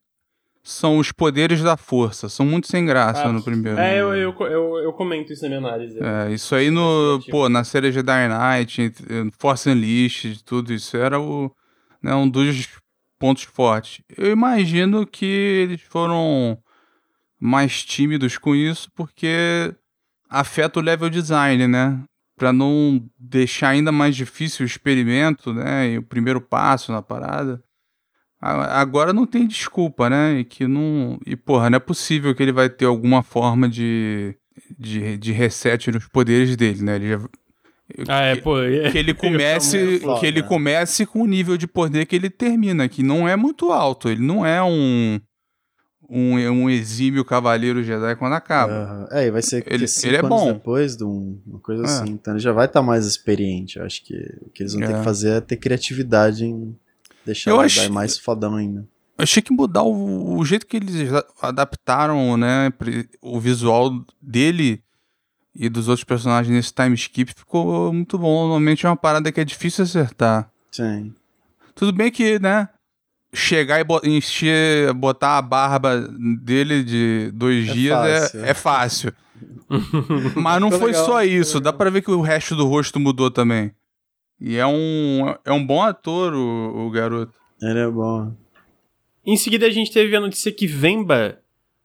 são 0.62 0.98
os 0.98 1.10
poderes 1.10 1.62
da 1.62 1.76
força. 1.76 2.28
São 2.28 2.46
muito 2.46 2.68
sem 2.68 2.86
graça 2.86 3.24
ah, 3.24 3.32
no 3.32 3.42
primeiro. 3.42 3.78
É, 3.78 4.00
eu, 4.00 4.14
eu, 4.14 4.34
eu, 4.40 4.78
eu, 4.78 4.92
comento 4.92 5.32
isso 5.32 5.42
na 5.42 5.48
minha 5.48 5.58
análise. 5.58 5.98
É, 6.00 6.32
isso 6.32 6.54
aí 6.54 6.70
no. 6.70 7.20
Pô, 7.30 7.48
na 7.48 7.64
série 7.64 7.90
Jedi 7.90 8.28
Knight, 8.28 8.92
Force 9.38 9.68
Unleashed, 9.68 10.44
tudo 10.44 10.72
isso 10.72 10.96
era 10.96 11.20
o. 11.20 11.50
Né, 12.00 12.14
um 12.14 12.28
dos 12.28 12.68
pontos 13.18 13.44
fortes. 13.44 14.04
Eu 14.16 14.32
imagino 14.32 15.06
que 15.06 15.24
eles 15.24 15.80
foram 15.82 16.58
mais 17.38 17.84
tímidos 17.84 18.38
com 18.38 18.54
isso 18.54 18.90
porque 18.94 19.74
afeta 20.28 20.80
o 20.80 20.82
level 20.82 21.10
design, 21.10 21.68
né? 21.68 22.02
Para 22.36 22.52
não 22.52 23.04
deixar 23.18 23.70
ainda 23.70 23.92
mais 23.92 24.16
difícil 24.16 24.64
o 24.64 24.66
experimento, 24.66 25.52
né? 25.52 25.90
E 25.90 25.98
o 25.98 26.02
primeiro 26.02 26.40
passo 26.40 26.90
na 26.90 27.02
parada. 27.02 27.62
Agora 28.43 29.12
não 29.12 29.24
tem 29.24 29.47
desculpa, 29.47 30.11
né? 30.11 30.40
E 30.40 30.45
que 30.45 30.66
não. 30.66 31.18
E, 31.24 31.36
porra, 31.36 31.70
não 31.70 31.76
é 31.76 31.80
possível 31.80 32.34
que 32.34 32.43
ele 32.43 32.51
vai 32.51 32.68
ter 32.68 32.86
alguma 32.86 33.22
forma 33.22 33.68
de, 33.68 34.34
de, 34.76 35.16
de 35.16 35.30
reset 35.30 35.93
nos 35.93 36.09
poderes 36.09 36.57
dele, 36.57 36.82
né? 36.82 36.97
Ele 36.97 37.09
já, 37.09 37.20
ah, 38.09 38.22
é, 38.22 38.36
pô. 38.36 38.61
É, 38.61 38.90
que 38.90 38.99
ele 38.99 39.14
comece, 39.14 40.01
que 40.18 40.26
ele 40.26 40.43
comece 40.43 41.07
com 41.07 41.22
o 41.22 41.26
nível 41.26 41.57
de 41.57 41.68
poder 41.68 42.07
que 42.07 42.16
ele 42.16 42.30
termina, 42.30 42.88
que 42.88 43.03
não 43.03 43.28
é 43.28 43.36
muito 43.36 43.70
alto. 43.70 44.09
Ele 44.09 44.22
não 44.22 44.45
é 44.45 44.61
um 44.62 45.20
um, 46.09 46.36
um 46.36 46.68
exímio 46.68 47.24
cavaleiro 47.24 47.82
Jedi 47.82 48.16
quando 48.16 48.34
acaba. 48.34 48.72
Uhum. 48.72 49.16
É, 49.16 49.26
e 49.26 49.30
vai 49.30 49.40
ser 49.40 49.64
ele, 49.66 49.86
ele 50.03 50.16
é 50.16 50.22
bom. 50.22 50.53
depois 50.53 50.95
de 50.97 51.05
um, 51.05 51.40
uma 51.47 51.59
coisa 51.61 51.82
é. 51.82 51.86
assim. 51.86 52.11
Então 52.11 52.34
ele 52.34 52.40
já 52.40 52.53
vai 52.53 52.66
estar 52.66 52.80
tá 52.80 52.86
mais 52.86 53.07
experiente. 53.07 53.78
Eu 53.78 53.84
acho 53.84 54.05
que 54.05 54.14
o 54.43 54.51
que 54.51 54.62
eles 54.62 54.74
vão 54.74 54.82
é. 54.82 54.86
ter 54.88 54.99
que 54.99 55.05
fazer 55.05 55.30
é 55.30 55.40
ter 55.40 55.57
criatividade 55.57 56.45
em 56.45 56.76
Deixar 57.24 57.50
eu 57.50 57.60
achei, 57.60 57.88
mais 57.88 58.18
fodão 58.18 58.56
ainda. 58.56 58.86
Achei 59.16 59.42
que 59.42 59.52
mudar 59.52 59.82
o, 59.82 60.38
o, 60.38 60.44
jeito 60.44 60.66
que 60.66 60.76
eles 60.76 61.10
adaptaram, 61.40 62.36
né, 62.36 62.72
o 63.20 63.38
visual 63.38 64.04
dele 64.20 64.82
e 65.54 65.68
dos 65.68 65.86
outros 65.86 66.04
personagens 66.04 66.54
nesse 66.54 66.72
time 66.72 66.94
skip 66.94 67.32
ficou 67.32 67.92
muito 67.92 68.18
bom. 68.18 68.42
Normalmente 68.42 68.86
é 68.86 68.88
uma 68.88 68.96
parada 68.96 69.30
que 69.30 69.40
é 69.40 69.44
difícil 69.44 69.84
acertar. 69.84 70.50
Sim. 70.70 71.14
Tudo 71.74 71.92
bem 71.92 72.10
que, 72.10 72.38
né, 72.38 72.68
chegar 73.34 73.80
e 73.80 74.08
encher, 74.08 74.92
botar 74.94 75.38
a 75.38 75.42
barba 75.42 76.08
dele 76.42 76.82
de 76.82 77.30
dois 77.34 77.68
é 77.68 77.72
dias 77.72 77.94
é 77.98 78.20
fácil. 78.20 78.44
É, 78.44 78.50
é 78.50 78.54
fácil. 78.54 79.12
Mas 80.36 80.60
não 80.60 80.70
foi 80.70 80.92
legal, 80.92 81.06
só 81.06 81.24
isso. 81.24 81.60
Dá 81.60 81.72
pra 81.72 81.90
ver 81.90 82.02
que 82.02 82.10
o 82.10 82.20
resto 82.20 82.54
do 82.54 82.66
rosto 82.66 83.00
mudou 83.00 83.30
também. 83.30 83.72
E 84.45 84.57
é 84.57 84.66
um, 84.66 85.32
é 85.45 85.53
um 85.53 85.64
bom 85.64 85.80
ator, 85.80 86.34
o, 86.34 86.86
o 86.86 86.90
garoto. 86.90 87.32
Ele 87.62 87.78
é 87.78 87.88
bom. 87.88 88.34
Em 89.24 89.36
seguida, 89.36 89.66
a 89.66 89.70
gente 89.70 89.93
teve 89.93 90.16
a 90.16 90.20
notícia 90.20 90.51
que 90.51 90.66
Vemba, 90.66 91.38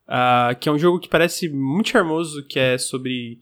uh, 0.07 0.55
que 0.59 0.67
é 0.67 0.71
um 0.71 0.79
jogo 0.79 0.99
que 0.99 1.07
parece 1.07 1.47
muito 1.49 1.89
charmoso, 1.89 2.43
que 2.43 2.57
é 2.57 2.79
sobre 2.79 3.37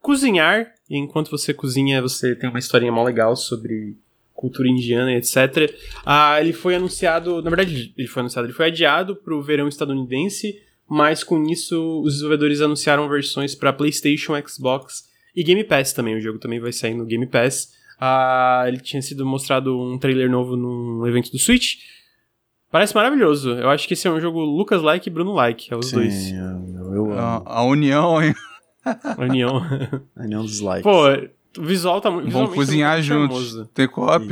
cozinhar. 0.00 0.72
E 0.88 0.96
enquanto 0.96 1.32
você 1.32 1.52
cozinha, 1.52 2.00
você 2.00 2.36
tem 2.36 2.48
uma 2.48 2.60
historinha 2.60 2.92
mó 2.92 3.02
legal 3.02 3.34
sobre 3.34 3.96
cultura 4.32 4.68
indiana, 4.68 5.14
etc. 5.14 5.36
Uh, 5.36 6.02
ah, 6.06 6.40
ele 6.40 6.52
foi 6.52 6.76
anunciado, 6.76 7.42
na 7.42 7.50
verdade, 7.50 7.92
ele 7.98 8.06
foi 8.06 8.20
anunciado, 8.20 8.46
ele 8.46 8.54
foi 8.54 8.66
adiado 8.66 9.16
para 9.16 9.34
o 9.34 9.42
verão 9.42 9.66
estadunidense, 9.66 10.62
mas 10.88 11.24
com 11.24 11.42
isso 11.42 12.02
os 12.04 12.12
desenvolvedores 12.12 12.60
anunciaram 12.60 13.08
versões 13.08 13.52
para 13.52 13.72
PlayStation, 13.72 14.34
Xbox 14.46 15.08
e 15.34 15.42
Game 15.42 15.64
Pass 15.64 15.92
também. 15.92 16.14
O 16.14 16.20
jogo 16.20 16.38
também 16.38 16.60
vai 16.60 16.72
sair 16.72 16.94
no 16.94 17.04
Game 17.04 17.26
Pass. 17.26 17.79
Ah, 18.00 18.64
ele 18.66 18.78
tinha 18.78 19.02
sido 19.02 19.26
mostrado 19.26 19.78
um 19.78 19.98
trailer 19.98 20.30
novo 20.30 20.56
num 20.56 21.06
evento 21.06 21.30
do 21.30 21.38
Switch. 21.38 21.80
Parece 22.70 22.94
maravilhoso. 22.94 23.50
Eu 23.50 23.68
acho 23.68 23.86
que 23.86 23.92
esse 23.92 24.08
é 24.08 24.10
um 24.10 24.20
jogo 24.20 24.40
Lucas-like 24.40 25.08
e 25.08 25.12
Bruno-like. 25.12 25.72
É 25.72 25.76
os 25.76 25.90
Sim, 25.90 25.96
dois. 25.96 26.32
Eu, 26.32 26.94
eu 26.94 27.18
a, 27.18 27.42
a, 27.44 27.62
união, 27.64 28.22
hein? 28.22 28.34
A 28.84 29.20
união. 29.20 29.58
a 30.16 30.22
união 30.22 30.42
dos 30.42 30.60
likes. 30.60 30.82
Pô, 30.82 31.08
o 31.60 31.64
visual 31.64 32.00
tá 32.00 32.10
muito. 32.10 32.30
Vamos 32.30 32.54
cozinhar 32.54 32.96
tá 32.96 33.02
juntos. 33.02 33.68
Tem 33.74 33.86
co-op? 33.86 34.28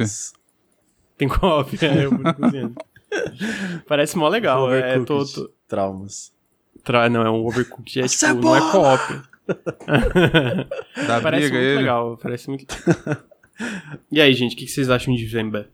Tem 1.18 1.28
co-op, 1.28 1.84
é, 1.84 2.04
eu 2.04 2.12
cozinhando. 2.34 2.74
Parece 3.86 4.16
mó 4.16 4.28
legal. 4.28 4.72
É, 4.72 4.98
tô, 5.00 5.24
tô... 5.26 5.50
Traumas. 5.66 6.32
Tra... 6.84 7.08
Não, 7.10 7.22
é 7.22 7.30
um 7.30 7.44
overcooked. 7.44 8.00
É, 8.00 8.06
tipo, 8.06 8.34
não 8.34 8.56
é 8.56 8.60
co-op. 8.70 9.28
Parece 11.22 11.50
muito 11.50 11.56
ele. 11.56 11.76
legal. 11.78 12.18
Parece 12.22 12.48
muito. 12.48 12.66
E 14.10 14.20
aí, 14.20 14.32
gente, 14.32 14.54
o 14.54 14.56
que 14.56 14.66
vocês 14.66 14.88
acham 14.88 15.14
de 15.14 15.24
Vemba? 15.26 15.68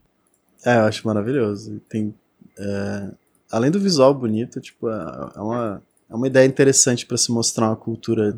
É, 0.64 0.76
eu 0.76 0.82
acho 0.82 1.06
maravilhoso. 1.06 1.80
Tem, 1.88 2.14
é, 2.58 3.10
além 3.50 3.70
do 3.70 3.78
visual 3.78 4.14
bonito, 4.14 4.60
tipo, 4.60 4.88
é, 4.88 5.30
é 5.36 5.40
uma, 5.40 5.82
é 6.10 6.14
uma 6.14 6.26
ideia 6.26 6.46
interessante 6.46 7.06
para 7.06 7.16
se 7.16 7.30
mostrar 7.30 7.68
uma 7.68 7.76
cultura 7.76 8.36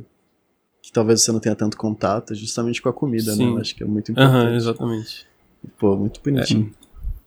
que 0.82 0.92
talvez 0.92 1.22
você 1.22 1.32
não 1.32 1.40
tenha 1.40 1.54
tanto 1.54 1.76
contato, 1.76 2.34
justamente 2.34 2.80
com 2.80 2.88
a 2.88 2.92
comida, 2.92 3.32
né? 3.32 3.36
Sim. 3.36 3.46
né? 3.46 3.52
Eu 3.52 3.60
acho 3.60 3.74
que 3.74 3.82
é 3.82 3.86
muito 3.86 4.12
importante. 4.12 4.54
Exatamente. 4.54 5.26
Pô, 5.78 5.96
muito 5.96 6.20
bonitinho. 6.22 6.72
É. 6.82 6.85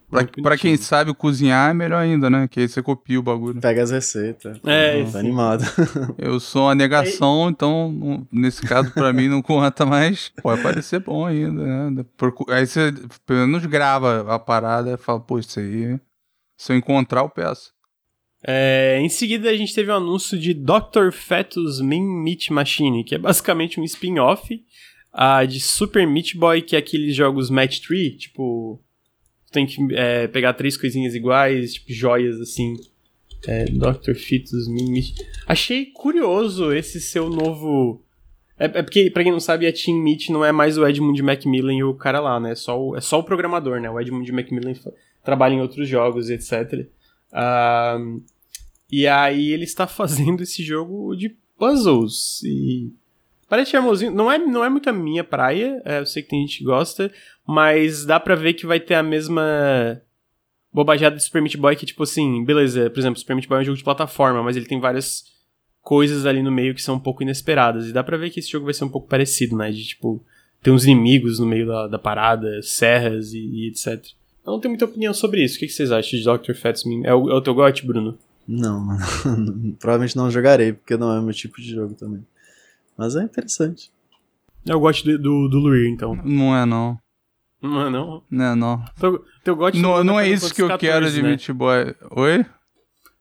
Pra, 0.10 0.26
pra, 0.26 0.57
quem 0.57 0.76
sabe 0.76 1.14
cozinhar 1.14 1.70
é 1.70 1.74
melhor 1.74 1.99
ainda, 1.99 2.30
né? 2.30 2.47
Que 2.47 2.62
aí 2.62 2.68
você 2.68 2.82
copia 2.82 3.20
o 3.20 3.24
bagulho. 3.24 3.62
Pega 3.62 3.84
as 3.84 3.91
receitas. 3.91 4.60
É, 4.66 5.03
tá 5.03 5.20
animado. 5.20 5.64
Eu 6.18 6.39
sou 6.39 6.64
uma 6.64 6.74
negação, 6.74 7.49
então 7.49 8.28
nesse 8.32 8.62
caso 8.64 8.91
pra 8.91 9.14
mim 9.14 9.28
não 9.28 9.41
conta 9.41 9.86
mais. 9.86 10.32
Pode 10.41 10.64
parecer 10.64 10.99
bom 10.99 11.26
ainda, 11.26 11.91
né? 11.91 12.05
Aí 12.49 12.66
você 12.66 12.91
pelo 13.26 13.47
menos 13.47 13.66
grava 13.68 14.34
a 14.34 14.39
parada 14.39 14.91
e 14.91 14.97
fala, 14.97 15.20
pô, 15.20 15.38
isso 15.38 15.60
aí. 15.60 15.99
Se 16.57 16.74
eu 16.74 16.78
encontrar, 16.78 17.22
eu 17.22 17.30
peço. 17.30 17.72
É, 18.43 18.99
em 19.01 19.10
seguida 19.10 19.49
a 19.49 19.55
gente 19.55 19.76
teve 19.76 19.91
o 19.91 19.93
um 19.93 19.97
anúncio 19.97 20.39
de 20.39 20.53
Dr. 20.53 21.12
Fetus 21.12 21.82
Mean 21.82 22.24
Meat 22.24 22.51
Machine, 22.51 23.03
que 23.03 23.16
é 23.16 23.18
basicamente 23.18 23.80
um 23.80 23.84
spin-off 23.84 24.60
uh, 25.14 25.45
de 25.45 25.60
Super 25.60 26.07
Meat 26.07 26.36
Boy, 26.36 26.62
que 26.62 26.76
é 26.76 26.80
aqueles 26.80 27.16
jogos 27.16 27.49
Match 27.49 27.80
3, 27.80 28.16
tipo 28.16 28.82
tem 29.52 29.66
que 29.66 29.82
é, 29.95 30.28
pegar 30.28 30.54
três 30.54 30.78
coisinhas 30.78 31.16
iguais, 31.16 31.74
tipo 31.74 31.91
joias 31.91 32.39
assim. 32.39 32.76
É, 33.47 33.66
Dr. 33.66 34.16
Fitos, 34.16 34.68
Mimi. 34.68 35.14
Achei 35.47 35.86
curioso 35.86 36.74
esse 36.74 37.00
seu 37.00 37.30
novo. 37.30 38.04
É, 38.58 38.66
é, 38.66 38.84
porque, 38.84 39.10
pra 39.10 39.24
quem 39.24 39.32
não 39.32 39.39
sabe, 39.39 39.66
a 39.66 39.72
Team 39.72 39.97
Meet 39.97 40.30
não 40.30 40.43
é 40.43 40.52
mais 40.52 40.78
o 40.78 40.86
Edmund 40.86 41.22
Macmillan 41.24 41.74
e 41.74 41.84
o 41.84 41.93
cara 41.93 42.20
lá, 42.20 42.39
né? 42.39 42.52
É 42.52 42.56
só 42.56 42.80
o, 42.80 42.97
é 42.97 43.02
só 43.02 43.20
o 43.20 43.24
programador, 43.24 43.80
né? 43.80 43.89
O 43.89 44.00
Edmund 44.00 44.30
Macmillan 44.32 44.74
trabalha 45.24 45.54
em 45.54 45.62
outros 45.62 45.88
jogos, 45.88 46.30
etc. 46.30 46.86
Um, 47.34 48.22
e 48.91 49.08
aí 49.08 49.51
ele 49.51 49.63
está 49.63 49.88
fazendo 49.88 50.43
esse 50.43 50.62
jogo 50.63 51.16
de 51.16 51.36
puzzles. 51.58 52.43
E 52.43 52.92
Parece 53.50 53.71
charmosinho. 53.71 54.12
Não 54.12 54.32
é, 54.32 54.38
não 54.38 54.63
é 54.63 54.70
muito 54.70 54.89
a 54.89 54.93
minha 54.93 55.24
praia. 55.24 55.82
É, 55.84 56.00
eu 56.00 56.05
sei 56.05 56.21
que 56.21 56.30
tem 56.30 56.42
gente 56.42 56.59
que 56.59 56.63
gosta. 56.63 57.12
Mas 57.47 58.05
dá 58.05 58.20
pra 58.20 58.36
ver 58.36 58.54
que 58.54 58.67
vai 58.67 58.80
ter 58.80 58.93
a 58.93 59.04
mesma 59.04 60.00
bobajada 60.71 61.16
do 61.16 61.21
Super 61.21 61.42
Meat 61.42 61.58
Boy. 61.58 61.76
Que, 61.76 61.86
tipo 61.86 62.04
assim, 62.04 62.46
beleza. 62.46 62.89
Por 62.89 63.00
exemplo, 63.00 63.20
Super 63.20 63.36
Meat 63.36 63.50
Boy 63.50 63.58
é 63.58 63.62
um 63.62 63.66
jogo 63.66 63.78
de 63.78 63.84
plataforma. 63.84 64.43
Mas 64.43 64.55
ele 64.55 64.67
tem 64.67 64.80
várias 64.80 65.24
coisas 65.82 66.28
ali 66.28 66.43
no 66.43 66.51
meio 66.51 66.76
que 66.76 66.82
são 66.82 66.96
um 66.96 67.00
pouco 67.00 67.24
inesperadas. 67.24 67.88
E 67.88 67.92
dá 67.92 68.04
pra 68.04 68.17
ver 68.17 68.30
que 68.30 68.39
esse 68.39 68.51
jogo 68.51 68.66
vai 68.66 68.74
ser 68.74 68.84
um 68.84 68.89
pouco 68.89 69.08
parecido, 69.08 69.58
né? 69.58 69.71
De, 69.71 69.84
tipo, 69.84 70.24
ter 70.62 70.70
uns 70.70 70.86
inimigos 70.86 71.39
no 71.39 71.47
meio 71.47 71.66
da, 71.66 71.88
da 71.88 72.00
parada, 72.00 72.62
serras 72.62 73.34
e, 73.34 73.39
e, 73.39 73.67
etc. 73.70 74.05
Eu 74.46 74.54
não 74.54 74.59
tenho 74.59 74.71
muita 74.71 74.86
opinião 74.86 75.13
sobre 75.13 75.43
isso. 75.43 75.55
O 75.55 75.59
que, 75.59 75.66
que 75.66 75.74
vocês 75.74 75.92
acham 75.92 76.20
de 76.20 76.26
Dr. 76.26 76.54
Fatsman? 76.54 77.01
É 77.04 77.13
o, 77.13 77.30
é 77.30 77.34
o 77.34 77.42
teu 77.42 77.55
gote, 77.55 77.86
Bruno? 77.86 78.17
Não, 78.47 78.97
provavelmente 79.80 80.16
não 80.16 80.32
jogarei, 80.32 80.74
porque 80.74 80.97
não 80.97 81.13
é 81.13 81.20
o 81.20 81.24
meu 81.24 81.34
tipo 81.34 81.62
de 81.62 81.70
jogo 81.70 81.93
também. 81.93 82.26
Mas 83.00 83.16
é 83.16 83.24
interessante. 83.24 83.89
Eu 84.66 84.78
gosto 84.78 85.05
do, 85.05 85.17
do, 85.17 85.47
do 85.47 85.58
Luir, 85.58 85.88
então. 85.88 86.16
Não 86.21 86.54
é, 86.54 86.66
não. 86.66 87.00
Não 87.62 87.88
é, 87.88 87.89
não? 87.89 88.24
Não 88.30 88.46
é, 88.46 88.55
não. 88.55 88.86
Teu, 89.00 89.24
teu 89.42 89.55
gote 89.55 89.80
não, 89.80 90.04
não 90.04 90.20
é 90.20 90.28
isso 90.28 90.54
que 90.54 90.62
eu 90.62 90.67
14, 90.67 90.86
quero 90.86 91.09
de 91.09 91.21
né? 91.21 91.30
Meat 91.30 91.54
Boy. 91.54 91.96
Oi? 92.12 92.46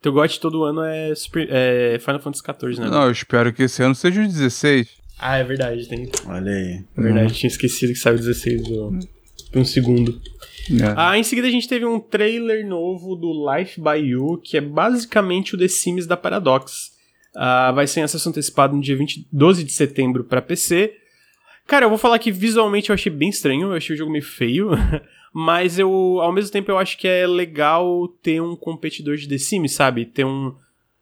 Teu 0.02 0.12
gote 0.12 0.40
todo 0.40 0.64
ano 0.64 0.82
é, 0.82 1.14
Super, 1.14 1.48
é 1.48 1.96
Final 2.00 2.20
Fantasy 2.20 2.42
XIV, 2.42 2.80
né? 2.80 2.90
Não, 2.90 3.04
eu 3.04 3.12
espero 3.12 3.52
que 3.52 3.62
esse 3.62 3.80
ano 3.80 3.94
seja 3.94 4.20
o 4.20 4.26
16. 4.26 4.88
Ah, 5.16 5.36
é 5.36 5.44
verdade. 5.44 5.88
Tem... 5.88 6.10
Olha 6.26 6.50
aí. 6.50 6.84
É 6.96 7.00
verdade, 7.00 7.32
hum. 7.32 7.36
tinha 7.36 7.48
esquecido 7.48 7.92
que 7.92 8.00
saiu 8.00 8.16
o 8.16 8.18
16 8.18 8.62
do... 8.64 8.98
por 9.52 9.60
um 9.60 9.64
segundo. 9.64 10.20
É. 10.72 10.92
Ah, 10.96 11.16
em 11.16 11.22
seguida 11.22 11.46
a 11.46 11.52
gente 11.52 11.68
teve 11.68 11.86
um 11.86 12.00
trailer 12.00 12.66
novo 12.66 13.14
do 13.14 13.48
Life 13.54 13.80
by 13.80 14.04
You, 14.04 14.40
que 14.42 14.56
é 14.56 14.60
basicamente 14.60 15.54
o 15.54 15.58
The 15.58 15.68
Sims 15.68 16.04
da 16.04 16.16
Paradox. 16.16 16.97
Uh, 17.34 17.74
vai 17.74 17.86
ser 17.86 18.00
em 18.00 18.02
acesso 18.02 18.28
antecipado 18.28 18.74
no 18.74 18.82
dia 18.82 18.96
20, 18.96 19.28
12 19.32 19.64
de 19.64 19.72
setembro 19.72 20.24
para 20.24 20.42
PC. 20.42 20.94
Cara, 21.66 21.84
eu 21.84 21.88
vou 21.90 21.98
falar 21.98 22.18
que 22.18 22.32
visualmente 22.32 22.90
eu 22.90 22.94
achei 22.94 23.12
bem 23.12 23.28
estranho, 23.28 23.68
eu 23.68 23.74
achei 23.74 23.94
o 23.94 23.98
jogo 23.98 24.10
meio 24.10 24.24
feio, 24.24 24.70
mas 25.32 25.78
eu, 25.78 25.90
ao 26.20 26.32
mesmo 26.32 26.50
tempo, 26.50 26.70
eu 26.70 26.78
acho 26.78 26.96
que 26.96 27.06
é 27.06 27.26
legal 27.26 28.08
ter 28.22 28.40
um 28.40 28.56
competidor 28.56 29.16
de 29.16 29.28
The 29.28 29.38
Sims, 29.38 29.72
sabe? 29.72 30.06
Ter 30.06 30.24
um, 30.24 30.54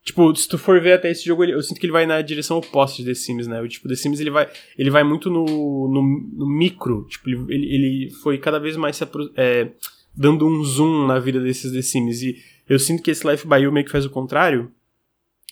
Tipo, 0.07 0.32
se 0.36 0.48
tu 0.48 0.57
for 0.57 0.81
ver 0.81 0.93
até 0.93 1.11
esse 1.11 1.24
jogo, 1.24 1.43
eu 1.43 1.61
sinto 1.61 1.81
que 1.81 1.86
ele 1.86 1.93
vai 1.93 2.07
na 2.07 2.23
direção 2.23 2.59
oposta 2.59 2.98
de 2.98 3.09
The 3.09 3.15
Sims, 3.15 3.48
né? 3.48 3.61
O 3.61 3.66
tipo, 3.66 3.89
The 3.89 3.97
Sims 3.97 4.20
ele 4.20 4.31
vai, 4.31 4.48
ele 4.78 4.89
vai 4.89 5.03
muito 5.03 5.28
no, 5.28 5.44
no, 5.44 6.03
no 6.32 6.48
micro. 6.48 7.05
Tipo, 7.11 7.28
ele, 7.28 7.74
ele 7.74 8.11
foi 8.23 8.39
cada 8.39 8.61
vez 8.61 8.77
mais 8.77 8.94
se 8.94 9.05
é, 9.36 9.73
dando 10.16 10.47
um 10.47 10.62
zoom 10.62 11.09
na 11.09 11.19
vida 11.19 11.40
desses 11.40 11.73
The 11.73 11.82
Sims. 11.82 12.23
E 12.23 12.36
eu 12.69 12.78
sinto 12.78 13.03
que 13.03 13.11
esse 13.11 13.28
Life 13.28 13.48
by 13.48 13.57
You 13.57 13.73
meio 13.73 13.85
que 13.85 13.90
faz 13.90 14.05
o 14.05 14.11
contrário. 14.11 14.70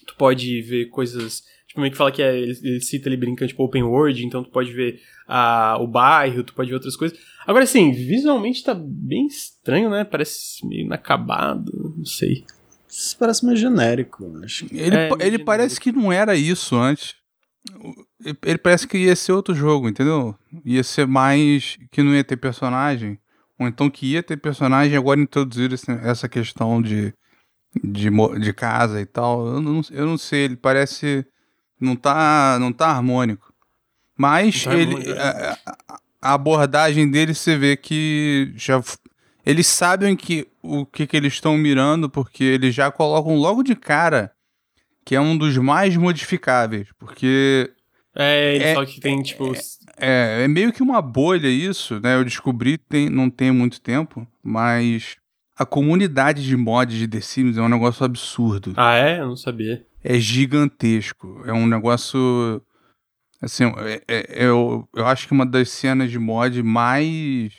Tu 0.06 0.14
pode 0.16 0.62
ver 0.62 0.86
coisas. 0.86 1.42
Tipo, 1.66 1.80
meio 1.80 1.90
que 1.90 1.98
fala 1.98 2.12
que 2.12 2.22
é, 2.22 2.36
ele, 2.38 2.58
ele 2.62 2.80
cita, 2.80 3.08
ele 3.08 3.16
brinca, 3.16 3.46
tipo, 3.46 3.62
open 3.64 3.82
world, 3.82 4.24
então 4.24 4.44
tu 4.44 4.50
pode 4.50 4.72
ver 4.72 5.00
a, 5.26 5.76
o 5.80 5.86
bairro, 5.86 6.44
tu 6.44 6.54
pode 6.54 6.68
ver 6.68 6.76
outras 6.76 6.96
coisas. 6.96 7.18
Agora, 7.46 7.64
assim, 7.64 7.92
visualmente 7.92 8.62
tá 8.62 8.74
bem 8.74 9.26
estranho, 9.26 9.90
né? 9.90 10.04
Parece 10.04 10.66
meio 10.66 10.86
inacabado, 10.86 11.94
não 11.96 12.04
sei. 12.04 12.44
Isso 12.88 13.16
parece 13.18 13.44
mais 13.44 13.58
genérico. 13.58 14.24
Acho. 14.44 14.66
Ele, 14.70 14.96
é, 14.96 15.08
ele 15.08 15.18
genérico. 15.18 15.44
parece 15.44 15.80
que 15.80 15.90
não 15.90 16.12
era 16.12 16.36
isso 16.36 16.76
antes. 16.76 17.14
Ele 18.44 18.58
parece 18.58 18.86
que 18.86 18.98
ia 18.98 19.16
ser 19.16 19.32
outro 19.32 19.54
jogo, 19.54 19.88
entendeu? 19.88 20.34
Ia 20.64 20.82
ser 20.82 21.06
mais. 21.06 21.76
que 21.90 22.02
não 22.02 22.14
ia 22.14 22.22
ter 22.22 22.36
personagem. 22.36 23.18
Ou 23.58 23.66
então 23.66 23.90
que 23.90 24.12
ia 24.12 24.22
ter 24.22 24.36
personagem 24.36 24.96
agora 24.96 25.20
introduzir 25.20 25.70
essa 26.02 26.28
questão 26.28 26.82
de, 26.82 27.14
de, 27.82 28.10
de 28.40 28.52
casa 28.52 29.00
e 29.00 29.06
tal. 29.06 29.46
Eu 29.46 29.60
não, 29.60 29.80
eu 29.90 30.06
não 30.06 30.18
sei, 30.18 30.44
ele 30.44 30.56
parece. 30.56 31.26
Não 31.80 31.96
tá, 31.96 32.56
não 32.60 32.72
tá 32.72 32.88
harmônico. 32.88 33.52
Mas 34.16 34.64
tá 34.64 34.74
ele, 34.74 34.94
harmônico. 34.94 35.12
A, 35.20 35.58
a, 36.22 36.34
abordagem 36.34 37.10
dele 37.10 37.34
você 37.34 37.56
vê 37.56 37.76
que 37.76 38.52
já 38.56 38.82
eles 39.44 39.66
sabem 39.66 40.16
que 40.16 40.46
o 40.62 40.86
que, 40.86 41.06
que 41.06 41.16
eles 41.16 41.34
estão 41.34 41.58
mirando, 41.58 42.08
porque 42.08 42.44
eles 42.44 42.74
já 42.74 42.90
colocam 42.90 43.36
logo 43.36 43.62
de 43.62 43.74
cara 43.74 44.34
que 45.04 45.14
é 45.14 45.20
um 45.20 45.36
dos 45.36 45.56
mais 45.58 45.96
modificáveis, 45.96 46.88
porque. 46.98 47.70
É, 48.16 48.54
ele 48.54 48.64
é, 48.64 48.74
fala 48.74 48.86
que 48.86 49.00
tem, 49.00 49.22
tipo. 49.22 49.54
É, 49.98 50.40
é, 50.40 50.44
é, 50.44 50.48
meio 50.48 50.72
que 50.72 50.82
uma 50.82 51.02
bolha 51.02 51.48
isso, 51.48 52.00
né? 52.00 52.14
Eu 52.14 52.24
descobri 52.24 52.78
tem, 52.78 53.10
não 53.10 53.28
tem 53.28 53.50
muito 53.50 53.80
tempo, 53.80 54.26
mas 54.42 55.16
a 55.56 55.64
comunidade 55.64 56.44
de 56.44 56.56
mods 56.56 56.96
de 56.96 57.06
The 57.06 57.20
Sims 57.20 57.56
é 57.56 57.62
um 57.62 57.68
negócio 57.68 58.04
absurdo. 58.04 58.72
Ah, 58.76 58.94
é? 58.94 59.20
Eu 59.20 59.26
não 59.26 59.36
sabia. 59.36 59.84
É 60.02 60.18
gigantesco. 60.18 61.42
É 61.46 61.52
um 61.52 61.66
negócio. 61.66 62.62
Assim, 63.40 63.64
é, 63.64 64.02
é, 64.08 64.46
eu, 64.46 64.88
eu 64.94 65.06
acho 65.06 65.26
que 65.26 65.32
uma 65.32 65.46
das 65.46 65.68
cenas 65.68 66.10
de 66.10 66.18
mod 66.18 66.62
mais 66.62 67.52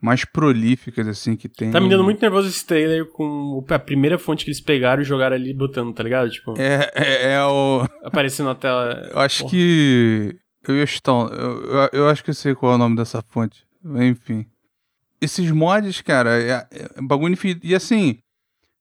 mais 0.00 0.24
prolíficas, 0.24 1.06
assim, 1.08 1.36
que 1.36 1.48
tem. 1.48 1.70
Tá 1.70 1.80
me 1.80 1.88
dando 1.88 2.04
muito 2.04 2.20
nervoso 2.20 2.48
esse 2.48 2.64
trailer 2.64 3.06
com 3.06 3.64
a 3.68 3.78
primeira 3.78 4.18
fonte 4.18 4.44
que 4.44 4.50
eles 4.50 4.60
pegaram 4.60 5.02
e 5.02 5.04
jogaram 5.04 5.36
ali 5.36 5.54
botando, 5.54 5.92
tá 5.92 6.02
ligado? 6.02 6.30
Tipo. 6.30 6.54
É, 6.58 6.90
é, 6.94 7.32
é 7.34 7.44
o. 7.44 7.86
Aparecendo 8.04 8.46
na 8.46 8.54
tela. 8.54 9.08
Eu 9.12 9.18
acho 9.18 9.42
Porra. 9.42 9.50
que. 9.52 10.36
Eu, 10.68 10.82
estou, 10.82 11.28
eu, 11.28 11.64
eu, 11.64 11.88
eu 11.92 12.08
acho 12.08 12.24
que 12.24 12.30
eu 12.30 12.34
sei 12.34 12.54
qual 12.54 12.72
é 12.72 12.74
o 12.74 12.78
nome 12.78 12.96
dessa 12.96 13.22
fonte. 13.22 13.64
Enfim. 13.84 14.46
Esses 15.20 15.50
mods, 15.50 16.00
cara, 16.00 16.40
é, 16.40 16.66
é 16.70 17.02
bagulho 17.02 17.32
infinito. 17.32 17.66
E 17.66 17.74
assim, 17.74 18.18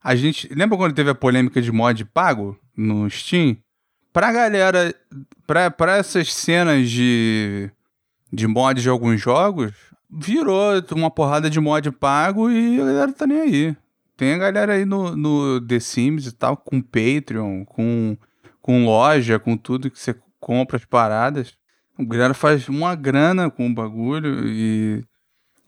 a 0.04 0.16
gente. 0.16 0.54
Lembra 0.54 0.78
quando 0.78 0.94
teve 0.94 1.10
a 1.10 1.16
polêmica 1.16 1.62
de 1.62 1.72
mod 1.72 2.06
pago 2.06 2.58
no 2.76 3.10
Steam? 3.10 3.58
Pra 4.14 4.32
galera. 4.32 4.94
Pra, 5.48 5.72
pra 5.72 5.98
essas 5.98 6.34
cenas 6.34 6.90
de. 6.90 7.72
De 8.32 8.48
mods 8.48 8.84
de 8.84 8.90
alguns 8.90 9.22
jogos, 9.22 9.72
virou 10.10 10.82
uma 10.92 11.10
porrada 11.10 11.50
de 11.50 11.60
mod 11.60 11.90
pago 11.92 12.50
e 12.50 12.82
a 12.82 12.86
galera 12.86 13.14
tá 13.14 13.26
nem 13.26 13.40
aí. 13.40 13.78
Tem 14.18 14.34
a 14.34 14.38
galera 14.38 14.74
aí 14.74 14.86
no, 14.86 15.16
no 15.16 15.62
The 15.62 15.80
Sims 15.80 16.26
e 16.28 16.32
tal, 16.32 16.56
com 16.58 16.82
Patreon, 16.82 17.66
com, 17.66 18.18
com 18.62 18.86
loja, 18.86 19.40
com 19.40 19.58
tudo 19.58 19.90
que 19.92 20.00
você 20.00 20.16
compra 20.40 20.78
as 20.78 20.86
paradas. 20.86 21.54
A 21.98 22.04
galera 22.04 22.34
faz 22.34 22.70
uma 22.70 22.96
grana 22.96 23.50
com 23.50 23.68
o 23.68 23.74
bagulho 23.74 24.48
e 24.48 25.04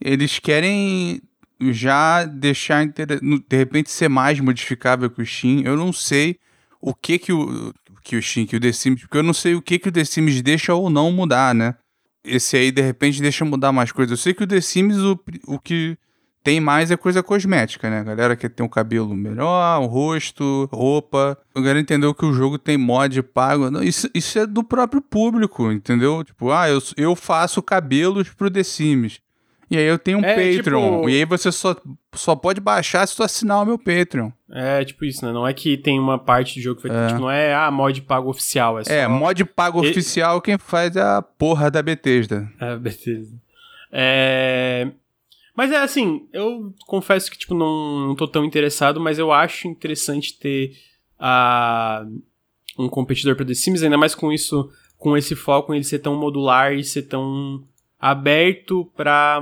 eles 0.00 0.38
querem 0.38 1.20
já 1.60 2.24
deixar 2.24 2.86
de 2.86 3.56
repente 3.56 3.90
ser 3.90 4.08
mais 4.08 4.38
modificável 4.40 5.10
que 5.10 5.22
o 5.22 5.26
Steam. 5.26 5.62
Eu 5.64 5.76
não 5.76 5.92
sei 5.92 6.38
o 6.80 6.94
que 6.94 7.18
que 7.18 7.32
o 7.32 7.74
que 8.02 8.16
o 8.16 8.22
Steam, 8.22 8.46
que 8.46 8.56
o 8.56 8.60
The 8.60 8.72
Sims, 8.72 9.02
porque 9.02 9.18
eu 9.18 9.22
não 9.22 9.34
sei 9.34 9.54
o 9.54 9.60
que 9.60 9.78
que 9.78 9.88
o 9.88 9.92
The 9.92 10.04
Sims 10.04 10.40
deixa 10.40 10.74
ou 10.74 10.88
não 10.88 11.12
mudar, 11.12 11.54
né? 11.54 11.74
esse 12.28 12.56
aí, 12.56 12.70
de 12.70 12.82
repente, 12.82 13.20
deixa 13.22 13.44
mudar 13.44 13.72
mais 13.72 13.92
coisas. 13.92 14.10
Eu 14.10 14.22
sei 14.22 14.34
que 14.34 14.44
o 14.44 14.46
The 14.46 14.60
Sims, 14.60 14.98
o, 14.98 15.18
o 15.46 15.58
que 15.58 15.96
tem 16.42 16.60
mais 16.60 16.90
é 16.90 16.96
coisa 16.96 17.22
cosmética, 17.22 17.90
né? 17.90 18.00
A 18.00 18.04
galera 18.04 18.36
quer 18.36 18.50
ter 18.50 18.62
um 18.62 18.68
cabelo 18.68 19.14
melhor, 19.14 19.80
um 19.80 19.86
rosto, 19.86 20.68
roupa. 20.72 21.38
A 21.54 21.60
galera 21.60 21.80
entendeu 21.80 22.14
que 22.14 22.24
o 22.24 22.32
jogo 22.32 22.58
tem 22.58 22.76
mod 22.76 23.22
pago. 23.22 23.70
Não, 23.70 23.82
isso, 23.82 24.08
isso 24.14 24.38
é 24.38 24.46
do 24.46 24.62
próprio 24.62 25.02
público, 25.02 25.70
entendeu? 25.72 26.22
Tipo, 26.24 26.50
ah, 26.50 26.68
eu, 26.68 26.78
eu 26.96 27.16
faço 27.16 27.62
cabelos 27.62 28.28
pro 28.30 28.50
The 28.50 28.62
Sims. 28.62 29.20
E 29.70 29.76
aí 29.76 29.84
eu 29.84 29.98
tenho 29.98 30.18
um 30.18 30.24
é, 30.24 30.34
Patreon. 30.34 30.96
Tipo... 30.96 31.10
E 31.10 31.16
aí 31.16 31.24
você 31.24 31.52
só, 31.52 31.76
só 32.14 32.34
pode 32.34 32.60
baixar 32.60 33.06
se 33.06 33.14
tu 33.14 33.22
assinar 33.22 33.62
o 33.62 33.66
meu 33.66 33.78
Patreon. 33.78 34.30
É, 34.50 34.82
tipo 34.84 35.04
isso, 35.04 35.24
né? 35.26 35.32
Não 35.32 35.46
é 35.46 35.52
que 35.52 35.76
tem 35.76 35.98
uma 36.00 36.18
parte 36.18 36.58
do 36.58 36.62
jogo 36.62 36.80
que 36.80 36.88
vai 36.88 36.96
ter, 36.96 37.04
é. 37.04 37.08
tipo, 37.08 37.20
não 37.20 37.30
é, 37.30 37.54
ah, 37.54 37.70
mod 37.70 38.00
pago 38.02 38.30
oficial. 38.30 38.78
É, 38.78 38.84
só... 38.84 38.92
é 38.92 39.06
mod 39.06 39.44
pago 39.44 39.84
e... 39.84 39.90
oficial 39.90 40.40
quem 40.40 40.56
faz 40.56 40.96
é 40.96 41.02
a 41.02 41.20
porra 41.20 41.70
da 41.70 41.82
Bethesda. 41.82 42.50
É, 42.58 42.76
Bethesda. 42.76 43.36
É... 43.92 44.88
Mas 45.54 45.70
é 45.70 45.76
assim, 45.76 46.26
eu 46.32 46.72
confesso 46.86 47.30
que, 47.30 47.36
tipo, 47.36 47.52
não, 47.52 48.08
não 48.08 48.14
tô 48.14 48.26
tão 48.26 48.44
interessado, 48.44 49.00
mas 49.00 49.18
eu 49.18 49.32
acho 49.32 49.68
interessante 49.68 50.38
ter 50.38 50.72
a... 51.18 52.06
um 52.78 52.88
competidor 52.88 53.36
pra 53.36 53.44
The 53.44 53.54
Sims, 53.54 53.82
ainda 53.82 53.98
mais 53.98 54.14
com 54.14 54.32
isso, 54.32 54.70
com 54.96 55.14
esse 55.14 55.34
foco 55.34 55.74
em 55.74 55.76
ele 55.76 55.84
ser 55.84 55.98
tão 55.98 56.16
modular 56.16 56.72
e 56.72 56.82
ser 56.82 57.02
tão 57.02 57.62
aberto 58.00 58.90
para 58.96 59.40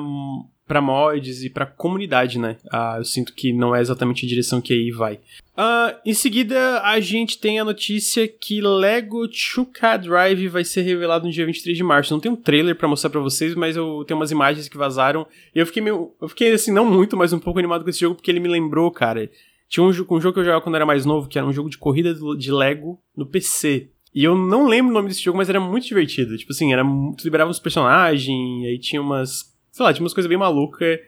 para 0.66 0.80
mods 0.80 1.44
e 1.44 1.48
para 1.48 1.64
comunidade, 1.64 2.38
né? 2.38 2.56
Ah, 2.72 2.96
eu 2.98 3.04
sinto 3.04 3.32
que 3.32 3.52
não 3.52 3.74
é 3.74 3.80
exatamente 3.80 4.26
a 4.26 4.28
direção 4.28 4.60
que 4.60 4.72
aí 4.72 4.90
vai. 4.90 5.20
Uh, 5.56 5.96
em 6.04 6.12
seguida, 6.12 6.82
a 6.82 6.98
gente 6.98 7.38
tem 7.38 7.60
a 7.60 7.64
notícia 7.64 8.26
que 8.26 8.60
Lego 8.60 9.28
Chuka 9.30 9.96
Drive 9.96 10.48
vai 10.48 10.64
ser 10.64 10.82
revelado 10.82 11.24
no 11.24 11.32
dia 11.32 11.46
23 11.46 11.76
de 11.76 11.84
março. 11.84 12.12
Não 12.12 12.20
tem 12.20 12.32
um 12.32 12.36
trailer 12.36 12.74
para 12.74 12.88
mostrar 12.88 13.10
para 13.10 13.20
vocês, 13.20 13.54
mas 13.54 13.76
eu 13.76 14.04
tenho 14.06 14.18
umas 14.18 14.32
imagens 14.32 14.68
que 14.68 14.76
vazaram. 14.76 15.26
E 15.54 15.58
eu 15.58 15.66
fiquei 15.66 15.82
meio. 15.82 16.12
Eu 16.20 16.28
fiquei 16.28 16.52
assim, 16.52 16.72
não 16.72 16.84
muito, 16.84 17.16
mas 17.16 17.32
um 17.32 17.38
pouco 17.38 17.60
animado 17.60 17.84
com 17.84 17.90
esse 17.90 18.00
jogo, 18.00 18.16
porque 18.16 18.30
ele 18.30 18.40
me 18.40 18.48
lembrou, 18.48 18.90
cara. 18.90 19.30
Tinha 19.68 19.84
um, 19.84 19.88
um 19.88 19.92
jogo 19.92 20.32
que 20.32 20.40
eu 20.40 20.44
jogava 20.44 20.60
quando 20.60 20.76
era 20.76 20.86
mais 20.86 21.04
novo, 21.04 21.28
que 21.28 21.38
era 21.38 21.46
um 21.46 21.52
jogo 21.52 21.70
de 21.70 21.78
corrida 21.78 22.14
de 22.36 22.52
Lego 22.52 23.00
no 23.16 23.26
PC. 23.26 23.90
E 24.16 24.24
eu 24.24 24.34
não 24.34 24.66
lembro 24.66 24.92
o 24.92 24.94
nome 24.94 25.08
desse 25.08 25.22
jogo, 25.22 25.36
mas 25.36 25.50
era 25.50 25.60
muito 25.60 25.86
divertido. 25.86 26.38
Tipo 26.38 26.50
assim, 26.50 26.72
era, 26.72 26.82
tu 26.82 27.22
liberava 27.22 27.50
uns 27.50 27.60
personagens, 27.60 28.66
aí 28.66 28.78
tinha 28.78 29.02
umas. 29.02 29.54
Sei 29.70 29.84
lá, 29.84 29.92
tinha 29.92 30.02
umas 30.02 30.14
coisas 30.14 30.26
bem 30.26 30.38
malucas. 30.38 30.98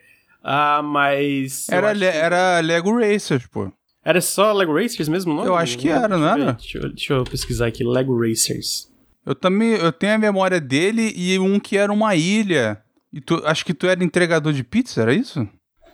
Ah, 0.43 0.83
mas. 0.83 1.67
Era, 1.69 1.91
le 1.91 2.11
que... 2.11 2.17
era 2.17 2.59
Lego 2.59 2.95
Racers, 2.95 3.47
pô. 3.47 3.73
Era 4.05 4.21
só 4.21 4.53
Lego 4.53 4.75
Racers 4.75 5.09
mesmo 5.09 5.33
nome? 5.33 5.47
Eu 5.47 5.55
acho 5.55 5.75
que 5.79 5.89
era, 5.89 6.19
não 6.19 6.27
era? 6.27 6.53
Deixa 6.53 6.77
eu, 6.77 6.89
deixa 6.89 7.13
eu 7.15 7.23
pesquisar 7.23 7.65
aqui, 7.65 7.83
Lego 7.83 8.15
Racers. 8.15 8.87
Eu 9.25 9.33
também, 9.33 9.71
eu 9.71 9.91
tenho 9.91 10.13
a 10.13 10.19
memória 10.19 10.61
dele 10.61 11.11
e 11.15 11.39
um 11.39 11.59
que 11.59 11.77
era 11.77 11.91
uma 11.91 12.15
ilha. 12.15 12.79
E 13.11 13.19
tu, 13.19 13.41
acho 13.43 13.65
que 13.65 13.73
tu 13.73 13.87
era 13.87 14.03
entregador 14.03 14.53
de 14.53 14.63
pizza, 14.63 15.01
era 15.01 15.15
isso? 15.15 15.49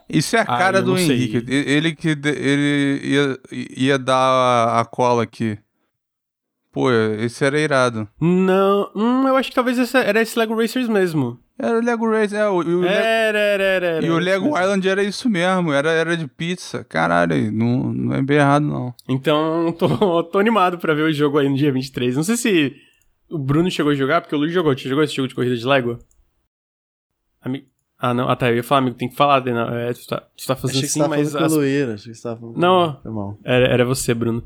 Isso 0.10 0.36
é 0.36 0.40
a 0.40 0.44
ah, 0.44 0.46
cara 0.46 0.82
do 0.82 0.98
Henrique. 0.98 1.46
Ele 1.48 1.96
que 1.96 2.10
ele 2.10 3.00
ia, 3.04 3.40
ia 3.52 3.98
dar 3.98 4.82
a 4.82 4.84
cola 4.84 5.24
aqui. 5.24 5.58
Pô, 6.76 6.92
esse 6.92 7.46
era 7.46 7.58
irado. 7.58 8.06
Não, 8.20 8.92
hum, 8.94 9.26
eu 9.26 9.38
acho 9.38 9.48
que 9.48 9.56
talvez 9.56 9.80
esse, 9.80 9.98
era 9.98 10.22
esse 10.22 10.38
Lego 10.38 10.54
Racers 10.54 10.90
mesmo. 10.90 11.40
Era 11.58 11.80
o 11.80 11.82
Lego 11.82 12.06
Racers, 12.06 12.34
é, 12.34 12.50
o, 12.50 12.58
o 12.58 12.84
era, 12.84 13.38
era, 13.38 13.64
era, 13.64 13.86
era, 13.86 14.06
E 14.06 14.10
o 14.10 14.20
Lego 14.20 14.48
mesmo. 14.48 14.60
Island 14.60 14.90
era 14.90 15.02
isso 15.02 15.30
mesmo, 15.30 15.72
era, 15.72 15.90
era 15.90 16.18
de 16.18 16.28
pizza. 16.28 16.84
Caralho, 16.84 17.50
não, 17.50 17.94
não 17.94 18.14
é 18.14 18.22
bem 18.22 18.36
errado, 18.36 18.66
não. 18.66 18.94
Então, 19.08 19.72
tô, 19.80 20.22
tô 20.26 20.38
animado 20.38 20.78
pra 20.78 20.94
ver 20.94 21.04
o 21.04 21.14
jogo 21.14 21.38
aí 21.38 21.48
no 21.48 21.56
dia 21.56 21.72
23. 21.72 22.18
Não 22.18 22.24
sei 22.24 22.36
se 22.36 22.76
o 23.30 23.40
Bruno 23.40 23.72
chegou 23.72 23.94
a 23.94 23.96
jogar, 23.96 24.20
porque 24.20 24.36
o 24.36 24.38
Luiz 24.38 24.52
jogou. 24.52 24.78
Você 24.78 24.90
jogou 24.90 25.06
esse 25.06 25.16
jogo 25.16 25.30
de 25.30 25.36
corrida 25.36 25.56
de 25.56 25.66
Lego? 25.66 25.98
Amigo... 27.42 27.68
Ah, 27.98 28.14
não. 28.14 28.28
Ah, 28.28 28.36
tá. 28.36 28.50
Eu 28.50 28.58
ia 28.58 28.64
falar, 28.64 28.80
amigo, 28.80 28.98
tem 28.98 29.08
que 29.08 29.16
falar, 29.16 29.40
Dena. 29.40 29.74
É, 29.80 29.94
tu, 29.94 30.06
tá, 30.08 30.28
tu 30.36 30.46
tá 30.46 30.58
fazendo 30.58 30.76
achei 30.76 30.90
assim, 30.90 31.02
que 31.02 31.08
mas. 31.08 31.34
As... 31.34 31.54
Luíra, 31.54 31.94
achei 31.94 32.12
que 32.12 32.18
você 32.18 32.24
tava 32.24 32.38
falando. 32.42 32.58
Não, 32.58 33.38
era, 33.46 33.66
era 33.66 33.86
você, 33.86 34.14
Bruno. 34.14 34.44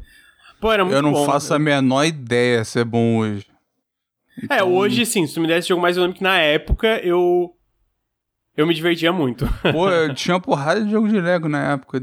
Pô, 0.60 0.72
era 0.72 0.84
muito 0.84 0.96
Eu 0.96 1.02
não 1.02 1.14
bom, 1.14 1.26
faço 1.26 1.52
né? 1.52 1.56
a 1.56 1.60
menor 1.60 2.06
ideia 2.06 2.64
se 2.64 2.80
é 2.80 2.84
bom 2.84 3.18
hoje. 3.18 3.46
É, 4.42 4.46
então... 4.46 4.58
É, 4.58 4.64
hoje 4.64 5.06
sim, 5.06 5.26
se 5.26 5.34
tu 5.34 5.42
me 5.42 5.48
desse 5.48 5.70
jogo 5.70 5.82
mais, 5.82 5.98
que 5.98 6.24
na 6.24 6.38
época 6.38 7.00
eu. 7.04 7.54
Eu 8.58 8.68
me 8.68 8.74
divertia 8.74 9.14
muito. 9.14 9.48
Pô, 9.72 9.90
eu 9.90 10.14
tinha 10.14 10.36
uma 10.36 10.42
porrada 10.42 10.84
de 10.84 10.92
jogo 10.92 11.08
de 11.08 11.20
Lego 11.20 11.48
na 11.48 11.74
época. 11.74 12.00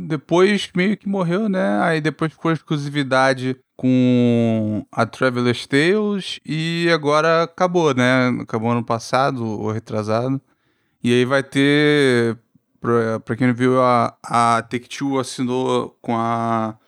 Depois 0.00 0.70
meio 0.74 0.96
que 0.96 1.06
morreu, 1.06 1.46
né? 1.46 1.80
Aí 1.82 2.00
depois 2.00 2.32
ficou 2.32 2.50
exclusividade 2.50 3.56
com 3.76 4.84
a 4.90 5.04
Traveler's 5.04 5.66
Tales 5.66 6.40
e 6.44 6.88
agora 6.90 7.42
acabou, 7.42 7.94
né? 7.94 8.28
Acabou 8.40 8.70
ano 8.70 8.84
passado 8.84 9.44
ou 9.44 9.70
retrasado. 9.70 10.40
E 11.02 11.12
aí 11.12 11.24
vai 11.24 11.42
ter. 11.42 12.38
Pra, 12.80 13.20
pra 13.20 13.36
quem 13.36 13.46
não 13.46 13.54
viu, 13.54 13.80
a, 13.82 14.16
a 14.22 14.62
Take-Two 14.62 15.18
assinou 15.18 15.98
com 16.00 16.16
a, 16.16 16.78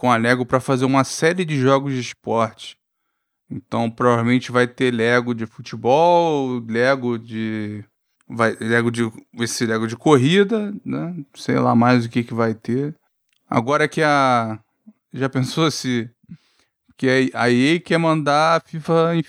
com 0.00 0.10
a 0.10 0.16
Lego 0.16 0.46
para 0.46 0.60
fazer 0.60 0.86
uma 0.86 1.04
série 1.04 1.44
de 1.44 1.60
jogos 1.60 1.92
de 1.92 2.00
esporte. 2.00 2.74
Então 3.50 3.90
provavelmente 3.90 4.50
vai 4.50 4.66
ter 4.66 4.90
Lego 4.94 5.34
de 5.34 5.44
futebol, 5.44 6.58
Lego 6.66 7.18
de 7.18 7.84
vai 8.26 8.56
Lego 8.58 8.90
de 8.90 9.12
esse 9.38 9.66
Lego 9.66 9.86
de 9.86 9.98
corrida, 9.98 10.74
né? 10.86 11.14
Sei 11.34 11.58
lá 11.58 11.74
mais 11.74 12.06
o 12.06 12.08
que 12.08 12.24
que 12.24 12.32
vai 12.32 12.54
ter. 12.54 12.94
Agora 13.46 13.86
que 13.86 14.00
a 14.02 14.58
já 15.12 15.28
pensou 15.28 15.68
se 15.70 16.08
que 16.96 17.30
a 17.34 17.50
EA 17.50 17.78
quer 17.78 17.98
mandar 17.98 18.56
a 18.56 18.60
FIFA 18.60 19.20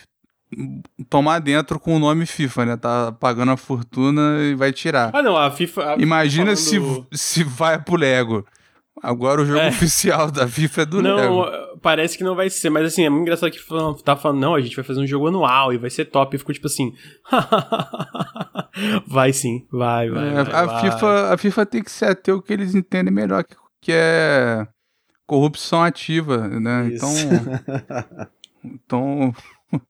tomar 1.09 1.39
dentro 1.39 1.81
com 1.81 1.97
o 1.97 1.99
nome 1.99 2.25
FIFA, 2.25 2.65
né? 2.65 2.77
Tá 2.77 3.11
pagando 3.11 3.51
a 3.51 3.57
fortuna 3.57 4.37
e 4.39 4.55
vai 4.55 4.71
tirar. 4.71 5.11
Ah, 5.13 5.21
não, 5.21 5.35
a 5.35 5.51
FIFA. 5.51 5.95
A 5.95 5.97
Imagina 5.97 6.55
falando... 6.55 7.07
se, 7.11 7.17
se 7.17 7.43
vai 7.43 7.77
pro 7.77 7.97
Lego. 7.97 8.47
Agora 9.01 9.41
o 9.41 9.45
jogo 9.45 9.59
é. 9.59 9.69
oficial 9.69 10.29
da 10.29 10.47
FIFA 10.47 10.81
é 10.81 10.85
do 10.85 11.01
não, 11.01 11.15
Lego. 11.15 11.45
Não, 11.45 11.77
parece 11.81 12.15
que 12.15 12.23
não 12.23 12.35
vai 12.35 12.49
ser, 12.51 12.69
mas 12.69 12.85
assim, 12.85 13.03
é 13.03 13.09
muito 13.09 13.23
engraçado 13.23 13.51
que 13.51 13.59
tá 14.03 14.15
falando, 14.15 14.39
não, 14.39 14.53
a 14.53 14.61
gente 14.61 14.75
vai 14.75 14.85
fazer 14.85 14.99
um 14.99 15.07
jogo 15.07 15.27
anual 15.27 15.73
e 15.73 15.77
vai 15.77 15.89
ser 15.89 16.05
top. 16.05 16.35
E 16.35 16.39
ficou 16.39 16.53
tipo 16.53 16.67
assim. 16.67 16.93
vai 19.07 19.33
sim, 19.33 19.65
vai, 19.71 20.09
vai. 20.09 20.27
É, 20.27 20.43
vai, 20.43 20.53
a, 20.53 20.65
vai. 20.65 20.81
FIFA, 20.81 21.33
a 21.33 21.37
FIFA 21.37 21.65
tem 21.65 21.83
que 21.83 21.91
ser 21.91 22.05
até 22.05 22.31
o 22.31 22.41
que 22.41 22.53
eles 22.53 22.75
entendem 22.75 23.11
melhor, 23.11 23.43
que, 23.43 23.55
que 23.81 23.91
é 23.91 24.67
corrupção 25.25 25.81
ativa, 25.81 26.47
né? 26.47 26.89
Isso. 26.89 27.05
Então. 28.63 29.33
então. 29.33 29.33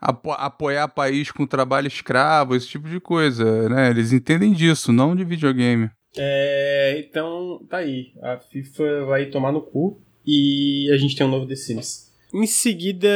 Apo 0.00 0.32
apoiar 0.32 0.86
país 0.88 1.30
com 1.30 1.46
trabalho 1.46 1.86
escravo, 1.86 2.54
esse 2.54 2.68
tipo 2.68 2.88
de 2.88 3.00
coisa, 3.00 3.70
né? 3.70 3.88
Eles 3.88 4.12
entendem 4.12 4.52
disso, 4.52 4.92
não 4.92 5.16
de 5.16 5.24
videogame. 5.24 5.90
É, 6.16 7.04
então, 7.06 7.60
tá 7.68 7.78
aí. 7.78 8.12
A 8.22 8.38
FIFA 8.38 9.04
vai 9.06 9.26
tomar 9.26 9.52
no 9.52 9.60
cu 9.60 10.00
e 10.26 10.90
a 10.92 10.96
gente 10.96 11.16
tem 11.16 11.26
um 11.26 11.30
novo 11.30 11.46
The 11.46 11.56
Sims. 11.56 12.12
Em 12.32 12.46
seguida, 12.46 13.08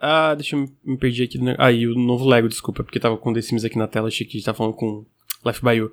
ah, 0.00 0.34
deixa 0.34 0.54
eu 0.54 0.68
me 0.84 0.98
perder 0.98 1.24
aqui. 1.24 1.38
Aí, 1.58 1.84
ah, 1.84 1.88
o 1.88 1.94
novo 1.94 2.28
Lego, 2.28 2.48
desculpa, 2.48 2.84
porque 2.84 3.00
tava 3.00 3.16
com 3.16 3.32
The 3.32 3.40
Sims 3.40 3.64
aqui 3.64 3.78
na 3.78 3.86
tela, 3.86 4.08
achei 4.08 4.26
que 4.26 4.36
a 4.36 4.38
gente 4.38 4.44
tava 4.44 4.58
falando 4.58 4.74
com 4.74 5.06
Left 5.44 5.64
by 5.64 5.76
You. 5.76 5.90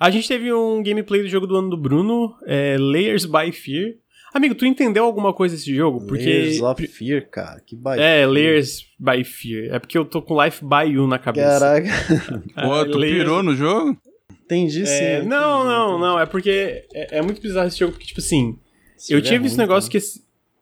A 0.00 0.10
gente 0.10 0.28
teve 0.28 0.52
um 0.52 0.82
gameplay 0.82 1.22
do 1.22 1.28
jogo 1.28 1.46
do 1.46 1.56
ano 1.56 1.70
do 1.70 1.76
Bruno, 1.76 2.34
é, 2.46 2.76
Layers 2.78 3.24
by 3.24 3.52
Fear. 3.52 3.94
Amigo, 4.32 4.54
tu 4.54 4.66
entendeu 4.66 5.04
alguma 5.04 5.32
coisa 5.32 5.56
desse 5.56 5.74
jogo? 5.74 6.06
Porque... 6.06 6.24
Layers 6.24 6.60
of 6.60 6.86
Fear, 6.86 7.28
cara. 7.30 7.60
Que 7.64 7.74
by 7.74 7.92
É, 7.92 7.96
Fear. 7.96 8.30
Layers 8.30 8.84
by 8.98 9.24
Fear. 9.24 9.74
É 9.74 9.78
porque 9.78 9.96
eu 9.96 10.04
tô 10.04 10.20
com 10.20 10.40
Life 10.42 10.64
by 10.64 10.92
You 10.92 11.06
na 11.06 11.18
cabeça. 11.18 11.58
Caraca. 11.58 12.44
Pô, 12.54 12.84
tu 12.90 12.98
Layers... 12.98 13.18
pirou 13.18 13.42
no 13.42 13.54
jogo? 13.56 13.96
Entendi, 14.32 14.86
sim. 14.86 14.92
É, 14.92 15.22
não, 15.22 15.60
entendi, 15.60 15.68
não, 15.68 15.88
entendi. 15.88 16.00
não. 16.00 16.20
É 16.20 16.26
porque 16.26 16.86
é, 16.94 17.18
é, 17.18 17.22
muito 17.22 17.40
bizarro 17.40 17.68
esse 17.68 17.78
jogo, 17.78 17.92
porque, 17.92 18.06
tipo 18.06 18.20
assim. 18.20 18.58
Esse 18.96 19.12
eu 19.12 19.22
tive 19.22 19.44
é 19.44 19.46
esse 19.46 19.58
negócio 19.58 19.90
que. 19.90 19.98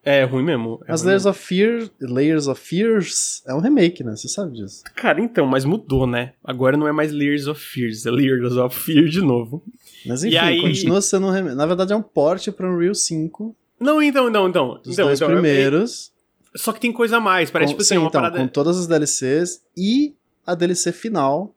É 0.03 0.23
ruim 0.23 0.43
mesmo. 0.43 0.79
É 0.87 0.93
As 0.93 1.01
ruim 1.01 1.07
Layers 1.07 1.25
mesmo. 1.25 1.31
of 1.31 1.45
Fear, 1.45 1.89
Layers 1.99 2.47
of 2.47 2.61
Fears 2.61 3.43
é 3.45 3.53
um 3.53 3.59
remake, 3.59 4.03
né? 4.03 4.15
Você 4.15 4.29
sabe 4.29 4.53
disso. 4.53 4.83
Cara, 4.95 5.19
então, 5.19 5.45
mas 5.45 5.65
mudou, 5.65 6.07
né? 6.07 6.33
Agora 6.43 6.77
não 6.77 6.87
é 6.87 6.93
mais 6.93 7.11
Layers 7.11 7.47
of 7.47 7.61
Fears, 7.61 8.05
é 8.05 8.11
Layers 8.11 8.53
of 8.53 8.77
Fear 8.79 9.05
de 9.05 9.19
novo. 9.19 9.63
Mas 10.05 10.23
enfim, 10.23 10.37
aí... 10.37 10.61
continua 10.61 11.01
sendo 11.01 11.27
um 11.27 11.31
remake. 11.31 11.55
Na 11.55 11.65
verdade 11.65 11.91
é 11.91 11.95
um 11.95 12.01
port 12.01 12.49
para 12.51 12.71
Unreal 12.71 12.95
5. 12.95 13.55
Não, 13.79 14.01
então, 14.01 14.29
então, 14.29 14.47
então. 14.47 14.79
Dos 14.81 14.93
então, 14.93 15.05
dois 15.05 15.19
então, 15.19 15.31
primeiros. 15.31 16.11
Eu... 16.53 16.59
Só 16.59 16.71
que 16.71 16.79
tem 16.79 16.91
coisa 16.91 17.17
a 17.17 17.19
mais, 17.19 17.51
parece 17.51 17.73
com, 17.73 17.77
tipo 17.77 17.81
assim, 17.81 17.95
sim, 17.95 17.97
uma 17.99 18.07
então, 18.07 18.21
parada... 18.21 18.39
com 18.39 18.47
todas 18.47 18.77
as 18.77 18.87
DLCs 18.87 19.61
e 19.75 20.15
a 20.45 20.55
DLC 20.55 20.91
final 20.91 21.53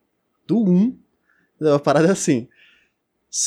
do 0.46 0.58
1. 0.58 0.96
A 1.74 1.78
parada 1.78 2.08
é 2.08 2.12
assim. 2.12 2.48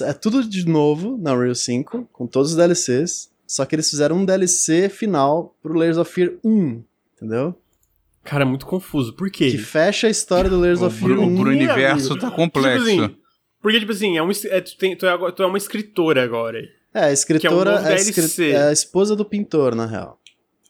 É 0.02 0.14
tudo 0.14 0.44
de 0.44 0.68
novo 0.68 1.18
na 1.18 1.34
Unreal 1.34 1.56
5, 1.56 2.10
com 2.12 2.28
todos 2.28 2.52
os 2.52 2.58
DLCs. 2.58 3.32
Só 3.46 3.66
que 3.66 3.76
eles 3.76 3.90
fizeram 3.90 4.18
um 4.18 4.26
DLC 4.26 4.90
final 4.90 5.56
pro 5.62 5.74
Layers 5.74 5.98
of 5.98 6.12
Fear 6.12 6.34
1, 6.44 6.84
entendeu? 7.16 7.56
Cara, 8.24 8.44
é 8.44 8.46
muito 8.46 8.66
confuso. 8.66 9.14
Por 9.14 9.30
quê? 9.30 9.52
Que 9.52 9.58
fecha 9.58 10.08
a 10.08 10.10
história 10.10 10.50
do 10.50 10.60
Layers 10.60 10.82
of 10.82 10.98
Fear 10.98 11.20
1. 11.20 11.36
Pro 11.36 11.50
universo 11.50 12.18
tá 12.18 12.32
complexo. 12.32 12.86
Tipo 12.86 13.04
assim, 13.04 13.16
porque, 13.62 13.80
tipo 13.80 13.92
assim, 13.94 14.18
é 14.18 14.22
um, 14.22 14.30
é, 14.30 14.62
tu, 14.62 14.78
tem, 14.78 14.96
tu, 14.96 15.06
é, 15.06 15.32
tu 15.32 15.42
é 15.42 15.46
uma 15.46 15.58
escritora 15.58 16.22
agora. 16.22 16.60
É, 16.94 17.06
a 17.06 17.12
escritora 17.14 17.72
é, 17.72 17.74
um 17.76 17.78
é, 17.78 17.94
a 17.94 18.66
é, 18.66 18.68
a 18.68 18.72
esposa 18.74 19.16
do 19.16 19.24
pintor, 19.24 19.74
na 19.74 19.86
real. 19.86 20.20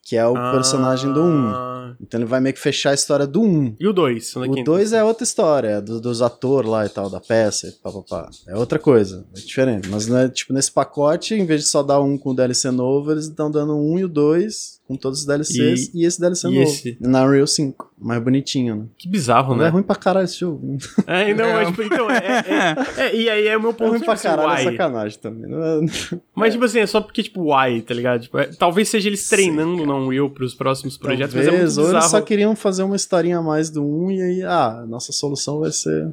Que 0.03 0.17
é 0.17 0.27
o 0.27 0.35
ah... 0.35 0.51
personagem 0.51 1.11
do 1.11 1.23
1. 1.23 1.73
Então 2.01 2.19
ele 2.19 2.25
vai 2.25 2.39
meio 2.39 2.53
que 2.53 2.59
fechar 2.59 2.91
a 2.91 2.93
história 2.93 3.25
do 3.25 3.41
1. 3.41 3.77
E 3.80 3.88
o 3.88 3.93
2? 3.93 4.35
O 4.35 4.63
2 4.63 4.93
é 4.93 5.03
outra 5.03 5.23
história, 5.23 5.67
é 5.67 5.81
do, 5.81 6.01
dos 6.01 6.21
atores 6.21 6.69
lá 6.69 6.85
e 6.85 6.89
tal, 6.89 7.09
da 7.09 7.19
peça, 7.19 7.67
e 7.67 7.71
pá, 7.71 7.91
pá, 7.91 8.01
pá. 8.01 8.30
É 8.47 8.55
outra 8.55 8.80
coisa, 8.80 9.25
é 9.35 9.39
diferente. 9.39 9.88
Mas 9.89 10.07
né, 10.07 10.27
tipo, 10.27 10.53
nesse 10.53 10.71
pacote, 10.71 11.35
em 11.35 11.45
vez 11.45 11.61
de 11.61 11.67
só 11.67 11.81
dar 11.81 12.01
um 12.01 12.17
com 12.17 12.31
o 12.31 12.35
DLC 12.35 12.71
novo, 12.71 13.11
eles 13.11 13.25
estão 13.25 13.49
dando 13.49 13.77
um 13.77 13.97
e 13.97 14.03
o 14.03 14.09
2 14.09 14.72
com 14.88 14.97
todos 14.97 15.19
os 15.19 15.26
DLCs 15.26 15.91
e, 15.93 16.01
e 16.01 16.05
esse 16.05 16.19
DLC 16.19 16.47
e 16.47 16.51
novo. 16.51 16.64
Esse? 16.64 16.97
Na 16.99 17.23
Unreal 17.23 17.47
5. 17.47 17.93
Mais 17.97 18.22
bonitinho, 18.22 18.76
né? 18.76 18.85
Que 18.97 19.07
bizarro, 19.07 19.55
né? 19.55 19.68
É 19.68 19.69
ruim 19.69 19.84
pra 19.84 19.95
caralho 19.95 20.26
esse 20.26 20.39
jogo. 20.39 20.77
É, 21.07 21.34
não, 21.34 21.45
é. 21.45 21.53
mas 21.53 21.68
tipo, 21.69 21.84
então, 21.84 22.11
é, 22.11 22.18
é, 22.18 23.01
é, 23.01 23.15
E 23.15 23.30
aí 23.30 23.47
é 23.47 23.57
o 23.57 23.61
meu 23.61 23.73
ponto. 23.73 23.84
É 23.93 23.97
ruim 23.97 23.99
pra 23.99 24.15
tipo 24.15 24.27
assim, 24.27 24.38
caralho, 24.38 24.68
é 24.68 24.72
sacanagem 24.72 25.19
também. 25.19 25.51
É? 25.51 26.18
Mas, 26.35 26.53
tipo 26.53 26.65
assim, 26.65 26.80
é 26.80 26.85
só 26.85 26.99
porque, 26.99 27.23
tipo, 27.23 27.53
why, 27.53 27.81
tá 27.81 27.93
ligado? 27.93 28.22
Tipo, 28.22 28.39
é, 28.39 28.47
talvez 28.47 28.89
seja 28.89 29.07
eles 29.07 29.27
treinando 29.27 29.77
Sim, 29.77 29.85
na 29.85 29.95
Unreal 29.95 30.30
pros 30.30 30.53
próximos 30.53 30.97
projetos, 30.97 31.34
talvez, 31.34 31.47
mas 31.47 31.53
é 31.53 31.57
muito 31.57 31.69
bizarro. 31.69 31.88
Ou 31.88 31.93
eles 31.93 32.11
só 32.11 32.22
queriam 32.22 32.55
fazer 32.55 32.84
uma 32.84 32.95
historinha 32.95 33.38
a 33.38 33.41
mais 33.41 33.69
do 33.69 33.84
1 33.84 34.11
e 34.11 34.22
aí, 34.22 34.43
ah, 34.43 34.85
nossa 34.88 35.11
solução 35.11 35.60
vai 35.60 35.72
ser 35.72 36.11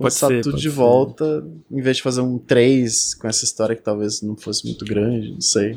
Pode 0.00 0.14
ser, 0.14 0.42
tudo 0.42 0.56
de 0.56 0.62
ser. 0.62 0.68
volta, 0.68 1.44
em 1.70 1.80
vez 1.80 1.96
de 1.96 2.02
fazer 2.04 2.20
um 2.20 2.38
3 2.38 3.14
com 3.14 3.26
essa 3.26 3.44
história 3.44 3.74
que 3.74 3.82
talvez 3.82 4.22
não 4.22 4.36
fosse 4.36 4.64
muito 4.64 4.84
grande, 4.84 5.32
não 5.32 5.40
sei. 5.40 5.74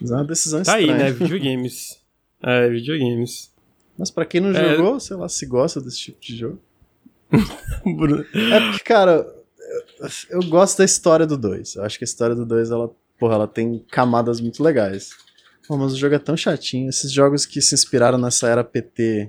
Mas 0.00 0.10
é 0.10 0.14
uma 0.14 0.24
decisão 0.24 0.62
tá 0.62 0.80
estranha. 0.80 0.98
Tá 0.98 1.04
aí, 1.04 1.12
né? 1.12 1.12
Videogames. 1.12 1.98
é, 2.42 2.68
videogames. 2.68 3.52
Mas 3.98 4.10
pra 4.10 4.24
quem 4.24 4.40
não 4.40 4.50
é... 4.50 4.76
jogou, 4.76 5.00
sei 5.00 5.16
lá, 5.16 5.28
se 5.28 5.44
gosta 5.44 5.80
desse 5.80 5.98
tipo 5.98 6.20
de 6.20 6.36
jogo. 6.36 6.60
é 7.32 8.60
porque, 8.60 8.84
cara, 8.84 9.26
eu, 9.98 10.40
eu 10.40 10.48
gosto 10.48 10.78
da 10.78 10.84
história 10.84 11.26
do 11.26 11.36
2. 11.36 11.76
Eu 11.76 11.84
acho 11.84 11.98
que 11.98 12.04
a 12.04 12.06
história 12.06 12.34
do 12.34 12.46
2, 12.46 12.70
ela, 12.70 12.90
porra, 13.18 13.34
ela 13.34 13.48
tem 13.48 13.84
camadas 13.90 14.40
muito 14.40 14.62
legais. 14.62 15.10
Pô, 15.66 15.76
mas 15.76 15.92
o 15.92 15.96
jogo 15.96 16.14
é 16.14 16.18
tão 16.18 16.36
chatinho. 16.36 16.88
Esses 16.88 17.12
jogos 17.12 17.44
que 17.44 17.60
se 17.60 17.74
inspiraram 17.74 18.16
nessa 18.16 18.48
era 18.48 18.64
PT 18.64 19.28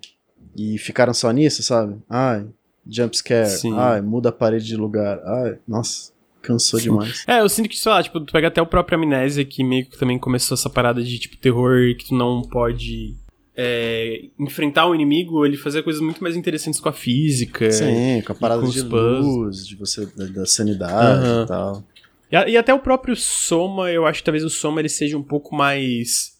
e 0.56 0.78
ficaram 0.78 1.14
só 1.14 1.32
nisso, 1.32 1.62
sabe? 1.64 1.98
Ai, 2.10 2.48
jumpscare. 2.88 3.50
Ai, 3.76 4.02
muda 4.02 4.30
a 4.30 4.32
parede 4.32 4.66
de 4.66 4.78
lugar. 4.78 5.20
Ai, 5.26 5.60
nossa. 5.68 6.12
Cansou 6.42 6.80
demais. 6.80 7.24
É, 7.28 7.42
eu 7.42 7.50
sinto 7.50 7.70
que, 7.70 7.78
sei 7.78 7.92
lá, 7.92 8.02
tipo, 8.02 8.20
tu 8.20 8.32
pega 8.32 8.48
até 8.48 8.62
o 8.62 8.66
próprio 8.66 8.98
Amnésia, 8.98 9.44
que 9.44 9.64
meio 9.64 9.86
que 9.86 9.98
também 9.98 10.18
começou 10.18 10.56
essa 10.56 10.70
parada 10.70 11.04
de, 11.04 11.20
tipo, 11.20 11.38
terror 11.38 11.96
que 11.98 12.08
tu 12.08 12.16
não 12.16 12.42
pode 12.42 13.16
é, 13.62 14.24
enfrentar 14.40 14.88
o 14.88 14.96
inimigo, 14.96 15.46
ele 15.46 15.58
fazia 15.58 15.84
coisas 15.84 16.02
muito 16.02 16.24
mais 16.24 16.38
interessantes 16.38 16.80
com 16.80 16.88
a 16.88 16.94
física. 16.94 17.70
Sim, 17.70 18.22
com 18.26 18.32
a 18.32 18.36
parada 18.36 18.62
com 18.62 18.70
de 18.70 18.82
luz, 18.82 19.68
de 19.68 19.76
você, 19.76 20.06
da, 20.16 20.26
da 20.28 20.46
sanidade 20.46 21.28
uhum. 21.28 21.44
e 21.44 21.46
tal. 21.46 21.84
E, 22.32 22.52
e, 22.52 22.58
até 22.58 22.74
o 22.74 22.80
próprio 22.80 23.18
Soma, 23.18 23.92
eu 23.92 24.06
acho 24.06 24.20
que 24.20 24.26
talvez 24.26 24.46
o 24.46 24.50
Soma 24.50 24.80
ele 24.80 24.88
seja 24.88 25.18
um 25.18 25.24
pouco 25.24 25.54
mais. 25.54 26.38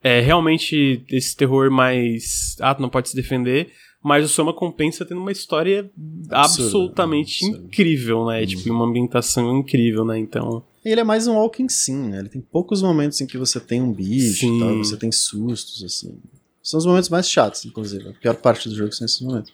É, 0.00 0.20
realmente 0.20 1.04
esse 1.10 1.34
terror 1.34 1.72
mais. 1.72 2.56
Ah, 2.60 2.72
tu 2.72 2.82
não 2.82 2.88
pode 2.88 3.08
se 3.08 3.16
defender. 3.16 3.72
Mas 4.04 4.22
o 4.22 4.28
Soma 4.28 4.52
compensa 4.52 5.02
tendo 5.06 5.22
uma 5.22 5.32
história 5.32 5.90
absurdo, 6.28 6.34
absolutamente 6.34 7.42
absurdo. 7.42 7.64
incrível, 7.64 8.26
né? 8.26 8.42
Hum. 8.42 8.46
Tipo, 8.46 8.70
uma 8.70 8.84
ambientação 8.84 9.58
incrível, 9.58 10.04
né? 10.04 10.18
Então. 10.18 10.62
Ele 10.84 11.00
é 11.00 11.04
mais 11.04 11.26
um 11.26 11.36
walking 11.36 11.70
sim, 11.70 12.10
né? 12.10 12.18
Ele 12.18 12.28
tem 12.28 12.42
poucos 12.42 12.82
momentos 12.82 13.18
em 13.22 13.26
que 13.26 13.38
você 13.38 13.58
tem 13.58 13.80
um 13.80 13.90
bicho 13.90 14.46
tal, 14.60 14.76
você 14.76 14.98
tem 14.98 15.10
sustos, 15.10 15.82
assim. 15.82 16.18
São 16.62 16.76
os 16.76 16.84
momentos 16.84 17.08
mais 17.08 17.30
chatos, 17.30 17.64
inclusive. 17.64 18.10
A 18.10 18.12
pior 18.12 18.34
parte 18.34 18.68
do 18.68 18.74
jogo 18.74 18.92
são 18.92 19.06
esses 19.06 19.22
momentos. 19.22 19.50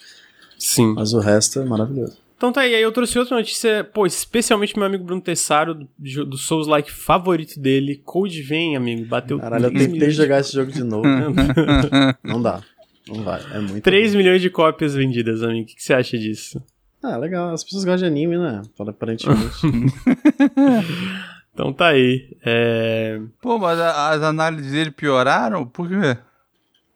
Sim. 0.59 0.95
Mas 0.95 1.13
o 1.13 1.21
resto 1.21 1.61
é 1.61 1.65
maravilhoso. 1.65 2.19
Então 2.37 2.53
tá 2.53 2.63
aí, 2.63 2.75
aí 2.75 2.83
eu 2.83 2.91
trouxe 2.91 3.19
outra 3.21 3.37
notícia, 3.37 3.85
pô, 3.85 4.05
especialmente 4.05 4.77
meu 4.77 4.87
amigo 4.87 5.05
Bruno 5.05 5.21
Tessaro, 5.21 5.75
do, 5.75 6.25
do 6.27 6.37
Souls 6.37 6.67
Like 6.67 6.91
favorito 6.91 7.61
dele. 7.61 8.03
Code 8.05 8.43
vem, 8.43 8.77
amigo, 8.77 9.07
bateu 9.07 9.39
Caralho, 9.39 9.67
eu 9.67 9.73
tentei 9.73 10.11
jogar 10.11 10.41
esse 10.41 10.55
jogo 10.55 10.73
de 10.73 10.83
novo. 10.83 11.07
Não 12.25 12.43
dá. 12.43 12.65
Não 13.11 13.25
vai, 13.25 13.41
é 13.53 13.61
muito 13.61 13.83
3 13.83 14.13
bom. 14.13 14.19
milhões 14.19 14.41
de 14.41 14.49
cópias 14.49 14.95
vendidas, 14.95 15.43
amigo. 15.43 15.65
O 15.65 15.67
que, 15.67 15.75
que 15.75 15.83
você 15.83 15.95
acha 15.95 16.17
disso? 16.17 16.63
Ah, 17.03 17.17
legal. 17.17 17.53
As 17.53 17.65
pessoas 17.65 17.85
gostam 17.85 18.09
de 18.09 18.15
anime, 18.15 18.37
né? 18.37 18.63
Aparentemente. 18.79 19.55
então 21.53 21.73
tá 21.73 21.89
aí. 21.89 22.37
É... 22.45 23.21
Pô, 23.41 23.59
mas 23.59 23.81
as 23.81 24.23
análises 24.23 24.73
dele 24.73 24.91
pioraram? 24.91 25.67
Por 25.67 25.89
quê? 25.89 26.19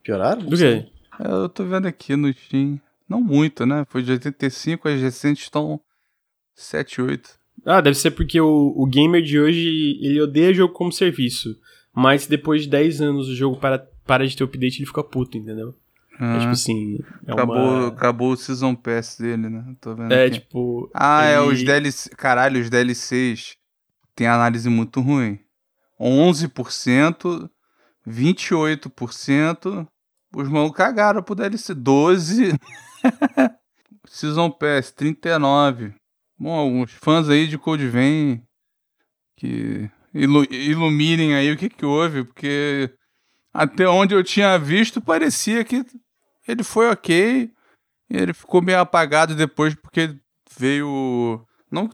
Pioraram? 0.02 0.42
Do 0.42 0.56
quê? 0.56 0.86
Eu 1.18 1.48
tô 1.48 1.64
vendo 1.64 1.86
aqui 1.86 2.16
no 2.16 2.32
Steam. 2.32 2.78
Não 3.08 3.20
muito, 3.20 3.64
né? 3.64 3.84
Foi 3.88 4.02
de 4.02 4.12
85, 4.12 4.88
as 4.88 5.00
recentes 5.00 5.44
estão 5.44 5.80
7, 6.54 7.00
8. 7.00 7.30
Ah, 7.64 7.80
deve 7.80 7.96
ser 7.96 8.10
porque 8.10 8.40
o, 8.40 8.74
o 8.76 8.86
gamer 8.86 9.22
de 9.22 9.40
hoje, 9.40 9.98
ele 10.02 10.20
odeia 10.20 10.52
jogo 10.52 10.74
como 10.74 10.92
serviço. 10.92 11.56
Mas 11.94 12.26
depois 12.26 12.62
de 12.62 12.68
10 12.68 13.00
anos 13.00 13.28
o 13.28 13.34
jogo 13.34 13.56
para, 13.56 13.78
para 14.04 14.26
de 14.26 14.36
ter 14.36 14.44
update, 14.44 14.78
ele 14.78 14.86
fica 14.86 15.02
puto, 15.02 15.38
entendeu? 15.38 15.74
É 16.20 16.38
tipo 16.38 16.52
assim. 16.52 16.98
É 17.26 17.32
acabou, 17.32 17.56
uma... 17.56 17.88
acabou 17.88 18.32
o 18.32 18.36
Season 18.36 18.74
Pass 18.74 19.16
dele, 19.18 19.48
né? 19.48 19.74
Tô 19.80 19.94
vendo 19.94 20.12
É 20.12 20.26
aqui. 20.26 20.40
tipo. 20.40 20.90
Ah, 20.94 21.24
é 21.24 21.38
ele- 21.38 21.52
os 21.52 21.62
DLC. 21.64 22.10
Caralho, 22.10 22.60
os 22.60 22.70
DLCs 22.70 23.56
tem 24.14 24.26
análise 24.26 24.68
muito 24.68 25.00
ruim. 25.00 25.38
11%, 26.00 27.48
28%. 28.06 29.86
Os 30.36 30.48
malucos 30.48 30.76
cagaram 30.76 31.22
pro 31.22 31.34
DLC. 31.34 31.74
12%. 31.74 32.58
Season 34.06 34.50
Pass, 34.50 34.92
39%. 34.92 35.94
Bom, 36.38 36.50
alguns 36.52 36.90
fãs 36.92 37.28
aí 37.28 37.46
de 37.46 37.56
Code 37.56 37.86
Vein 37.88 38.42
que 39.36 39.88
ilu- 40.12 40.46
iluminem 40.50 41.34
aí 41.34 41.50
o 41.52 41.56
que 41.56 41.68
que 41.68 41.86
houve, 41.86 42.24
porque 42.24 42.90
até 43.52 43.88
onde 43.88 44.14
eu 44.14 44.22
tinha 44.24 44.58
visto 44.58 45.00
parecia 45.00 45.64
que 45.64 45.84
ele 46.46 46.62
foi 46.62 46.88
ok. 46.90 47.50
Ele 48.10 48.34
ficou 48.34 48.62
meio 48.62 48.80
apagado 48.80 49.34
depois 49.34 49.74
porque 49.74 50.14
veio. 50.58 51.44
Não, 51.70 51.88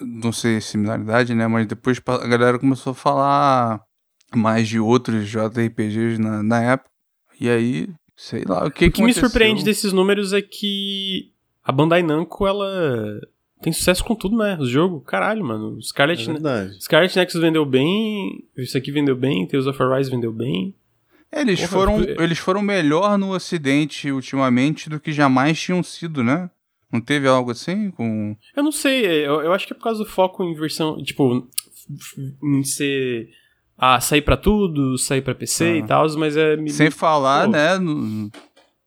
não 0.00 0.32
sei 0.32 0.60
similaridade, 0.60 1.34
né? 1.34 1.46
Mas 1.46 1.66
depois 1.66 2.00
a 2.06 2.26
galera 2.26 2.58
começou 2.58 2.92
a 2.92 2.94
falar 2.94 3.82
mais 4.34 4.68
de 4.68 4.78
outros 4.78 5.28
JRPGs 5.28 6.18
na, 6.20 6.42
na 6.42 6.62
época. 6.62 6.90
E 7.40 7.48
aí, 7.48 7.88
sei 8.16 8.44
lá, 8.46 8.66
o 8.66 8.70
que 8.70 8.86
O 8.86 8.92
que 8.92 9.02
me 9.02 9.14
surpreende 9.14 9.64
desses 9.64 9.92
números 9.92 10.32
é 10.32 10.42
que 10.42 11.32
a 11.64 11.72
Bandai 11.72 12.02
Namco, 12.02 12.46
ela 12.46 13.20
tem 13.60 13.72
sucesso 13.72 14.04
com 14.04 14.14
tudo, 14.14 14.36
né? 14.36 14.56
O 14.58 14.64
jogo, 14.64 15.00
caralho, 15.00 15.44
mano. 15.44 15.78
É 15.78 15.82
Scarlet, 15.82 16.26
verdade. 16.26 16.82
Scarlet 16.82 17.16
Nexus 17.16 17.40
vendeu 17.40 17.64
bem, 17.64 18.44
isso 18.56 18.76
aqui 18.76 18.90
vendeu 18.90 19.16
bem, 19.16 19.46
Tales 19.46 19.66
of 19.66 19.82
Arise 19.82 20.10
vendeu 20.10 20.32
bem. 20.32 20.74
Eles, 21.32 21.60
Porra, 21.60 21.70
foram, 21.72 22.00
eu- 22.02 22.22
eles 22.22 22.38
foram 22.38 22.60
melhor 22.62 23.16
no 23.16 23.32
Ocidente 23.32 24.10
ultimamente 24.10 24.88
do 24.90 24.98
que 24.98 25.12
jamais 25.12 25.60
tinham 25.60 25.82
sido, 25.82 26.22
né? 26.24 26.50
Não 26.92 27.00
teve 27.00 27.28
algo 27.28 27.52
assim 27.52 27.90
com. 27.92 28.36
Eu 28.56 28.64
não 28.64 28.72
sei, 28.72 29.06
eu, 29.26 29.40
eu 29.42 29.52
acho 29.52 29.66
que 29.66 29.72
é 29.72 29.76
por 29.76 29.82
causa 29.84 30.02
do 30.02 30.10
foco 30.10 30.42
em 30.42 30.54
versão, 30.54 31.00
tipo, 31.02 31.46
em 32.42 32.64
ser. 32.64 33.28
Ah, 33.78 33.98
sair 34.00 34.20
pra 34.22 34.36
tudo, 34.36 34.98
sair 34.98 35.22
pra 35.22 35.34
PC 35.34 35.64
Ah. 35.64 35.76
e 35.76 35.86
tal, 35.86 36.06
mas 36.18 36.36
é. 36.36 36.56
Sem 36.68 36.90
falar, 36.90 37.46
Pô. 37.46 37.52
né? 37.52 37.78
No... 37.78 38.30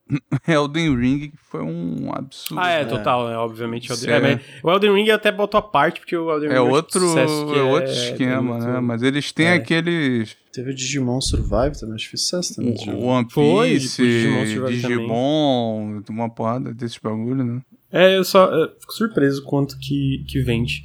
Elden 0.48 0.96
Ring, 0.98 1.20
que 1.30 1.38
foi 1.50 1.62
um 1.62 2.12
absurdo. 2.14 2.60
Ah, 2.62 2.72
é, 2.72 2.82
É. 2.82 2.86
total, 2.86 3.28
né? 3.30 3.38
Obviamente. 3.38 3.90
o 3.92 3.94
Elden, 3.94 4.06
Sim. 4.10 4.12
é, 4.12 4.20
mas 4.20 4.42
o 4.64 4.72
Elden 4.72 4.94
Ring 4.94 5.10
até 5.12 5.32
boto 5.32 5.56
a 5.58 5.62
parte, 5.62 6.00
porque 6.02 6.16
o 6.16 6.30
Elden 6.32 6.50
Ring 6.50 6.56
É 6.56 6.60
eu 6.60 6.66
acho 6.68 6.76
outro, 6.76 7.00
sucesso 7.00 7.46
que 7.48 7.58
é 7.60 7.62
outro 7.64 7.90
é- 7.92 7.94
esquema, 7.94 8.34
é 8.34 8.42
muito- 8.60 8.66
né? 8.68 8.80
Mas 8.82 9.02
eles 9.04 9.32
têm 9.32 9.48
é. 9.48 9.54
aqueles. 9.54 10.36
Teve 10.52 10.72
o 10.72 10.76
Digimon 10.76 11.20
Survive 11.22 11.80
também, 11.80 11.96
acho 11.96 12.10
que 12.12 12.18
sucesso 12.18 12.56
também. 12.56 12.76
O. 12.90 13.06
One 13.06 13.28
Foi, 13.32 13.70
Piece, 13.72 14.02
o 14.02 14.06
Digimon 14.06 14.46
Survive 14.46 14.82
Digimon, 14.82 16.02
uma 16.10 16.30
porrada 16.30 16.74
desses 16.74 16.98
bagulho, 16.98 17.44
né? 17.44 17.62
É, 17.92 18.18
eu 18.18 18.24
só 18.24 18.46
eu 18.52 18.70
fico 18.80 18.94
surpreso 18.94 19.44
quanto 19.44 19.78
que, 19.80 20.24
que 20.28 20.42
vende. 20.42 20.84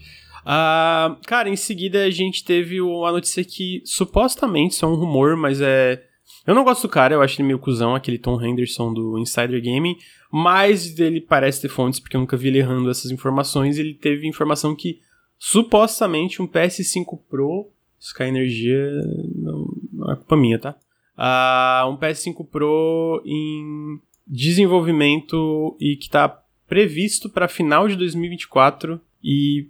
Ah, 0.51 1.17
cara, 1.27 1.49
em 1.51 1.57
seguida 1.57 2.05
a 2.05 2.11
gente 2.11 2.43
teve 2.45 2.81
o- 2.81 3.05
a 3.05 3.13
notícia 3.13 3.45
que 3.45 3.83
supostamente, 3.85 4.75
isso 4.75 4.85
é 4.85 4.89
um 4.89 4.95
rumor, 4.95 5.37
mas 5.37 5.61
é. 5.61 6.03
Eu 6.49 6.55
não 6.55 6.65
gosto 6.65 6.81
do 6.83 6.89
cara, 6.89 7.15
eu 7.15 7.21
acho 7.21 7.39
ele 7.39 7.47
meio 7.47 7.59
cuzão, 7.59 7.95
aquele 7.95 8.17
Tom 8.17 8.41
Henderson 8.43 8.91
do 8.91 9.19
Insider 9.19 9.63
Gaming, 9.63 9.99
mas 10.33 10.99
ele 10.99 11.21
parece 11.21 11.61
ter 11.61 11.69
fontes, 11.69 12.01
porque 12.01 12.17
eu 12.17 12.21
nunca 12.23 12.39
vi 12.39 12.49
ele 12.49 12.57
errando 12.57 12.89
essas 12.89 13.11
informações. 13.11 13.77
Ele 13.77 13.93
teve 13.93 14.27
informação 14.27 14.75
que 14.75 14.99
supostamente 15.39 16.41
um 16.41 16.49
PS5 16.49 17.21
Pro, 17.29 17.69
Sky 18.01 18.23
Energia, 18.23 18.91
não, 19.35 19.77
não 19.93 20.11
é 20.11 20.17
culpa 20.17 20.39
minha, 20.39 20.59
tá? 20.59 20.75
Ah, 21.15 21.87
um 21.87 21.99
PS5 21.99 22.47
Pro 22.47 23.23
em 23.27 24.01
desenvolvimento 24.27 25.77
e 25.79 25.97
que 25.97 26.09
tá 26.09 26.43
previsto 26.67 27.29
pra 27.29 27.47
final 27.47 27.87
de 27.89 27.95
2024 27.97 28.99
e 29.23 29.69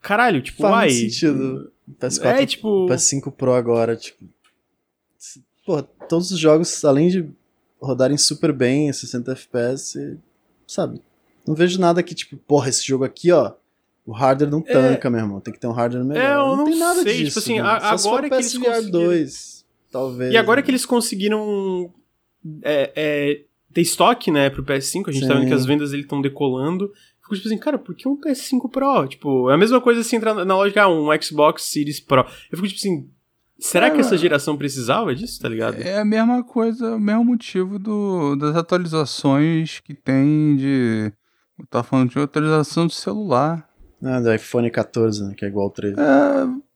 caralho, 0.00 0.40
tipo, 0.40 0.62
Faz 0.62 0.74
uai. 0.74 0.90
sentido. 0.90 1.70
PS4, 2.00 2.24
É, 2.24 2.46
tipo, 2.46 2.86
PS5 2.86 3.30
Pro 3.32 3.52
agora, 3.52 3.94
tipo. 3.96 4.24
Porra, 5.64 5.82
todos 6.08 6.30
os 6.30 6.38
jogos, 6.38 6.84
além 6.84 7.08
de 7.08 7.28
rodarem 7.80 8.16
super 8.16 8.52
bem 8.52 8.88
em 8.88 8.92
60 8.92 9.32
FPS, 9.32 10.16
sabe? 10.66 11.00
Não 11.46 11.54
vejo 11.54 11.78
nada 11.78 12.02
que, 12.02 12.14
tipo, 12.14 12.36
porra, 12.36 12.68
esse 12.68 12.86
jogo 12.86 13.04
aqui, 13.04 13.30
ó. 13.30 13.52
O 14.06 14.12
hardware 14.12 14.50
não 14.50 14.60
tanca, 14.60 15.08
meu 15.08 15.20
irmão. 15.20 15.40
Tem 15.40 15.52
que 15.52 15.58
ter 15.60 15.66
um 15.66 15.72
hardware 15.72 16.04
melhor. 16.04 16.22
É, 16.22 16.34
eu 16.34 16.56
não 16.56 16.64
tem 16.64 16.78
nada 16.78 17.02
sei, 17.02 17.18
disso. 17.24 17.26
tipo 17.28 17.38
assim, 17.38 17.58
a- 17.58 17.96
se 17.96 18.06
agora 18.06 18.28
que 18.28 18.34
eles 18.34 18.58
conseguiram- 18.58 18.90
2, 18.90 19.66
talvez. 19.90 20.32
E 20.32 20.36
agora 20.36 20.60
né? 20.60 20.64
que 20.64 20.70
eles 20.70 20.84
conseguiram 20.84 21.90
é, 22.62 22.92
é, 22.94 23.40
ter 23.72 23.80
estoque, 23.80 24.30
né, 24.30 24.50
pro 24.50 24.62
PS5, 24.62 25.08
a 25.08 25.12
gente 25.12 25.26
tá 25.26 25.32
Sim. 25.34 25.40
vendo 25.40 25.48
que 25.48 25.54
as 25.54 25.64
vendas 25.64 25.90
dele 25.90 26.02
estão 26.02 26.20
decolando. 26.20 26.92
Fico 27.22 27.34
tipo 27.36 27.48
assim, 27.48 27.56
cara, 27.58 27.78
por 27.78 27.94
que 27.94 28.06
um 28.06 28.16
PS5 28.20 28.68
Pro? 28.70 29.08
Tipo, 29.08 29.48
é 29.50 29.54
a 29.54 29.56
mesma 29.56 29.80
coisa 29.80 30.02
assim, 30.02 30.16
entrar 30.16 30.34
na 30.34 30.54
lógica, 30.56 30.82
ah, 30.82 30.88
um 30.90 31.06
Xbox 31.22 31.62
Series 31.64 31.98
Pro. 32.00 32.20
Eu 32.52 32.58
fico 32.58 32.68
tipo 32.68 32.78
assim, 32.78 33.08
será 33.66 33.86
É, 33.86 33.90
que 33.90 34.00
essa 34.00 34.10
mas- 34.12 34.20
geração 34.20 34.56
precisava 34.56 35.14
disso, 35.14 35.40
tá 35.40 35.48
ligado? 35.48 35.76
É 35.80 35.98
a 35.98 36.04
mesma 36.04 36.42
coisa, 36.44 36.96
o 36.96 37.00
mesmo 37.00 37.24
motivo 37.24 37.78
do, 37.78 38.36
das 38.36 38.54
atualizações 38.56 39.80
que 39.80 39.94
tem 39.94 40.56
de. 40.56 41.12
Eu 41.58 41.66
tava 41.66 41.84
falando 41.84 42.10
de 42.10 42.18
atualização 42.18 42.86
de 42.86 42.94
celular. 42.94 43.68
Ah, 44.02 44.20
do 44.20 44.32
iPhone 44.34 44.70
14, 44.70 45.24
né? 45.24 45.34
Que 45.36 45.44
é 45.44 45.48
igual 45.48 45.66
ao 45.66 45.70
13. 45.70 45.96
É, 45.98 46.04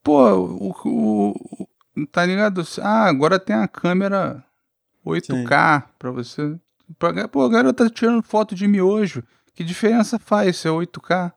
pô, 0.03 0.31
o, 0.35 0.75
o- 0.85 1.31
o- 1.63 1.69
Tá 2.13 2.25
ligado? 2.25 2.63
Ah, 2.81 3.07
agora 3.07 3.39
tem 3.41 3.57
a 3.57 3.67
câmera 3.67 4.43
8K 5.05 5.85
pra 5.99 6.11
você. 6.13 6.57
Pra- 6.99 7.27
Pô, 7.29 7.43
a 7.43 7.49
galera 7.49 7.73
tá 7.73 7.91
tirando 7.91 8.23
foto 8.23 8.55
de 8.55 8.69
miojo. 8.69 9.23
Que 9.55 9.65
diferença 9.65 10.19
faz 10.19 10.57
se 10.59 10.69
é 10.69 10.71
8K? 10.71 11.33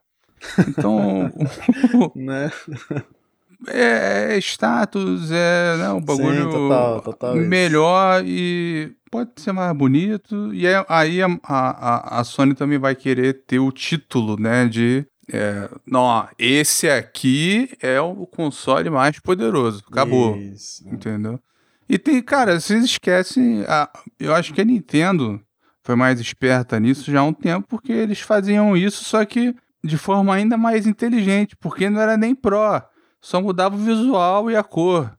Então, 0.67 1.31
Né? 2.15 2.51
é, 3.67 4.35
é 4.35 4.37
status, 4.39 5.31
é 5.31 5.77
né, 5.77 5.89
um 5.91 6.01
bagulho 6.01 6.49
total, 6.49 7.01
total 7.01 7.37
isso. 7.37 7.47
melhor 7.47 8.23
e 8.25 8.91
pode 9.09 9.31
ser 9.37 9.51
mais 9.51 9.75
bonito. 9.75 10.53
E 10.53 10.65
aí, 10.67 10.85
aí 10.87 11.21
a, 11.21 11.27
a, 11.43 12.19
a 12.19 12.23
Sony 12.23 12.55
também 12.55 12.79
vai 12.79 12.95
querer 12.95 13.43
ter 13.45 13.59
o 13.59 13.71
título, 13.71 14.39
né? 14.39 14.67
De. 14.67 15.05
É, 15.31 15.69
não, 15.85 16.01
ó, 16.01 16.27
esse 16.37 16.89
aqui 16.89 17.69
é 17.81 18.01
o 18.01 18.25
console 18.25 18.89
mais 18.89 19.19
poderoso. 19.19 19.83
Acabou. 19.89 20.35
Isso. 20.37 20.87
Entendeu? 20.87 21.39
E 21.87 21.97
tem, 21.97 22.21
cara, 22.21 22.59
vocês 22.59 22.83
esquecem. 22.83 23.63
A, 23.67 23.89
eu 24.19 24.33
acho 24.33 24.53
que 24.53 24.61
a 24.61 24.65
Nintendo 24.65 25.41
foi 25.83 25.95
mais 25.95 26.19
esperta 26.19 26.79
nisso 26.79 27.11
já 27.11 27.21
há 27.21 27.23
um 27.23 27.33
tempo, 27.33 27.67
porque 27.67 27.91
eles 27.91 28.19
faziam 28.19 28.77
isso, 28.77 29.03
só 29.03 29.25
que 29.25 29.55
de 29.83 29.97
forma 29.97 30.33
ainda 30.33 30.57
mais 30.57 30.85
inteligente, 30.85 31.55
porque 31.55 31.89
não 31.89 31.99
era 31.99 32.15
nem 32.15 32.35
Pro, 32.35 32.81
só 33.21 33.39
mudava 33.39 33.75
o 33.75 33.79
visual 33.79 34.49
e 34.49 34.55
a 34.55 34.63
cor. 34.63 35.15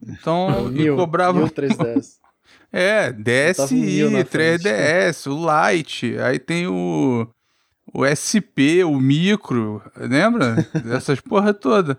Então, 0.00 0.72
e 0.74 0.88
cobrava. 0.94 1.38
New 1.38 1.48
3DS. 1.48 2.16
É, 2.72 3.12
mil 3.12 3.22
DSi, 3.22 4.10
na 4.10 4.24
frente. 4.24 4.64
3DS, 4.64 5.30
o 5.30 5.72
Lite, 5.72 6.18
aí 6.18 6.38
tem 6.38 6.66
o, 6.66 7.26
o 7.94 8.04
SP, 8.04 8.84
o 8.84 9.00
Micro, 9.00 9.82
lembra? 9.96 10.56
Dessas 10.84 11.20
porra 11.20 11.54
toda. 11.54 11.98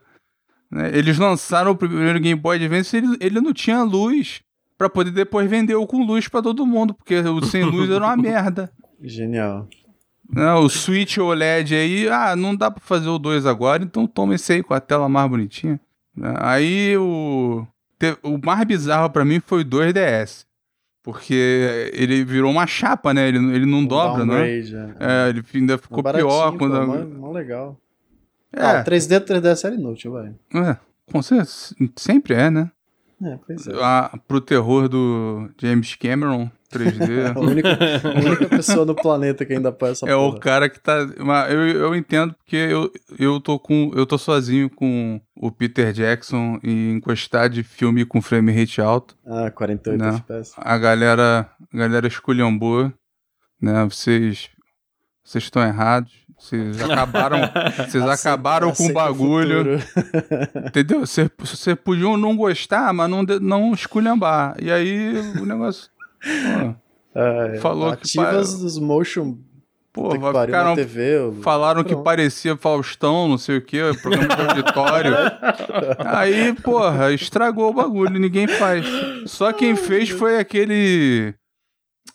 Né? 0.69 0.91
Eles 0.93 1.17
lançaram 1.17 1.71
o 1.71 1.75
primeiro 1.75 2.19
Game 2.19 2.39
Boy 2.39 2.57
Advance, 2.57 2.95
ele, 2.95 3.17
ele 3.19 3.41
não 3.41 3.53
tinha 3.53 3.81
luz 3.81 4.41
pra 4.77 4.89
poder 4.89 5.11
depois 5.11 5.49
vender 5.49 5.75
o 5.75 5.87
com 5.87 6.05
luz 6.05 6.27
pra 6.27 6.41
todo 6.41 6.65
mundo, 6.65 6.93
porque 6.93 7.15
o 7.15 7.43
sem 7.43 7.63
luz 7.63 7.89
era 7.89 8.05
uma 8.05 8.17
merda. 8.17 8.71
Genial. 9.01 9.67
Né? 10.29 10.53
O 10.55 10.67
Switch 10.69 11.17
OLED 11.17 11.73
aí, 11.75 12.09
ah, 12.09 12.35
não 12.35 12.55
dá 12.55 12.69
pra 12.69 12.81
fazer 12.83 13.07
o 13.09 13.17
2 13.17 13.45
agora, 13.45 13.83
então 13.83 14.05
toma 14.05 14.35
esse 14.35 14.53
aí 14.53 14.63
com 14.63 14.73
a 14.73 14.79
tela 14.79 15.07
mais 15.07 15.29
bonitinha. 15.29 15.79
Né? 16.15 16.33
Aí 16.37 16.97
o, 16.97 17.65
o 18.23 18.37
mais 18.43 18.63
bizarro 18.65 19.09
pra 19.09 19.23
mim 19.23 19.39
foi 19.39 19.61
o 19.61 19.65
2DS. 19.65 20.45
Porque 21.03 21.89
ele 21.93 22.25
virou 22.25 22.51
uma 22.51 22.67
chapa, 22.67 23.13
né? 23.13 23.29
Ele, 23.29 23.37
ele 23.55 23.65
não 23.65 23.77
Um 23.79 23.85
dobra, 23.85 24.25
né? 24.25 24.59
é. 24.59 24.95
É, 24.99 25.29
ele 25.29 25.41
ainda 25.55 25.77
ficou 25.77 26.03
Baratinho, 26.03 26.27
pior 26.29 26.51
pô, 26.51 26.57
quando. 26.57 26.85
mó, 26.85 27.27
mó 27.27 27.31
legal. 27.31 27.79
É, 28.51 28.61
Ah, 28.65 28.83
3D 28.83 29.21
3DS 29.21 29.63
era 29.65 29.75
inútil, 29.75 30.11
vai. 30.11 30.33
é, 30.53 30.75
com 31.09 31.21
certeza, 31.21 31.73
sempre 31.95 32.33
é, 32.33 32.49
né? 32.49 32.69
É, 33.23 33.37
pois 33.47 33.67
é. 33.67 33.71
Ah, 33.81 34.17
pro 34.27 34.39
terror 34.39 34.87
do 34.87 35.49
James 35.59 35.95
Cameron 35.95 36.51
3D. 36.71 37.33
A 37.35 37.39
única, 37.39 37.69
a 38.03 38.19
única 38.27 38.45
pessoa 38.49 38.85
no 38.85 38.93
planeta 38.93 39.43
que 39.45 39.53
ainda 39.53 39.69
apoia 39.69 39.91
essa 39.93 40.05
É 40.07 40.13
o 40.15 40.29
porra. 40.31 40.39
cara 40.39 40.69
que 40.69 40.79
tá. 40.79 40.97
Eu, 41.49 41.67
eu 41.67 41.95
entendo 41.95 42.33
porque 42.35 42.55
eu, 42.57 42.91
eu 43.17 43.39
tô 43.39 43.57
com. 43.57 43.91
Eu 43.95 44.05
tô 44.05 44.17
sozinho 44.17 44.69
com 44.69 45.19
o 45.35 45.49
Peter 45.51 45.91
Jackson 45.93 46.59
e 46.63 46.91
encostar 46.91 47.49
de 47.49 47.63
filme 47.63 48.05
com 48.05 48.21
frame 48.21 48.51
rate 48.51 48.81
alto. 48.81 49.15
Ah, 49.25 49.49
48 49.49 49.97
Não. 49.99 50.15
FPS. 50.15 50.53
A 50.57 50.77
galera. 50.77 51.49
A 51.73 51.77
galera 51.77 52.05
esculhambou, 52.07 52.91
né? 53.61 53.83
Vocês. 53.85 54.49
Vocês 55.23 55.45
estão 55.45 55.63
errados. 55.63 56.13
Vocês 56.37 56.81
acabaram, 56.81 57.39
vocês 57.89 58.03
acabaram 58.03 58.71
com 58.71 58.87
o 58.87 58.93
bagulho. 58.93 59.79
Entendeu? 60.67 61.01
Vocês 61.01 61.29
podiam 61.83 62.15
não 62.15 62.35
gostar, 62.35 62.93
mas 62.93 63.09
não, 63.09 63.23
não 63.41 63.73
esculhambar. 63.73 64.55
E 64.61 64.71
aí 64.71 65.17
o 65.39 65.45
negócio. 65.45 65.89
é, 67.15 67.57
falou 67.59 67.89
ativas 67.89 68.53
que. 68.55 68.61
dos 68.61 68.77
motion 68.77 69.37
Pô, 69.97 70.11
ficaram, 70.11 70.75
TV, 70.75 71.31
falaram 71.41 71.83
Pronto. 71.83 71.97
que 71.97 72.03
parecia 72.03 72.55
Faustão, 72.55 73.27
não 73.27 73.37
sei 73.39 73.57
o 73.57 73.61
que, 73.61 73.79
programa 73.99 74.35
de 74.35 74.41
auditório. 74.41 75.15
Aí, 76.05 76.53
porra, 76.53 77.11
estragou 77.11 77.71
o 77.71 77.73
bagulho, 77.73 78.19
ninguém 78.19 78.47
faz. 78.47 78.85
Só 79.25 79.51
quem 79.51 79.75
fez 79.75 80.09
foi 80.09 80.37
aquele. 80.37 81.33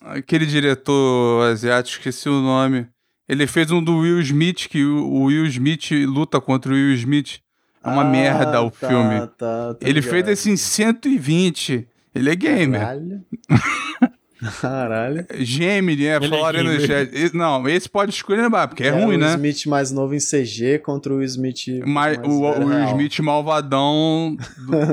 Aquele 0.01 0.47
diretor 0.47 1.51
asiático, 1.51 1.99
esqueci 1.99 2.29
o 2.29 2.41
nome. 2.41 2.87
Ele 3.29 3.47
fez 3.47 3.71
um 3.71 3.83
do 3.83 3.99
Will 3.99 4.21
Smith, 4.21 4.69
que 4.69 4.85
o 4.85 5.25
Will 5.25 5.47
Smith 5.47 5.91
luta 6.07 6.41
contra 6.41 6.73
o 6.73 6.75
Will 6.75 6.95
Smith. 6.95 7.41
É 7.85 7.89
uma 7.89 8.03
ah, 8.03 8.11
merda 8.11 8.63
o 8.63 8.71
tá, 8.71 8.89
filme. 8.89 9.21
Tá, 9.21 9.75
tá 9.75 9.77
Ele 9.81 10.01
ligado. 10.01 10.11
fez 10.11 10.29
assim 10.29 10.57
120. 10.57 11.89
Ele 12.15 12.31
é 12.31 12.35
gamer. 12.37 12.81
Caralho. 12.81 13.25
Caralho. 14.61 15.27
Gemini, 15.39 16.07
é, 16.07 16.21
falaram 16.21 16.61
é 16.61 16.63
no 16.63 16.81
chat. 16.81 17.35
Não, 17.35 17.69
esse 17.69 17.89
pode 17.89 18.13
escolher, 18.13 18.51
porque 18.69 18.83
é, 18.83 18.89
é 18.89 18.91
ruim, 18.91 19.17
né? 19.17 19.29
O 19.29 19.37
Smith 19.37 19.67
mais 19.67 19.93
novo 19.93 20.15
em 20.15 20.19
CG 20.19 20.81
contra 20.81 21.15
o 21.15 21.23
Smith. 21.23 21.69
Mais, 21.87 22.19
mais 22.19 22.29
o, 22.29 22.41
o 22.41 22.65
Will 22.67 22.85
Smith 22.89 23.21
malvadão. 23.21 24.37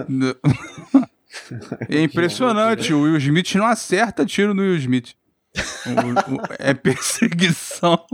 Do... 0.07 0.37
é 1.89 2.01
impressionante, 2.01 2.93
o 2.93 3.01
Will 3.01 3.17
Smith 3.17 3.55
não 3.55 3.65
acerta 3.65 4.25
tiro 4.25 4.53
no 4.53 4.61
Will 4.61 4.77
Smith. 4.77 5.13
O, 5.85 6.35
o, 6.35 6.41
é 6.59 6.73
perseguição. 6.73 8.05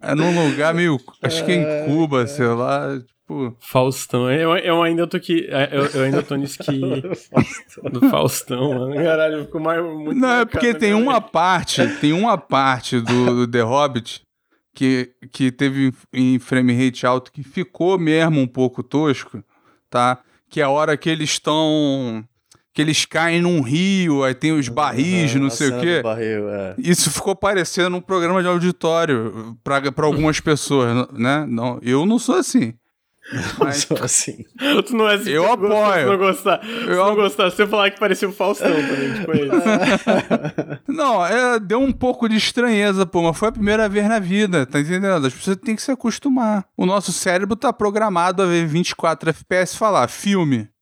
É 0.00 0.14
num 0.14 0.48
lugar 0.48 0.74
meio. 0.74 1.00
Acho 1.22 1.44
que 1.44 1.52
é 1.52 1.54
em 1.54 1.86
Cuba, 1.86 2.26
sei 2.26 2.46
lá. 2.46 2.98
Tipo... 2.98 3.56
Faustão. 3.58 4.30
Eu, 4.30 4.54
eu 4.58 4.82
ainda 4.82 5.06
tô 5.06 5.16
aqui. 5.16 5.46
É, 5.48 5.70
eu, 5.72 5.86
eu 5.86 6.02
ainda 6.02 6.22
tô 6.22 6.34
nisso 6.36 6.58
que. 6.58 6.78
do 7.90 8.10
Faustão, 8.10 8.74
mano. 8.74 8.94
Caralho, 8.94 9.44
ficou 9.44 9.60
mais. 9.60 9.82
Muito 9.82 10.20
Não, 10.20 10.40
é 10.40 10.44
porque 10.44 10.74
tem 10.74 10.92
uma 10.92 11.20
parte. 11.20 11.86
Tem 12.00 12.12
uma 12.12 12.36
parte 12.36 13.00
do, 13.00 13.46
do 13.46 13.48
The 13.50 13.62
Hobbit 13.62 14.22
que, 14.74 15.10
que 15.32 15.50
teve 15.50 15.92
em 16.12 16.38
frame 16.38 16.74
rate 16.74 17.06
alto 17.06 17.32
que 17.32 17.42
ficou 17.42 17.98
mesmo 17.98 18.40
um 18.40 18.46
pouco 18.46 18.82
tosco, 18.82 19.42
tá? 19.88 20.18
Que 20.50 20.60
é 20.60 20.64
a 20.64 20.70
hora 20.70 20.96
que 20.96 21.08
eles 21.08 21.30
estão 21.30 22.26
que 22.74 22.82
eles 22.82 23.04
caem 23.04 23.40
num 23.40 23.60
rio, 23.60 24.24
aí 24.24 24.34
tem 24.34 24.50
os 24.50 24.68
barris, 24.68 25.32
uhum, 25.34 25.42
não 25.42 25.50
sei 25.50 25.68
o 25.68 25.80
quê. 25.80 26.02
Barril, 26.02 26.50
é. 26.50 26.74
Isso 26.76 27.08
ficou 27.08 27.36
parecendo 27.36 27.96
um 27.96 28.00
programa 28.00 28.42
de 28.42 28.48
auditório 28.48 29.56
para 29.62 29.80
algumas 30.04 30.40
pessoas, 30.40 31.06
né? 31.12 31.46
Não, 31.48 31.78
eu 31.82 32.04
não 32.04 32.18
sou 32.18 32.34
assim. 32.34 32.74
Mas... 33.58 33.82
sou 33.82 33.96
assim. 34.02 34.44
Tu 34.86 34.94
não 34.94 35.08
é 35.08 35.14
assim. 35.14 35.30
Eu 35.30 35.50
apoio. 35.50 35.70
Se 35.70 36.04
não 36.04 36.18
gostar. 36.18 36.60
Eu... 36.64 36.96
não 36.96 37.14
gostar, 37.14 37.50
se 37.52 37.62
eu 37.62 37.68
falar 37.68 37.90
que 37.92 38.00
parecia 38.00 38.28
o 38.28 38.32
Faustão 38.32 38.72
também, 38.72 39.14
tipo 39.14 39.32
isso. 39.38 40.82
não, 40.88 41.24
é, 41.24 41.60
deu 41.60 41.78
um 41.78 41.92
pouco 41.92 42.28
de 42.28 42.36
estranheza, 42.36 43.06
pô, 43.06 43.22
mas 43.22 43.38
foi 43.38 43.48
a 43.48 43.52
primeira 43.52 43.88
vez 43.88 44.08
na 44.08 44.18
vida, 44.18 44.66
tá 44.66 44.80
entendendo? 44.80 45.24
As 45.24 45.32
pessoas 45.32 45.56
têm 45.58 45.76
que 45.76 45.82
se 45.82 45.92
acostumar. 45.92 46.66
O 46.76 46.84
nosso 46.84 47.12
cérebro 47.12 47.54
tá 47.54 47.72
programado 47.72 48.42
a 48.42 48.46
ver 48.46 48.66
24 48.66 49.30
FPS 49.30 49.76
falar 49.76 50.08
filme. 50.08 50.73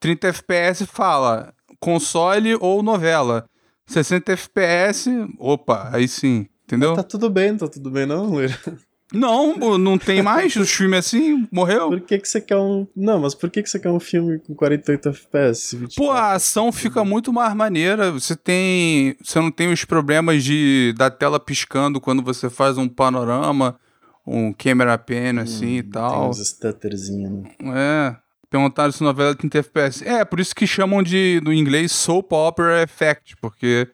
30 0.00 0.28
FPS 0.28 0.86
fala 0.86 1.54
console 1.80 2.56
ou 2.60 2.82
novela. 2.82 3.48
60 3.86 4.32
FPS, 4.32 5.10
opa, 5.38 5.90
aí 5.92 6.08
sim, 6.08 6.46
entendeu? 6.64 6.90
Mas 6.90 6.98
tá 6.98 7.02
tudo 7.04 7.30
bem, 7.30 7.56
tá 7.56 7.68
tudo 7.68 7.90
bem 7.90 8.04
não, 8.04 8.26
Luiz? 8.26 8.52
Não, 9.12 9.78
não 9.78 9.96
tem 9.96 10.20
mais 10.20 10.56
os 10.56 10.70
filmes 10.70 10.98
assim, 10.98 11.46
morreu. 11.52 11.90
Por 11.90 12.00
que, 12.00 12.18
que 12.18 12.28
você 12.28 12.40
quer 12.40 12.56
um. 12.56 12.88
Não, 12.94 13.20
mas 13.20 13.34
por 13.34 13.48
que, 13.48 13.62
que 13.62 13.70
você 13.70 13.78
quer 13.78 13.90
um 13.90 14.00
filme 14.00 14.40
com 14.40 14.52
48 14.54 15.08
FPS? 15.10 15.76
24? 15.76 15.94
Pô, 15.94 16.10
a 16.10 16.32
ação 16.32 16.72
fica 16.72 17.04
muito 17.04 17.32
mais 17.32 17.54
maneira. 17.54 18.10
Você 18.10 18.34
tem. 18.34 19.16
Você 19.22 19.38
não 19.38 19.52
tem 19.52 19.72
os 19.72 19.84
problemas 19.84 20.42
de 20.42 20.92
da 20.98 21.08
tela 21.08 21.38
piscando 21.38 22.00
quando 22.00 22.20
você 22.20 22.50
faz 22.50 22.76
um 22.76 22.88
panorama, 22.88 23.78
um 24.26 24.52
camera 24.52 24.98
pen 24.98 25.38
assim 25.38 25.76
hum, 25.76 25.78
e 25.78 25.82
tal. 25.84 26.20
Tem 26.22 26.30
uns 26.30 26.40
stutterzinhos, 26.40 27.32
né? 27.32 27.50
É. 27.62 28.25
Perguntaram 28.56 28.90
se 28.90 29.02
novela 29.02 29.34
tem 29.34 29.50
30 29.50 29.58
FPS. 29.58 30.08
É, 30.08 30.24
por 30.24 30.40
isso 30.40 30.54
que 30.54 30.66
chamam 30.66 31.02
de, 31.02 31.42
no 31.44 31.52
inglês, 31.52 31.92
soap 31.92 32.32
opera 32.32 32.82
effect, 32.82 33.36
porque 33.36 33.86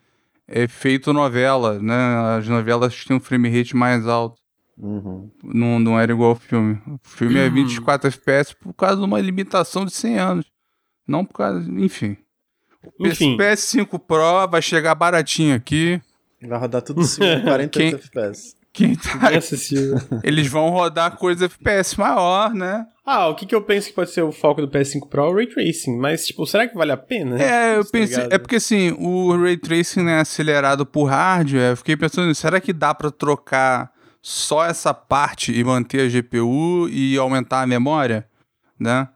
é 0.47 0.69
feito 0.69 1.13
novela, 1.13 1.81
né? 1.81 2.37
As 2.39 2.47
novelas 2.47 3.05
têm 3.05 3.17
um 3.17 3.21
frame 3.21 3.51
rate 3.51 3.75
mais 3.75 4.07
alto. 4.07 4.41
Uhum. 4.79 5.29
Não, 5.43 5.81
não 5.81 5.99
era 5.99 6.13
igual 6.13 6.31
ao 6.31 6.37
filme. 6.37 6.81
O 6.87 7.01
filme 7.03 7.41
é 7.41 7.51
24 7.51 8.07
FPS 8.07 8.55
por 8.55 8.73
causa 8.73 8.99
de 8.99 9.03
uma 9.03 9.21
limitação 9.21 9.85
de 9.85 9.93
100 9.93 10.19
anos. 10.19 10.47
Não 11.09 11.25
por 11.25 11.35
causa. 11.35 11.69
Enfim. 11.69 12.17
O 13.01 13.07
enfim. 13.07 13.37
PS5 13.37 13.99
Pro 13.99 14.47
vai 14.49 14.63
chegar 14.63 14.95
baratinho 14.95 15.57
aqui. 15.57 16.01
Vai 16.41 16.59
rodar 16.59 16.83
tudo 16.83 17.03
48 17.03 17.71
Quem... 17.77 17.89
FPS. 17.95 18.55
Quem 18.73 18.95
tá... 18.95 19.19
Eles 20.23 20.47
vão 20.47 20.71
rodar 20.71 21.17
coisa 21.17 21.47
FPS 21.47 21.99
maior, 21.99 22.55
né? 22.55 22.87
Ah, 23.05 23.29
o 23.29 23.35
que, 23.35 23.47
que 23.47 23.55
eu 23.55 23.63
penso 23.63 23.89
que 23.89 23.95
pode 23.95 24.11
ser 24.11 24.23
o 24.23 24.31
foco 24.31 24.61
do 24.61 24.69
PS5 24.69 25.09
Pro 25.09 25.23
é 25.23 25.29
o 25.29 25.35
Ray 25.35 25.47
Tracing, 25.49 25.97
mas, 25.97 26.25
tipo, 26.25 26.47
será 26.47 26.69
que 26.69 26.77
vale 26.77 26.93
a 26.93 26.97
pena? 26.97 27.41
É, 27.43 27.77
eu 27.77 27.85
tá 27.85 27.91
pensei, 27.91 28.29
é 28.31 28.39
porque 28.39 28.57
assim, 28.57 28.95
o 28.99 29.37
Ray 29.37 29.57
Tracing 29.57 30.09
é 30.09 30.21
acelerado 30.21 30.87
por 30.87 31.07
hardware, 31.07 31.71
eu 31.71 31.77
fiquei 31.77 31.97
pensando, 31.97 32.33
será 32.35 32.61
que 32.61 32.73
dá 32.73 32.95
para 32.95 33.11
trocar 33.11 33.91
só 34.21 34.65
essa 34.65 34.95
parte 34.95 35.53
e 35.53 35.65
manter 35.65 36.07
a 36.07 36.09
GPU 36.09 36.89
e 36.89 37.19
aumentar 37.19 37.63
a 37.63 37.67
memória, 37.67 38.29
né? 38.79 39.09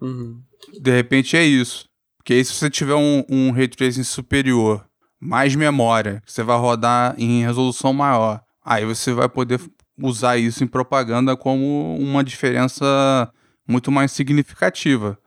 Uhum. 0.00 0.40
De 0.80 0.90
repente 0.90 1.36
é 1.36 1.44
isso. 1.44 1.88
Porque 2.16 2.34
aí 2.34 2.44
se 2.44 2.52
você 2.52 2.68
tiver 2.68 2.96
um, 2.96 3.24
um 3.28 3.52
Ray 3.52 3.68
Tracing 3.68 4.02
superior, 4.02 4.84
mais 5.20 5.54
memória, 5.54 6.20
você 6.26 6.42
vai 6.42 6.58
rodar 6.58 7.14
em 7.16 7.44
resolução 7.44 7.92
maior, 7.92 8.42
Aí 8.64 8.84
você 8.84 9.12
vai 9.12 9.28
poder 9.28 9.60
usar 10.02 10.36
isso 10.36 10.64
em 10.64 10.66
propaganda 10.66 11.36
como 11.36 11.96
uma 11.98 12.22
diferença 12.24 13.30
muito 13.66 13.90
mais 13.90 14.12
significativa, 14.12 15.18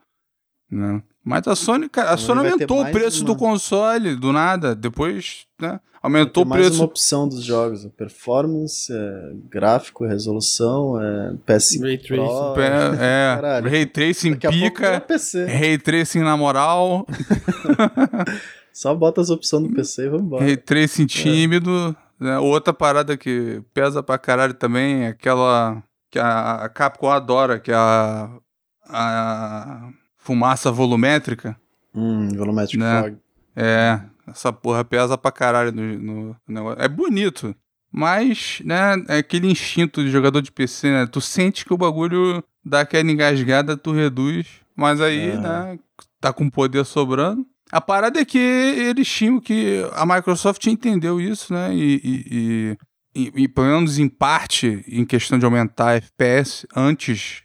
né? 0.70 1.02
Mas 1.24 1.48
a 1.48 1.56
Sony, 1.56 1.88
cara, 1.88 2.10
a 2.10 2.16
Sony 2.18 2.40
aumentou 2.40 2.82
o 2.82 2.90
preço 2.90 3.22
uma... 3.22 3.26
do 3.26 3.36
console 3.36 4.14
do 4.14 4.30
nada, 4.30 4.74
depois, 4.74 5.46
né? 5.58 5.80
Aumentou 6.02 6.42
o 6.42 6.46
preço. 6.46 6.68
Mais 6.68 6.80
uma 6.80 6.84
opção 6.84 7.26
dos 7.26 7.42
jogos, 7.42 7.86
performance, 7.96 8.92
é, 8.92 9.32
gráfico, 9.48 10.04
resolução, 10.04 11.00
é, 11.00 11.32
PS5 11.46 11.80
Ray 11.80 11.96
Tracing. 11.96 13.00
É, 13.00 13.38
é 13.40 13.60
Ray 13.70 13.86
Tracing 13.86 14.34
pica, 14.34 15.02
Ray 15.48 15.78
Tracing 15.78 16.18
na 16.18 16.36
moral. 16.36 17.06
Só 18.70 18.94
bota 18.94 19.22
as 19.22 19.30
opções 19.30 19.62
do 19.62 19.74
PC 19.74 20.02
e 20.02 20.08
vamos 20.10 20.26
embora. 20.26 20.44
Ray 20.44 20.58
Tracing 20.58 21.06
tímido, 21.06 21.96
né? 22.24 22.38
Outra 22.38 22.72
parada 22.72 23.16
que 23.16 23.62
pesa 23.72 24.02
pra 24.02 24.18
caralho 24.18 24.54
também 24.54 25.04
é 25.04 25.08
aquela 25.08 25.82
que 26.10 26.18
a, 26.18 26.64
a 26.64 26.68
Capcom 26.68 27.10
adora, 27.10 27.58
que 27.58 27.70
é 27.70 27.74
a, 27.74 28.30
a 28.88 29.88
fumaça 30.16 30.70
volumétrica. 30.72 31.56
Hum, 31.94 32.28
volumetric 32.28 32.78
né? 32.78 33.02
fog. 33.02 33.16
É, 33.54 34.00
essa 34.26 34.52
porra 34.52 34.84
pesa 34.84 35.18
pra 35.18 35.30
caralho 35.30 35.70
no, 35.70 35.98
no, 35.98 36.36
negócio. 36.48 36.82
É 36.82 36.88
bonito, 36.88 37.54
mas, 37.92 38.60
né, 38.64 38.94
é 39.08 39.18
aquele 39.18 39.50
instinto 39.50 40.02
de 40.02 40.10
jogador 40.10 40.40
de 40.40 40.50
PC, 40.50 40.90
né? 40.90 41.06
Tu 41.06 41.20
sente 41.20 41.64
que 41.64 41.72
o 41.72 41.78
bagulho 41.78 42.42
dá 42.64 42.80
aquela 42.80 43.10
engasgada, 43.10 43.76
tu 43.76 43.92
reduz, 43.92 44.46
mas 44.74 45.00
aí, 45.00 45.30
é. 45.30 45.36
né, 45.36 45.78
tá 46.20 46.32
com 46.32 46.48
poder 46.48 46.84
sobrando. 46.84 47.46
A 47.74 47.80
parada 47.80 48.20
é 48.20 48.24
que 48.24 48.38
eles 48.38 49.08
tinham 49.08 49.40
que. 49.40 49.84
A 49.94 50.06
Microsoft 50.06 50.64
entendeu 50.68 51.20
isso, 51.20 51.52
né? 51.52 51.74
E, 51.74 52.00
e, 52.04 52.78
e, 53.16 53.32
e, 53.42 53.48
pelo 53.48 53.66
menos 53.66 53.98
em 53.98 54.08
parte, 54.08 54.84
em 54.86 55.04
questão 55.04 55.40
de 55.40 55.44
aumentar 55.44 55.96
FPS 55.96 56.68
antes 56.76 57.42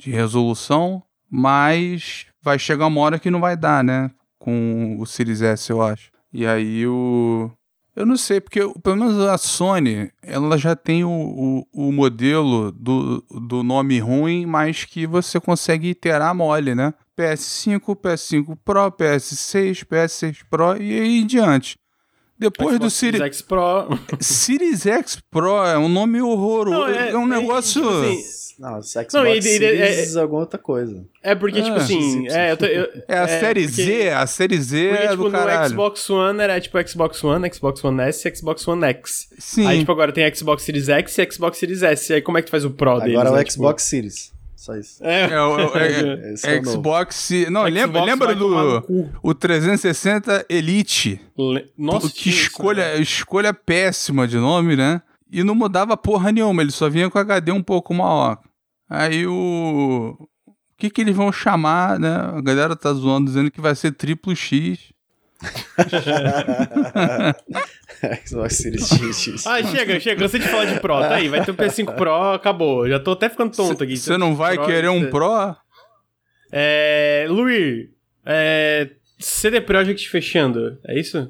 de 0.00 0.10
resolução, 0.10 1.02
mas 1.30 2.24
vai 2.42 2.58
chegar 2.58 2.86
uma 2.86 3.02
hora 3.02 3.18
que 3.18 3.30
não 3.30 3.38
vai 3.38 3.54
dar, 3.54 3.84
né? 3.84 4.10
Com 4.38 4.96
o 4.98 5.04
Series 5.04 5.42
S, 5.42 5.68
eu 5.68 5.82
acho. 5.82 6.10
E 6.32 6.46
aí 6.46 6.86
o. 6.86 7.50
Eu 7.94 8.06
não 8.06 8.16
sei, 8.16 8.40
porque 8.40 8.60
pelo 8.82 8.96
menos 8.96 9.20
a 9.26 9.36
Sony, 9.36 10.10
ela 10.22 10.56
já 10.56 10.74
tem 10.74 11.04
o, 11.04 11.10
o, 11.10 11.88
o, 11.88 11.92
modelo 11.92 12.72
do, 12.72 13.22
do 13.30 13.62
nome 13.62 13.98
ruim, 13.98 14.46
mas 14.46 14.86
que 14.86 15.06
você 15.06 15.38
consegue 15.38 15.88
iterar 15.88 16.34
mole, 16.34 16.74
né? 16.74 16.94
PS5, 17.18 17.96
PS5 17.96 18.58
Pro, 18.64 18.90
PS6, 18.92 19.84
PS6 19.84 20.38
Pro 20.50 20.76
e 20.80 21.00
aí 21.00 21.18
em 21.20 21.26
diante. 21.26 21.76
Depois 22.38 22.74
Xbox 22.76 22.80
do 22.84 22.90
Series 22.90 23.22
X 23.22 23.40
Pro. 23.42 23.88
Series 24.20 24.84
X 24.86 25.18
Pro 25.30 25.64
é 25.64 25.78
um 25.78 25.88
nome 25.88 26.20
horroroso. 26.20 26.78
Não, 26.78 26.86
é, 26.88 27.16
um 27.16 27.26
negócio. 27.26 27.80
tipo 27.80 27.94
assim, 27.94 28.22
Não, 28.58 28.82
Xbox 28.82 29.14
Não, 29.14 29.24
ele- 29.26 29.48
ele- 29.48 29.68
Series 29.86 30.16
é 30.16 30.20
alguma 30.20 30.40
outra 30.40 30.58
coisa. 30.58 31.02
é 31.22 31.34
porque, 31.34 31.62
tipo 31.62 31.76
Ah, 31.76 31.80
assim. 31.82 32.28
É, 32.28 32.52
eu 32.52 32.56
tô- 32.58 32.66
eu- 32.66 32.88
É 33.08 33.18
a 33.18 33.26
série 33.28 33.66
porque- 33.66 33.82
Z, 33.84 34.10
a 34.10 34.26
série 34.26 34.60
Z 34.60 34.88
Porque, 34.88 35.02
é 35.02 35.08
tipo, 35.08 35.16
do 35.16 35.24
no 35.24 35.30
caralho. 35.30 35.68
Xbox 35.70 36.10
One 36.10 36.40
era 36.42 36.60
tipo 36.60 36.88
Xbox 36.88 37.24
One, 37.24 37.50
Xbox 37.54 37.82
One 37.84 38.02
S 38.02 38.28
e 38.28 38.36
Xbox 38.36 38.68
One 38.68 38.84
X. 38.84 39.28
Sim. 39.38 39.66
Aí, 39.66 39.78
tipo, 39.78 39.92
agora 39.92 40.12
tem 40.12 40.34
Xbox 40.34 40.62
Series 40.62 40.90
X 40.90 41.16
e 41.18 41.28
Xbox 41.32 41.56
Series 41.58 41.82
S. 41.82 42.12
Aí 42.12 42.20
como 42.20 42.36
é 42.36 42.42
que 42.42 42.48
tu 42.48 42.50
faz 42.50 42.66
o 42.66 42.70
Pro 42.70 42.98
deles? 43.00 43.14
Agora 43.14 43.28
é 43.30 43.32
né, 43.32 43.38
o 43.40 43.44
tipo? 43.44 43.52
Xbox 43.54 43.82
Series. 43.82 44.35
Só 44.66 44.74
isso. 44.76 44.98
É, 45.04 45.30
É, 45.30 45.40
o- 45.42 45.58
é- 45.78 46.34
é 46.44 46.58
o 46.58 46.62
novo. 46.62 46.70
Xbox. 46.72 47.30
Não, 47.50 47.60
Xbox 47.62 47.72
lembra, 47.74 48.04
lembra 48.04 48.34
do 48.34 49.08
o 49.22 49.32
360 49.34 50.44
Elite? 50.48 51.20
Le- 51.38 51.70
Nossa, 51.78 52.10
que 52.10 52.30
isso, 52.30 52.42
escolha, 52.42 52.94
né? 52.94 53.00
escolha 53.00 53.54
péssima 53.54 54.26
de 54.26 54.36
nome, 54.38 54.74
né? 54.74 55.00
E 55.30 55.44
não 55.44 55.54
mudava 55.54 55.96
porra 55.96 56.32
nenhuma, 56.32 56.62
ele 56.62 56.70
só 56.72 56.88
vinha 56.88 57.08
com 57.08 57.18
HD 57.18 57.52
um 57.52 57.62
pouco 57.62 57.94
maior. 57.94 58.38
Aí 58.90 59.26
o. 59.26 60.16
O 60.18 60.78
que 60.78 60.90
que 60.90 61.00
eles 61.00 61.16
vão 61.16 61.32
chamar, 61.32 61.98
né? 61.98 62.14
A 62.14 62.40
galera 62.42 62.76
tá 62.76 62.92
zoando, 62.92 63.26
dizendo 63.28 63.50
que 63.50 63.60
vai 63.62 63.74
ser 63.74 63.92
triplo 63.92 64.36
X. 64.36 64.92
Xbox 68.26 68.56
Series 68.56 68.88
X. 68.88 69.46
Ah, 69.46 69.62
chega, 69.62 70.00
chega, 70.00 70.20
cansei 70.20 70.40
de 70.40 70.48
falar 70.48 70.64
de 70.66 70.80
Pro. 70.80 71.00
Tá 71.00 71.14
aí, 71.14 71.28
vai 71.28 71.44
ter 71.44 71.50
o 71.50 71.54
PS5 71.54 71.94
Pro, 71.94 72.32
acabou. 72.32 72.88
Já 72.88 72.98
tô 72.98 73.12
até 73.12 73.28
ficando 73.28 73.54
tonto 73.54 73.82
aqui. 73.84 73.96
Você 73.96 74.16
não 74.16 74.34
vai 74.34 74.56
Pro, 74.56 74.66
querer 74.66 74.88
um 74.88 75.10
Pro? 75.10 75.54
É. 76.52 77.26
Luir, 77.28 77.90
é. 78.24 78.90
CD 79.18 79.62
Projekt 79.62 80.10
fechando, 80.10 80.78
é 80.86 81.00
isso? 81.00 81.26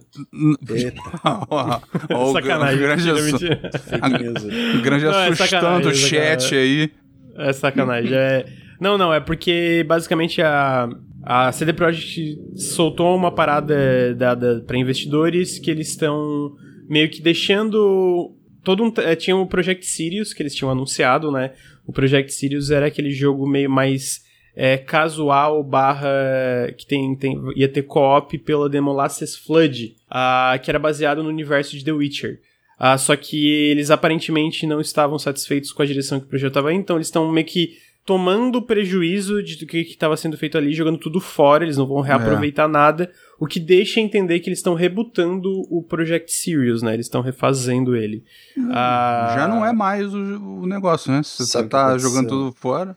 Eita, 0.69 1.01
Sacanagem. 2.33 2.81
grande, 2.81 3.11
assu- 3.12 3.39
grande 4.83 5.05
Não, 5.05 5.12
é 5.12 5.28
assustando 5.28 5.37
sacanagem, 5.37 5.87
o 5.87 5.91
é 5.91 5.95
chat 5.95 6.55
aí. 6.57 6.93
É 7.37 7.53
sacanagem. 7.53 8.12
É... 8.12 8.45
Não, 8.81 8.99
não, 8.99 9.15
é 9.15 9.20
porque 9.20 9.85
basicamente 9.87 10.43
a, 10.43 10.89
a 11.28 11.51
CD 11.51 11.73
Projekt 11.73 12.39
soltou 12.55 13.16
uma 13.16 13.32
parada 13.32 14.15
dada 14.15 14.62
para 14.65 14.78
investidores 14.78 15.59
que 15.59 15.69
eles 15.73 15.89
estão 15.89 16.55
meio 16.89 17.11
que 17.11 17.20
deixando. 17.20 18.32
Todo 18.62 18.85
um, 18.85 18.93
eh, 18.98 19.16
tinha 19.16 19.36
o 19.36 19.44
Project 19.44 19.85
Sirius 19.85 20.32
que 20.32 20.40
eles 20.40 20.55
tinham 20.55 20.70
anunciado, 20.70 21.32
né? 21.32 21.53
O 21.85 21.93
Project 21.93 22.32
Sirius 22.32 22.70
era 22.70 22.86
aquele 22.86 23.11
jogo 23.11 23.44
meio 23.44 23.69
mais 23.69 24.24
eh, 24.55 24.78
casual 24.78 25.65
barra 25.65 26.73
que 26.78 26.86
tem, 26.86 27.16
tem, 27.16 27.36
ia 27.57 27.69
ter 27.69 27.82
co-op 27.82 28.39
pela 28.39 28.69
demo 28.69 28.93
Lasses 28.93 29.35
Flood, 29.35 29.97
ah, 30.09 30.57
que 30.62 30.70
era 30.70 30.78
baseado 30.78 31.24
no 31.24 31.28
universo 31.28 31.77
de 31.77 31.85
The 31.85 31.93
Witcher. 31.93 32.39
Ah, 32.78 32.97
só 32.97 33.16
que 33.16 33.48
eles 33.48 33.90
aparentemente 33.90 34.65
não 34.65 34.81
estavam 34.81 35.19
satisfeitos 35.19 35.73
com 35.73 35.82
a 35.82 35.86
direção 35.86 36.20
que 36.20 36.27
o 36.27 36.28
projeto 36.28 36.51
estava 36.51 36.73
então 36.73 36.97
eles 36.97 37.09
estão 37.09 37.32
meio 37.32 37.47
que 37.47 37.78
tomando 38.07 38.62
prejuízo 38.62 39.43
de 39.43 39.57
do 39.59 39.66
que 39.66 39.78
estava 39.81 40.16
sendo 40.16 40.39
feito 40.39 40.57
ali, 40.57 40.73
jogando 40.73 40.97
tudo 40.97 41.20
fora, 41.20 41.65
eles 41.65 41.77
não 41.77 41.87
vão 41.87 42.01
reaproveitar 42.01 42.69
nada, 42.69 43.11
o 43.39 43.47
que 43.47 43.59
deixa 43.61 44.01
entender 44.01 44.39
que 44.41 44.49
eles 44.49 44.61
estão 44.61 44.74
rebutando 44.74 45.51
o 45.69 45.83
Project 45.83 46.33
Sirius, 46.33 46.81
né? 46.83 46.95
Eles 46.95 47.07
estão 47.07 47.20
refazendo 47.20 47.97
ele. 47.97 48.23
Ah, 48.70 49.35
Já 49.37 49.49
não 49.49 49.66
é 49.66 49.73
mais 49.73 50.15
o, 50.15 50.19
o 50.62 50.66
negócio, 50.66 51.11
né? 51.11 51.23
Se 51.24 51.45
você 51.45 51.59
o 51.59 51.62
que 51.65 51.69
tá 51.69 51.99
jogando 51.99 52.28
tudo 52.28 52.53
fora. 52.57 52.97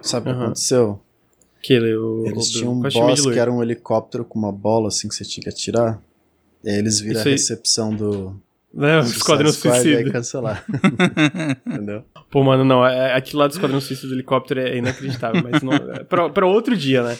Sabe 0.00 0.30
o 0.30 0.34
que 0.34 0.40
aconteceu? 0.42 1.00
Que 1.60 1.72
ele, 1.72 1.96
o, 1.96 2.24
Eles 2.26 2.48
o- 2.48 2.52
tinham 2.52 2.72
um 2.74 2.80
boss 2.80 3.22
que 3.26 3.38
era 3.38 3.50
um 3.52 3.62
helicóptero 3.62 4.24
com 4.24 4.38
uma 4.38 4.52
bola 4.52 4.88
assim 4.88 5.08
que 5.08 5.14
você 5.14 5.24
tinha 5.24 5.42
que 5.42 5.48
atirar. 5.50 6.00
E 6.62 6.70
aí 6.70 6.76
eles 6.78 7.00
viram 7.00 7.14
Isso 7.20 7.28
a 7.28 7.30
aí. 7.30 7.32
recepção 7.32 7.94
do 7.94 8.40
Né, 8.74 8.98
o 8.98 9.02
Esquadrão 9.02 9.52
Suicida. 9.52 10.10
cancelar. 10.10 10.64
Entendeu? 11.64 12.04
Pô, 12.28 12.42
mano, 12.42 12.64
não, 12.64 12.84
é, 12.84 13.14
aquilo 13.14 13.40
lá 13.40 13.46
do 13.46 13.52
Esquadrão 13.52 13.80
Suicida 13.80 14.08
do 14.08 14.14
helicóptero 14.14 14.60
é 14.60 14.76
inacreditável, 14.76 15.40
mas 15.42 15.62
não, 15.62 15.72
é 15.72 16.02
pra, 16.02 16.28
pra 16.28 16.44
outro 16.44 16.76
dia, 16.76 17.04
né? 17.04 17.16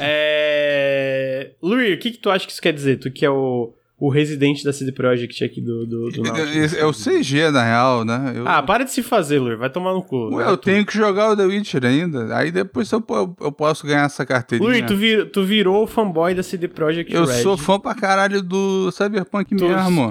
É... 0.00 1.50
Luir, 1.62 1.94
o 1.94 1.98
que, 2.00 2.12
que 2.12 2.18
tu 2.18 2.30
acha 2.30 2.46
que 2.46 2.52
isso 2.52 2.62
quer 2.62 2.72
dizer? 2.72 2.96
Tu 2.98 3.10
que 3.10 3.26
é 3.26 3.30
o, 3.30 3.74
o 3.98 4.08
residente 4.10 4.64
da 4.64 4.72
CD 4.72 4.90
Projekt 4.92 5.42
aqui 5.44 5.60
do, 5.60 5.86
do, 5.86 6.10
do 6.10 6.22
Nautilus. 6.22 6.74
É, 6.74 6.80
é 6.80 6.84
o 6.84 6.92
CG, 6.92 7.50
na 7.50 7.62
real, 7.62 8.04
né? 8.04 8.32
Eu, 8.36 8.46
Ah, 8.46 8.60
para 8.62 8.84
de 8.84 8.90
se 8.90 9.02
fazer, 9.02 9.38
Luir, 9.38 9.56
vai 9.56 9.70
tomar 9.70 9.92
no 9.94 10.02
cu. 10.02 10.34
Ué, 10.34 10.44
eu 10.48 10.56
Tu- 10.56 10.64
tenho 10.64 10.84
que 10.84 10.92
jogar 10.96 11.30
o 11.30 11.36
The 11.36 11.44
Witcher 11.44 11.84
ainda. 11.86 12.36
Aí 12.36 12.50
depois 12.50 12.90
eu, 12.90 13.02
eu 13.40 13.52
posso 13.52 13.86
ganhar 13.86 14.04
essa 14.06 14.26
carteirinha. 14.26 14.68
Luir, 14.68 14.84
tu, 14.86 14.96
vir, 14.96 15.30
tu 15.30 15.44
virou 15.44 15.86
fanboy 15.86 16.34
da 16.34 16.42
CD 16.42 16.66
Projekt 16.68 17.14
eu 17.14 17.24
Red. 17.24 17.42
sou 17.42 17.56
fã 17.56 17.78
pra 17.78 17.94
caralho 17.94 18.42
do 18.42 18.90
Cyberpunk 18.90 19.54
Tu- 19.54 19.64
mesmo. 19.68 20.10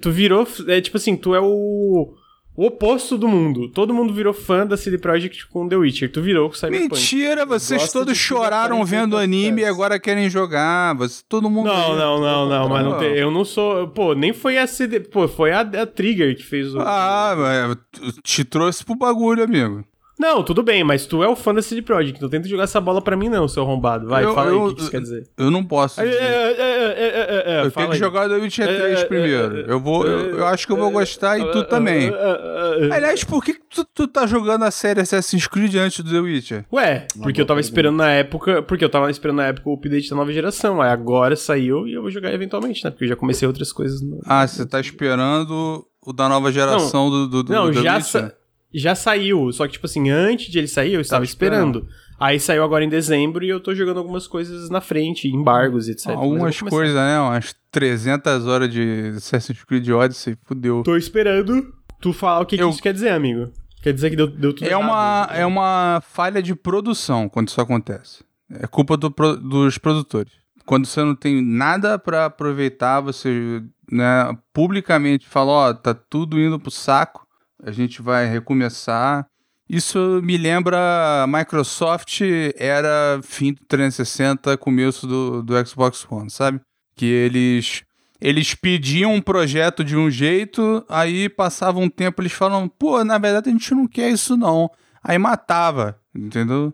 Tu 0.00 0.10
virou, 0.10 0.46
é 0.68 0.80
tipo 0.80 0.96
assim, 0.96 1.16
tu 1.16 1.34
é 1.34 1.40
o, 1.40 2.14
o 2.54 2.66
oposto 2.66 3.16
do 3.16 3.26
mundo. 3.26 3.68
Todo 3.68 3.94
mundo 3.94 4.12
virou 4.12 4.34
fã 4.34 4.66
da 4.66 4.76
CD 4.76 4.98
Projekt 4.98 5.46
com 5.46 5.66
The 5.68 5.76
Witcher. 5.76 6.12
Tu 6.12 6.20
virou 6.20 6.48
com 6.48 6.54
Cyberpunk. 6.54 6.94
Mentira, 6.94 7.46
vocês 7.46 7.80
Gosta 7.80 7.98
todos 8.00 8.16
choraram 8.16 8.84
vendo 8.84 9.16
anime 9.16 9.62
e 9.62 9.64
agora 9.64 9.98
querem 9.98 10.28
jogar. 10.28 10.94
Você, 10.96 11.22
todo 11.28 11.48
mundo. 11.48 11.66
Não, 11.66 11.96
não, 11.96 12.20
não, 12.20 12.48
não, 12.48 12.68
mas 12.68 12.84
não 12.84 12.98
tem, 12.98 13.14
eu 13.14 13.30
não 13.30 13.44
sou. 13.44 13.88
Pô, 13.88 14.14
nem 14.14 14.32
foi 14.32 14.58
a 14.58 14.66
CD. 14.66 15.00
Pô, 15.00 15.26
foi 15.26 15.52
a, 15.52 15.60
a 15.60 15.86
Trigger 15.86 16.36
que 16.36 16.42
fez 16.44 16.74
o. 16.74 16.80
Ah, 16.80 17.76
te 18.22 18.44
trouxe 18.44 18.84
pro 18.84 18.94
bagulho, 18.94 19.42
amigo. 19.42 19.84
Não, 20.22 20.42
tudo 20.44 20.62
bem, 20.62 20.84
mas 20.84 21.04
tu 21.04 21.22
é 21.24 21.28
o 21.28 21.34
fã 21.34 21.52
da 21.52 21.60
CD 21.60 21.82
Projekt. 21.82 22.22
Não 22.22 22.28
tenta 22.28 22.46
jogar 22.48 22.62
essa 22.64 22.80
bola 22.80 23.02
pra 23.02 23.16
mim, 23.16 23.28
não, 23.28 23.48
seu 23.48 23.62
arrombado. 23.64 24.06
Vai, 24.06 24.24
Eu- 24.24 24.34
fala 24.34 24.50
aí 24.50 24.56
eu- 24.56 24.62
o 24.64 24.68
que, 24.68 24.74
que 24.76 24.80
isso 24.82 24.90
quer 24.90 25.00
dizer. 25.00 25.28
Eu 25.36 25.50
não 25.50 25.64
posso. 25.64 26.00
É, 26.00 26.04
é, 26.06 26.08
é, 26.08 26.16
é, 26.16 26.22
é, 26.22 27.42
é, 27.54 27.56
é, 27.62 27.66
eu 27.66 27.70
tenho 27.72 27.88
que 27.88 27.92
aí. 27.94 27.98
jogar 27.98 28.26
o 28.26 28.28
The 28.28 28.36
Witcher 28.36 28.68
É, 28.68 28.76
3 28.80 29.00
é, 29.00 29.04
primeiro. 29.04 29.56
é, 29.58 29.72
Eu 29.72 29.80
vou. 29.80 30.06
Eu, 30.06 30.38
eu 30.38 30.46
acho 30.46 30.64
que 30.66 30.72
eu 30.72 30.76
vou 30.76 30.90
gostar 30.92 31.38
e 31.38 31.50
tu 31.50 31.64
também. 31.64 32.08
É, 32.08 32.12
é, 32.12 32.84
é, 32.84 32.88
é. 32.88 32.94
Aliás, 32.94 33.24
por 33.24 33.42
que 33.44 33.54
que 33.54 33.60
tu, 33.68 33.84
tu 33.92 34.06
tá 34.06 34.24
jogando 34.26 34.62
a 34.62 34.70
série 34.70 35.00
Assassin's 35.00 35.46
Creed 35.48 35.74
antes 35.74 36.04
do 36.04 36.10
The 36.12 36.20
Witcher? 36.20 36.64
Ué, 36.72 37.06
porque 37.22 37.40
eu 37.40 37.46
tava 37.46 37.60
esperando 37.60 37.96
na 37.96 38.10
época. 38.10 38.62
Porque 38.62 38.84
eu 38.84 38.88
tava 38.88 39.10
esperando 39.10 39.38
na 39.38 39.46
época 39.46 39.68
o 39.68 39.74
update 39.74 40.08
da 40.08 40.16
nova 40.16 40.32
geração. 40.32 40.80
Aí 40.80 40.90
agora 40.90 41.34
saiu 41.34 41.86
e 41.88 41.94
eu 41.94 42.02
vou 42.02 42.10
jogar 42.10 42.32
eventualmente, 42.32 42.84
né? 42.84 42.90
Porque 42.90 43.04
eu 43.04 43.08
já 43.08 43.16
comecei 43.16 43.48
outras 43.48 43.72
coisas. 43.72 44.00
No... 44.00 44.20
Ah, 44.24 44.46
você 44.46 44.64
tá 44.64 44.78
esperando 44.80 45.84
o 46.04 46.12
da 46.12 46.28
nova 46.28 46.50
geração 46.52 47.10
do, 47.10 47.28
do, 47.28 47.42
do 47.42 47.52
Não, 47.52 47.66
The 47.72 47.82
já, 47.82 47.96
Witcher? 47.96 48.02
sa- 48.22 48.32
já 48.74 48.94
saiu. 48.94 49.52
Só 49.52 49.66
que, 49.66 49.72
tipo 49.74 49.86
assim, 49.86 50.10
antes 50.10 50.50
de 50.50 50.58
ele 50.58 50.68
sair, 50.68 50.94
eu 50.94 51.00
estava 51.00 51.24
esperando. 51.24 51.80
esperando. 51.80 52.02
Aí 52.20 52.38
saiu 52.38 52.62
agora 52.62 52.84
em 52.84 52.88
dezembro 52.88 53.44
e 53.44 53.48
eu 53.48 53.58
tô 53.58 53.74
jogando 53.74 53.98
algumas 53.98 54.26
coisas 54.28 54.70
na 54.70 54.80
frente, 54.80 55.26
embargos, 55.28 55.88
etc. 55.88 56.06
Mas 56.06 56.14
eu 56.14 56.20
vou 56.20 56.30
Algumas 56.32 56.60
coisas, 56.60 56.94
né? 56.94 57.18
Umas 57.18 57.54
300 57.72 58.46
horas 58.46 58.70
de 58.72 59.12
Assassin's 59.16 59.64
Creed 59.64 59.88
Odyssey, 59.88 60.36
fudeu. 60.44 60.82
Tô 60.84 60.96
esperando 60.96 61.74
tu 62.00 62.12
falar 62.12 62.40
o 62.40 62.46
que, 62.46 62.56
que 62.56 62.62
Eu- 62.62 62.70
isso 62.70 62.82
quer 62.82 62.92
dizer, 62.94 63.10
amigo. 63.10 63.50
Quer 63.82 63.92
dizer 63.92 64.10
que 64.10 64.16
deu, 64.16 64.28
deu 64.28 64.52
tudo 64.52 64.64
É 64.68 64.70
errado. 64.70 64.84
uma, 64.84 65.28
é 65.32 65.44
uma 65.44 66.00
falha 66.08 66.40
de 66.40 66.54
produção 66.54 67.28
quando 67.28 67.48
isso 67.48 67.60
acontece. 67.60 68.22
É 68.48 68.66
culpa 68.68 68.96
do 68.96 69.08
dos 69.10 69.76
produtores. 69.78 70.32
Quando 70.64 70.86
você 70.86 71.02
não 71.02 71.16
tem 71.16 71.42
nada 71.42 71.98
pra 71.98 72.26
aproveitar, 72.26 73.00
você 73.00 73.60
né, 73.90 74.32
publicamente 74.52 75.26
fala, 75.26 75.50
ó, 75.50 75.74
tá 75.74 75.92
tudo 75.92 76.38
indo 76.38 76.60
pro 76.60 76.70
saco, 76.70 77.21
a 77.62 77.70
gente 77.70 78.02
vai 78.02 78.26
recomeçar. 78.26 79.26
Isso 79.68 80.20
me 80.22 80.36
lembra 80.36 81.22
a 81.22 81.26
Microsoft 81.26 82.20
era 82.56 83.20
fim 83.22 83.54
do 83.54 83.60
360, 83.66 84.56
começo 84.58 85.06
do, 85.06 85.42
do 85.42 85.66
Xbox 85.66 86.04
One, 86.10 86.28
sabe? 86.28 86.60
Que 86.94 87.06
eles 87.06 87.82
eles 88.20 88.54
pediam 88.54 89.14
um 89.14 89.20
projeto 89.20 89.82
de 89.82 89.96
um 89.96 90.08
jeito, 90.08 90.84
aí 90.88 91.28
passava 91.28 91.80
um 91.80 91.88
tempo 91.88 92.22
eles 92.22 92.32
falam, 92.32 92.68
pô, 92.68 93.02
na 93.02 93.18
verdade 93.18 93.48
a 93.48 93.52
gente 93.52 93.74
não 93.74 93.86
quer 93.86 94.10
isso 94.10 94.36
não. 94.36 94.70
Aí 95.02 95.18
matava, 95.18 95.98
entendeu? 96.14 96.72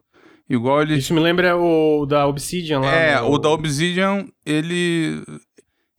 Igual 0.48 0.82
eles 0.82 1.04
Isso 1.04 1.14
me 1.14 1.20
lembra 1.20 1.56
o 1.56 2.06
da 2.06 2.26
Obsidian 2.26 2.80
lá. 2.80 2.94
é, 2.94 3.14
né? 3.14 3.20
o 3.20 3.36
da 3.38 3.50
Obsidian, 3.50 4.26
ele. 4.46 5.22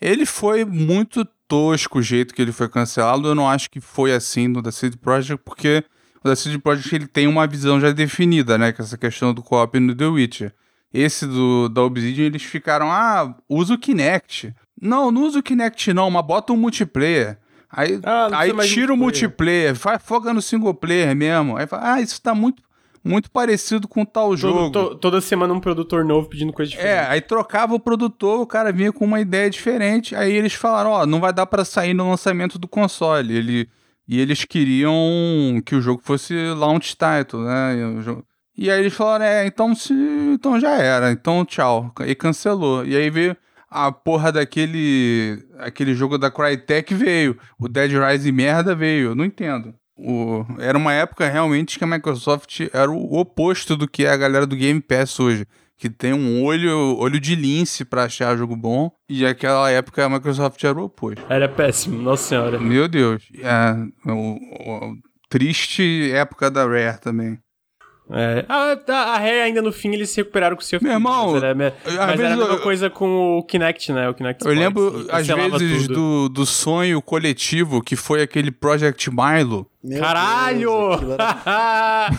Ele 0.01 0.25
foi 0.25 0.65
muito 0.65 1.27
tosco 1.49 1.99
o 1.99 2.01
jeito 2.01 2.33
que 2.33 2.41
ele 2.41 2.53
foi 2.53 2.69
cancelado. 2.69 3.27
Eu 3.27 3.35
não 3.35 3.49
acho 3.49 3.69
que 3.69 3.81
foi 3.81 4.13
assim 4.13 4.47
no 4.47 4.61
da 4.61 4.71
CD 4.71 4.95
Projekt, 4.95 5.41
porque 5.43 5.83
o 6.23 6.29
da 6.29 6.35
CD 6.35 6.57
Projekt 6.59 6.95
ele 6.95 7.07
tem 7.07 7.27
uma 7.27 7.45
visão 7.45 7.81
já 7.81 7.91
definida, 7.91 8.57
né? 8.57 8.71
Que 8.71 8.81
essa 8.81 8.97
questão 8.97 9.33
do 9.33 9.41
co-op 9.43 9.77
no 9.79 9.93
The 9.93 10.05
Witcher. 10.05 10.53
Esse 10.93 11.27
do 11.27 11.67
da 11.67 11.81
Obsidian, 11.83 12.25
eles 12.27 12.43
ficaram, 12.43 12.89
ah, 12.91 13.35
usa 13.49 13.73
o 13.73 13.77
Kinect. 13.77 14.53
Não, 14.81 15.11
não 15.11 15.23
usa 15.23 15.39
o 15.39 15.43
Kinect, 15.43 15.91
não, 15.93 16.09
mas 16.09 16.25
bota 16.25 16.53
um 16.53 16.57
multiplayer. 16.57 17.37
Aí, 17.71 17.99
Ah, 18.03 18.29
aí 18.39 18.49
tira 18.67 18.93
o 18.93 18.97
multiplayer. 18.97 18.97
multiplayer, 18.97 19.73
vai, 19.75 19.99
foca 19.99 20.33
no 20.33 20.41
single 20.41 20.73
player 20.73 21.15
mesmo. 21.15 21.57
Aí 21.57 21.67
fala, 21.67 21.93
ah, 21.95 22.01
isso 22.01 22.19
tá 22.21 22.33
muito, 22.33 22.63
muito 23.09 23.31
parecido 23.31 23.87
com 23.87 24.05
tal 24.05 24.35
jogo. 24.37 24.69
to- 24.71 24.95
toda 24.95 25.19
semana 25.19 25.53
um 25.53 25.59
produtor 25.59 26.05
novo 26.05 26.29
pedindo 26.29 26.53
coisa 26.53 26.69
diferente. 26.71 26.93
É, 26.93 27.07
aí 27.07 27.21
trocava 27.21 27.73
o 27.73 27.79
produtor, 27.79 28.39
o 28.41 28.45
cara 28.47 28.71
vinha 28.71 28.91
com 28.91 29.03
uma 29.05 29.19
ideia 29.19 29.49
diferente, 29.49 30.15
aí 30.15 30.31
eles 30.33 30.53
falaram, 30.53 30.91
ó, 30.91 31.05
não 31.05 31.19
vai 31.19 31.33
dar 31.33 31.45
pra 31.45 31.65
sair 31.65 31.93
no 31.93 32.09
lançamento 32.09 32.59
do 32.59 32.67
console. 32.67 33.35
Ele, 33.35 33.69
e 34.07 34.19
eles 34.19 34.45
queriam 34.45 35.61
que 35.65 35.75
o 35.75 35.81
jogo 35.81 36.01
fosse 36.03 36.33
launch 36.55 36.95
title, 36.95 37.41
né? 37.43 37.75
E, 38.57 38.65
e 38.65 38.71
aí 38.71 38.79
eles 38.81 38.93
falaram, 38.93 39.25
é, 39.25 39.45
então, 39.47 39.73
se, 39.75 39.93
então 40.33 40.59
já 40.59 40.75
era, 40.77 41.11
então 41.11 41.45
tchau. 41.45 41.91
E 42.05 42.13
cancelou. 42.15 42.85
E 42.85 42.95
aí 42.95 43.09
veio 43.09 43.35
a 43.69 43.91
porra 43.91 44.31
daquele 44.31 45.45
aquele 45.59 45.93
jogo 45.93 46.17
da 46.17 46.31
Crytek 46.31 46.93
veio, 46.93 47.37
o 47.59 47.67
Dead 47.67 47.91
Rising 47.91 48.31
merda 48.31 48.73
veio, 48.75 49.09
eu 49.11 49.15
não 49.15 49.23
entendo. 49.25 49.73
O, 50.01 50.45
era 50.59 50.77
uma 50.77 50.93
época 50.93 51.27
realmente 51.27 51.77
que 51.77 51.83
a 51.83 51.87
Microsoft 51.87 52.61
era 52.73 52.89
o 52.89 53.17
oposto 53.17 53.75
do 53.75 53.87
que 53.87 54.05
é 54.05 54.11
a 54.11 54.17
galera 54.17 54.47
do 54.47 54.55
Game 54.55 54.79
Pass 54.79 55.19
hoje 55.19 55.45
que 55.79 55.89
tem 55.89 56.13
um 56.13 56.43
olho, 56.43 56.97
olho 56.97 57.21
de 57.21 57.35
lince 57.35 57.85
para 57.85 58.03
achar 58.03 58.37
jogo 58.37 58.53
bom, 58.53 58.91
e 59.07 59.25
aquela 59.25 59.71
época 59.71 60.05
a 60.05 60.09
Microsoft 60.09 60.61
era 60.61 60.77
o 60.77 60.83
oposto. 60.83 61.23
Era 61.29 61.47
péssimo, 61.47 62.01
nossa 62.01 62.27
senhora. 62.27 62.59
Meu 62.59 62.85
Deus. 62.89 63.23
É, 63.41 64.11
o, 64.11 64.33
o, 64.33 64.97
triste 65.29 66.11
época 66.11 66.51
da 66.51 66.65
Rare 66.65 66.99
também. 66.99 67.39
É, 68.11 68.43
a, 68.49 68.75
a 69.13 69.17
Rare 69.19 69.39
ainda 69.39 69.61
no 69.61 69.71
fim 69.71 69.93
eles 69.93 70.09
se 70.09 70.17
recuperaram 70.17 70.57
com 70.57 70.63
o 70.63 70.65
seu 70.65 70.79
Meu 70.81 70.93
irmão, 70.93 71.33
mas 71.33 71.43
era, 71.43 71.55
mas 71.55 72.19
era 72.19 72.33
a 72.33 72.37
mesma 72.37 72.57
coisa 72.57 72.89
com 72.89 73.37
o 73.37 73.43
Kinect, 73.43 73.93
né? 73.93 74.09
O 74.09 74.13
Kinect 74.13 74.45
eu 74.45 74.51
lembro, 74.51 75.05
às 75.09 75.27
vezes, 75.27 75.87
do, 75.87 76.27
do 76.27 76.45
sonho 76.45 77.01
coletivo 77.01 77.81
que 77.81 77.95
foi 77.95 78.21
aquele 78.21 78.51
Project 78.51 79.09
Milo. 79.09 79.65
Meu 79.81 80.01
caralho! 80.01 80.97
Deus, 80.99 81.11
era... 81.13 82.09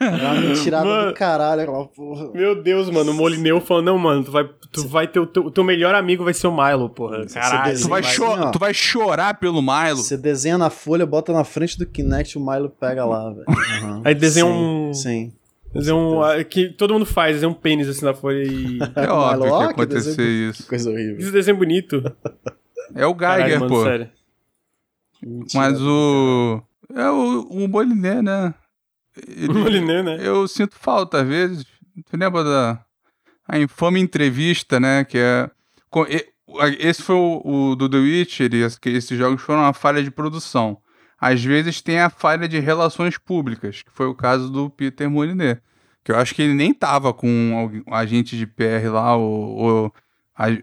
era 0.00 0.32
uma 0.32 0.40
mentirada 0.40 1.06
do 1.06 1.14
caralho 1.14 1.62
aquela 1.62 1.86
porra. 1.86 2.32
Meu 2.32 2.62
Deus, 2.62 2.88
mano, 2.88 3.12
o 3.12 3.14
Molineu 3.14 3.60
falou, 3.60 3.82
não, 3.82 3.98
mano, 3.98 4.24
tu 4.24 4.30
vai, 4.30 4.48
tu 4.72 4.88
vai 4.88 5.06
ter 5.06 5.20
o 5.20 5.26
teu, 5.26 5.50
teu 5.50 5.62
melhor 5.62 5.94
amigo 5.94 6.24
vai 6.24 6.32
ser 6.32 6.46
o 6.46 6.56
Milo, 6.56 6.88
porra. 6.88 7.26
Caralho. 7.26 7.78
Tu 7.78 7.88
vai, 7.88 8.02
cho 8.02 8.24
assim, 8.24 8.50
tu 8.50 8.58
vai 8.58 8.72
chorar 8.72 9.34
pelo 9.34 9.60
Milo. 9.60 9.96
Você 9.96 10.16
desenha 10.16 10.56
na 10.56 10.70
folha, 10.70 11.04
bota 11.04 11.34
na 11.34 11.44
frente 11.44 11.78
do 11.78 11.84
Kinect, 11.84 12.38
o 12.38 12.40
Milo 12.40 12.70
pega 12.70 13.04
lá, 13.04 13.30
velho. 13.30 13.44
Uhum. 13.46 14.02
Aí 14.04 14.14
desenha 14.14 14.46
sim, 14.46 14.52
um... 14.52 14.94
Sim. 14.94 15.32
Fazer 15.72 15.92
um. 15.92 16.20
Que 16.50 16.68
todo 16.68 16.92
mundo 16.92 17.06
faz, 17.06 17.42
é 17.42 17.46
um 17.46 17.54
pênis 17.54 17.88
assim 17.88 18.04
na 18.04 18.12
folha 18.12 18.42
e. 18.42 18.78
É 18.94 19.08
óbvio 19.08 19.58
que 19.58 19.64
acontecer 19.72 20.22
isso. 20.22 20.62
Que 20.62 20.68
coisa 20.68 20.90
horrível. 20.90 21.18
Esse 21.18 21.30
desenho 21.30 21.56
bonito. 21.56 22.02
É 22.94 23.06
o 23.06 23.14
Geiger, 23.14 23.58
Caralho, 23.58 23.68
pô. 23.68 23.82
sério. 23.82 24.10
Mas 25.54 25.80
o. 25.80 26.62
É 26.94 27.10
o, 27.10 27.42
o 27.42 27.68
Moliné, 27.68 28.22
né? 28.22 28.54
Ele, 29.26 29.52
o 29.52 29.54
Moliné, 29.54 30.02
né? 30.02 30.18
Eu 30.20 30.46
sinto 30.48 30.76
falta, 30.76 31.22
às 31.22 31.28
vezes. 31.28 31.64
Tu 32.10 32.16
lembra 32.16 32.44
da. 32.44 32.84
A 33.46 33.58
infame 33.58 34.00
entrevista, 34.00 34.78
né? 34.78 35.04
Que 35.04 35.18
é. 35.18 35.50
Esse 36.78 37.02
foi 37.02 37.16
o, 37.16 37.42
o 37.44 37.76
do 37.76 37.88
The 37.88 37.96
Witcher, 37.96 38.50
que 38.80 38.90
esses 38.90 39.18
jogos 39.18 39.42
foram 39.42 39.60
uma 39.60 39.72
falha 39.72 40.02
de 40.02 40.10
produção. 40.10 40.78
Às 41.18 41.42
vezes 41.42 41.80
tem 41.80 42.00
a 42.00 42.10
falha 42.10 42.48
de 42.48 42.58
relações 42.58 43.16
públicas, 43.16 43.82
que 43.82 43.90
foi 43.92 44.06
o 44.06 44.14
caso 44.14 44.50
do 44.50 44.68
Peter 44.68 45.08
Moliné. 45.08 45.60
Que 46.02 46.10
eu 46.10 46.16
acho 46.16 46.34
que 46.34 46.42
ele 46.42 46.54
nem 46.54 46.74
tava 46.74 47.14
com 47.14 47.28
um 47.86 47.94
agente 47.94 48.36
de 48.36 48.46
PR 48.46 48.90
lá, 48.92 49.14
ou, 49.16 49.56
ou 49.56 49.94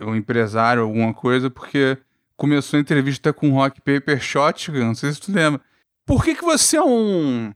o 0.02 0.16
empresário, 0.16 0.84
alguma 0.84 1.14
coisa, 1.14 1.50
porque 1.50 1.98
começou 2.36 2.78
a 2.78 2.82
entrevista 2.82 3.32
com 3.32 3.52
Rock 3.52 3.80
Paper 3.82 4.20
Shotgun, 4.20 4.88
não 4.88 4.96
sei 4.96 5.14
se 5.14 5.22
tu 5.22 5.32
lembra. 5.32 5.62
Por 6.10 6.24
que, 6.24 6.34
que 6.34 6.44
você 6.44 6.76
é 6.76 6.82
um, 6.82 7.54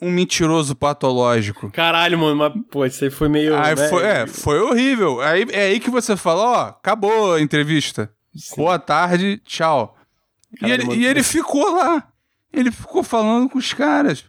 um 0.00 0.10
mentiroso 0.10 0.74
patológico? 0.74 1.70
Caralho, 1.70 2.18
mano, 2.18 2.34
mas 2.34 2.52
pô, 2.68 2.84
isso 2.84 3.04
aí 3.04 3.10
foi 3.10 3.28
meio. 3.28 3.56
Aí 3.56 3.76
foi, 3.76 4.02
é, 4.02 4.26
foi 4.26 4.58
horrível. 4.58 5.20
Aí, 5.20 5.46
é 5.52 5.66
aí 5.66 5.78
que 5.78 5.88
você 5.88 6.16
fala, 6.16 6.42
ó, 6.42 6.62
acabou 6.70 7.34
a 7.34 7.40
entrevista. 7.40 8.12
Sim. 8.34 8.56
Boa 8.56 8.76
tarde, 8.76 9.40
tchau. 9.44 9.96
Caralho, 10.58 10.82
e 10.82 10.94
ele, 10.94 11.00
e 11.00 11.06
ele 11.06 11.22
ficou 11.22 11.76
lá. 11.76 12.08
Ele 12.52 12.72
ficou 12.72 13.04
falando 13.04 13.48
com 13.48 13.58
os 13.58 13.72
caras. 13.72 14.24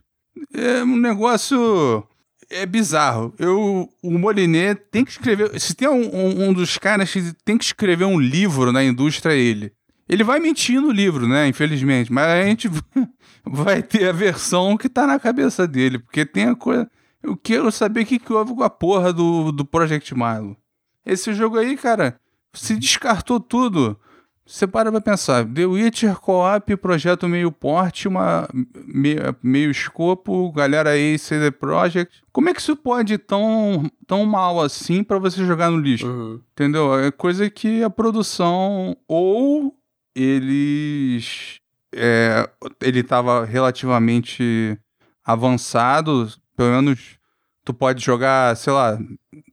É 0.54 0.84
um 0.84 1.00
negócio. 1.00 2.08
É 2.52 2.68
bizarro. 2.68 3.34
Eu, 3.40 3.90
o 4.04 4.20
Moliné 4.20 4.76
tem 4.76 5.04
que 5.04 5.10
escrever. 5.10 5.60
Se 5.60 5.74
tem 5.74 5.88
um, 5.88 6.16
um, 6.16 6.50
um, 6.50 6.54
dos 6.54 6.78
caras 6.78 7.12
que 7.12 7.34
tem 7.44 7.58
que 7.58 7.64
escrever 7.64 8.06
um 8.06 8.20
livro 8.20 8.72
na 8.72 8.84
indústria, 8.84 9.34
é 9.34 9.40
ele. 9.40 9.74
Ele 10.08 10.24
vai 10.24 10.40
mentir 10.40 10.82
no 10.82 10.92
livro, 10.92 11.28
né? 11.28 11.48
Infelizmente. 11.48 12.12
Mas 12.12 12.26
a 12.28 12.44
gente 12.44 12.70
vai 13.46 13.82
ter 13.82 14.10
a 14.10 14.12
versão 14.12 14.78
que 14.78 14.90
tá 14.90 15.08
na 15.08 15.20
cabeça 15.20 15.68
dele. 15.68 16.00
Porque 16.00 16.26
tem 16.26 16.46
a 16.46 16.56
coisa. 16.56 16.90
Eu 17.22 17.38
quero 17.38 17.72
saber 17.72 18.02
o 18.02 18.06
que, 18.06 18.20
que 18.20 18.34
houve 18.34 18.54
com 18.54 18.64
a 18.64 18.70
porra 18.70 19.14
do, 19.14 19.52
do 19.52 19.64
Project 19.64 20.14
Milo. 20.14 20.58
Esse 21.06 21.34
jogo 21.34 21.58
aí, 21.58 21.78
cara, 21.78 22.20
se 22.54 22.76
descartou 22.76 23.40
tudo. 23.40 23.98
Você 24.46 24.68
para 24.68 24.92
pra 24.92 25.00
pensar, 25.00 25.46
The 25.46 25.66
Witcher 25.66 26.20
Co-op, 26.20 26.76
projeto 26.76 27.30
meio 27.30 27.50
porte, 27.50 28.10
uma, 28.10 28.46
meio, 28.86 29.34
meio 29.42 29.72
escopo, 29.72 30.52
galera 30.52 30.90
aí, 30.90 31.18
CD 31.18 31.50
Projekt. 31.50 32.22
Como 32.30 32.50
é 32.50 32.54
que 32.54 32.60
isso 32.60 32.76
pode 32.76 33.14
ir 33.14 33.20
tão, 33.20 33.90
tão 34.06 34.26
mal 34.26 34.60
assim 34.60 35.02
para 35.02 35.18
você 35.18 35.46
jogar 35.46 35.72
no 35.72 35.78
lixo? 35.78 36.08
Uhum. 36.08 36.42
Entendeu? 36.52 36.94
É 37.00 37.10
coisa 37.10 37.50
que 37.50 37.82
a 37.84 37.90
produção 37.90 38.98
ou 39.08 39.74
eles... 40.16 41.60
É, 41.96 42.50
ele 42.82 43.02
estava 43.02 43.46
relativamente 43.46 44.78
avançado, 45.24 46.28
pelo 46.56 46.72
menos 46.72 47.20
tu 47.64 47.74
pode 47.74 48.04
jogar, 48.04 48.56
sei 48.58 48.74
lá, 48.74 49.00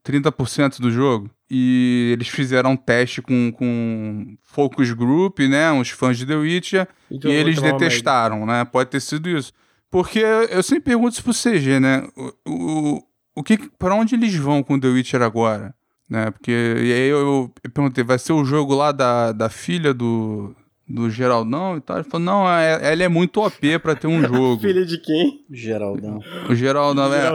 30% 0.05 0.81
do 0.81 0.91
jogo 0.91 1.31
e 1.51 2.11
eles 2.13 2.29
fizeram 2.29 2.73
um 2.73 2.77
teste 2.77 3.21
com, 3.21 3.53
com 3.53 4.37
focus 4.43 4.93
group, 4.93 5.41
né, 5.41 5.71
uns 5.73 5.91
fãs 5.91 6.17
de 6.17 6.25
The 6.25 6.37
Witcher, 6.37 6.89
então, 7.11 7.31
e 7.31 7.35
eles 7.35 7.61
detestaram, 7.61 8.47
né, 8.47 8.65
pode 8.65 8.91
ter 8.91 9.01
sido 9.01 9.29
isso. 9.29 9.53
Porque 9.91 10.21
eu 10.21 10.63
sempre 10.63 10.85
pergunto 10.85 11.15
isso 11.15 11.25
pro 11.25 11.33
CG, 11.33 11.81
né, 11.81 12.07
o, 12.17 12.33
o, 12.49 13.03
o 13.37 13.43
que, 13.43 13.59
pra 13.79 13.95
onde 13.95 14.15
eles 14.15 14.35
vão 14.37 14.63
com 14.63 14.79
The 14.79 14.87
Witcher 14.87 15.23
agora? 15.23 15.75
Né, 16.11 16.29
porque, 16.33 16.51
e 16.51 16.93
aí 16.93 17.09
eu, 17.09 17.53
eu 17.63 17.71
perguntei, 17.71 18.03
vai 18.03 18.19
ser 18.19 18.33
o 18.33 18.45
jogo 18.45 18.75
lá 18.75 18.91
da, 18.91 19.31
da 19.31 19.49
filha 19.49 19.95
do, 19.95 20.53
do 20.89 21.09
Geraldão 21.09 21.77
e 21.77 21.81
tal. 21.81 21.99
Ele 21.99 22.09
falou, 22.11 22.27
não, 22.27 22.51
é, 22.51 22.93
ela 22.93 23.05
é 23.05 23.09
muito 23.09 23.41
OP 23.41 23.79
pra 23.79 23.95
ter 23.95 24.09
um 24.09 24.21
jogo. 24.27 24.61
Filha 24.61 24.85
de 24.85 24.99
quem? 24.99 25.45
Geraldão. 25.49 26.19
O 26.49 26.55
Geraldão, 26.55 27.15
é. 27.15 27.31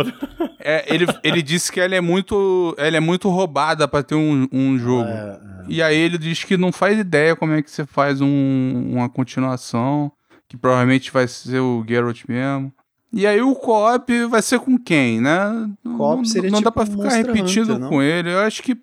é 0.60 0.94
ele, 0.94 1.06
ele 1.24 1.42
disse 1.42 1.72
que 1.72 1.80
ela 1.80 1.96
é 1.96 2.02
muito, 2.02 2.76
ela 2.78 2.98
é 2.98 3.00
muito 3.00 3.30
roubada 3.30 3.88
pra 3.88 4.04
ter 4.04 4.16
um, 4.16 4.46
um 4.52 4.78
jogo. 4.78 5.08
É, 5.08 5.40
é. 5.42 5.66
E 5.70 5.82
aí 5.82 5.98
ele 5.98 6.18
diz 6.18 6.44
que 6.44 6.58
não 6.58 6.74
faz 6.74 7.00
ideia 7.00 7.34
como 7.34 7.54
é 7.54 7.62
que 7.62 7.72
você 7.72 7.86
faz 7.86 8.20
um, 8.20 8.92
uma 8.92 9.08
continuação, 9.08 10.12
que 10.50 10.58
provavelmente 10.58 11.12
vai 11.12 11.30
ser 11.30 11.60
o 11.60 11.84
Geralt 11.88 12.24
mesmo. 12.28 12.74
E 13.14 13.26
aí 13.26 13.42
o 13.42 13.56
co-op 13.56 14.26
vai 14.26 14.42
ser 14.42 14.60
com 14.60 14.78
quem, 14.78 15.22
né? 15.22 15.70
Co-op 15.98 16.28
seria 16.28 16.50
não, 16.50 16.60
não 16.60 16.60
tipo 16.60 16.66
dá 16.66 16.72
pra 16.72 16.86
ficar 16.86 17.16
repetindo 17.16 17.76
Hunter, 17.76 17.90
com 17.90 18.02
ele. 18.02 18.32
Eu 18.32 18.40
acho 18.40 18.62
que 18.62 18.78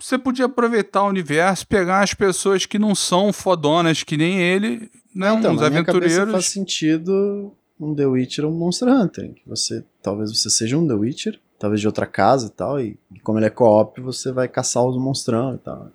você 0.00 0.16
podia 0.16 0.44
aproveitar 0.44 1.02
o 1.02 1.08
universo, 1.08 1.66
pegar 1.66 2.02
as 2.02 2.14
pessoas 2.14 2.64
que 2.64 2.78
não 2.78 2.94
são 2.94 3.32
fodonas 3.32 4.04
que 4.04 4.16
nem 4.16 4.40
ele, 4.40 4.90
né? 5.14 5.32
Então, 5.34 5.54
uns 5.54 5.62
aventureiros. 5.62 6.30
faz 6.30 6.46
sentido 6.46 7.52
um 7.80 7.94
The 7.94 8.06
Witcher 8.06 8.44
ou 8.44 8.52
um 8.52 8.56
Monster 8.56 8.88
Hunter. 8.88 9.34
Que 9.34 9.48
você, 9.48 9.84
talvez 10.00 10.30
você 10.30 10.48
seja 10.48 10.78
um 10.78 10.86
The 10.86 10.94
Witcher, 10.94 11.40
talvez 11.58 11.80
de 11.80 11.86
outra 11.86 12.06
casa 12.06 12.46
e 12.46 12.50
tal, 12.50 12.80
e, 12.80 12.98
como 13.22 13.38
ele 13.38 13.46
é 13.46 13.50
co-op, 13.50 14.00
você 14.00 14.30
vai 14.30 14.48
caçar 14.48 14.84
os 14.84 14.96
monstrão 14.96 15.54
e 15.54 15.58
tal. 15.58 15.90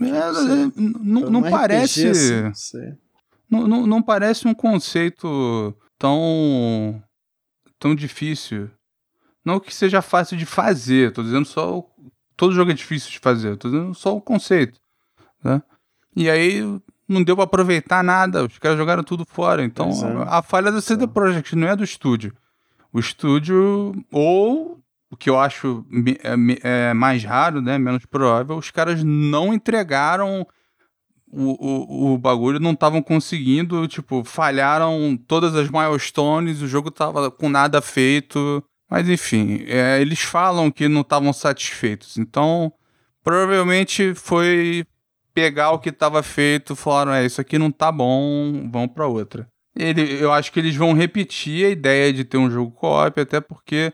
É, 0.00 0.06
é 0.06 0.70
não, 0.76 1.30
não 1.30 1.42
parece. 1.42 2.08
Assim, 2.08 2.94
não, 3.50 3.66
não, 3.66 3.86
não 3.86 4.02
parece 4.02 4.46
um 4.46 4.54
conceito 4.54 5.74
tão. 5.98 7.02
tão 7.78 7.94
difícil. 7.94 8.70
Não 9.44 9.58
que 9.58 9.74
seja 9.74 10.02
fácil 10.02 10.36
de 10.36 10.44
fazer, 10.44 11.12
tô 11.12 11.22
dizendo 11.22 11.46
só 11.46 11.82
todo 12.38 12.54
jogo 12.54 12.70
é 12.70 12.74
difícil 12.74 13.10
de 13.10 13.18
fazer, 13.18 13.56
tô 13.56 13.68
dizendo 13.68 13.92
só 13.94 14.16
o 14.16 14.20
conceito, 14.20 14.80
né? 15.42 15.60
E 16.14 16.30
aí 16.30 16.62
não 17.06 17.22
deu 17.22 17.34
para 17.34 17.44
aproveitar 17.44 18.02
nada, 18.04 18.44
os 18.44 18.58
caras 18.58 18.78
jogaram 18.78 19.02
tudo 19.02 19.26
fora. 19.26 19.64
Então, 19.64 19.90
é. 19.90 20.24
a 20.28 20.40
falha 20.40 20.70
do 20.70 20.80
CD 20.80 21.06
Projekt 21.06 21.56
não 21.56 21.66
é 21.66 21.74
do 21.74 21.82
estúdio. 21.82 22.32
O 22.92 23.00
estúdio, 23.00 23.92
ou 24.12 24.78
o 25.10 25.16
que 25.16 25.28
eu 25.28 25.38
acho 25.38 25.84
é, 26.62 26.90
é 26.90 26.94
mais 26.94 27.24
raro, 27.24 27.60
né, 27.60 27.76
menos 27.76 28.06
provável, 28.06 28.56
os 28.56 28.70
caras 28.70 29.02
não 29.02 29.52
entregaram 29.52 30.46
o, 31.30 32.14
o, 32.14 32.18
bagulho, 32.18 32.58
não 32.58 32.72
estavam 32.72 33.02
conseguindo, 33.02 33.86
tipo, 33.86 34.24
falharam 34.24 35.16
todas 35.26 35.54
as 35.54 35.70
milestones, 35.70 36.62
o 36.62 36.68
jogo 36.68 36.90
tava 36.90 37.30
com 37.30 37.48
nada 37.48 37.80
feito. 37.82 38.62
Mas 38.90 39.08
enfim, 39.08 39.64
é, 39.66 40.00
eles 40.00 40.20
falam 40.20 40.70
que 40.70 40.88
não 40.88 41.02
estavam 41.02 41.32
satisfeitos. 41.32 42.16
Então, 42.16 42.72
provavelmente 43.22 44.14
foi 44.14 44.86
pegar 45.34 45.70
o 45.72 45.78
que 45.78 45.90
estava 45.90 46.22
feito, 46.22 46.74
falaram, 46.74 47.12
é, 47.12 47.24
isso 47.24 47.40
aqui 47.40 47.58
não 47.58 47.70
tá 47.70 47.92
bom, 47.92 48.68
vamos 48.70 48.92
para 48.92 49.06
outra. 49.06 49.48
Ele, 49.76 50.20
eu 50.20 50.32
acho 50.32 50.50
que 50.50 50.58
eles 50.58 50.74
vão 50.74 50.92
repetir 50.92 51.66
a 51.66 51.70
ideia 51.70 52.12
de 52.12 52.24
ter 52.24 52.38
um 52.38 52.50
jogo 52.50 52.72
co-op, 52.72 53.20
até 53.20 53.40
porque 53.40 53.92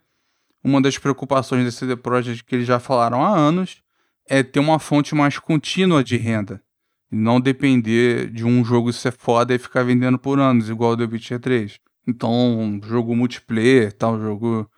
uma 0.62 0.80
das 0.80 0.96
preocupações 0.96 1.64
desse 1.64 1.78
CD 1.78 1.96
Projekt 1.96 2.44
que 2.44 2.54
eles 2.54 2.66
já 2.66 2.78
falaram 2.78 3.22
há 3.22 3.36
anos 3.36 3.82
é 4.26 4.42
ter 4.42 4.60
uma 4.60 4.78
fonte 4.78 5.14
mais 5.14 5.38
contínua 5.38 6.02
de 6.02 6.16
renda. 6.16 6.62
Não 7.10 7.40
depender 7.40 8.30
de 8.30 8.44
um 8.44 8.64
jogo 8.64 8.92
ser 8.92 9.12
foda 9.12 9.54
e 9.54 9.58
ficar 9.58 9.82
vendendo 9.82 10.18
por 10.18 10.38
anos, 10.38 10.68
igual 10.68 10.92
o 10.92 10.96
The 10.96 11.04
Witcher 11.04 11.40
3. 11.40 11.78
Então, 12.06 12.80
jogo 12.84 13.14
multiplayer, 13.14 13.92
tal, 13.92 14.20
jogo 14.20 14.68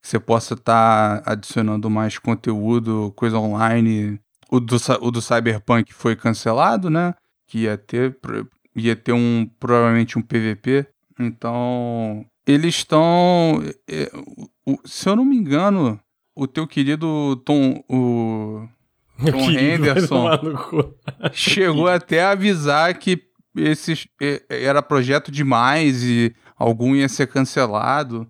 que 0.00 0.08
você 0.08 0.18
possa 0.18 0.54
estar 0.54 1.20
tá 1.22 1.32
adicionando 1.32 1.90
mais 1.90 2.18
conteúdo, 2.18 3.12
coisa 3.16 3.38
online, 3.38 4.20
o 4.50 4.58
do, 4.58 4.76
o 5.00 5.10
do 5.10 5.22
Cyberpunk 5.22 5.92
foi 5.94 6.16
cancelado, 6.16 6.90
né? 6.90 7.14
Que 7.46 7.60
ia 7.60 7.78
ter, 7.78 8.18
ia 8.74 8.96
ter 8.96 9.12
um, 9.12 9.48
provavelmente 9.58 10.18
um 10.18 10.22
PVP. 10.22 10.86
Então, 11.18 12.26
eles 12.46 12.76
estão. 12.76 13.62
É, 13.88 14.10
se 14.84 15.08
eu 15.08 15.14
não 15.14 15.24
me 15.24 15.36
engano, 15.36 16.00
o 16.34 16.46
teu 16.46 16.66
querido 16.66 17.36
Tom. 17.44 17.82
O, 17.88 18.66
Tom 19.30 19.50
Henderson 19.50 20.28
chegou 21.32 21.88
até 21.88 22.22
a 22.22 22.30
avisar 22.30 22.96
que 22.98 23.22
esse 23.56 24.08
era 24.48 24.82
projeto 24.82 25.30
demais 25.30 26.02
e 26.02 26.34
algum 26.56 26.94
ia 26.94 27.08
ser 27.08 27.26
cancelado. 27.26 28.26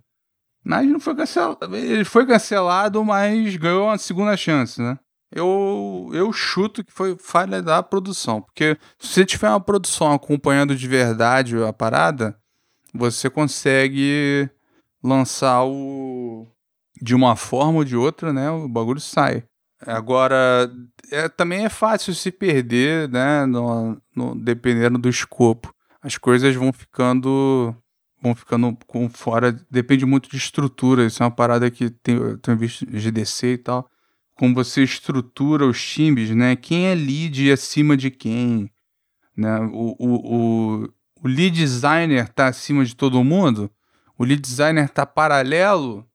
Mas 0.64 0.86
não 0.88 1.00
foi 1.00 1.14
cancelado. 1.14 1.76
Ele 1.76 2.04
foi 2.04 2.26
cancelado, 2.26 3.04
mas 3.04 3.56
ganhou 3.56 3.86
uma 3.86 3.98
segunda 3.98 4.36
chance, 4.36 4.80
né? 4.80 4.98
Eu, 5.32 6.10
eu 6.12 6.32
chuto 6.32 6.84
que 6.84 6.92
foi 6.92 7.16
falha 7.18 7.62
da 7.62 7.82
produção. 7.82 8.42
Porque 8.42 8.76
se 8.98 9.08
você 9.08 9.24
tiver 9.24 9.48
uma 9.48 9.60
produção 9.60 10.12
acompanhando 10.12 10.74
de 10.74 10.88
verdade 10.88 11.56
a 11.62 11.72
parada, 11.72 12.36
você 12.92 13.30
consegue 13.30 14.50
lançar 15.02 15.64
o. 15.64 16.46
De 17.00 17.14
uma 17.14 17.34
forma 17.36 17.78
ou 17.78 17.84
de 17.84 17.96
outra, 17.96 18.32
né? 18.32 18.50
O 18.50 18.68
bagulho 18.68 19.00
sai. 19.00 19.44
Agora, 19.86 20.70
é, 21.10 21.28
também 21.28 21.64
é 21.64 21.68
fácil 21.68 22.14
se 22.14 22.30
perder, 22.30 23.08
né? 23.08 23.46
No, 23.46 24.00
no, 24.14 24.34
dependendo 24.34 24.98
do 24.98 25.08
escopo. 25.08 25.74
As 26.02 26.18
coisas 26.18 26.54
vão 26.54 26.72
ficando 26.72 27.74
vão 28.22 28.34
ficando 28.34 28.76
com 28.86 29.08
fora. 29.08 29.52
Depende 29.70 30.04
muito 30.04 30.28
de 30.30 30.36
estrutura. 30.36 31.06
Isso 31.06 31.22
é 31.22 31.26
uma 31.26 31.32
parada 31.32 31.70
que 31.70 31.90
tem, 31.90 32.16
eu 32.16 32.38
tenho 32.38 32.58
visto 32.58 32.86
GDC 32.86 33.46
e 33.54 33.58
tal. 33.58 33.90
Como 34.34 34.54
você 34.54 34.82
estrutura 34.82 35.66
os 35.66 35.82
times, 35.82 36.30
né? 36.30 36.56
Quem 36.56 36.86
é 36.86 36.94
lead 36.94 37.50
acima 37.50 37.96
de 37.96 38.10
quem? 38.10 38.70
Né? 39.36 39.58
O, 39.72 39.96
o, 39.98 40.84
o, 40.84 40.88
o 41.22 41.28
lead 41.28 41.56
designer 41.56 42.28
tá 42.28 42.48
acima 42.48 42.84
de 42.84 42.94
todo 42.94 43.24
mundo? 43.24 43.70
O 44.18 44.24
lead 44.24 44.40
designer 44.40 44.88
tá 44.90 45.06
paralelo? 45.06 46.06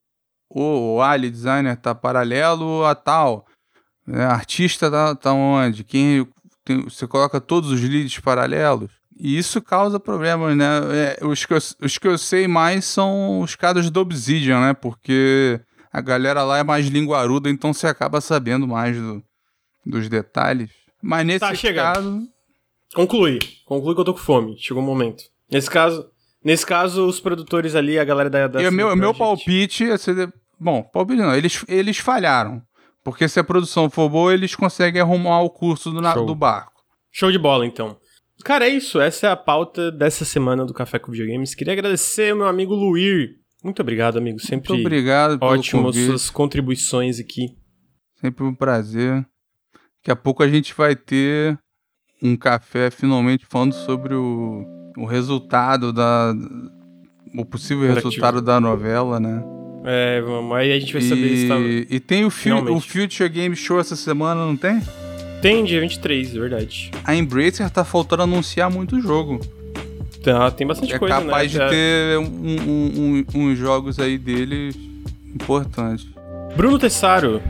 Ou 0.49 0.97
o 0.97 1.01
a 1.01 1.13
lead 1.15 1.31
designer 1.31 1.75
tá 1.77 1.93
paralelo 1.95 2.85
a 2.85 2.93
tal? 2.95 3.45
Né? 4.05 4.25
Artista 4.25 4.89
tá, 4.89 5.15
tá 5.15 5.33
onde? 5.33 5.83
Quem 5.83 6.27
tem, 6.63 6.83
você 6.83 7.07
coloca 7.07 7.39
todos 7.39 7.71
os 7.71 7.81
leads 7.81 8.19
paralelos? 8.19 8.91
E 9.17 9.37
isso 9.37 9.61
causa 9.61 9.99
problemas, 9.99 10.57
né? 10.57 10.65
É, 10.93 11.25
os, 11.25 11.45
que 11.45 11.53
eu, 11.53 11.57
os 11.57 11.97
que 11.97 12.07
eu 12.07 12.17
sei 12.17 12.47
mais 12.47 12.83
são 12.85 13.39
os 13.39 13.55
casos 13.55 13.89
do 13.89 14.01
Obsidian, 14.01 14.59
né? 14.59 14.73
Porque 14.73 15.59
a 15.91 16.01
galera 16.01 16.43
lá 16.43 16.57
é 16.57 16.63
mais 16.63 16.87
linguaruda, 16.87 17.49
então 17.49 17.73
você 17.73 17.87
acaba 17.87 18.19
sabendo 18.19 18.67
mais 18.67 18.97
do, 18.97 19.23
dos 19.85 20.09
detalhes. 20.09 20.69
Mas 21.01 21.25
nesse 21.25 21.39
tá, 21.39 21.73
caso. 21.73 22.27
Conclui. 22.93 23.39
Conclui 23.65 23.95
que 23.95 24.01
eu 24.01 24.05
tô 24.05 24.13
com 24.13 24.19
fome. 24.19 24.57
Chegou 24.57 24.83
o 24.83 24.85
um 24.85 24.89
momento. 24.89 25.23
Nesse 25.49 25.69
caso. 25.69 26.09
Nesse 26.43 26.65
caso, 26.65 27.07
os 27.07 27.19
produtores 27.19 27.73
ali, 27.73 27.97
a 27.97 28.03
galera 28.03 28.29
da. 28.29 28.47
da 28.47 28.61
e 28.61 28.69
meu, 28.69 28.95
meu 28.95 29.13
palpite 29.13 29.89
é 29.89 29.97
ser. 29.97 30.31
Bom, 30.59 30.83
palpite 30.83 31.21
não. 31.21 31.33
Eles, 31.33 31.63
eles 31.67 31.97
falharam. 31.97 32.61
Porque 33.05 33.29
se 33.29 33.39
a 33.39 33.43
produção 33.43 33.87
for 33.87 34.09
boa, 34.09 34.33
eles 34.33 34.55
conseguem 34.55 34.99
arrumar 34.99 35.39
o 35.41 35.49
curso 35.51 35.91
do, 35.91 36.01
do 36.25 36.33
barco. 36.33 36.83
Show 37.11 37.31
de 37.31 37.37
bola, 37.37 37.63
então. 37.63 37.95
Cara, 38.43 38.65
é 38.65 38.69
isso. 38.69 38.99
Essa 38.99 39.27
é 39.27 39.29
a 39.29 39.35
pauta 39.35 39.91
dessa 39.91 40.25
semana 40.25 40.65
do 40.65 40.73
Café 40.73 40.97
com 40.97 41.11
Videogames. 41.11 41.53
Queria 41.53 41.73
agradecer 41.73 42.31
ao 42.31 42.37
meu 42.37 42.47
amigo 42.47 42.73
Luir. 42.73 43.35
Muito 43.63 43.79
obrigado, 43.79 44.17
amigo. 44.17 44.39
Sempre 44.39 44.73
Muito 44.73 44.87
obrigado 44.87 45.37
ótimo 45.39 45.93
suas 45.93 46.31
contribuições 46.31 47.19
aqui. 47.19 47.55
Sempre 48.19 48.43
um 48.43 48.55
prazer. 48.55 49.23
Daqui 49.97 50.09
a 50.09 50.15
pouco 50.15 50.41
a 50.41 50.47
gente 50.47 50.73
vai 50.73 50.95
ter 50.95 51.59
um 52.23 52.35
café 52.35 52.89
finalmente 52.89 53.45
falando 53.45 53.73
sobre 53.73 54.15
o, 54.15 54.65
o 54.97 55.05
resultado 55.05 55.93
da. 55.93 56.33
O 57.37 57.45
possível 57.45 57.93
resultado 57.93 58.41
da 58.41 58.59
novela, 58.59 59.19
né? 59.19 59.43
É, 59.85 60.21
vamos. 60.21 60.57
Aí 60.57 60.71
a 60.73 60.79
gente 60.79 60.91
vai 60.91 61.01
saber 61.01 61.31
e, 61.31 61.37
se 61.37 61.47
tá... 61.47 61.55
E 61.59 61.99
tem 61.99 62.25
o, 62.25 62.27
o 62.27 62.81
Future 62.81 63.29
Game 63.29 63.55
Show 63.55 63.79
essa 63.79 63.95
semana, 63.95 64.45
não 64.45 64.57
tem? 64.57 64.81
Tem, 65.41 65.63
dia 65.63 65.79
23, 65.79 66.35
é 66.35 66.39
verdade. 66.39 66.91
A 67.03 67.15
Embracer 67.15 67.69
tá 67.69 67.85
faltando 67.85 68.23
anunciar 68.23 68.69
muito 68.71 68.99
jogo. 68.99 69.39
Tá, 70.23 70.49
tem 70.49 70.65
bastante 70.65 70.91
é 70.91 70.97
coisa, 70.97 71.19
né? 71.19 71.21
É 71.21 71.25
capaz 71.25 71.51
de 71.51 71.59
ter 71.59 72.17
uns 72.17 72.27
um, 72.27 73.25
um, 73.35 73.41
um, 73.41 73.55
jogos 73.55 73.99
aí 73.99 74.17
deles 74.17 74.75
importantes. 75.35 76.07
Bruno 76.55 76.79
Tessaro. 76.79 77.43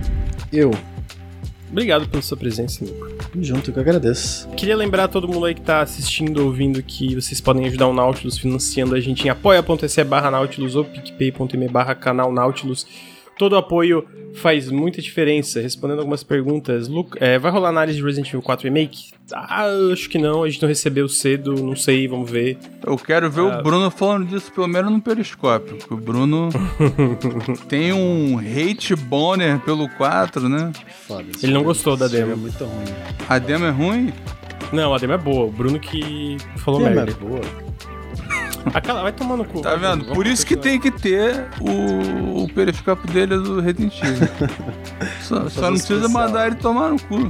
Eu. 0.52 0.72
Obrigado 1.70 2.08
pela 2.08 2.22
sua 2.22 2.38
presença, 2.38 2.84
Nico. 2.84 3.08
Junto, 3.42 3.72
que 3.72 3.78
eu 3.78 3.82
agradeço. 3.82 4.48
Queria 4.50 4.78
lembrar 4.78 5.06
a 5.06 5.08
todo 5.08 5.28
mundo 5.28 5.46
aí 5.46 5.54
que 5.54 5.62
tá 5.62 5.82
assistindo, 5.82 6.46
ouvindo, 6.46 6.82
que 6.82 7.16
vocês 7.16 7.42
podem 7.42 7.66
ajudar 7.66 7.88
o 7.88 7.94
Nautilus 7.94 8.38
financiando 8.38 8.96
a 8.96 9.00
gente 9.00 9.26
em 9.26 9.30
apoia.se 9.30 10.04
barra 10.04 10.32
Nautilus 10.32 10.76
ou 10.76 10.86
picpay.me 10.86 11.68
barra 11.68 11.96
canal 11.96 12.32
Nautilus 12.32 12.86
todo 13.38 13.56
apoio 13.56 14.06
faz 14.36 14.70
muita 14.70 15.02
diferença. 15.02 15.62
Respondendo 15.62 16.00
algumas 16.00 16.24
perguntas, 16.24 16.88
Luke, 16.88 17.18
é, 17.20 17.40
vai 17.40 17.52
rolar 17.52 17.70
análise 17.70 17.98
de 17.98 18.04
Resident 18.04 18.28
Evil 18.30 18.42
4 18.42 18.66
Remake? 18.66 19.12
Ah, 19.34 19.66
acho 19.92 20.10
que 20.10 20.18
não, 20.18 20.44
a 20.44 20.50
gente 20.50 20.62
não 20.62 20.70
recebeu 20.70 21.08
cedo, 21.08 21.54
não 21.56 21.76
sei, 21.76 22.08
vamos 22.08 22.30
ver. 22.30 22.58
Eu 22.86 22.98
quero 22.98 23.30
ver 23.30 23.42
ah. 23.42 23.60
o 23.60 23.64
Bruno 23.64 23.90
falando 23.90 24.28
disso 24.28 24.52
pelo 24.52 24.68
menos 24.68 24.92
no 24.92 25.02
periscópio, 25.02 25.78
porque 25.78 25.94
o 25.94 25.98
Bruno 25.98 26.50
tem 27.68 27.94
um 27.94 28.40
hate 28.40 28.96
boner 28.96 29.60
pelo 29.60 29.90
4, 29.90 30.48
né? 30.48 30.72
Foda, 31.08 31.26
Ele 31.42 31.54
não 31.54 31.64
gostou 31.64 31.98
da 31.98 32.08
demo. 32.08 32.34
É 32.34 32.36
muito 32.36 32.64
ruim. 32.64 32.86
A 33.28 33.40
demo 33.40 33.66
é 33.66 33.72
ruim? 33.72 34.14
Não, 34.72 34.94
a 34.94 34.98
demo 34.98 35.14
é 35.14 35.18
boa. 35.18 35.46
O 35.46 35.52
Bruno 35.52 35.80
que 35.80 36.38
falou 36.58 36.86
a 36.86 36.90
merda. 36.90 37.12
É 37.12 37.16
boa. 37.16 37.42
Aquela, 38.74 39.02
vai 39.04 39.12
tomando 39.12 39.46
cu. 39.46 39.62
Tá 39.62 39.76
vendo? 39.76 40.06
Por 40.06 40.26
isso 40.26 40.46
que 40.46 40.56
tem 40.56 40.80
que 40.80 40.92
ter 40.92 41.48
o, 41.62 42.44
o 42.44 42.54
periscópio 42.54 43.12
dele 43.12 43.38
do 43.38 43.60
Resident 43.62 44.02
Evil. 44.02 44.28
só, 45.22 45.50
só 45.50 45.62
não 45.64 45.78
precisa 45.78 46.10
mandar 46.10 46.48
ele 46.48 46.56
tomar 46.56 46.90
no 46.90 47.00
cu. 47.00 47.30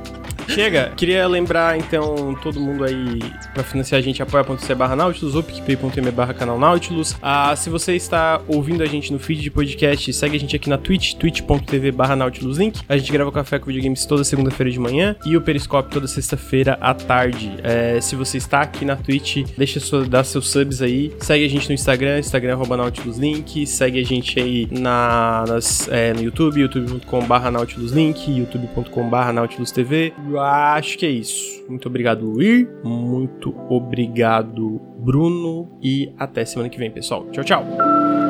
Chega, 0.48 0.92
queria 0.96 1.26
lembrar 1.26 1.78
então 1.78 2.34
todo 2.42 2.60
mundo 2.60 2.84
aí 2.84 3.20
para 3.54 3.62
financiar 3.62 3.98
a 3.98 4.02
gente 4.02 4.22
apoia.se 4.22 4.74
barra 4.74 4.96
Nautilus 4.96 5.34
ou 5.34 5.42
picpay.me 5.42 6.10
barra 6.10 6.34
canal 6.34 6.58
Nautilus. 6.58 7.16
Ah, 7.22 7.54
se 7.56 7.70
você 7.70 7.94
está 7.94 8.40
ouvindo 8.48 8.82
a 8.82 8.86
gente 8.86 9.12
no 9.12 9.18
feed 9.18 9.40
de 9.40 9.50
podcast, 9.50 10.12
segue 10.12 10.36
a 10.36 10.40
gente 10.40 10.56
aqui 10.56 10.68
na 10.68 10.78
Twitch, 10.78 11.14
twitch.tv 11.14 11.92
barra 11.92 12.16
Nautilus 12.16 12.58
Link. 12.58 12.80
A 12.88 12.96
gente 12.96 13.12
grava 13.12 13.30
Café 13.30 13.58
com 13.58 13.66
Videogames 13.66 14.04
toda 14.04 14.24
segunda-feira 14.24 14.70
de 14.70 14.78
manhã 14.78 15.16
e 15.24 15.36
o 15.36 15.40
Periscope 15.40 15.90
toda 15.90 16.06
sexta-feira 16.06 16.78
à 16.80 16.94
tarde. 16.94 17.54
É, 17.62 18.00
se 18.00 18.16
você 18.16 18.38
está 18.38 18.62
aqui 18.62 18.84
na 18.84 18.96
Twitch, 18.96 19.46
deixa 19.56 19.80
sua, 19.80 20.04
seus 20.24 20.48
subs 20.48 20.82
aí. 20.82 21.12
Segue 21.20 21.44
a 21.44 21.48
gente 21.48 21.68
no 21.68 21.74
Instagram, 21.74 22.18
Instagram 22.18 22.54
arroba 22.54 22.76
Nautilus 22.76 23.18
Link. 23.18 23.66
Segue 23.66 24.00
a 24.00 24.04
gente 24.04 24.38
aí 24.40 24.68
na, 24.70 25.44
nas, 25.46 25.88
é, 25.88 26.12
no 26.12 26.22
YouTube, 26.22 26.60
youtube.com 26.60 27.24
barra 27.26 27.50
Nautilus 27.50 27.92
Link, 27.92 28.30
youtube.com 28.30 29.08
barra 29.08 29.32
Nautilus 29.32 29.70
TV 29.70 30.12
acho 30.42 30.98
que 30.98 31.06
é 31.06 31.10
isso. 31.10 31.64
Muito 31.68 31.88
obrigado, 31.88 32.24
Luir. 32.24 32.68
Muito 32.84 33.54
obrigado, 33.68 34.80
Bruno. 34.98 35.68
E 35.82 36.12
até 36.18 36.44
semana 36.44 36.68
que 36.68 36.78
vem, 36.78 36.90
pessoal. 36.90 37.26
Tchau, 37.30 37.44
tchau. 37.44 38.29